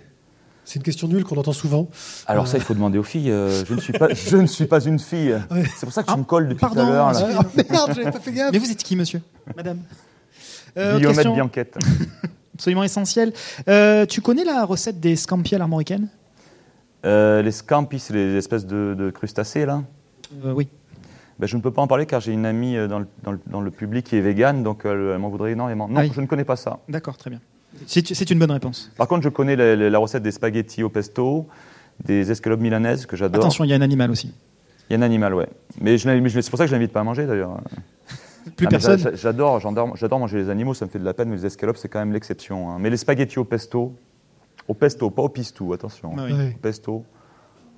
C'est 0.67 0.77
une 0.77 0.83
question 0.83 1.07
nulle 1.09 1.23
qu'on 1.25 1.37
entend 1.37 1.53
souvent. 1.53 1.89
Alors 2.27 2.47
ça, 2.49 2.59
il 2.59 2.63
faut 2.63 2.75
demander 2.75 2.99
aux 2.99 3.03
filles. 3.05 3.31
euh, 3.31 3.65
je, 3.65 3.73
ne 3.73 3.81
suis 3.81 3.93
pas, 3.93 4.09
je 4.13 4.37
ne 4.37 4.47
suis 4.47 4.67
pas 4.67 4.81
une 4.85 4.99
fille. 4.99 5.33
Ouais. 5.51 5.63
C'est 5.77 5.87
pour 5.87 5.93
ça 5.93 6.03
que 6.03 6.09
Ah, 6.11 6.15
tu 6.15 6.19
me 6.19 6.25
colles 6.25 6.49
depuis 6.49 6.61
pardon, 6.61 6.83
tout 6.85 6.89
à 6.89 6.91
l'heure. 6.93 7.07
Ah, 7.15 7.43
merde, 7.71 7.93
j'avais 7.95 8.11
pas 8.11 8.19
fait 8.21 8.33
gaffe. 8.33 8.51
Mais 8.53 8.59
vous 8.59 8.71
êtes 8.71 8.83
qui, 8.83 8.97
monsieur 8.97 9.23
Madame 9.57 9.79
Euh, 10.77 11.01
question 11.01 11.35
Bianquette. 11.35 11.79
absolument 12.55 12.83
essentielle. 12.83 13.33
Euh, 13.69 14.07
tu 14.07 14.21
connais 14.21 14.45
la 14.45 14.65
recette 14.65 14.99
des 14.99 15.15
scampi 15.15 15.55
à 15.55 15.59
l'armoricaine 15.59 16.09
Euh, 17.05 17.43
les 17.43 17.53
scampis, 17.53 18.01
c'est 18.01 18.15
les 18.15 18.35
espèces 18.35 18.67
de, 18.67 18.95
de 18.99 19.11
crustacés, 19.11 19.67
là. 19.67 19.83
Euh, 20.45 20.53
Oui. 20.53 20.69
Ben, 21.39 21.47
je 21.47 21.57
ne 21.57 21.63
peux 21.63 21.71
pas 21.71 21.83
en 21.83 21.87
parler 21.87 22.07
car 22.07 22.21
j'ai 22.21 22.33
une 22.33 22.47
amie 22.47 22.75
dans 22.89 22.99
le, 22.99 23.07
dans 23.23 23.31
le- 23.33 23.41
dans 23.47 23.61
le 23.61 23.71
public 23.71 24.07
qui 24.07 24.17
est 24.17 24.21
végane, 24.23 24.63
donc 24.65 24.81
elle 24.85 25.19
m'en 25.19 25.29
voudrait 25.29 25.53
énormément. 25.53 25.87
Non, 25.87 26.01
Ah 26.01 26.05
oui. 26.05 26.13
je 26.13 26.21
ne 26.21 26.27
connais 26.27 26.45
pas 26.45 26.57
ça. 26.57 26.79
D'accord, 26.89 27.17
très 27.19 27.29
bien. 27.31 27.41
C'est 27.87 28.31
une 28.31 28.39
bonne 28.39 28.51
réponse. 28.51 28.91
Par 28.97 29.09
contre, 29.09 29.23
je 29.23 29.29
connais 29.29 29.57
la, 29.57 29.77
la- 29.77 29.91
la 29.91 29.99
recette 29.99 30.23
des 30.23 30.31
spaghettis 30.31 30.83
au 30.83 30.89
pesto, 30.89 31.47
des 32.05 32.31
escalopes 32.31 32.61
milanaises 32.61 33.07
que 33.07 33.17
j'adore. 33.17 33.43
Attention, 33.43 33.65
il 33.65 33.71
y 33.71 33.73
a 33.73 33.77
un 33.77 33.81
animal 33.83 34.11
aussi. 34.11 34.33
Il 34.89 34.93
y 34.93 34.97
a 34.97 34.99
un 34.99 35.03
animal, 35.03 35.35
ouais. 35.35 35.49
Mais, 35.81 35.99
c'est 35.99 36.51
pour 36.51 36.59
ça 36.59 36.65
que 36.65 36.71
je 36.71 36.75
l'invite 36.75 36.93
pas 36.93 37.01
à 37.01 37.05
manger 37.05 37.27
d'ailleurs. 37.27 37.61
Plus 38.57 38.67
Ah, 38.67 38.71
personne. 38.71 38.99
j'a- 39.01 39.15
J'adore, 39.15 39.59
j'adore, 39.61 40.19
manger 40.21 40.39
les 40.39 40.49
animaux, 40.51 40.73
ça 40.75 40.85
me 40.87 40.91
fait 40.91 41.01
de 41.01 41.05
la 41.05 41.15
peine, 41.15 41.29
mais 41.29 41.37
les 41.37 41.47
escalopes 41.47 41.77
c'est 41.77 41.89
quand 41.89 41.99
même 41.99 42.13
l'exception. 42.13 42.71
hein. 42.71 42.77
Mais 42.79 42.91
les 42.91 42.97
spaghettis 42.97 43.39
au 43.41 43.45
pesto, 43.45 43.93
au 44.69 44.75
pesto, 44.75 45.11
pas 45.11 45.23
au 45.23 45.29
pistou, 45.29 45.73
attention. 45.73 46.13
Ah 46.17 46.23
oui. 46.27 46.33
Au 46.55 46.59
pesto. 46.63 47.05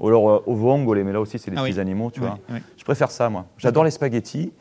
Ou 0.01 0.09
alors 0.09 0.30
euh, 0.30 0.42
au 0.46 0.55
vongole, 0.55 1.03
mais 1.03 1.12
là 1.12 1.20
aussi 1.20 1.38
c'est 1.38 1.51
des 1.51 1.57
Ah 1.57 1.62
petits 1.64 1.74
oui. 1.74 1.80
animaux, 1.80 2.11
tu 2.12 2.20
vois. 2.20 2.38
Je 2.76 2.84
préfère 2.84 3.11
ça, 3.11 3.28
moi. 3.28 3.46
J'adore 3.59 3.84
les 3.84 3.90
spaghettis. 3.90 4.53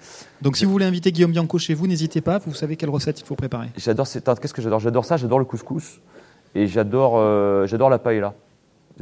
Donc 0.41 0.57
si 0.57 0.65
vous 0.65 0.71
voulez 0.71 0.85
inviter 0.85 1.11
Guillaume 1.11 1.31
Bianco 1.31 1.57
chez 1.59 1.73
vous, 1.73 1.85
n'hésitez 1.87 2.21
pas, 2.21 2.39
vous 2.39 2.53
savez 2.53 2.75
quelle 2.75 2.89
recette 2.89 3.19
il 3.19 3.25
faut 3.25 3.35
préparer. 3.35 3.67
J'adore, 3.77 4.07
qu'est-ce 4.07 4.53
que 4.53 4.61
j'adore? 4.61 4.79
J'adore 4.79 5.05
ça, 5.05 5.17
j'adore 5.17 5.39
le 5.39 5.45
couscous. 5.45 6.01
Et 6.55 6.65
j'adore, 6.65 7.13
euh, 7.17 7.67
j'adore 7.67 7.89
la 7.89 7.99
paella. 7.99 8.33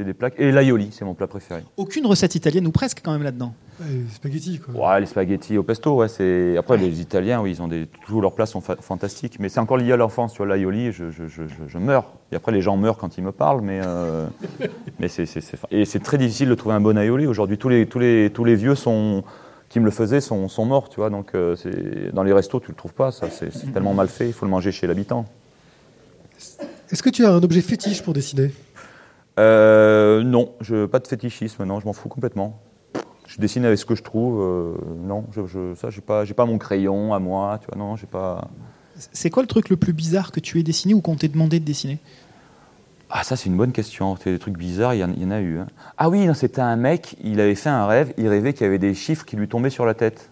Des 0.03 0.13
plats. 0.13 0.29
Et 0.37 0.51
l'aioli, 0.51 0.89
c'est 0.91 1.05
mon 1.05 1.13
plat 1.13 1.27
préféré. 1.27 1.63
Aucune 1.77 2.05
recette 2.05 2.35
italienne, 2.35 2.67
ou 2.67 2.71
presque 2.71 3.01
quand 3.03 3.11
même 3.13 3.23
là-dedans. 3.23 3.53
Ouais, 3.79 3.85
les 3.91 4.09
spaghettis, 4.13 4.59
quoi. 4.59 4.73
Ouais, 4.93 4.99
les 4.99 5.05
spaghettis 5.05 5.57
au 5.57 5.63
pesto, 5.63 5.95
ouais, 5.95 6.07
c'est. 6.07 6.57
Après, 6.57 6.77
les 6.77 7.01
Italiens, 7.01 7.41
oui, 7.41 7.51
ils 7.51 7.61
ont 7.61 7.67
des. 7.67 7.87
Tous 8.05 8.19
leurs 8.21 8.33
plats 8.33 8.45
sont 8.45 8.61
fa- 8.61 8.75
fantastiques. 8.77 9.37
Mais 9.39 9.49
c'est 9.49 9.59
encore 9.59 9.77
lié 9.77 9.91
à 9.93 9.97
l'enfance, 9.97 10.33
tu 10.33 10.37
vois, 10.43 10.47
l'aioli, 10.55 10.91
je, 10.91 11.11
je, 11.11 11.27
je, 11.27 11.43
je- 11.47 11.67
je 11.67 11.77
meurs. 11.77 12.05
Et 12.31 12.35
après, 12.35 12.51
les 12.51 12.61
gens 12.61 12.77
meurent 12.77 12.97
quand 12.97 13.17
ils 13.17 13.23
me 13.23 13.31
parlent, 13.31 13.61
mais. 13.61 13.81
euh, 13.83 14.27
mais 14.99 15.07
c'est, 15.07 15.25
c'est, 15.25 15.41
c'est- 15.41 15.57
Et 15.71 15.85
c'est 15.85 15.99
très 15.99 16.17
difficile 16.17 16.49
de 16.49 16.55
trouver 16.55 16.75
un 16.75 16.81
bon 16.81 16.97
aioli. 16.97 17.27
Aujourd'hui, 17.27 17.57
tous 17.57 17.69
les, 17.69 17.85
tous 17.85 17.99
les, 17.99 18.29
tous 18.33 18.43
les 18.45 18.55
vieux 18.55 18.75
sont 18.75 19.23
qui 19.69 19.79
me 19.79 19.85
le 19.85 19.91
faisaient 19.91 20.21
sont, 20.21 20.47
sont 20.47 20.63
morts, 20.65 20.87
tu 20.89 20.97
vois. 20.97 21.09
Donc, 21.09 21.31
euh, 21.35 21.55
c'est... 21.55 22.13
dans 22.13 22.23
les 22.23 22.31
restos, 22.33 22.59
tu 22.59 22.69
le 22.69 22.75
trouves 22.75 22.93
pas, 22.93 23.11
ça. 23.11 23.29
C'est, 23.29 23.51
c'est 23.53 23.73
tellement 23.73 23.93
mal 23.93 24.07
fait, 24.07 24.27
il 24.27 24.33
faut 24.33 24.45
le 24.45 24.51
manger 24.51 24.71
chez 24.71 24.87
l'habitant. 24.87 25.25
Est-ce 26.91 27.01
que 27.01 27.09
tu 27.09 27.25
as 27.25 27.31
un 27.33 27.41
objet 27.43 27.61
fétiche 27.61 28.01
pour 28.03 28.13
dessiner? 28.13 28.51
Euh, 29.39 30.23
non, 30.23 30.53
je, 30.61 30.85
pas 30.85 30.99
de 30.99 31.07
fétichisme, 31.07 31.63
non, 31.65 31.79
je 31.79 31.85
m'en 31.85 31.93
fous 31.93 32.09
complètement. 32.09 32.59
Je 33.27 33.39
dessine 33.41 33.65
avec 33.65 33.77
ce 33.77 33.85
que 33.85 33.95
je 33.95 34.03
trouve. 34.03 34.39
euh, 34.41 34.73
non, 35.03 35.25
je, 35.31 35.45
je- 35.47 35.75
ça, 35.75 35.89
j'ai 35.89 36.01
pas, 36.01 36.25
j'ai 36.25 36.33
pas 36.33 36.45
mon 36.45 36.57
crayon 36.57 37.13
à 37.13 37.19
moi, 37.19 37.59
tu 37.59 37.67
vois. 37.67 37.77
Non, 37.77 37.95
j'ai 37.95 38.05
pas. 38.07 38.47
C'est 39.11 39.29
quoi 39.29 39.43
le 39.43 39.47
truc 39.47 39.69
le 39.69 39.75
plus 39.75 39.93
bizarre 39.93 40.31
que 40.31 40.39
tu 40.39 40.59
aies 40.59 40.63
dessiné 40.63 40.93
ou 40.93 41.01
qu'on 41.01 41.15
t'ait 41.15 41.27
demandé 41.27 41.59
de 41.59 41.65
dessiner? 41.65 41.99
Ah, 43.09 43.23
ça, 43.23 43.35
c'est 43.35 43.47
une 43.49 43.57
bonne 43.57 43.71
question. 43.71 44.15
Des 44.23 44.39
trucs 44.39 44.57
bizarres, 44.57 44.93
il 44.93 44.99
y 44.99 45.03
en, 45.03 45.11
il 45.11 45.21
y 45.21 45.25
en 45.25 45.31
a 45.31 45.39
eu. 45.41 45.59
hein. 45.59 45.67
Ah 45.97 46.09
oui, 46.09 46.27
c'était 46.33 46.61
un 46.61 46.75
mec, 46.75 47.15
il 47.23 47.39
avait 47.41 47.55
fait 47.55 47.69
un 47.69 47.85
rêve, 47.87 48.13
il 48.17 48.27
rêvait 48.27 48.53
qu'il 48.53 48.63
y 48.63 48.67
avait 48.67 48.77
des 48.79 48.93
chiffres 48.93 49.25
qui 49.25 49.35
lui 49.35 49.47
tombaient 49.47 49.69
sur 49.69 49.85
la 49.85 49.93
tête. 49.95 50.29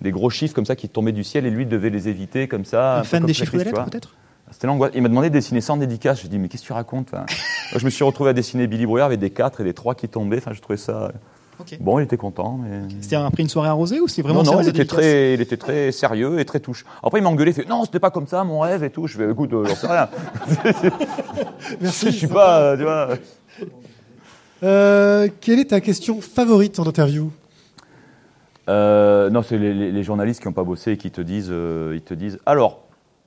Des 0.00 0.10
gros 0.10 0.30
chiffres 0.30 0.54
comme 0.54 0.66
ça 0.66 0.74
qui 0.74 0.88
tombaient 0.88 1.12
du 1.12 1.22
ciel 1.24 1.46
et 1.46 1.50
lui 1.50 1.64
devait 1.64 1.90
les 1.90 2.08
éviter 2.08 2.48
comme 2.48 2.64
ça. 2.64 2.98
Un 2.98 3.00
peu 3.02 3.06
fan 3.06 3.20
comme 3.20 3.26
des 3.28 3.34
chiffres 3.34 3.52
de 3.52 3.58
tu 3.58 3.64
lettres 3.66 3.84
peut-être? 3.84 4.14
C'était 4.52 4.66
l'angoisse. 4.68 4.92
Il 4.94 5.02
m'a 5.02 5.08
demandé 5.08 5.28
de 5.30 5.34
dessiner 5.34 5.60
sans 5.60 5.76
dédicace. 5.76 6.18
Je 6.18 6.22
lui 6.22 6.26
ai 6.28 6.30
dit, 6.30 6.38
mais 6.38 6.48
qu'est-ce 6.48 6.62
que 6.62 6.66
tu 6.68 6.72
racontes 6.72 7.10
Je 7.76 7.84
me 7.84 7.90
suis 7.90 8.04
retrouvé 8.04 8.30
à 8.30 8.32
dessiner 8.32 8.66
Billy 8.66 8.86
Brouillard 8.86 9.06
avec 9.06 9.18
des 9.18 9.30
4 9.30 9.60
et 9.62 9.64
des 9.64 9.74
3 9.74 9.94
qui 9.94 10.08
tombaient. 10.08 10.38
Enfin, 10.38 10.52
je 10.52 10.60
trouvais 10.60 10.76
ça. 10.76 11.10
Bon, 11.80 11.98
il 12.00 12.02
était 12.04 12.16
content. 12.16 12.58
Mais... 12.62 12.80
C'était 13.00 13.14
après 13.16 13.42
une 13.42 13.48
soirée 13.48 13.68
arrosée 13.68 14.00
ou 14.00 14.08
c'était 14.08 14.22
vraiment 14.22 14.42
non, 14.42 14.60
il 14.60 14.68
était, 14.68 14.84
très, 14.84 15.34
il 15.34 15.40
était 15.40 15.56
très 15.56 15.92
sérieux 15.92 16.40
et 16.40 16.44
très 16.44 16.58
touche. 16.58 16.84
Après, 17.04 17.20
il 17.20 17.22
m'a 17.22 17.28
engueulé, 17.28 17.52
il 17.52 17.54
fait 17.54 17.68
Non, 17.68 17.84
c'était 17.84 18.00
pas 18.00 18.10
comme 18.10 18.26
ça, 18.26 18.42
mon 18.42 18.60
rêve 18.60 18.82
et 18.82 18.90
tout. 18.90 19.06
Je 19.06 19.16
fais 19.16 19.30
Écoute, 19.30 19.52
euh, 19.52 19.64
j'en 19.66 19.74
sais 19.76 19.86
rien. 19.86 20.08
Merci. 21.80 22.06
je 22.06 22.16
suis 22.16 22.26
pas, 22.26 22.60
euh, 22.60 22.76
tu 22.76 22.82
vois. 22.82 23.08
Euh, 24.64 25.28
quelle 25.40 25.58
est 25.60 25.66
ta 25.70 25.80
question 25.80 26.20
favorite 26.20 26.78
en 26.80 26.86
interview? 26.86 27.30
Euh, 28.68 29.28
non, 29.30 29.42
c'est 29.42 29.58
les, 29.58 29.74
les- 29.74 29.92
les 29.92 30.02
journalistes 30.02 30.40
qui 30.40 30.48
n'ont 30.48 30.52
pas 30.54 30.62
bossé 30.64 30.92
et 30.92 30.96
qui 30.96 31.10
te 31.10 31.20
disent, 31.20 31.48
euh, 31.50 31.92
ils 31.94 32.02
te 32.02 32.14
disent 32.14 32.38
alors, 32.46 32.80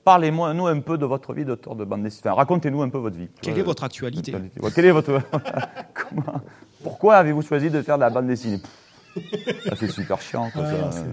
parlez-moi 0.06 0.53
nous 0.53 0.68
un 0.68 0.80
peu 0.80 0.97
de 0.97 1.06
votre 1.06 1.34
vie 1.34 1.43
d'auteur 1.43 1.76
de 1.76 1.84
bande 1.84 2.03
dessinée. 2.03 2.22
Enfin, 2.30 2.36
racontez-nous 2.38 2.82
un 2.82 2.89
peu 2.89 2.99
votre 2.99 3.18
vie. 3.18 3.28
Quelle 3.41 3.56
Euh, 3.56 3.60
est 3.60 3.64
votre 3.64 3.84
actualité 3.84 4.34
Ouais, 4.34 4.72
Quelle 4.74 4.86
est 4.86 4.91
votre. 4.91 5.20
Comment- 5.93 6.41
Pourquoi 6.84 7.16
avez-vous 7.18 7.41
choisi 7.41 7.70
de 7.70 7.82
faire 7.82 7.97
de 7.97 8.01
la 8.01 8.10
bande 8.10 8.28
dessinée 8.28 8.62
ah, 9.18 9.74
C'est 9.78 9.89
super 9.91 10.22
chiant. 10.22 10.49
Quoi, 10.51 10.62
Ouais, 10.62 10.70
ça. 10.91 11.03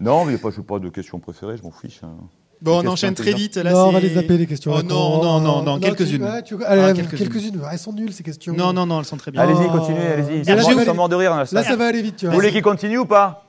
non, 0.00 0.22
Euh, 0.22 0.24
mais 0.24 0.32
il 0.32 0.34
n'y 0.36 0.40
a 0.40 0.50
pas, 0.50 0.62
pas 0.66 0.78
de 0.80 0.88
questions 0.88 1.18
préférées, 1.20 1.56
je 1.58 1.62
m'en 1.62 1.70
fiche. 1.70 2.00
hein. 2.02 2.16
Bon, 2.62 2.82
on 2.82 2.86
enchaîne 2.86 3.12
très 3.12 3.34
vite. 3.34 3.56
Là, 3.56 3.72
Non, 3.72 3.88
on 3.88 3.92
va 3.92 4.00
les 4.00 4.14
zapper 4.14 4.38
les 4.38 4.46
questions. 4.46 4.72
Oh 4.74 4.82
non, 4.82 5.22
non, 5.22 5.40
non, 5.40 5.62
non, 5.62 5.74
tu- 5.78 5.82
quelques-unes. 5.82 6.22
ouais, 6.24 6.42
tu- 6.42 6.64
allez, 6.64 6.82
Ah, 6.82 6.92
quelques-unes. 6.94 7.18
quelques-unes. 7.28 7.60
Elles 7.70 7.78
sont 7.78 7.92
nulles 7.92 8.12
ces 8.14 8.22
questions. 8.22 8.54
Non, 8.54 8.72
non, 8.72 8.86
non, 8.86 9.00
elles 9.00 9.04
sont 9.04 9.18
très 9.18 9.30
bien. 9.30 9.42
Allez-y, 9.42 9.68
continuez, 9.68 10.06
allez-y. 10.06 10.38
Ils 10.38 10.44
je 10.78 10.84
sont 10.84 10.94
morts 10.94 11.10
de 11.10 11.16
rire. 11.16 11.32
Là, 11.32 11.44
Là, 11.52 11.62
ça 11.62 11.76
va 11.76 11.86
aller 11.88 12.00
vite, 12.00 12.16
tu 12.16 12.26
Vous 12.26 12.32
voulez 12.32 12.50
qu'ils 12.52 12.62
continuent 12.62 13.00
ou 13.00 13.04
pas 13.04 13.44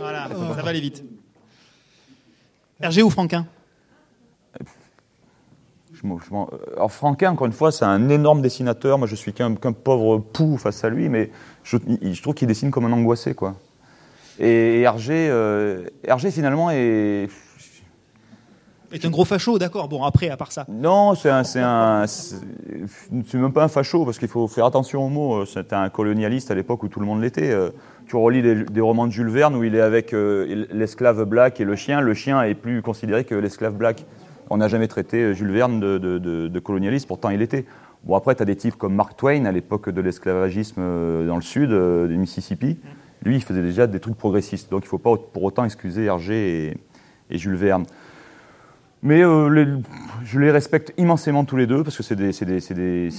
Voilà, 0.00 0.28
ça 0.56 0.62
va 0.62 0.68
aller 0.70 0.80
vite. 0.80 1.04
Hergé 2.80 3.02
ou 3.02 3.10
Franquin 3.10 3.46
Je 6.02 6.06
m'en- 6.32 6.48
Alors 6.76 6.92
Franquin, 6.92 7.32
encore 7.32 7.46
une 7.46 7.52
fois, 7.52 7.72
c'est 7.72 7.84
un 7.84 8.08
énorme 8.08 8.40
dessinateur. 8.42 8.98
Moi, 8.98 9.06
je 9.06 9.14
suis 9.14 9.32
qu'un 9.32 9.54
pauvre 9.54 10.18
pou 10.18 10.56
face 10.56 10.82
à 10.84 10.88
lui, 10.88 11.08
mais 11.08 11.30
je, 11.62 11.76
trouve 12.22 12.34
qu'il 12.34 12.48
dessine 12.48 12.70
comme 12.70 12.86
un 12.86 12.92
angoissé, 12.92 13.34
quoi. 13.34 13.54
Et 14.38 14.80
Hergé, 14.80 15.28
euh, 15.30 15.84
Hergé 16.02 16.30
finalement 16.30 16.70
est 16.70 17.28
Est 18.92 19.04
un 19.04 19.10
gros 19.10 19.24
facho, 19.26 19.58
d'accord. 19.58 19.88
Bon, 19.88 20.02
après, 20.02 20.30
à 20.30 20.36
part 20.36 20.50
ça. 20.50 20.64
non, 20.68 21.14
c'est 21.14 21.30
un, 21.30 21.44
c'est 21.44 21.60
un, 21.60 22.06
c'est 22.06 23.34
même 23.34 23.52
pas 23.52 23.62
un 23.64 23.68
facho 23.68 24.04
parce 24.04 24.18
qu'il 24.18 24.28
faut 24.28 24.48
faire 24.48 24.64
attention 24.64 25.04
aux 25.06 25.10
mots. 25.10 25.44
C'était 25.44 25.76
un 25.76 25.90
colonialiste 25.90 26.50
à 26.50 26.54
l'époque 26.54 26.82
où 26.82 26.88
tout 26.88 26.98
le 27.00 27.06
monde 27.06 27.20
l'était. 27.20 27.50
Euh, 27.52 27.70
Tu 28.08 28.16
relis 28.16 28.42
des, 28.42 28.64
des 28.64 28.80
romans 28.80 29.06
de 29.06 29.12
Jules 29.12 29.28
Verne 29.28 29.54
où 29.54 29.62
il 29.62 29.76
est 29.76 29.80
avec 29.80 30.12
euh, 30.12 30.66
l'esclave 30.72 31.22
black 31.24 31.60
et 31.60 31.64
le 31.64 31.76
chien. 31.76 32.00
Le 32.00 32.14
chien 32.14 32.42
est 32.42 32.54
plus 32.56 32.82
considéré 32.82 33.24
que 33.24 33.36
l'esclave 33.36 33.74
black. 33.74 34.04
On 34.50 34.56
n'a 34.56 34.68
jamais 34.68 34.88
traité 34.88 35.32
Jules 35.34 35.52
Verne 35.52 35.78
de, 35.80 35.96
de- 35.98 36.18
de- 36.18 36.48
de 36.48 36.58
colonialiste, 36.58 37.06
pourtant 37.06 37.30
il 37.30 37.38
l'était. 37.38 37.64
Bon, 38.04 38.16
après, 38.16 38.34
tu 38.34 38.42
as 38.42 38.46
des 38.46 38.56
types 38.56 38.76
comme 38.76 38.94
Mark 38.94 39.16
Twain 39.16 39.44
à 39.44 39.52
l'époque 39.52 39.90
de 39.90 40.00
l'esclavagisme 40.00 40.80
euh, 40.80 41.26
dans 41.26 41.36
le 41.36 41.42
sud 41.42 41.70
euh, 41.70 42.08
du 42.08 42.16
Mississippi. 42.16 42.78
Lui, 43.22 43.36
il 43.36 43.42
faisait 43.42 43.62
déjà 43.62 43.86
des 43.86 44.00
trucs 44.00 44.16
progressistes. 44.16 44.70
Donc 44.70 44.82
il 44.82 44.86
ne 44.86 44.90
faut 44.90 44.98
pas 44.98 45.14
pour 45.16 45.42
autant 45.44 45.64
excuser 45.64 46.04
Hergé 46.06 46.66
et, 46.68 47.34
et 47.34 47.38
Jules 47.38 47.54
Verne. 47.56 47.84
Mais 49.02 49.22
euh, 49.22 49.48
les- 49.48 49.66
je 50.24 50.40
les 50.40 50.50
respecte 50.50 50.92
immensément 50.98 51.44
tous 51.44 51.56
les 51.56 51.66
deux 51.66 51.82
parce 51.84 51.96
que 51.96 52.02
c'est 52.02 52.16
des, 52.16 53.10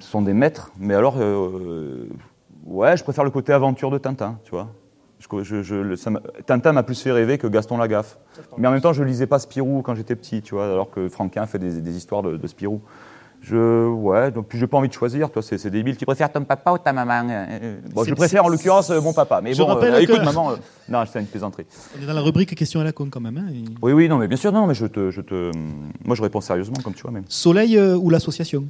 sont 0.00 0.22
des 0.22 0.32
maîtres. 0.34 0.72
Mais 0.78 0.94
alors, 0.94 1.16
euh, 1.18 2.08
ouais, 2.66 2.96
je 2.96 3.04
préfère 3.04 3.24
le 3.24 3.30
côté 3.30 3.52
aventure 3.52 3.90
de 3.90 3.98
Tintin, 3.98 4.38
tu 4.44 4.50
vois. 4.50 4.68
Je- 5.42 5.62
je- 5.62 5.94
ça 5.96 6.10
Tintin 6.46 6.72
m'a 6.72 6.82
plus 6.82 7.00
fait 7.00 7.12
rêver 7.12 7.38
que 7.38 7.46
Gaston 7.46 7.78
Lagaffe. 7.78 8.18
Mais 8.58 8.68
en 8.68 8.70
même 8.72 8.80
temps, 8.80 8.92
je 8.92 9.02
lisais 9.02 9.26
pas 9.26 9.38
Spirou 9.38 9.82
quand 9.82 9.94
j'étais 9.94 10.16
petit, 10.16 10.42
tu 10.42 10.54
vois, 10.54 10.66
alors 10.66 10.90
que 10.90 11.08
Franquin 11.08 11.46
fait 11.46 11.58
des, 11.58 11.80
des 11.80 11.96
histoires 11.96 12.22
de, 12.22 12.36
de 12.36 12.46
Spirou. 12.46 12.80
Je, 13.44 13.88
ouais, 13.88 14.30
donc 14.30 14.46
puis 14.46 14.56
j'ai 14.56 14.68
pas 14.68 14.76
envie 14.78 14.86
de 14.88 14.92
choisir, 14.92 15.28
toi, 15.28 15.42
c'est 15.42 15.68
débile. 15.68 15.96
Tu 15.96 16.06
préfères 16.06 16.30
ton 16.30 16.44
papa 16.44 16.70
ou 16.72 16.78
ta 16.78 16.92
maman? 16.92 17.26
Euh, 17.28 17.80
Bon, 17.92 18.04
C'est- 18.04 18.10
je 18.10 18.14
préfère 18.14 18.44
en 18.44 18.48
l'occurrence 18.48 18.90
euh, 18.90 19.00
mon 19.00 19.12
papa. 19.12 19.40
Mais 19.42 19.52
Je 19.52 19.58
bon, 19.60 19.68
euh, 19.68 19.72
rappelle 19.74 20.00
écoute, 20.00 20.18
que- 20.20 20.24
maman, 20.24 20.52
euh, 20.52 20.56
non, 20.88 21.02
c'est 21.10 21.18
une 21.18 21.26
plaisanterie. 21.26 21.66
On 21.98 22.02
est 22.02 22.06
dans 22.06 22.12
la 22.12 22.20
rubrique 22.20 22.54
questions 22.54 22.80
à 22.80 22.84
la 22.84 22.92
con 22.92 23.08
quand 23.10 23.18
même. 23.20 23.38
hein, 23.38 23.46
et- 23.52 23.64
Oui, 23.82 23.92
oui, 23.92 24.08
non, 24.08 24.18
mais 24.18 24.28
bien 24.28 24.36
sûr, 24.36 24.52
non, 24.52 24.68
mais 24.68 24.74
je 24.74 24.86
te, 24.86 25.10
je 25.10 25.20
te, 25.20 25.50
moi, 26.04 26.14
je 26.14 26.22
réponds 26.22 26.40
sérieusement, 26.40 26.76
comme 26.84 26.94
tu 26.94 27.02
vois, 27.02 27.10
même. 27.10 27.24
Soleil 27.28 27.76
euh, 27.76 27.96
ou 27.96 28.10
l'association? 28.10 28.64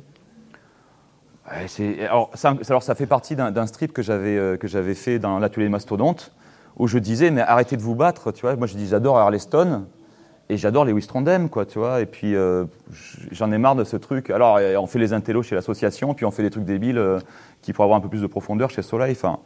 Alors, 2.08 2.30
ça, 2.34 2.54
alors, 2.68 2.82
ça 2.82 2.94
fait 2.94 3.04
partie 3.06 3.36
d'un 3.36 3.66
strip 3.66 3.92
que 3.92 4.00
j'avais 4.00 4.38
euh, 4.38 4.56
que 4.56 4.68
j'avais 4.68 4.94
fait 4.94 5.18
dans 5.18 5.38
l'atelier 5.38 5.68
Mastodonte, 5.68 6.32
où 6.76 6.86
je 6.86 6.98
disais, 6.98 7.30
mais 7.30 7.42
arrêtez 7.42 7.76
de 7.76 7.82
vous 7.82 7.94
battre, 7.94 8.32
tu 8.32 8.42
vois. 8.42 8.56
Moi, 8.56 8.66
je 8.66 8.76
dis, 8.76 8.86
j'adore 8.86 9.18
Harleston, 9.18 9.84
et 10.52 10.58
j'adore 10.58 10.84
les 10.84 10.92
Wistrondem, 10.92 11.48
quoi, 11.48 11.64
tu 11.64 11.78
vois. 11.78 12.02
Et 12.02 12.06
puis, 12.06 12.34
euh, 12.34 12.64
j'en 13.30 13.50
ai 13.52 13.56
marre 13.58 13.74
de 13.74 13.84
ce 13.84 13.96
truc. 13.96 14.28
Alors, 14.28 14.58
on 14.78 14.86
fait 14.86 14.98
les 14.98 15.14
intellos 15.14 15.42
chez 15.42 15.54
l'association, 15.54 16.12
puis 16.12 16.26
on 16.26 16.30
fait 16.30 16.42
des 16.42 16.50
trucs 16.50 16.66
débiles 16.66 16.98
euh, 16.98 17.18
qui 17.62 17.72
pourraient 17.72 17.86
avoir 17.86 17.98
un 17.98 18.02
peu 18.02 18.10
plus 18.10 18.20
de 18.20 18.26
profondeur 18.26 18.68
chez 18.68 18.82
Soleil. 18.82 19.12
Enfin, 19.12 19.38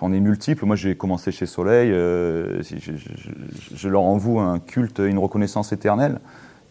on 0.00 0.12
est 0.12 0.20
multiples. 0.20 0.64
Moi, 0.64 0.76
j'ai 0.76 0.94
commencé 0.96 1.32
chez 1.32 1.46
Soleil. 1.46 1.90
euh, 1.90 2.62
je, 2.62 3.88
leur 3.88 4.02
envoue 4.02 4.38
un 4.38 4.60
culte, 4.60 5.00
une 5.00 5.18
reconnaissance 5.18 5.72
éternelle. 5.72 6.20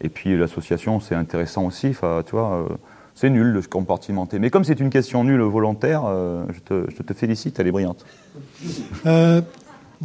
Et 0.00 0.08
puis, 0.08 0.34
l'association, 0.36 0.98
c'est 1.00 1.14
intéressant 1.14 1.66
aussi. 1.66 1.88
Enfin, 1.88 2.22
tu 2.24 2.32
vois. 2.32 2.66
c'est 3.14 3.28
nul 3.28 3.52
de 3.52 3.60
se 3.60 3.68
compartimenter. 3.68 4.38
Mais 4.38 4.48
comme 4.48 4.64
c'est 4.64 4.80
une 4.80 4.90
question 4.90 5.24
nulle 5.24 5.42
volontaire, 5.42 6.04
je, 6.48 6.60
te, 6.60 6.90
je 6.90 7.02
te 7.02 7.12
félicite, 7.12 7.60
elle 7.60 7.66
est 7.66 7.72
brillante. 7.72 8.06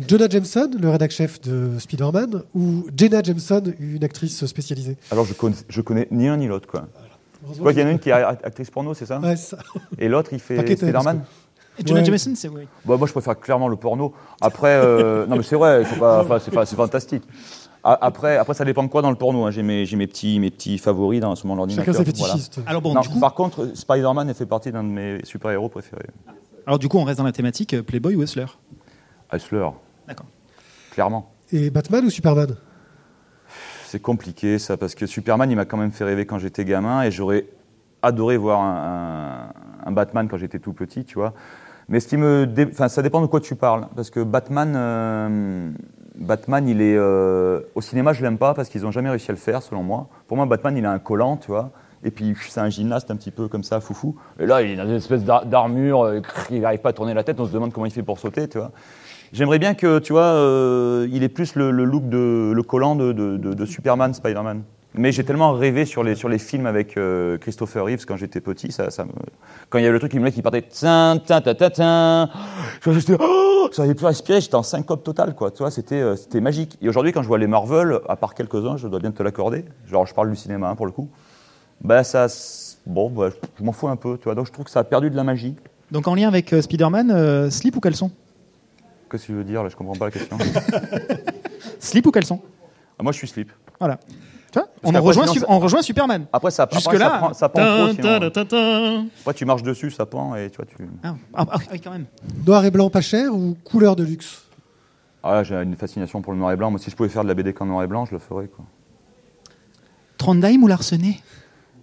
Jonah 0.08 0.28
Jameson, 0.30 0.70
le 0.80 0.90
rédac 0.90 1.12
chef 1.12 1.42
de 1.42 1.78
Spider-Man, 1.80 2.44
ou 2.54 2.86
Jenna 2.96 3.22
Jameson, 3.24 3.64
une 3.80 4.04
actrice 4.04 4.46
spécialisée 4.46 4.98
Alors, 5.12 5.26
je 5.26 5.34
connais, 5.34 5.56
je 5.70 5.82
connais 5.82 6.08
ni 6.12 6.28
un 6.28 6.38
ni 6.38 6.48
l'autre. 6.48 6.68
Quoi. 6.68 6.86
Quoi 7.62 7.72
qu'il 7.72 7.82
y 7.82 7.86
en 7.86 7.88
a 7.88 7.92
une 7.92 8.00
qui 8.00 8.10
est 8.10 8.14
actrice 8.14 8.70
porno, 8.70 8.94
c'est 8.94 9.06
ça 9.06 9.20
Ouais, 9.20 9.36
c'est 9.36 9.56
ça. 9.56 9.58
Et 9.98 10.08
l'autre, 10.10 10.30
il 10.34 10.40
fait 10.40 10.58
Spider-Man 10.76 11.24
Et 11.80 11.86
Jonah 11.88 12.00
Ouais. 12.00 12.06
Jameson, 12.06 12.34
c'est 12.36 12.50
oui. 12.50 12.64
Bah, 12.86 12.98
Moi, 12.98 13.08
je 13.08 13.12
préfère 13.14 13.40
clairement 13.40 13.68
le 13.68 13.76
porno. 13.76 14.14
Après, 14.42 14.70
euh, 14.84 15.26
non, 15.28 15.38
mais 15.38 15.44
c'est 15.44 15.56
vrai, 15.56 15.84
c'est 15.86 16.76
fantastique. 16.76 17.24
A- 17.84 17.98
Après, 18.06 18.36
après, 18.38 18.54
ça 18.56 18.66
dépend 18.66 18.84
de 18.84 18.90
quoi 18.90 19.02
dans 19.02 19.12
le 19.12 19.16
porno. 19.16 19.46
hein. 19.46 19.52
J'ai 19.52 19.64
mes, 19.64 19.86
j'ai 19.86 19.96
mes, 19.96 20.08
petits, 20.08 20.40
mes 20.40 20.50
petits 20.52 20.78
favoris 20.78 21.22
dans, 21.22 21.36
sur 21.36 21.48
mon 21.48 21.58
ordinateur. 21.58 21.86
Chacun 21.94 22.06
ses 22.06 22.12
voilà. 22.12 22.34
fétichistes. 22.34 22.60
Alors 22.66 22.82
bon, 22.82 22.94
Non, 22.94 23.02
du 23.02 23.10
coup, 23.10 23.20
Par 23.20 23.34
contre, 23.34 23.70
Spider-Man 23.76 24.34
fait 24.34 24.46
partie 24.46 24.72
d'un 24.72 24.84
de 24.84 24.90
mes 24.90 25.20
super-héros 25.24 25.70
préférés. 25.70 26.08
alors 26.66 26.80
du 26.80 26.90
coup, 26.90 26.98
on 26.98 27.04
reste 27.06 27.20
dans 27.20 27.24
la 27.24 27.32
thématique 27.32 27.74
euh, 27.76 27.84
Playboy 27.84 28.16
ou 28.16 28.24
Hustler? 28.24 28.46
Hustler. 29.32 29.68
Clairement. 30.98 31.30
Et 31.54 31.70
Batman 31.70 32.04
ou 32.06 32.10
Superman? 32.10 32.56
C'est 33.86 34.02
compliqué 34.02 34.58
ça, 34.58 34.78
parce 34.78 34.96
que 34.96 35.06
Superman, 35.06 35.50
il 35.52 35.56
m'a 35.56 35.66
quand 35.66 35.78
même 35.78 35.92
fait 35.92 36.04
rêver 36.04 36.26
quand 36.26 36.40
j'étais 36.40 36.66
gamin, 36.66 37.04
et 37.04 37.12
j'aurais 37.12 37.46
adoré 38.02 38.36
voir 38.36 38.62
un, 38.62 39.52
un- 39.86 39.90
un 39.90 39.92
Batman 39.92 40.28
quand 40.28 40.38
j'étais 40.38 40.58
tout 40.58 40.74
petit, 40.74 41.06
tu 41.06 41.20
vois. 41.20 41.34
Mais 41.88 42.00
ce 42.00 42.08
qui 42.08 42.18
me, 42.18 42.48
dé- 42.48 42.68
enfin, 42.72 42.88
ça 42.88 43.04
dépend 43.04 43.22
de 43.22 43.28
quoi 43.28 43.40
tu 43.42 43.54
parles, 43.54 43.86
parce 43.96 44.10
que 44.10 44.22
Batman, 44.22 44.74
euh, 44.76 45.70
Batman, 46.16 46.68
il 46.68 46.82
est 46.82 46.98
euh, 46.98 47.62
au 47.76 47.82
cinéma, 47.82 48.12
je 48.14 48.24
l'aime 48.24 48.40
pas 48.40 48.56
parce 48.56 48.68
qu'ils 48.68 48.84
ont 48.88 48.92
jamais 48.92 49.12
réussi 49.12 49.30
à 49.30 49.34
le 49.36 49.40
faire, 49.40 49.62
selon 49.62 49.84
moi. 49.84 50.10
Pour 50.28 50.36
moi, 50.36 50.48
Batman, 50.48 50.76
il 50.76 50.86
a 50.88 50.92
un 50.92 51.00
collant, 51.00 51.38
tu 51.38 51.52
vois. 51.52 51.70
Et 52.04 52.10
puis 52.10 52.36
c'est 52.50 52.60
un 52.60 52.70
gymnaste 52.70 53.12
un 53.12 53.16
petit 53.18 53.32
peu 53.32 53.48
comme 53.48 53.64
ça, 53.64 53.80
foufou. 53.82 54.16
Et 54.40 54.48
là, 54.48 54.64
il 54.64 54.72
est 54.72 54.76
dans 54.76 54.86
une 54.88 54.96
espèce 54.96 55.24
d'ar- 55.24 55.46
d'armure, 55.46 56.06
euh, 56.06 56.22
il 56.50 56.62
n'arrive 56.62 56.80
pas 56.82 56.90
à 56.90 56.94
tourner 56.94 57.14
la 57.14 57.24
tête, 57.24 57.40
on 57.40 57.46
se 57.46 57.52
demande 57.54 57.72
comment 57.72 57.86
il 57.86 57.92
fait 57.92 58.04
pour 58.04 58.18
sauter, 58.18 58.48
tu 58.50 58.58
vois. 58.58 58.72
J'aimerais 59.34 59.60
bien 59.60 59.74
que, 59.74 60.00
tu 60.00 60.14
vois, 60.14 60.24
euh, 60.24 61.08
il 61.12 61.24
ait 61.24 61.30
plus 61.30 61.56
le, 61.56 61.72
le 61.72 61.84
look 61.84 62.08
de 62.10 62.52
le 62.56 62.64
collant 62.64 62.96
de, 62.96 63.12
de- 63.12 63.38
de- 63.38 63.54
de 63.54 63.66
Superman, 63.66 64.14
Spider-Man. 64.14 64.64
Mais 65.00 65.12
j'ai 65.12 65.24
tellement 65.24 65.52
rêvé 65.52 65.86
sur 65.86 66.04
les, 66.04 66.16
sur 66.16 66.28
les 66.30 66.40
films 66.40 66.66
avec 66.66 66.98
euh, 66.98 67.38
Christopher 67.38 67.86
Reeves 67.86 68.06
quand 68.08 68.16
j'étais 68.18 68.42
petit, 68.42 68.72
ça, 68.72 68.90
ça 68.90 69.04
me... 69.06 69.12
quand 69.70 69.78
il 69.78 69.84
y 69.84 69.86
avait 69.86 69.94
le 69.94 70.00
truc 70.00 70.12
qui 70.12 70.20
me 70.20 70.30
qui 70.32 70.42
partait, 70.42 70.64
tin, 70.64 71.22
tin, 71.24 71.40
tin, 71.42 72.30
oh, 73.20 73.70
plus 73.70 74.06
respirer, 74.06 74.42
j'étais 74.42 74.56
en 74.56 74.64
syncope 74.64 75.04
totale, 75.04 75.36
quoi. 75.36 75.52
Tu 75.52 75.60
vois, 75.60 75.70
c'était, 75.70 76.02
euh, 76.02 76.16
c'était 76.16 76.42
magique. 76.42 76.78
Et 76.82 76.90
aujourd'hui, 76.90 77.12
quand 77.12 77.22
je 77.22 77.28
vois 77.28 77.38
les 77.38 77.46
Marvel, 77.48 78.00
à 78.10 78.16
part 78.16 78.34
quelques-uns, 78.34 78.78
je 78.78 78.88
dois 78.88 79.00
bien 79.00 79.12
te 79.12 79.22
l'accorder, 79.22 79.66
genre 79.88 80.08
je 80.08 80.16
parle 80.16 80.30
du 80.32 80.36
cinéma 80.36 80.70
hein, 80.70 80.76
pour 80.76 80.86
le 80.88 80.92
coup, 80.92 81.10
bah 81.82 82.04
ça, 82.04 82.26
bon, 82.88 83.10
bah, 83.12 83.30
je 83.60 83.64
m'en 83.64 83.74
fous 83.74 83.90
un 83.90 83.98
peu, 83.98 84.18
tu 84.18 84.24
vois. 84.24 84.34
Donc 84.36 84.48
je 84.48 84.52
trouve 84.52 84.66
que 84.66 84.72
ça 84.72 84.80
a 84.80 84.84
perdu 84.84 85.12
de 85.12 85.16
la 85.16 85.24
magie. 85.24 85.56
Donc 85.92 86.08
en 86.08 86.16
lien 86.16 86.28
avec 86.28 86.54
euh, 86.54 86.62
Spider-Man, 86.62 87.12
euh, 87.12 87.50
slip 87.52 87.76
ou 87.76 87.82
caleçon? 87.82 88.10
Qu'est-ce 89.10 89.24
que 89.24 89.28
tu 89.28 89.34
veux 89.34 89.44
dire 89.44 89.64
là 89.64 89.70
Je 89.70 89.76
comprends 89.76 89.96
pas 89.96 90.06
la 90.06 90.12
question. 90.12 90.38
Slip 91.80 92.06
ou 92.08 92.12
caleçon? 92.12 92.42
Ah, 93.00 93.04
Moi, 93.04 93.12
je 93.12 93.18
suis 93.18 93.28
slip. 93.28 93.52
Voilà. 93.80 93.98
Tu 94.52 94.60
vois 94.60 94.68
on, 94.84 94.96
en 94.96 95.02
rejoint, 95.02 95.24
sinon, 95.26 95.34
Su- 95.34 95.40
ça- 95.42 95.46
on 95.50 95.60
rejoint 95.60 95.82
Superman. 95.82 96.26
Après, 96.34 96.52
ça, 96.52 96.64
après, 96.64 96.78
Jusque-là. 96.80 97.32
ça 97.34 97.50
prend, 97.50 97.92
sinon. 97.94 98.30
ta. 98.32 98.42
Après, 99.22 99.34
tu 99.36 99.46
marches 99.46 99.64
dessus, 99.64 99.92
ça 99.92 100.06
pend, 100.06 100.36
et 100.36 100.50
tu 100.50 100.58
vois, 100.58 100.66
tu... 100.66 100.76
Ah, 101.04 101.16
ah, 101.36 101.46
ah, 101.52 101.58
oui, 101.72 101.80
quand 101.80 101.92
même. 101.92 102.06
Noir 102.46 102.66
et 102.66 102.72
blanc 102.72 102.90
pas 102.90 103.02
cher 103.02 103.34
ou 103.34 103.56
couleur 103.64 103.96
de 103.96 104.04
luxe? 104.04 104.44
Ah, 105.24 105.44
j'ai 105.44 105.56
une 105.56 105.76
fascination 105.76 106.22
pour 106.22 106.34
le 106.34 106.40
noir 106.40 106.52
et 106.52 106.56
blanc. 106.56 106.72
Moi, 106.72 106.80
si 106.80 106.90
je 106.90 106.96
pouvais 106.96 107.10
faire 107.10 107.24
de 107.24 107.28
la 107.28 107.34
BD 107.36 107.54
qu'en 107.54 107.66
noir 107.66 107.84
et 107.84 107.88
blanc, 107.88 108.06
je 108.06 108.14
le 108.14 108.20
ferais, 108.20 108.48
quoi. 108.48 108.66
Trondheim 110.18 110.64
ou 110.64 110.68
Larsenet? 110.68 111.20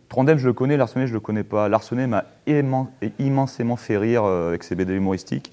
Trondheim, 0.08 0.38
je 0.38 0.46
le 0.46 0.52
connais, 0.52 0.76
Larsenet, 0.76 1.06
je 1.06 1.12
le 1.12 1.20
connais 1.20 1.44
pas. 1.44 1.68
Larsenet 1.68 2.06
m'a 2.06 2.24
immen- 2.46 2.86
immensément 3.18 3.76
fait 3.76 3.96
rire 3.98 4.24
euh, 4.24 4.48
avec 4.48 4.62
ses 4.64 4.74
BD 4.74 4.94
humoristiques. 4.94 5.52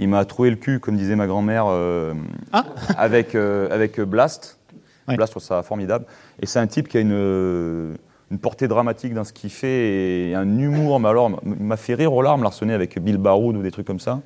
Il 0.00 0.08
m'a 0.08 0.24
trouvé 0.24 0.50
le 0.50 0.56
cul, 0.56 0.80
comme 0.80 0.96
disait 0.96 1.14
ma 1.14 1.26
grand-mère, 1.26 1.66
euh, 1.68 2.14
Ah. 2.52 2.64
avec, 2.96 3.34
euh, 3.34 3.68
avec 3.70 4.00
Blast. 4.00 4.58
Ouais. 5.06 5.14
Blast, 5.16 5.30
je 5.30 5.32
trouve 5.34 5.42
ça 5.42 5.62
formidable. 5.62 6.06
Et 6.40 6.46
c'est 6.46 6.58
un 6.58 6.66
type 6.66 6.88
qui 6.88 6.96
a 6.96 7.00
une, 7.00 7.96
une 8.30 8.38
portée 8.38 8.66
dramatique 8.66 9.12
dans 9.12 9.24
ce 9.24 9.32
qu'il 9.34 9.50
fait 9.50 10.30
et 10.30 10.34
un 10.34 10.58
humour. 10.58 10.98
Mais 11.00 11.08
alors, 11.10 11.30
il 11.44 11.62
m'a 11.64 11.76
fait 11.76 11.94
rire 11.94 12.12
aux 12.14 12.22
larmes, 12.22 12.42
Larsenet, 12.42 12.72
avec 12.72 12.98
Bill 12.98 13.18
Baroud 13.18 13.56
ou 13.56 13.62
des 13.62 13.70
trucs 13.70 13.86
comme 13.86 14.00
ça. 14.00 14.20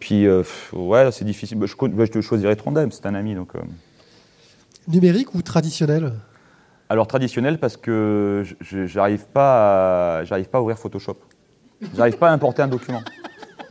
Puis, 0.00 0.26
euh, 0.26 0.42
ouais, 0.72 1.10
c'est 1.12 1.24
difficile. 1.26 1.58
Bah, 1.58 1.66
Je, 1.66 1.74
bah, 1.88 2.04
je 2.06 2.10
te 2.10 2.20
choisirais 2.22 2.56
Trondheim, 2.56 2.90
c'est 2.90 3.04
un 3.06 3.14
ami. 3.14 3.34
Donc. 3.34 3.52
Numérique 4.88 5.34
ou 5.34 5.42
traditionnel? 5.42 6.12
Alors 6.90 7.06
traditionnel 7.06 7.58
parce 7.58 7.76
que 7.78 8.42
je- 8.44 8.54
je 8.60 8.86
j'arrive 8.86 9.24
pas, 9.26 10.18
à- 10.18 10.24
j'arrive 10.24 10.48
pas 10.48 10.58
à 10.58 10.60
ouvrir 10.60 10.78
Photoshop. 10.78 11.16
J'arrive 11.96 12.18
pas 12.18 12.28
à 12.28 12.32
importer 12.32 12.60
un 12.62 12.68
document. 12.68 13.00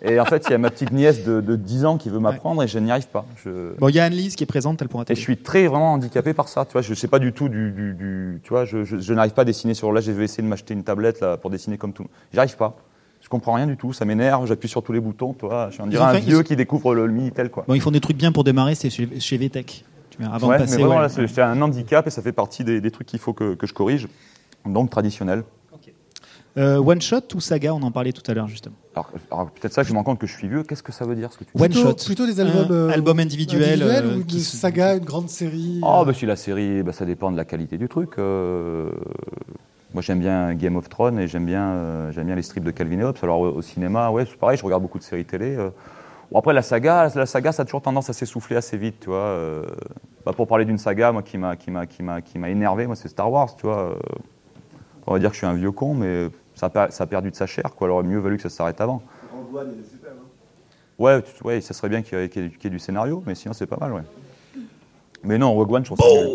Et 0.06 0.20
en 0.20 0.26
fait, 0.26 0.44
il 0.48 0.52
y 0.52 0.54
a 0.54 0.58
ma 0.58 0.70
petite 0.70 0.92
nièce 0.92 1.24
de, 1.24 1.40
de 1.40 1.56
10 1.56 1.86
ans 1.86 1.98
qui 1.98 2.10
veut 2.10 2.20
m'apprendre 2.20 2.62
et 2.62 2.68
je 2.68 2.78
n'y 2.78 2.92
arrive 2.92 3.08
pas. 3.08 3.26
Je- 3.46 3.74
Bon, 3.80 3.88
il 3.88 3.96
y 3.96 4.00
a 4.00 4.04
Anne-Lise 4.06 4.36
qui 4.36 4.44
est 4.44 4.48
présente, 4.48 4.82
elle 4.82 4.90
pourra 4.90 5.06
Et 5.08 5.16
je 5.16 5.20
suis 5.22 5.38
très 5.38 5.66
vraiment 5.68 5.94
handicapé 5.94 6.34
par 6.34 6.50
ça. 6.50 6.66
Tu 6.66 6.74
vois, 6.74 6.82
je 6.82 6.94
sais 6.94 7.08
pas 7.08 7.20
du 7.20 7.32
tout 7.32 7.48
du, 7.48 7.72
du- 7.72 7.94
du- 7.94 8.40
tu 8.44 8.50
vois, 8.50 8.66
je, 8.66 8.84
je- 8.84 8.98
je 8.98 9.14
n'arrive 9.14 9.32
pas 9.32 9.44
à 9.44 9.46
dessiner 9.46 9.74
sur 9.74 9.94
là. 9.94 10.02
Je 10.02 10.12
vais 10.12 10.26
essayer 10.26 10.44
de 10.44 10.48
m'acheter 10.50 10.74
une 10.74 10.84
tablette 10.84 11.22
là 11.22 11.38
pour 11.38 11.50
dessiner 11.50 11.78
comme 11.78 11.94
tout. 11.94 12.06
J'arrive 12.34 12.58
pas. 12.58 12.76
Je 13.22 13.30
comprends 13.30 13.54
rien 13.54 13.66
du 13.68 13.78
tout. 13.78 13.94
Ça 13.94 14.04
m'énerve. 14.04 14.46
J'appuie 14.46 14.68
sur 14.68 14.84
tous 14.84 14.92
les 14.92 15.00
boutons. 15.00 15.32
Toi, 15.32 15.68
je 15.70 15.76
suis 15.76 15.82
on 15.82 15.88
dirait 15.88 16.04
un 16.04 16.20
vieux 16.20 16.40
ils- 16.40 16.44
qui 16.44 16.58
découvre 16.58 16.94
le, 16.94 17.06
le 17.08 17.14
minitel 17.14 17.50
quoi. 17.50 17.64
Bon, 17.66 17.74
ils 17.74 17.80
font 17.82 17.92
des 17.92 18.02
trucs 18.02 18.18
bien 18.18 18.34
pour 18.34 18.44
démarrer, 18.44 18.76
c'est 18.76 18.90
chez, 18.90 19.08
chez 19.22 19.38
VTech. 19.38 19.86
Avant 20.32 20.50
Ouais, 20.50 20.58
de 20.58 20.64
passer. 20.64 20.84
ouais. 20.84 21.10
c'est- 21.10 21.28
j'ai 21.28 21.42
un 21.42 21.60
handicap 21.62 22.06
et 22.06 22.10
ça 22.10 22.22
fait 22.22 22.34
partie 22.34 22.64
des, 22.66 22.82
des 22.82 22.92
trucs 22.92 23.08
qu'il 23.08 23.20
faut 23.20 23.34
que, 23.34 23.56
que 23.56 23.66
je 23.66 23.74
corrige. 23.74 24.08
Donc 24.66 24.90
traditionnel. 24.90 25.44
Euh, 26.56 26.78
one 26.78 27.02
shot 27.02 27.22
ou 27.34 27.40
saga, 27.40 27.74
on 27.74 27.82
en 27.82 27.90
parlait 27.92 28.12
tout 28.14 28.30
à 28.30 28.36
l'heure 28.36 28.48
justement. 28.48 28.76
Alors, 28.96 29.10
alors, 29.32 29.50
peut-être 29.52 29.74
ça, 29.74 29.82
je 29.82 29.92
me 29.92 29.98
rends 29.98 30.04
compte 30.04 30.20
que 30.20 30.28
je 30.28 30.38
suis 30.38 30.48
vieux. 30.48 30.62
Qu'est-ce 30.64 30.84
que 30.84 30.92
ça 30.92 31.04
veut 31.06 31.16
dire 31.16 31.34
ce 31.34 31.40
que 31.40 31.44
tu 31.46 31.50
dis 31.56 31.62
One 31.62 31.70
plutôt, 31.72 31.90
shot. 31.90 31.96
Plutôt 32.06 32.26
des 32.28 32.40
albums, 32.40 32.68
euh, 32.70 32.90
individuels 33.20 33.82
euh, 33.82 34.18
ou 34.20 34.24
qui 34.24 34.38
une 34.38 34.44
se- 34.44 34.58
saga, 34.58 34.96
une 34.96 35.04
grande 35.04 35.30
série 35.30 35.82
Oh, 35.84 36.00
euh, 36.02 36.06
bah 36.06 36.14
si 36.14 36.28
la 36.28 36.36
série, 36.36 36.84
bah, 36.84 36.92
ça 36.94 37.06
dépend 37.06 37.32
de 37.32 37.38
la 37.38 37.46
qualité 37.46 37.80
du 37.80 37.88
truc. 37.90 38.20
euh, 38.20 38.92
Moi, 39.96 40.04
j'aime 40.04 40.20
bien 40.20 40.54
Game 40.54 40.76
of 40.76 40.90
Thrones 40.90 41.18
et 41.20 41.28
j'aime 41.28 41.46
bien, 41.48 41.64
euh, 41.72 42.12
j'aime 42.12 42.28
bien 42.28 42.36
les 42.36 42.44
strips 42.44 42.64
de 42.64 42.72
Calvin 42.72 43.00
et 43.00 43.04
Hobbes. 43.04 43.18
Alors, 43.24 43.40
au, 43.40 43.48
au 43.50 43.62
cinéma, 43.64 44.12
ouais, 44.12 44.26
c'est 44.30 44.38
pareil, 44.38 44.58
je 44.58 44.64
regarde 44.64 44.84
beaucoup 44.84 45.00
de 45.00 45.04
séries 45.04 45.26
télé. 45.26 45.56
euh. 45.56 45.70
Bon, 46.32 46.38
après, 46.38 46.54
la 46.54 46.62
saga, 46.62 47.10
la 47.16 47.26
saga, 47.26 47.52
ça 47.52 47.64
a 47.64 47.66
toujours 47.66 47.82
tendance 47.82 48.12
à 48.12 48.14
s'essouffler 48.14 48.58
assez 48.58 48.78
vite, 48.78 49.00
tu 49.02 49.10
vois. 49.10 49.18
euh. 49.18 49.64
Bah, 50.24 50.34
pour 50.34 50.48
parler 50.48 50.66
d'une 50.66 50.78
saga, 50.78 51.12
moi, 51.12 51.24
qui 51.24 51.40
m'a, 51.40 51.56
qui 51.56 51.72
m'a, 51.72 51.88
qui 51.88 52.04
m'a, 52.04 52.22
qui 52.22 52.38
m'a 52.38 52.50
énervé, 52.50 52.86
moi, 52.86 52.96
c'est 52.96 53.08
Star 53.08 53.32
Wars, 53.32 53.56
tu 53.56 53.66
vois. 53.66 53.90
euh. 53.90 53.96
On 55.06 55.14
va 55.14 55.20
dire 55.20 55.30
que 55.30 55.34
je 55.36 55.40
suis 55.40 55.48
un 55.48 55.54
vieux 55.54 55.72
con, 55.72 55.96
mais 55.96 56.30
ça 56.64 56.68
a, 56.68 56.70
per- 56.88 56.92
ça 56.92 57.04
a 57.04 57.08
perdu 57.08 57.30
de 57.32 57.36
sa 57.36 57.46
chair, 57.46 57.66
quoi. 57.76 57.88
Alors, 57.88 58.00
il 58.02 58.06
aurait 58.06 58.14
mieux 58.16 58.20
valu 58.22 58.38
que 58.38 58.44
ça 58.44 58.50
s'arrête 58.50 58.80
avant. 58.80 59.02
Ouais, 61.00 61.22
tu- 61.22 61.44
ouais, 61.44 61.60
ça 61.62 61.74
serait 61.74 61.90
bien 61.90 62.02
qu'il 62.02 62.18
y 62.18 62.22
ait, 62.68 62.70
du 62.70 62.80
scénario, 62.80 63.24
mais 63.26 63.36
sinon 63.36 63.54
c'est 63.54 63.66
pas 63.66 63.78
mal, 63.80 63.92
ouais. 63.94 64.02
Mais 65.24 65.38
non, 65.38 65.54
Rogue 65.54 65.72
One, 65.72 65.86
je 65.86 65.94
trouve 65.94 66.00
ça 66.08 66.22
nul. 66.24 66.30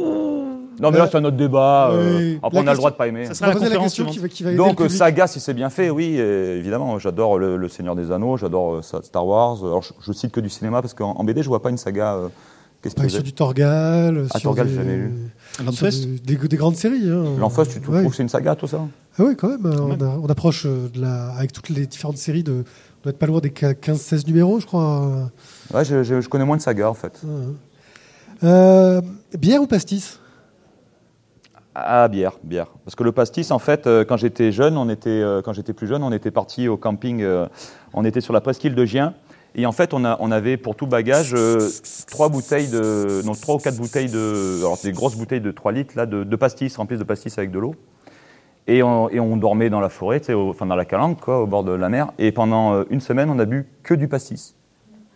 Non, 0.80 0.90
mais 0.92 0.98
là, 0.98 1.08
c'est 1.10 1.16
un 1.16 1.24
autre 1.24 1.36
débat. 1.36 1.90
euh, 1.90 2.18
Oui. 2.18 2.40
Après, 2.42 2.58
La 2.58 2.64
on 2.64 2.66
a 2.68 2.70
le 2.72 2.76
droit 2.76 2.90
de 2.92 2.96
pas 2.96 3.08
aimer. 3.08 3.24
Ça 3.24 3.30
On 3.32 3.34
sera 3.34 3.46
la 3.48 3.54
la 3.54 3.58
conférence 3.60 3.84
question 3.86 4.06
qui 4.06 4.18
va, 4.20 4.28
qui 4.28 4.42
va 4.44 4.50
aider 4.50 4.58
Donc, 4.58 4.78
le 4.80 4.88
saga, 4.88 5.26
si 5.26 5.40
c'est 5.40 5.54
bien 5.54 5.70
fait, 5.70 5.90
oui, 5.90 6.16
euh, 6.18 6.58
évidemment. 6.58 6.98
J'adore 7.00 7.38
le, 7.38 7.56
le 7.56 7.68
Seigneur 7.68 7.96
des 7.96 8.12
Anneaux, 8.12 8.36
j'adore 8.36 8.74
euh, 8.76 8.82
Star 8.82 9.26
Wars. 9.26 9.56
Alors, 9.64 9.82
je, 9.82 9.92
je 10.00 10.12
cite 10.12 10.30
que 10.30 10.38
du 10.40 10.48
cinéma 10.48 10.80
parce 10.80 10.94
qu'en 10.94 11.12
en 11.12 11.24
BD, 11.24 11.42
je 11.42 11.48
vois 11.48 11.62
pas 11.62 11.70
une 11.70 11.78
saga. 11.78 12.14
euh, 12.14 12.28
Qu'est-ce 12.82 12.94
que 12.94 13.08
sur 13.08 13.24
du 13.24 13.32
Torgal, 13.32 14.26
Ah, 14.30 14.38
sur 14.38 14.50
Torgal, 14.50 14.68
des, 14.68 14.74
jamais 14.74 14.96
lu. 14.96 15.12
des, 15.58 16.36
des- 16.36 16.48
des 16.48 16.56
grandes 16.56 16.76
séries. 16.76 17.10
Hein. 17.10 17.24
L'Enfance, 17.40 17.70
tu 17.70 17.80
trouves 17.80 17.96
Ouais. 17.96 18.06
que 18.06 18.14
c'est 18.14 18.22
une 18.22 18.28
saga, 18.28 18.54
tout 18.54 18.68
ça? 18.68 18.80
Ah 19.18 19.24
oui, 19.24 19.36
quand 19.36 19.48
même. 19.48 19.62
même. 19.62 19.80
On, 19.80 20.00
a- 20.00 20.18
on 20.22 20.26
approche 20.26 20.64
euh, 20.66 20.88
de 20.88 21.00
la, 21.00 21.30
avec 21.32 21.52
toutes 21.52 21.68
les 21.70 21.86
différentes 21.86 22.18
séries 22.18 22.42
de. 22.44 22.52
On 22.62 23.02
doit 23.04 23.10
être 23.10 23.18
pas 23.18 23.26
loin 23.26 23.40
des 23.40 23.50
15-16 23.50 24.26
numéros, 24.26 24.60
je 24.60 24.66
crois. 24.66 25.30
Ouais, 25.72 25.84
je, 25.84 26.02
je- 26.02 26.20
je 26.20 26.28
connais 26.28 26.44
moins 26.44 26.56
de 26.56 26.62
sagas, 26.62 26.88
en 26.88 26.94
fait. 26.94 27.20
Euh, 28.44 29.00
bière 29.38 29.62
ou 29.62 29.66
pastis? 29.66 30.18
Ah, 31.74 32.08
bière, 32.08 32.32
bière. 32.42 32.66
Parce 32.84 32.94
que 32.96 33.04
le 33.04 33.12
pastis, 33.12 33.50
en 33.52 33.58
fait, 33.60 33.86
euh, 33.86 34.04
quand 34.04 34.16
j'étais 34.16 34.50
jeune, 34.50 34.76
on 34.76 34.88
était, 34.88 35.10
euh, 35.10 35.42
quand 35.42 35.52
j'étais 35.52 35.72
plus 35.72 35.86
jeune, 35.86 36.02
on 36.02 36.10
était 36.12 36.32
parti 36.32 36.66
au 36.66 36.76
camping, 36.76 37.22
euh, 37.22 37.46
on 37.94 38.04
était 38.04 38.20
sur 38.20 38.32
la 38.32 38.40
presqu'île 38.40 38.74
de 38.74 38.84
Gien. 38.84 39.14
Et 39.54 39.64
en 39.64 39.72
fait, 39.72 39.94
on, 39.94 40.04
a, 40.04 40.16
on 40.20 40.30
avait 40.32 40.56
pour 40.56 40.74
tout 40.74 40.86
bagage 40.86 41.34
euh, 41.36 41.68
trois 42.08 42.28
bouteilles 42.28 42.68
de, 42.68 43.22
non, 43.24 43.32
trois 43.32 43.54
ou 43.56 43.58
quatre 43.58 43.76
bouteilles 43.76 44.08
de, 44.10 44.58
alors 44.58 44.78
des 44.82 44.92
grosses 44.92 45.14
bouteilles 45.16 45.40
de 45.40 45.50
3 45.50 45.72
litres 45.72 45.94
là, 45.96 46.04
de, 46.06 46.22
de 46.24 46.36
pastis, 46.36 46.76
remplies 46.76 46.98
de 46.98 47.04
pastis 47.04 47.36
avec 47.38 47.50
de 47.50 47.58
l'eau. 47.58 47.74
Et 48.70 48.82
on, 48.82 49.08
et 49.08 49.18
on 49.18 49.36
dormait 49.38 49.70
dans 49.70 49.80
la 49.80 49.88
forêt, 49.88 50.20
au- 50.32 50.50
enfin 50.50 50.66
dans 50.66 50.76
la 50.76 50.84
calanque, 50.84 51.20
quoi, 51.20 51.40
au 51.40 51.46
bord 51.46 51.64
de 51.64 51.72
la 51.72 51.88
mer. 51.88 52.12
Et 52.18 52.32
pendant 52.32 52.74
euh, 52.74 52.84
une 52.90 53.00
semaine, 53.00 53.30
on 53.30 53.38
a 53.38 53.44
bu 53.46 53.66
que 53.82 53.94
du 53.94 54.08
pastis. 54.08 54.54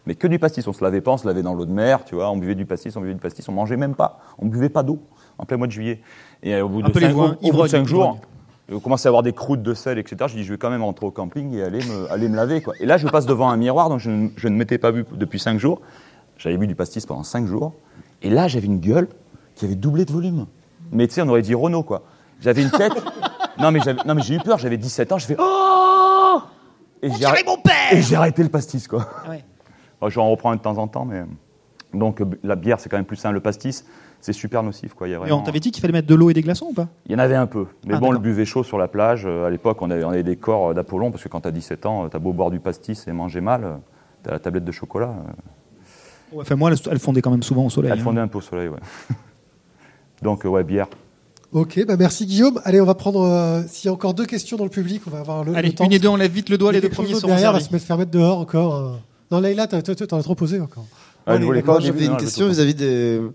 Mais 0.07 0.15
que 0.15 0.27
du 0.27 0.39
pastis. 0.39 0.67
On 0.67 0.73
se 0.73 0.83
lavait 0.83 1.01
pas, 1.03 1.13
on 1.13 1.17
se 1.19 1.27
lavait 1.29 1.43
dans 1.43 1.55
l'eau 1.55 1.67
de 1.67 1.71
mer, 1.73 2.05
tu 2.05 2.15
vois. 2.15 2.31
On 2.31 2.37
buvait 2.39 2.55
du 2.55 2.65
pastis, 2.65 2.97
on 2.97 3.01
buvait 3.03 3.13
du 3.15 3.21
pastis. 3.21 3.47
On 3.49 3.53
mangeait 3.53 3.77
même 3.77 3.95
pas. 3.95 4.19
On 4.39 4.47
buvait 4.47 4.71
pas 4.71 4.83
d'eau 4.83 4.99
en 5.39 5.45
plein 5.45 5.59
mois 5.59 5.67
de 5.67 5.73
juillet. 5.73 6.01
Et 6.43 6.55
euh, 6.55 6.65
au 6.65 6.69
bout 6.69 6.83
de 6.83 6.89
Appelez-vous 6.89 7.27
cinq, 7.29 7.39
un 7.43 7.49
au 7.49 7.53
bout 7.53 7.63
de 7.63 7.69
cinq 7.69 7.87
jours, 7.87 8.05
ivrogne. 8.05 8.19
on 8.73 8.81
commençait 8.81 9.09
à 9.09 9.11
avoir 9.11 9.23
des 9.23 9.33
croûtes 9.35 9.63
de 9.63 9.75
sel, 9.75 9.99
etc. 9.99 10.17
Je 10.29 10.35
dis, 10.35 10.45
je 10.45 10.53
vais 10.53 10.59
quand 10.59 10.71
même 10.71 10.83
rentrer 10.83 11.05
au 11.07 11.11
camping 11.11 11.53
et 11.55 11.63
aller 11.63 11.79
me, 11.81 12.11
aller 12.11 12.29
me 12.31 12.37
laver. 12.37 12.63
Quoi. 12.63 12.73
Et 12.81 12.87
là, 12.87 12.97
je 12.97 13.07
passe 13.07 13.27
devant 13.27 13.51
un 13.51 13.57
miroir 13.59 13.91
dont 13.91 13.99
je, 13.99 14.11
ne- 14.11 14.29
je 14.37 14.49
ne 14.49 14.57
m'étais 14.57 14.79
pas 14.79 14.91
vu 14.93 15.05
depuis 15.13 15.39
cinq 15.39 15.59
jours. 15.61 15.83
J'avais 16.39 16.57
bu 16.57 16.67
du 16.67 16.75
pastis 16.75 17.05
pendant 17.07 17.23
cinq 17.23 17.47
jours. 17.47 17.75
Et 18.23 18.31
là, 18.31 18.49
j'avais 18.49 18.67
une 18.67 18.81
gueule 18.81 19.09
qui 19.57 19.67
avait 19.67 19.75
doublé 19.75 20.07
de 20.07 20.11
volume. 20.13 20.47
Mais 20.91 21.07
tu 21.07 21.15
sais, 21.15 21.23
on 21.23 21.29
aurait 21.29 21.43
dit 21.43 21.55
Renault, 21.55 21.83
quoi. 21.83 22.03
J'avais 22.41 22.63
une 22.63 22.71
tête. 22.71 22.93
Non, 23.59 23.71
mais 23.71 23.81
non, 24.07 24.15
mais 24.15 24.23
j'ai 24.23 24.35
eu 24.35 24.39
peur. 24.41 24.59
J'avais 24.59 24.77
17 24.77 25.13
ans. 25.13 25.19
Je 25.19 25.27
fais 25.27 25.37
Oh 25.39 26.41
Et 27.03 27.11
j'ai 27.13 27.25
arrêté- 27.25 27.51
Et 27.93 28.03
j'ai 28.03 28.17
arrêté 28.17 28.43
le 28.43 28.49
pastis, 28.49 28.87
quoi. 28.89 29.07
Ah 29.25 29.31
ouais. 29.31 29.45
Bon, 30.01 30.09
je 30.09 30.15
vais 30.15 30.21
en 30.21 30.31
reprendre 30.31 30.57
de 30.57 30.63
temps 30.63 30.79
en 30.79 30.87
temps, 30.89 31.05
mais. 31.05 31.23
Donc, 31.95 32.21
euh, 32.23 32.25
la 32.43 32.57
bière, 32.57 32.81
c'est 32.81 32.89
quand 32.89 32.97
même 32.97 33.05
plus 33.05 33.17
sain. 33.17 33.33
Le 33.33 33.41
pastis, 33.41 33.85
c'est 34.21 34.33
super 34.33 34.63
nocif, 34.63 34.95
quoi. 34.95 35.09
Il 35.09 35.11
y 35.11 35.15
a 35.15 35.17
Et 35.17 35.21
vraiment- 35.21 35.39
on 35.39 35.43
t'avait 35.43 35.61
dit 35.61 35.71
qu'il 35.71 35.81
fallait 35.83 35.93
mettre 35.93 36.09
de 36.09 36.15
l'eau 36.15 36.31
et 36.31 36.35
des 36.35 36.41
glaçons 36.41 36.69
ou 36.71 36.73
pas? 36.73 36.89
Il 37.07 37.13
y 37.13 37.15
en 37.15 37.19
avait 37.19 37.35
un 37.37 37.47
peu. 37.47 37.67
Mais 37.87 37.95
Ah, 37.95 37.99
bon, 37.99 38.07
le 38.07 38.13
d'accord. 38.13 38.21
buvait 38.23 38.45
chaud 38.47 38.63
sur 38.65 38.79
la 38.79 38.89
plage. 38.89 39.25
Euh, 39.27 39.45
À 39.47 39.51
l'époque, 39.51 39.83
on 39.83 39.91
avait, 39.91 40.03
on 40.05 40.09
avait 40.11 40.23
des 40.23 40.37
corps 40.37 40.71
euh, 40.71 40.75
d'Apollon, 40.75 41.11
parce 41.11 41.23
que 41.23 41.29
quand 41.29 41.43
tu 41.43 41.49
as 41.49 41.53
17 41.53 41.85
ans, 41.85 42.09
tu 42.09 42.17
as 42.17 42.19
beau 42.19 42.33
boire 42.33 42.51
du 42.51 42.61
pastis 42.61 43.07
et 43.09 43.13
manger 43.13 43.41
mal, 43.43 43.81
tu 44.25 44.31
as 44.31 44.33
la 44.33 44.39
tablette 44.39 44.65
de 44.65 44.73
chocolat. 44.73 45.11
euh, 45.11 45.33
Ouais, 46.37 46.41
Enfin, 46.43 46.57
moi, 46.57 46.71
elles 46.91 46.99
fondaient 46.99 47.21
quand 47.21 47.31
même 47.31 47.43
souvent 47.43 47.67
au 47.67 47.71
soleil. 47.71 47.91
Elle 47.93 48.01
hein. 48.01 48.03
fondait 48.05 48.21
un 48.23 48.29
peu 48.29 48.39
au 48.39 48.43
soleil, 48.43 48.69
ouais. 48.69 48.79
Donc, 50.23 50.47
euh, 50.47 50.49
ouais, 50.49 50.65
bière. 50.65 50.87
Ok, 51.53 51.85
bah 51.87 51.97
merci 51.99 52.25
Guillaume. 52.27 52.61
Allez, 52.65 52.81
on 52.81 52.87
va 52.87 52.95
prendre. 52.95 53.21
euh, 53.23 53.63
S'il 53.69 53.87
y 53.87 53.89
a 53.89 53.93
encore 53.93 54.15
deux 54.15 54.25
questions 54.25 54.57
dans 54.57 54.65
le 54.65 54.71
public, 54.71 55.03
on 55.07 55.11
va 55.11 55.19
avoir 55.21 55.45
le, 55.45 55.55
Allez, 55.55 55.69
le 55.69 55.75
temps. 55.75 55.85
une 55.85 55.93
et 55.93 55.99
deux, 55.99 56.09
on 56.09 56.17
lève 56.17 56.33
vite 56.33 56.49
le 56.49 56.57
doigt, 56.57 56.73
les 56.73 56.81
deux 56.81 56.89
premiers 56.89 57.15
seront 57.15 57.29
derrière, 57.29 57.51
on 57.51 57.55
va 57.55 57.61
se 57.61 57.73
mettre, 57.73 57.85
faire 57.85 57.99
mettre 57.99 58.11
dehors 58.11 58.39
encore. 58.39 58.75
euh. 58.75 58.93
Non, 59.31 59.41
Leïla, 59.41 59.67
t'as- 59.67 59.83
t'as 59.83 59.95
t'en 59.95 60.19
as 60.19 60.23
trop 60.23 60.35
posé 60.35 60.61
encore. 60.61 60.87
Ah, 61.27 61.33
Allez, 61.33 61.45
au 61.47 61.53
Moi, 61.65 61.81
j'avais 61.81 62.07
une 62.07 62.17
question 62.17 62.49
vis-à-vis 62.49 62.75
de- 62.75 63.31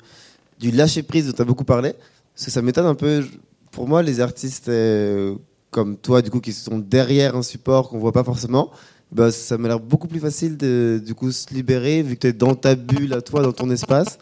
du 0.60 0.72
lâcher 0.72 1.04
prise 1.04 1.28
dont 1.28 1.34
tu 1.34 1.42
as 1.42 1.46
beaucoup 1.46 1.64
parlé. 1.64 1.94
Parce 2.34 2.46
que 2.46 2.52
ça 2.52 2.62
m'étonne 2.62 2.86
un 2.88 2.96
peu. 2.96 3.24
Pour 3.72 3.88
moi, 3.88 4.02
les 4.02 4.20
artistes 4.20 4.70
euh, 4.70 5.36
comme 5.72 5.96
toi, 5.98 6.22
du 6.24 6.30
coup, 6.32 6.40
qui 6.40 6.54
sont 6.54 6.80
derrière 6.80 7.36
un 7.36 7.44
support 7.44 7.90
qu'on 7.90 8.00
voit 8.00 8.12
pas 8.12 8.24
forcément, 8.24 8.72
bah, 9.12 9.32
ça 9.32 9.58
m'a 9.58 9.68
l'air 9.68 9.80
beaucoup 9.80 10.08
plus 10.08 10.20
facile 10.20 10.58
de 10.58 11.02
du 11.04 11.14
coup 11.16 11.32
se 11.32 11.54
libérer 11.54 12.02
vu 12.02 12.16
que 12.16 12.22
tu 12.22 12.28
es 12.28 12.34
dans 12.34 12.56
ta 12.56 12.76
bulle 12.76 13.14
à 13.14 13.22
toi, 13.22 13.42
dans 13.44 13.52
ton 13.54 13.70
espace. 13.70 14.18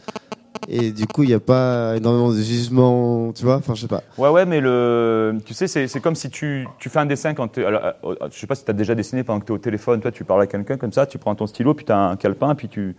Et 0.68 0.92
du 0.92 1.06
coup, 1.06 1.24
il 1.24 1.28
n'y 1.30 1.34
a 1.36 1.40
pas 1.40 1.96
énormément 1.96 2.32
de 2.32 2.38
jugement, 2.42 3.32
tu 3.34 3.44
vois. 3.44 3.58
Enfin, 3.58 3.76
je 3.76 3.82
sais 3.82 3.88
pas. 3.88 4.02
Ouais, 4.18 4.30
ouais, 4.30 4.46
mais 4.46 4.60
le, 4.62 5.38
tu 5.46 5.54
sais, 5.54 5.68
c'est 5.68 6.00
comme 6.00 6.16
si 6.16 6.30
tu, 6.30 6.68
tu 6.80 6.90
fais 6.90 7.00
un 7.00 7.06
dessin 7.06 7.34
quand 7.34 7.50
tu 7.50 7.64
euh, 7.64 7.92
Je 8.32 8.40
sais 8.40 8.48
pas 8.48 8.56
si 8.56 8.66
tu 8.66 8.72
as 8.72 8.74
déjà 8.74 8.96
dessiné 8.96 9.24
pendant 9.24 9.40
que 9.40 9.46
tu 9.46 9.52
es 9.52 9.56
au 9.56 9.60
téléphone, 9.60 10.02
toi, 10.02 10.12
tu 10.12 10.24
parles 10.24 10.42
à 10.42 10.48
quelqu'un 10.48 10.78
comme 10.78 10.92
ça, 10.92 11.06
tu 11.06 11.18
prends 11.20 11.36
ton 11.36 11.46
stylo, 11.48 11.74
puis 11.74 11.86
tu 11.86 11.92
as 11.92 12.00
un 12.00 12.16
calepin, 12.16 12.56
puis 12.56 12.68
tu, 12.68 12.96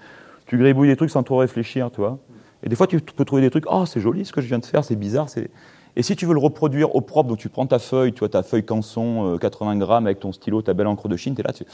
tu 0.46 0.58
gribouilles 0.58 0.88
des 0.88 0.96
trucs 0.96 1.10
sans 1.10 1.22
trop 1.24 1.38
réfléchir, 1.38 1.90
tu 1.90 2.00
vois. 2.00 2.18
Et 2.62 2.68
des 2.68 2.76
fois, 2.76 2.86
tu 2.86 3.00
peux 3.00 3.24
trouver 3.24 3.42
des 3.42 3.50
trucs, 3.50 3.64
oh, 3.68 3.84
c'est 3.84 4.00
joli 4.00 4.24
ce 4.24 4.32
que 4.32 4.40
je 4.40 4.46
viens 4.46 4.58
de 4.58 4.64
faire, 4.64 4.84
c'est 4.84 4.96
bizarre. 4.96 5.28
c'est 5.28 5.50
Et 5.96 6.02
si 6.02 6.14
tu 6.14 6.24
veux 6.26 6.34
le 6.34 6.40
reproduire 6.40 6.94
au 6.94 7.00
propre, 7.00 7.28
donc 7.28 7.38
tu 7.38 7.48
prends 7.48 7.66
ta 7.66 7.78
feuille, 7.80 8.12
tu 8.12 8.20
vois, 8.20 8.28
ta 8.28 8.42
feuille 8.44 8.64
canson, 8.64 9.34
euh, 9.34 9.38
80 9.38 9.76
grammes 9.76 10.06
avec 10.06 10.20
ton 10.20 10.30
stylo, 10.32 10.62
ta 10.62 10.72
belle 10.72 10.86
encre 10.86 11.08
de 11.08 11.16
Chine, 11.16 11.34
tu 11.34 11.40
es 11.40 11.44
là, 11.44 11.52
tu 11.52 11.64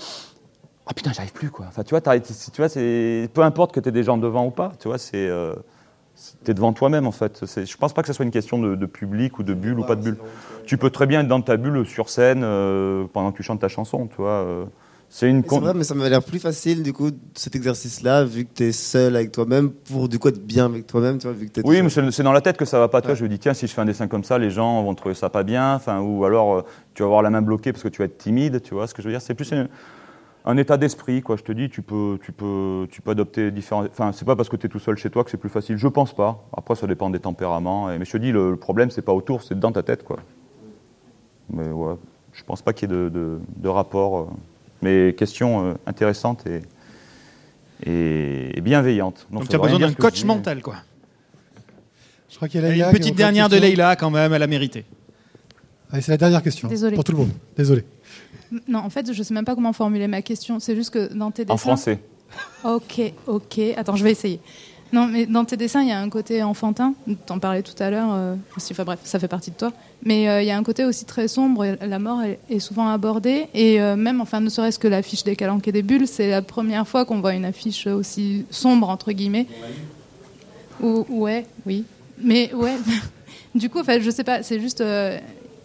Ah 0.87 0.95
putain, 0.95 1.13
j'arrive 1.13 1.33
plus, 1.33 1.51
quoi. 1.51 1.67
Enfin, 1.69 1.83
tu 1.83 1.91
vois, 1.91 2.01
tu 2.01 2.21
vois 2.57 2.69
c'est 2.69 3.29
peu 3.35 3.43
importe 3.43 3.73
que 3.73 3.81
tu 3.81 3.89
aies 3.91 3.93
des 3.93 4.03
gens 4.05 4.17
devant 4.17 4.47
ou 4.47 4.51
pas, 4.51 4.73
tu 4.81 4.89
vois, 4.89 4.97
c'est. 4.99 5.29
euh, 5.29 5.55
T'es 6.45 6.55
devant 6.55 6.73
toi-même 6.73 7.07
en 7.07 7.13
fait. 7.13 7.45
Je 7.65 7.77
pense 7.77 7.93
pas 7.93 8.03
que 8.03 8.09
ce 8.09 8.13
soit 8.15 8.25
une 8.25 8.31
question 8.31 8.59
de, 8.59 8.75
de 8.77 8.87
public 8.87 9.39
ou 9.39 9.43
de 9.43 9.55
bulle 9.55 9.79
ou 9.81 9.85
pas 9.85 9.97
de 9.97 10.03
bulle. 10.03 10.17
Tu 10.67 10.77
peux 10.79 10.91
très 10.91 11.07
bien 11.07 11.21
être 11.23 11.29
dans 11.29 11.41
ta 11.41 11.57
bulle 11.57 11.85
sur 11.87 12.09
scène 12.09 12.43
euh, 12.45 13.05
pendant 13.13 13.33
que 13.33 13.37
tu 13.37 13.43
chantes 13.43 13.61
ta 13.61 13.69
chanson, 13.69 14.07
tu 14.07 14.17
vois. 14.17 14.31
euh, 14.31 14.65
C'est 15.09 15.29
une 15.29 15.43
C'est 15.49 15.59
vrai, 15.59 15.75
mais 15.75 15.83
ça 15.85 15.95
m'a 15.95 16.09
l'air 16.09 16.23
plus 16.23 16.39
facile, 16.39 16.83
du 16.83 16.93
coup, 16.93 17.11
cet 17.35 17.57
exercice-là, 17.57 18.25
vu 18.25 18.45
que 18.45 18.51
tu 18.55 18.65
es 18.65 18.73
seul 18.73 19.17
avec 19.17 19.33
toi-même, 19.33 19.71
pour 19.71 20.09
du 20.09 20.19
coup 20.19 20.29
être 20.29 20.45
bien 20.45 20.67
avec 20.67 20.87
toi-même, 20.87 21.19
tu 21.19 21.27
vois, 21.27 21.35
vu 21.37 21.47
que 21.49 21.53
t'es 21.53 21.63
tout 21.63 21.69
Oui, 21.69 21.83
mais 21.83 21.91
c'est 21.91 22.23
dans 22.23 22.33
la 22.33 22.41
tête 22.41 22.57
que 22.57 22.65
ça 22.65 22.79
va 22.79 22.89
pas. 22.89 23.01
Toi, 23.03 23.11
Ouais. 23.13 23.17
je 23.17 23.25
me 23.25 23.29
dis 23.29 23.39
tiens, 23.39 23.55
si 23.55 23.67
je 23.67 23.73
fais 23.73 23.81
un 23.81 23.85
dessin 23.87 24.07
comme 24.07 24.25
ça, 24.25 24.39
les 24.39 24.51
gens 24.51 24.83
vont 24.85 24.95
trouver 24.95 25.15
ça 25.17 25.29
pas 25.29 25.43
bien. 25.43 25.75
Enfin, 25.75 26.01
ou 26.01 26.25
alors 26.25 26.55
euh, 26.55 26.63
tu 26.95 27.03
vas 27.03 27.07
avoir 27.09 27.23
la 27.23 27.31
main 27.31 27.43
bloquée 27.43 27.73
parce 27.73 27.83
que 27.83 27.89
tu 27.89 27.99
vas 27.99 28.05
être 28.05 28.19
timide. 28.19 28.63
Tu 28.63 28.75
vois 28.75 28.87
ce 28.87 28.95
que 28.95 29.03
je 29.03 29.09
veux 29.09 29.13
dire 29.13 29.21
C'est 29.23 29.35
plus 29.35 29.53
un, 29.53 29.67
un 30.45 30.57
état 30.57 30.77
d'esprit, 30.77 31.23
quoi. 31.23 31.37
Je 31.37 31.43
te 31.43 31.53
dis, 31.53 31.69
tu 31.71 31.83
peux, 31.83 32.19
tu 32.23 32.33
peux, 32.33 32.87
tu 32.91 33.01
peux 33.03 33.13
adopter 33.13 33.51
différents. 33.51 33.85
Enfin, 33.85 34.13
c'est 34.13 34.25
pas 34.25 34.35
parce 34.37 34.49
que 34.49 34.57
tu 34.57 34.67
es 34.67 34.69
tout 34.69 34.79
seul 34.81 34.97
chez 34.97 35.09
toi 35.11 35.23
que 35.25 35.31
c'est 35.31 35.37
plus 35.37 35.49
facile. 35.51 35.77
Je 35.77 35.89
pense 35.89 36.15
pas. 36.15 36.45
Après, 36.57 36.75
ça 36.75 36.87
dépend 36.87 37.11
des 37.11 37.21
tempéraments. 37.21 37.91
Et- 37.91 37.99
mais 37.99 38.05
je 38.05 38.13
te 38.13 38.17
dis, 38.17 38.33
le, 38.33 38.51
le 38.51 38.57
problème, 38.57 38.91
c'est 38.91 39.03
pas 39.03 39.13
autour, 39.13 39.43
c'est 39.43 39.59
dans 39.59 39.73
ta 39.73 39.83
tête, 39.83 40.03
quoi. 40.05 40.19
Mais 41.53 41.69
ouais, 41.69 41.95
je 42.33 42.43
pense 42.45 42.63
pas 42.63 42.73
qu'il 42.73 42.91
y 42.91 42.93
ait 42.93 42.97
de, 42.97 43.09
de- 43.09 43.39
de 43.57 43.69
rapport. 43.69 44.19
euh. 44.19 44.25
mais 44.83 45.15
question 45.17 45.65
euh, 45.67 45.75
intéressante 45.87 46.45
et, 46.47 46.63
et, 47.85 48.57
et 48.59 48.61
bienveillante. 48.61 49.27
Non, 49.31 49.41
Donc 49.41 49.49
tu 49.49 49.57
as 49.57 49.59
besoin 49.59 49.79
d'un 49.79 49.93
coach 49.93 50.25
mental, 50.25 50.63
quoi. 50.63 50.77
Je 52.31 52.37
crois 52.37 52.49
qu'il 52.49 52.61
y 52.63 52.65
a 52.65 52.69
Leïla 52.71 52.91
Une 52.91 52.97
petite 52.97 53.15
dernière 53.17 53.49
de. 53.49 53.57
Leïla, 53.59 53.95
quand 53.97 54.11
même, 54.11 54.33
elle 54.33 54.43
a 54.43 54.47
mérité. 54.47 54.85
Allez, 55.91 56.01
c'est 56.03 56.13
la 56.13 56.17
dernière 56.17 56.43
question. 56.43 56.69
Désolée. 56.69 56.95
Pour 56.95 57.05
tout 57.05 57.13
le 57.13 57.19
monde. 57.19 57.31
Désolé. 57.57 57.85
Non, 58.69 58.81
en 58.81 58.91
fait, 58.91 59.13
je 59.13 59.23
sais 59.23 59.35
même 59.35 59.45
pas 59.45 59.55
comment 59.55 59.73
formuler 59.73 60.09
ma 60.09 60.23
question. 60.23 60.61
C'est 60.61 60.77
juste 60.77 60.91
que 60.91 61.13
dans 61.13 61.31
tes 61.31 61.45
dessins. 61.45 61.55
En 61.55 61.59
français. 61.59 61.99
Ok, 62.65 63.01
ok. 63.27 63.61
Attends, 63.77 63.97
je 63.97 64.05
vais 64.05 64.13
essayer. 64.13 64.41
Non, 64.93 65.07
mais 65.07 65.25
dans 65.25 65.47
tes 65.47 65.57
dessins, 65.57 65.81
il 65.81 65.89
y 65.89 65.93
a 65.93 65.99
un 65.99 66.11
côté 66.11 66.43
enfantin. 66.43 66.93
T'en 67.25 67.39
parlais 67.39 67.63
tout 67.63 67.81
à 67.83 67.91
l'heure. 67.91 68.13
euh, 68.13 68.35
aussi, 68.57 68.75
enfin 68.75 68.85
bref, 68.85 69.01
ça 69.05 69.19
fait 69.19 69.29
partie 69.29 69.51
de 69.51 69.57
toi. 69.57 69.73
Mais 70.05 70.29
euh, 70.29 70.43
il 70.43 70.47
y 70.47 70.51
a 70.51 70.57
un 70.57 70.63
côté 70.63 70.85
aussi 70.85 71.07
très 71.07 71.29
sombre. 71.29 71.65
La 71.81 71.99
mort 71.99 72.21
est, 72.23 72.59
souvent 72.59 72.89
abordée. 72.89 73.49
Et 73.55 73.81
euh, 73.81 73.97
même, 73.97 74.21
enfin, 74.21 74.41
ne 74.41 74.51
serait-ce 74.51 74.79
que 74.79 74.89
l'affiche 74.89 75.25
des 75.25 75.35
Calanques 75.35 75.67
et 75.67 75.73
des 75.73 75.83
Bulles, 75.83 76.07
c'est 76.07 76.29
la 76.29 76.43
première 76.43 76.87
fois 76.87 77.07
qu'on 77.07 77.21
voit 77.21 77.33
une 77.33 77.47
affiche 77.47 77.87
aussi 77.87 78.45
sombre, 78.51 78.91
entre 78.91 79.13
guillemets. 79.13 79.47
Ou, 80.83 81.07
ouais, 81.09 81.47
oui. 81.65 81.85
Mais 82.19 82.53
ouais. 82.53 82.77
du 83.55 83.71
coup, 83.71 83.81
en 83.81 83.85
fait, 83.85 84.03
je 84.03 84.11
sais 84.11 84.25
pas, 84.25 84.43
c'est 84.43 84.61
juste. 84.61 84.83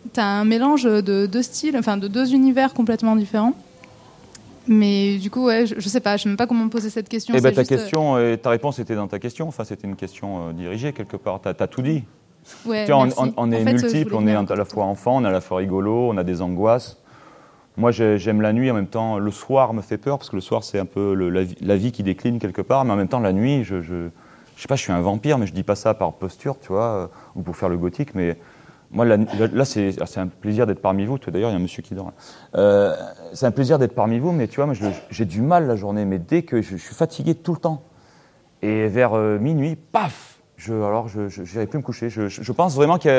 Euh, 0.07 0.11
T'as 0.13 0.23
un 0.25 0.45
mélange 0.45 0.83
de 0.83 1.25
deux 1.25 1.41
styles, 1.43 1.75
enfin 1.77 1.97
de 1.97 2.07
deux 2.07 2.33
univers 2.33 2.73
complètement 2.73 3.15
différents. 3.15 3.53
Mais 4.69 5.17
du 5.17 5.29
coup, 5.31 5.45
ouais, 5.45 5.65
je, 5.65 5.75
je 5.77 5.87
sais 5.89 6.01
pas, 6.01 6.17
je 6.17 6.23
sais 6.23 6.29
même 6.29 6.37
pas 6.37 6.47
comment 6.47 6.67
poser 6.67 6.89
cette 6.89 7.07
question. 7.07 7.33
Eh 7.37 7.39
ben, 7.41 7.53
ta 7.53 7.61
juste, 7.61 7.71
euh, 7.71 7.77
question, 7.77 8.19
et 8.19 8.37
ta 8.37 8.49
réponse 8.49 8.79
était 8.79 8.95
dans 8.95 9.07
ta 9.07 9.17
question. 9.19 9.47
Enfin, 9.47 9.63
c'était 9.63 9.87
une 9.87 9.95
question 9.95 10.49
euh, 10.49 10.53
dirigée 10.53 10.91
quelque 10.91 11.15
part. 11.15 11.39
Tu 11.41 11.47
as, 11.47 11.67
tout 11.67 11.81
dit. 11.81 12.03
ouais, 12.65 12.83
Tu 12.85 12.91
vois, 12.91 13.01
on, 13.01 13.05
merci. 13.05 13.19
on- 13.21 13.33
on 13.37 13.51
est 13.51 13.63
fait, 13.63 13.73
multiple, 13.73 14.13
on 14.13 14.27
est 14.27 14.35
à 14.35 14.55
la 14.55 14.65
fois 14.65 14.83
enfant, 14.83 15.17
on 15.17 15.23
est 15.23 15.27
à 15.27 15.31
la 15.31 15.39
fois 15.41 15.59
rigolo, 15.59 16.09
on 16.11 16.17
a 16.17 16.23
des 16.25 16.41
angoisses. 16.41 16.97
Moi, 17.77 17.91
j'ai- 17.91 18.17
j'aime 18.17 18.41
la 18.41 18.51
nuit 18.51 18.69
en 18.69 18.73
même 18.73 18.87
temps. 18.87 19.19
Le 19.19 19.31
soir 19.31 19.73
me 19.73 19.81
fait 19.81 19.97
peur 19.97 20.17
parce 20.17 20.29
que 20.29 20.35
le 20.35 20.41
soir, 20.41 20.63
c'est 20.65 20.79
un 20.79 20.85
peu 20.85 21.13
le- 21.13 21.29
la, 21.29 21.43
vie, 21.43 21.55
la 21.61 21.77
vie 21.77 21.91
qui 21.93 22.03
décline 22.03 22.37
quelque 22.39 22.61
part. 22.61 22.83
Mais 22.83 22.91
en 22.91 22.95
même 22.97 23.07
temps, 23.07 23.19
la 23.21 23.31
nuit, 23.33 23.63
je, 23.63 23.81
je, 23.81 24.09
je 24.57 24.61
sais 24.61 24.67
pas, 24.67 24.75
je 24.75 24.81
suis 24.81 24.91
un 24.91 24.99
vampire, 25.01 25.37
mais 25.37 25.47
je 25.47 25.53
dis 25.53 25.63
pas 25.63 25.75
ça 25.75 25.93
par 25.93 26.11
posture, 26.13 26.57
tu 26.59 26.69
vois, 26.69 26.83
euh, 26.83 27.07
ou 27.37 27.41
pour 27.41 27.55
faire 27.55 27.69
le 27.69 27.77
gothique. 27.77 28.15
Mais 28.15 28.35
moi, 28.89 29.05
là, 29.05 29.65
c'est 29.65 29.91
c'est 30.05 30.19
un 30.19 30.27
plaisir 30.27 30.65
d'être 30.65 30.81
parmi 30.81 31.05
vous. 31.05 31.17
D'ailleurs, 31.17 31.49
il 31.49 31.53
y 31.53 31.55
a 31.55 31.59
un 31.59 31.61
monsieur 31.61 31.83
qui 31.83 31.93
dort. 31.93 32.13
Euh, 32.55 32.95
c'est 33.33 33.45
un 33.45 33.51
plaisir 33.51 33.79
d'être 33.79 33.93
parmi 33.93 34.17
vous, 34.17 34.31
mais 34.31 34.47
tu 34.47 34.57
vois, 34.57 34.65
moi, 34.65 34.75
j'ai 35.09 35.25
du 35.25 35.41
mal 35.41 35.67
la 35.67 35.75
journée. 35.75 36.05
Mais 36.05 36.19
dès 36.19 36.43
que 36.43 36.61
je, 36.61 36.77
suis 36.77 36.95
fatigué 36.95 37.35
tout 37.35 37.53
le 37.53 37.59
temps, 37.59 37.83
et 38.61 38.87
vers 38.87 39.13
euh, 39.13 39.39
minuit, 39.39 39.75
paf 39.75 40.39
Alors, 40.67 41.09
je 41.09 41.41
n'irai 41.41 41.67
plus 41.67 41.79
me 41.79 41.83
coucher. 41.83 42.09
Je, 42.09 42.51
pense 42.53 42.75
vraiment 42.75 42.97
qu'il 42.97 43.11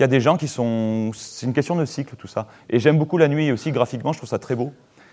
y, 0.00 0.02
a- 0.02 0.06
des 0.08 0.20
gens 0.20 0.36
qui 0.36 0.48
sont. 0.48 1.12
C'est 1.14 1.46
une 1.46 1.52
question 1.52 1.76
de 1.76 1.84
cycle, 1.84 2.16
tout 2.16 2.26
ça. 2.26 2.48
Et 2.68 2.80
j'aime 2.80 2.98
beaucoup 2.98 3.16
la 3.16 3.28
nuit 3.28 3.52
aussi, 3.52 3.70
graphiquement, 3.70 4.12
je 4.12 4.18
trouve 4.18 4.28
ça 4.28 4.40
très 4.40 4.56
beau. 4.56 4.72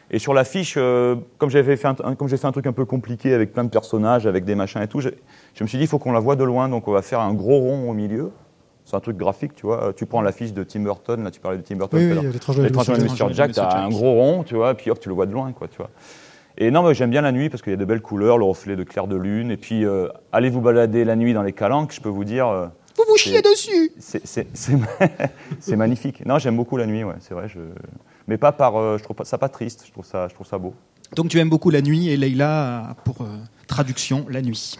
Et 0.10 0.20
sur 0.20 0.34
l'affiche, 0.34 0.74
euh, 0.78 1.16
comme 1.38 1.50
j'avais 1.50 1.76
fait, 1.76 1.88
j'ai 2.28 2.38
fait 2.38 2.48
un 2.48 2.52
truc 2.52 2.68
un 2.68 2.74
peu 2.74 2.86
compliqué 2.86 3.34
avec 3.34 3.54
plein 3.54 3.64
de 3.64 3.70
personnages, 3.70 4.28
avec 4.28 4.44
des 4.44 4.56
machins 4.56 4.82
et 4.82 4.88
tout, 4.88 5.00
je, 5.00 5.10
je 5.54 5.64
me 5.64 5.68
suis 5.68 5.78
dit, 5.78 5.86
il 5.86 5.88
faut 5.88 5.98
qu'on 5.98 6.12
la 6.12 6.20
voit 6.20 6.36
de 6.36 6.44
loin, 6.44 6.68
donc 6.68 6.88
on 6.88 6.91
va 6.91 7.02
faire 7.02 7.20
un 7.22 7.34
gros 7.34 7.60
rond 7.60 7.89
au 7.89 7.94
milieu. 7.94 8.32
C'est 8.86 8.96
un 8.96 9.00
truc 9.00 9.18
graphique, 9.18 9.56
tu 9.56 9.66
vois. 9.66 9.94
Tu 9.96 10.06
prends 10.06 10.22
l'affiche 10.22 10.54
de 10.54 10.64
Tim 10.64 10.82
Burton, 10.82 11.24
là, 11.24 11.32
tu 11.32 11.40
parlais 11.40 11.58
de 11.58 11.64
Tim 11.64 11.76
Burton 11.78 12.00
Oui, 12.00 12.06
tout 12.10 12.16
oui, 12.18 12.24
l'heure. 12.24 12.34
l'étrange 12.34 12.58
Noël 12.58 12.72
de 13.02 13.30
de 13.30 13.34
Jack. 13.34 13.52
T'as 13.54 13.80
un 13.86 13.90
gros 13.90 14.12
rond, 14.14 14.44
tu 14.44 14.56
vois, 14.56 14.72
et 14.72 14.74
puis 14.76 14.92
hop, 14.92 15.00
tu 15.00 15.10
le 15.10 15.16
vois 15.16 15.26
de 15.26 15.32
loin, 15.32 15.52
quoi, 15.54 15.68
tu 15.68 15.78
vois. 15.78 15.90
Et 16.58 16.70
non, 16.70 16.92
j'aime 16.94 17.10
bien 17.10 17.22
la 17.22 17.32
nuit 17.32 17.50
parce 17.50 17.64
qu'il 17.64 17.72
y 17.72 17.74
a 17.74 17.78
de 17.80 17.86
belles 17.86 18.02
couleurs, 18.02 18.38
le 18.38 18.44
reflet 18.44 18.76
de 18.76 18.84
clair 18.84 19.08
de 19.08 19.16
lune. 19.16 19.50
Et 19.52 19.58
puis, 19.58 19.86
euh, 19.86 20.08
allez 20.32 20.50
vous 20.50 20.62
balader 20.62 21.04
la 21.06 21.16
nuit 21.16 21.34
dans 21.34 21.42
les 21.42 21.54
calanques, 21.54 21.94
je 21.94 22.02
peux 22.02 22.10
vous 22.10 22.26
dire. 22.26 22.48
euh, 22.48 22.68
Vous 22.98 23.04
vous 23.08 23.18
chiez 23.18 23.42
dessus 23.42 23.92
c'est- 24.00 25.76
magnifique. 25.76 26.24
Non, 26.26 26.38
j'aime 26.38 26.56
beaucoup 26.58 26.78
la 26.78 26.86
nuit, 26.86 27.04
ouais, 27.04 27.16
c'est 27.22 27.34
vrai. 27.34 27.48
Je... 27.48 27.60
Mais 28.28 28.38
pas 28.38 28.52
par. 28.52 28.76
euh, 28.78 28.98
je 29.00 29.04
trouve 29.04 29.16
pas, 29.16 29.26
ça 29.26 29.38
pas 29.40 29.50
triste, 29.50 29.84
je 29.88 29.92
trouve 29.92 30.06
ça, 30.06 30.28
je 30.28 30.34
trouve 30.36 30.46
ça 30.46 30.58
beau. 30.60 30.74
Donc 31.16 31.30
tu 31.30 31.40
aimes 31.40 31.50
beaucoup 31.50 31.70
la 31.72 31.82
nuit 31.82 32.10
et 32.10 32.18
Leïla 32.18 32.96
pour 33.04 33.22
euh, 33.22 33.28
traduction 33.68 34.26
la 34.30 34.42
nuit. 34.42 34.78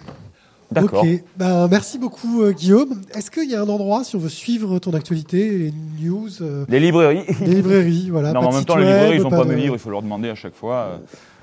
D'accord. 0.74 1.04
Ok, 1.04 1.24
ben, 1.38 1.68
merci 1.68 1.98
beaucoup 2.00 2.42
euh, 2.44 2.52
Guillaume. 2.52 3.02
Est-ce 3.14 3.32
qu'il 3.32 3.50
y 3.50 3.56
a 3.56 3.62
un 3.62 3.70
endroit, 3.70 4.04
si 4.04 4.16
on 4.16 4.20
veut 4.20 4.30
suivre 4.30 4.80
ton 4.80 4.94
actualité, 4.94 5.50
les 5.50 5.74
news, 6.08 6.30
euh, 6.42 6.66
Les 6.70 6.80
librairies. 6.80 7.24
les 7.42 7.56
librairies, 7.56 8.10
voilà. 8.10 8.32
non, 8.34 8.42
mais 8.42 8.48
en 8.48 8.52
même 8.54 8.66
temps, 8.66 8.76
les 8.78 8.86
librairies, 8.86 9.18
ils 9.18 9.22
n'ont 9.24 9.30
pas 9.30 9.44
de- 9.44 9.50
mes 9.50 9.56
livres, 9.56 9.76
il 9.76 9.80
faut 9.80 9.90
leur 9.90 10.02
demander 10.02 10.30
à 10.30 10.36
chaque 10.36 10.56
fois. 10.56 10.76
euh. 10.76 10.98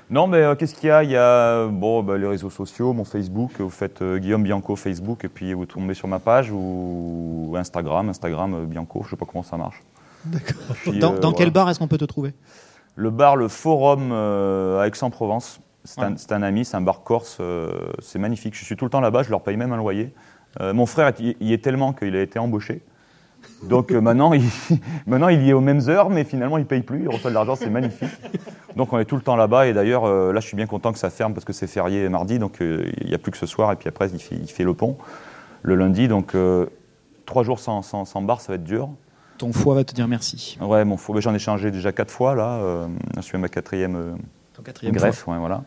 Non, 0.09 0.27
mais 0.27 0.39
euh, 0.39 0.55
qu'est-ce 0.55 0.75
qu'il 0.75 0.89
y 0.89 0.91
a? 0.91 1.03
Il 1.05 1.09
y 1.11 1.15
a 1.15 1.67
bon, 1.67 2.03
bah, 2.03 2.17
les 2.17 2.27
réseaux 2.27 2.49
sociaux, 2.49 2.91
mon 2.91 3.05
Facebook. 3.05 3.51
Vous 3.59 3.69
faites 3.69 4.01
euh, 4.01 4.17
Guillaume 4.19 4.43
Bianco 4.43 4.75
Facebook 4.75 5.23
et 5.23 5.29
puis 5.29 5.53
vous 5.53 5.65
tombez 5.65 5.93
sur 5.93 6.09
ma 6.09 6.19
page 6.19 6.51
ou 6.51 7.53
Instagram, 7.57 8.09
Instagram 8.09 8.53
euh, 8.53 8.65
Bianco. 8.65 9.03
Je 9.05 9.11
sais 9.11 9.15
pas 9.15 9.25
comment 9.25 9.43
ça 9.43 9.55
marche. 9.55 9.81
D'accord. 10.25 10.75
Puis, 10.83 10.99
Dans, 10.99 11.13
euh, 11.13 11.19
dans 11.19 11.31
quel 11.31 11.49
bar 11.51 11.69
est-ce 11.69 11.79
qu'on 11.79 11.87
peut 11.87 11.97
te 11.97 12.03
trouver? 12.05 12.33
Le 12.97 13.09
bar, 13.09 13.37
le 13.37 13.47
Forum 13.47 14.09
euh, 14.11 14.81
à 14.81 14.87
Aix-en-Provence. 14.87 15.61
C'est 15.83 16.01
un, 16.01 16.15
un 16.37 16.43
ami, 16.43 16.63
c'est 16.65 16.77
un 16.77 16.81
bar 16.81 17.03
corse. 17.03 17.37
euh, 17.39 17.71
c'est 17.99 18.19
magnifique. 18.19 18.55
Je 18.55 18.63
suis 18.63 18.75
tout 18.75 18.85
le 18.85 18.91
temps 18.91 19.01
là-bas, 19.01 19.23
je 19.23 19.29
leur 19.31 19.41
paye 19.41 19.57
même 19.57 19.71
un 19.73 19.77
loyer. 19.77 20.13
Euh, 20.59 20.73
mon 20.73 20.85
frère 20.85 21.11
y 21.19 21.35
y 21.39 21.53
est 21.53 21.63
tellement 21.63 21.93
qu'il 21.93 22.15
a 22.15 22.21
été 22.21 22.37
embauché. 22.39 22.81
Donc 23.63 23.91
euh, 23.91 23.99
maintenant, 24.07 24.33
il, 24.33 24.43
maintenant, 25.07 25.29
il 25.29 25.41
y 25.43 25.49
est 25.49 25.53
aux 25.53 25.61
mêmes 25.61 25.81
heures, 25.89 26.09
mais 26.09 26.23
finalement, 26.23 26.57
il 26.57 26.65
paye 26.65 26.81
plus. 26.81 27.01
Il 27.03 27.09
reçoit 27.09 27.29
de 27.31 27.35
l'argent, 27.35 27.55
c'est 27.55 27.69
magnifique. 27.69 28.09
Donc 28.75 28.93
on 28.93 28.99
est 28.99 29.05
tout 29.05 29.15
le 29.15 29.21
temps 29.23 29.35
là-bas. 29.35 29.67
Et 29.67 29.73
d'ailleurs, 29.73 30.05
là, 30.31 30.39
je 30.39 30.45
suis 30.47 30.55
bien 30.57 30.67
content 30.67 30.91
que 30.93 30.99
ça 30.99 31.09
ferme 31.09 31.33
parce 31.33 31.45
que 31.45 31.53
c'est 31.53 31.67
férié 31.67 32.07
mardi. 32.09 32.37
Donc 32.39 32.57
il 32.59 33.07
n'y 33.07 33.13
a 33.13 33.17
plus 33.17 33.31
que 33.31 33.37
ce 33.37 33.45
soir. 33.47 33.71
Et 33.71 33.75
puis 33.75 33.89
après, 33.89 34.09
il 34.09 34.19
fait, 34.19 34.35
il 34.35 34.49
fait 34.49 34.63
le 34.63 34.73
pont 34.73 34.97
le 35.63 35.75
lundi. 35.75 36.07
Donc 36.07 36.35
trois 37.25 37.43
jours 37.43 37.59
sans, 37.59 37.81
sans, 37.81 38.05
sans 38.05 38.21
bar, 38.21 38.41
ça 38.41 38.51
va 38.51 38.55
être 38.55 38.63
dur. 38.63 38.89
Ton 39.37 39.53
foie 39.53 39.73
va 39.73 39.83
te 39.83 39.93
dire 39.95 40.07
merci. 40.07 40.57
Ouais, 40.61 40.85
mon 40.85 40.97
faux, 40.97 41.19
j'en 41.19 41.33
ai 41.33 41.39
changé 41.39 41.71
déjà 41.71 41.91
quatre 41.91 42.11
fois 42.11 42.35
là. 42.35 42.59
Euh, 42.59 42.87
je 43.15 43.21
suis 43.21 43.35
à 43.35 43.39
ma 43.39 43.49
quatrième. 43.49 43.95
euh, 43.95 44.11
Quatrième 44.63 44.95
greffe, 44.95 45.27
ouais, 45.27 45.37
voilà. 45.37 45.63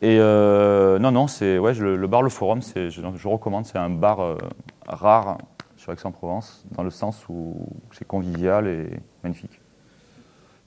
Et 0.00 0.18
euh, 0.20 0.98
non, 0.98 1.10
non, 1.10 1.26
c'est 1.26 1.58
ouais, 1.58 1.74
le, 1.74 1.96
le 1.96 2.06
bar 2.06 2.22
Le 2.22 2.28
Forum, 2.28 2.62
c'est, 2.62 2.90
je, 2.90 3.00
je 3.16 3.28
recommande, 3.28 3.66
c'est 3.66 3.78
un 3.78 3.90
bar 3.90 4.20
euh, 4.20 4.36
rare 4.86 5.38
sur 5.76 5.92
Aix-en-Provence, 5.92 6.64
dans 6.76 6.82
le 6.82 6.90
sens 6.90 7.24
où 7.28 7.66
c'est 7.92 8.06
convivial 8.06 8.68
et 8.68 8.88
magnifique. 9.24 9.60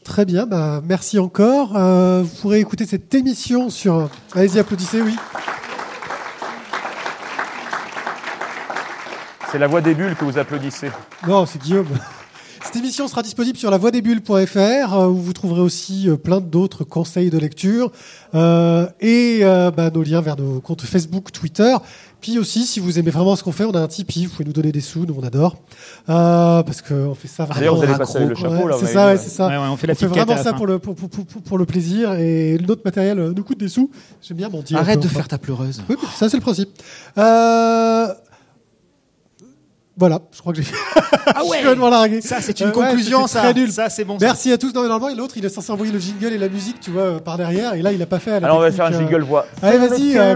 Très 0.03 0.25
bien, 0.25 0.47
bah, 0.47 0.81
merci 0.83 1.19
encore. 1.19 1.77
Euh, 1.77 2.23
vous 2.23 2.41
pourrez 2.41 2.59
écouter 2.59 2.85
cette 2.85 3.13
émission 3.13 3.69
sur. 3.69 4.09
Allez-y, 4.33 4.59
applaudissez, 4.59 5.01
oui. 5.01 5.15
C'est 9.51 9.59
la 9.59 9.67
voix 9.67 9.81
des 9.81 9.93
bulles 9.93 10.15
que 10.15 10.25
vous 10.25 10.37
applaudissez. 10.37 10.89
Non, 11.27 11.45
c'est 11.45 11.61
Guillaume. 11.61 11.87
Cette 12.63 12.75
émission 12.75 13.07
sera 13.07 13.21
disponible 13.23 13.57
sur 13.57 13.69
lavoidesbulles.fr 13.71 14.93
euh, 14.93 15.07
où 15.07 15.15
vous 15.17 15.33
trouverez 15.33 15.61
aussi 15.61 16.07
euh, 16.09 16.15
plein 16.15 16.39
d'autres 16.39 16.83
conseils 16.83 17.29
de 17.29 17.37
lecture 17.37 17.91
euh, 18.33 18.87
et 19.01 19.39
euh, 19.41 19.71
bah, 19.71 19.89
nos 19.89 20.03
liens 20.03 20.21
vers 20.21 20.37
nos 20.37 20.61
comptes 20.61 20.83
Facebook, 20.83 21.31
Twitter. 21.31 21.75
Puis 22.21 22.37
aussi, 22.37 22.65
si 22.67 22.79
vous 22.79 22.99
aimez 22.99 23.09
vraiment 23.09 23.35
ce 23.35 23.43
qu'on 23.43 23.51
fait, 23.51 23.65
on 23.65 23.71
a 23.71 23.79
un 23.81 23.87
Tipeee. 23.87 24.25
Vous 24.25 24.31
pouvez 24.31 24.45
nous 24.45 24.53
donner 24.53 24.71
des 24.71 24.79
sous, 24.79 25.05
nous 25.07 25.15
on 25.19 25.23
adore. 25.23 25.55
Euh, 26.07 26.61
parce 26.61 26.81
qu'on 26.83 27.15
fait 27.15 27.27
ça 27.27 27.45
vraiment. 27.45 27.59
D'ailleurs, 27.59 27.75
vous 27.77 27.83
allez 27.83 27.95
passer 27.97 28.19
gros, 28.19 28.29
le 28.29 28.35
chapeau, 28.35 28.53
ouais, 28.65 28.69
là, 28.69 28.77
C'est 28.79 28.85
ça, 28.85 29.07
ouais, 29.07 29.17
c'est 29.17 29.29
ça. 29.29 29.47
Ouais, 29.47 29.57
ouais, 29.57 29.67
on 29.71 29.75
fait 29.75 29.87
la 29.87 29.93
on 29.93 29.95
fait 29.95 30.05
vraiment 30.07 30.37
ça 30.37 30.53
pour 30.53 30.67
le, 30.67 30.77
pour, 30.79 30.93
pour- 30.95 31.09
pour- 31.09 31.25
pour 31.41 31.57
le 31.57 31.65
plaisir 31.65 32.13
et 32.13 32.57
notre 32.67 32.83
matériel 32.85 33.17
nous 33.35 33.43
coûte 33.43 33.57
des 33.59 33.69
sous. 33.69 33.89
J'aime 34.21 34.37
bien 34.37 34.49
mentir. 34.49 34.77
Arrête 34.77 35.01
de 35.01 35.07
faire 35.07 35.27
ta 35.27 35.39
pleureuse. 35.39 35.81
oui, 35.89 35.95
ça 36.15 36.29
c'est 36.29 36.37
le 36.37 36.41
principe. 36.41 36.69
Euh, 37.17 38.07
Voilà, 39.97 40.19
je 40.31 40.39
crois 40.39 40.53
que 40.53 40.57
j'ai 40.57 40.63
fait. 40.63 40.75
Ah 41.27 41.41
Je 41.43 41.49
suis 41.49 41.57
complètement 41.59 41.89
largué. 41.89 42.21
Ça, 42.21 42.37
c'est 42.41 42.59
une 42.59 42.67
Euh, 42.67 42.69
ouais, 42.69 42.73
conclusion, 42.87 43.27
ça. 43.27 43.41
très 43.41 43.53
nul. 43.53 43.71
Ça, 43.71 43.89
c'est 43.89 44.03
bon. 44.05 44.17
ça. 44.17 44.25
Merci 44.25 44.51
à 44.51 44.57
tous. 44.57 44.73
Non, 44.73 44.83
mais 44.83 44.87
normalement, 44.87 45.15
l'autre, 45.21 45.35
il 45.37 45.45
est 45.45 45.49
censé 45.49 45.71
envoyer 45.71 45.91
le 45.91 45.99
jingle 45.99 46.33
et 46.33 46.37
la 46.37 46.47
musique, 46.49 46.79
tu 46.79 46.91
vois, 46.91 47.19
par 47.19 47.37
derrière. 47.37 47.73
Et 47.73 47.81
là, 47.81 47.91
il 47.91 48.01
a 48.01 48.05
pas 48.05 48.19
fait. 48.19 48.39
la 48.39 48.47
Alors, 48.47 48.57
on 48.57 48.61
va 48.61 48.71
faire 48.71 48.85
un 48.85 48.93
euh. 48.93 48.97
jingle 48.99 49.21
voix. 49.23 49.45
Allez, 49.61 49.77
vas-y. 49.77 50.17
euh. 50.17 50.35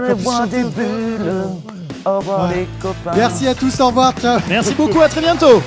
Au 2.04 2.18
revoir 2.18 2.48
Ouais. 2.50 2.56
les 2.56 2.68
copains. 2.80 3.16
Merci 3.16 3.48
à 3.48 3.54
tous. 3.54 3.80
Au 3.80 3.86
revoir. 3.88 4.12
Ciao. 4.20 4.38
Merci 4.48 4.74
beaucoup. 4.74 5.00
À 5.00 5.08
très 5.08 5.20
bientôt. 5.22 5.62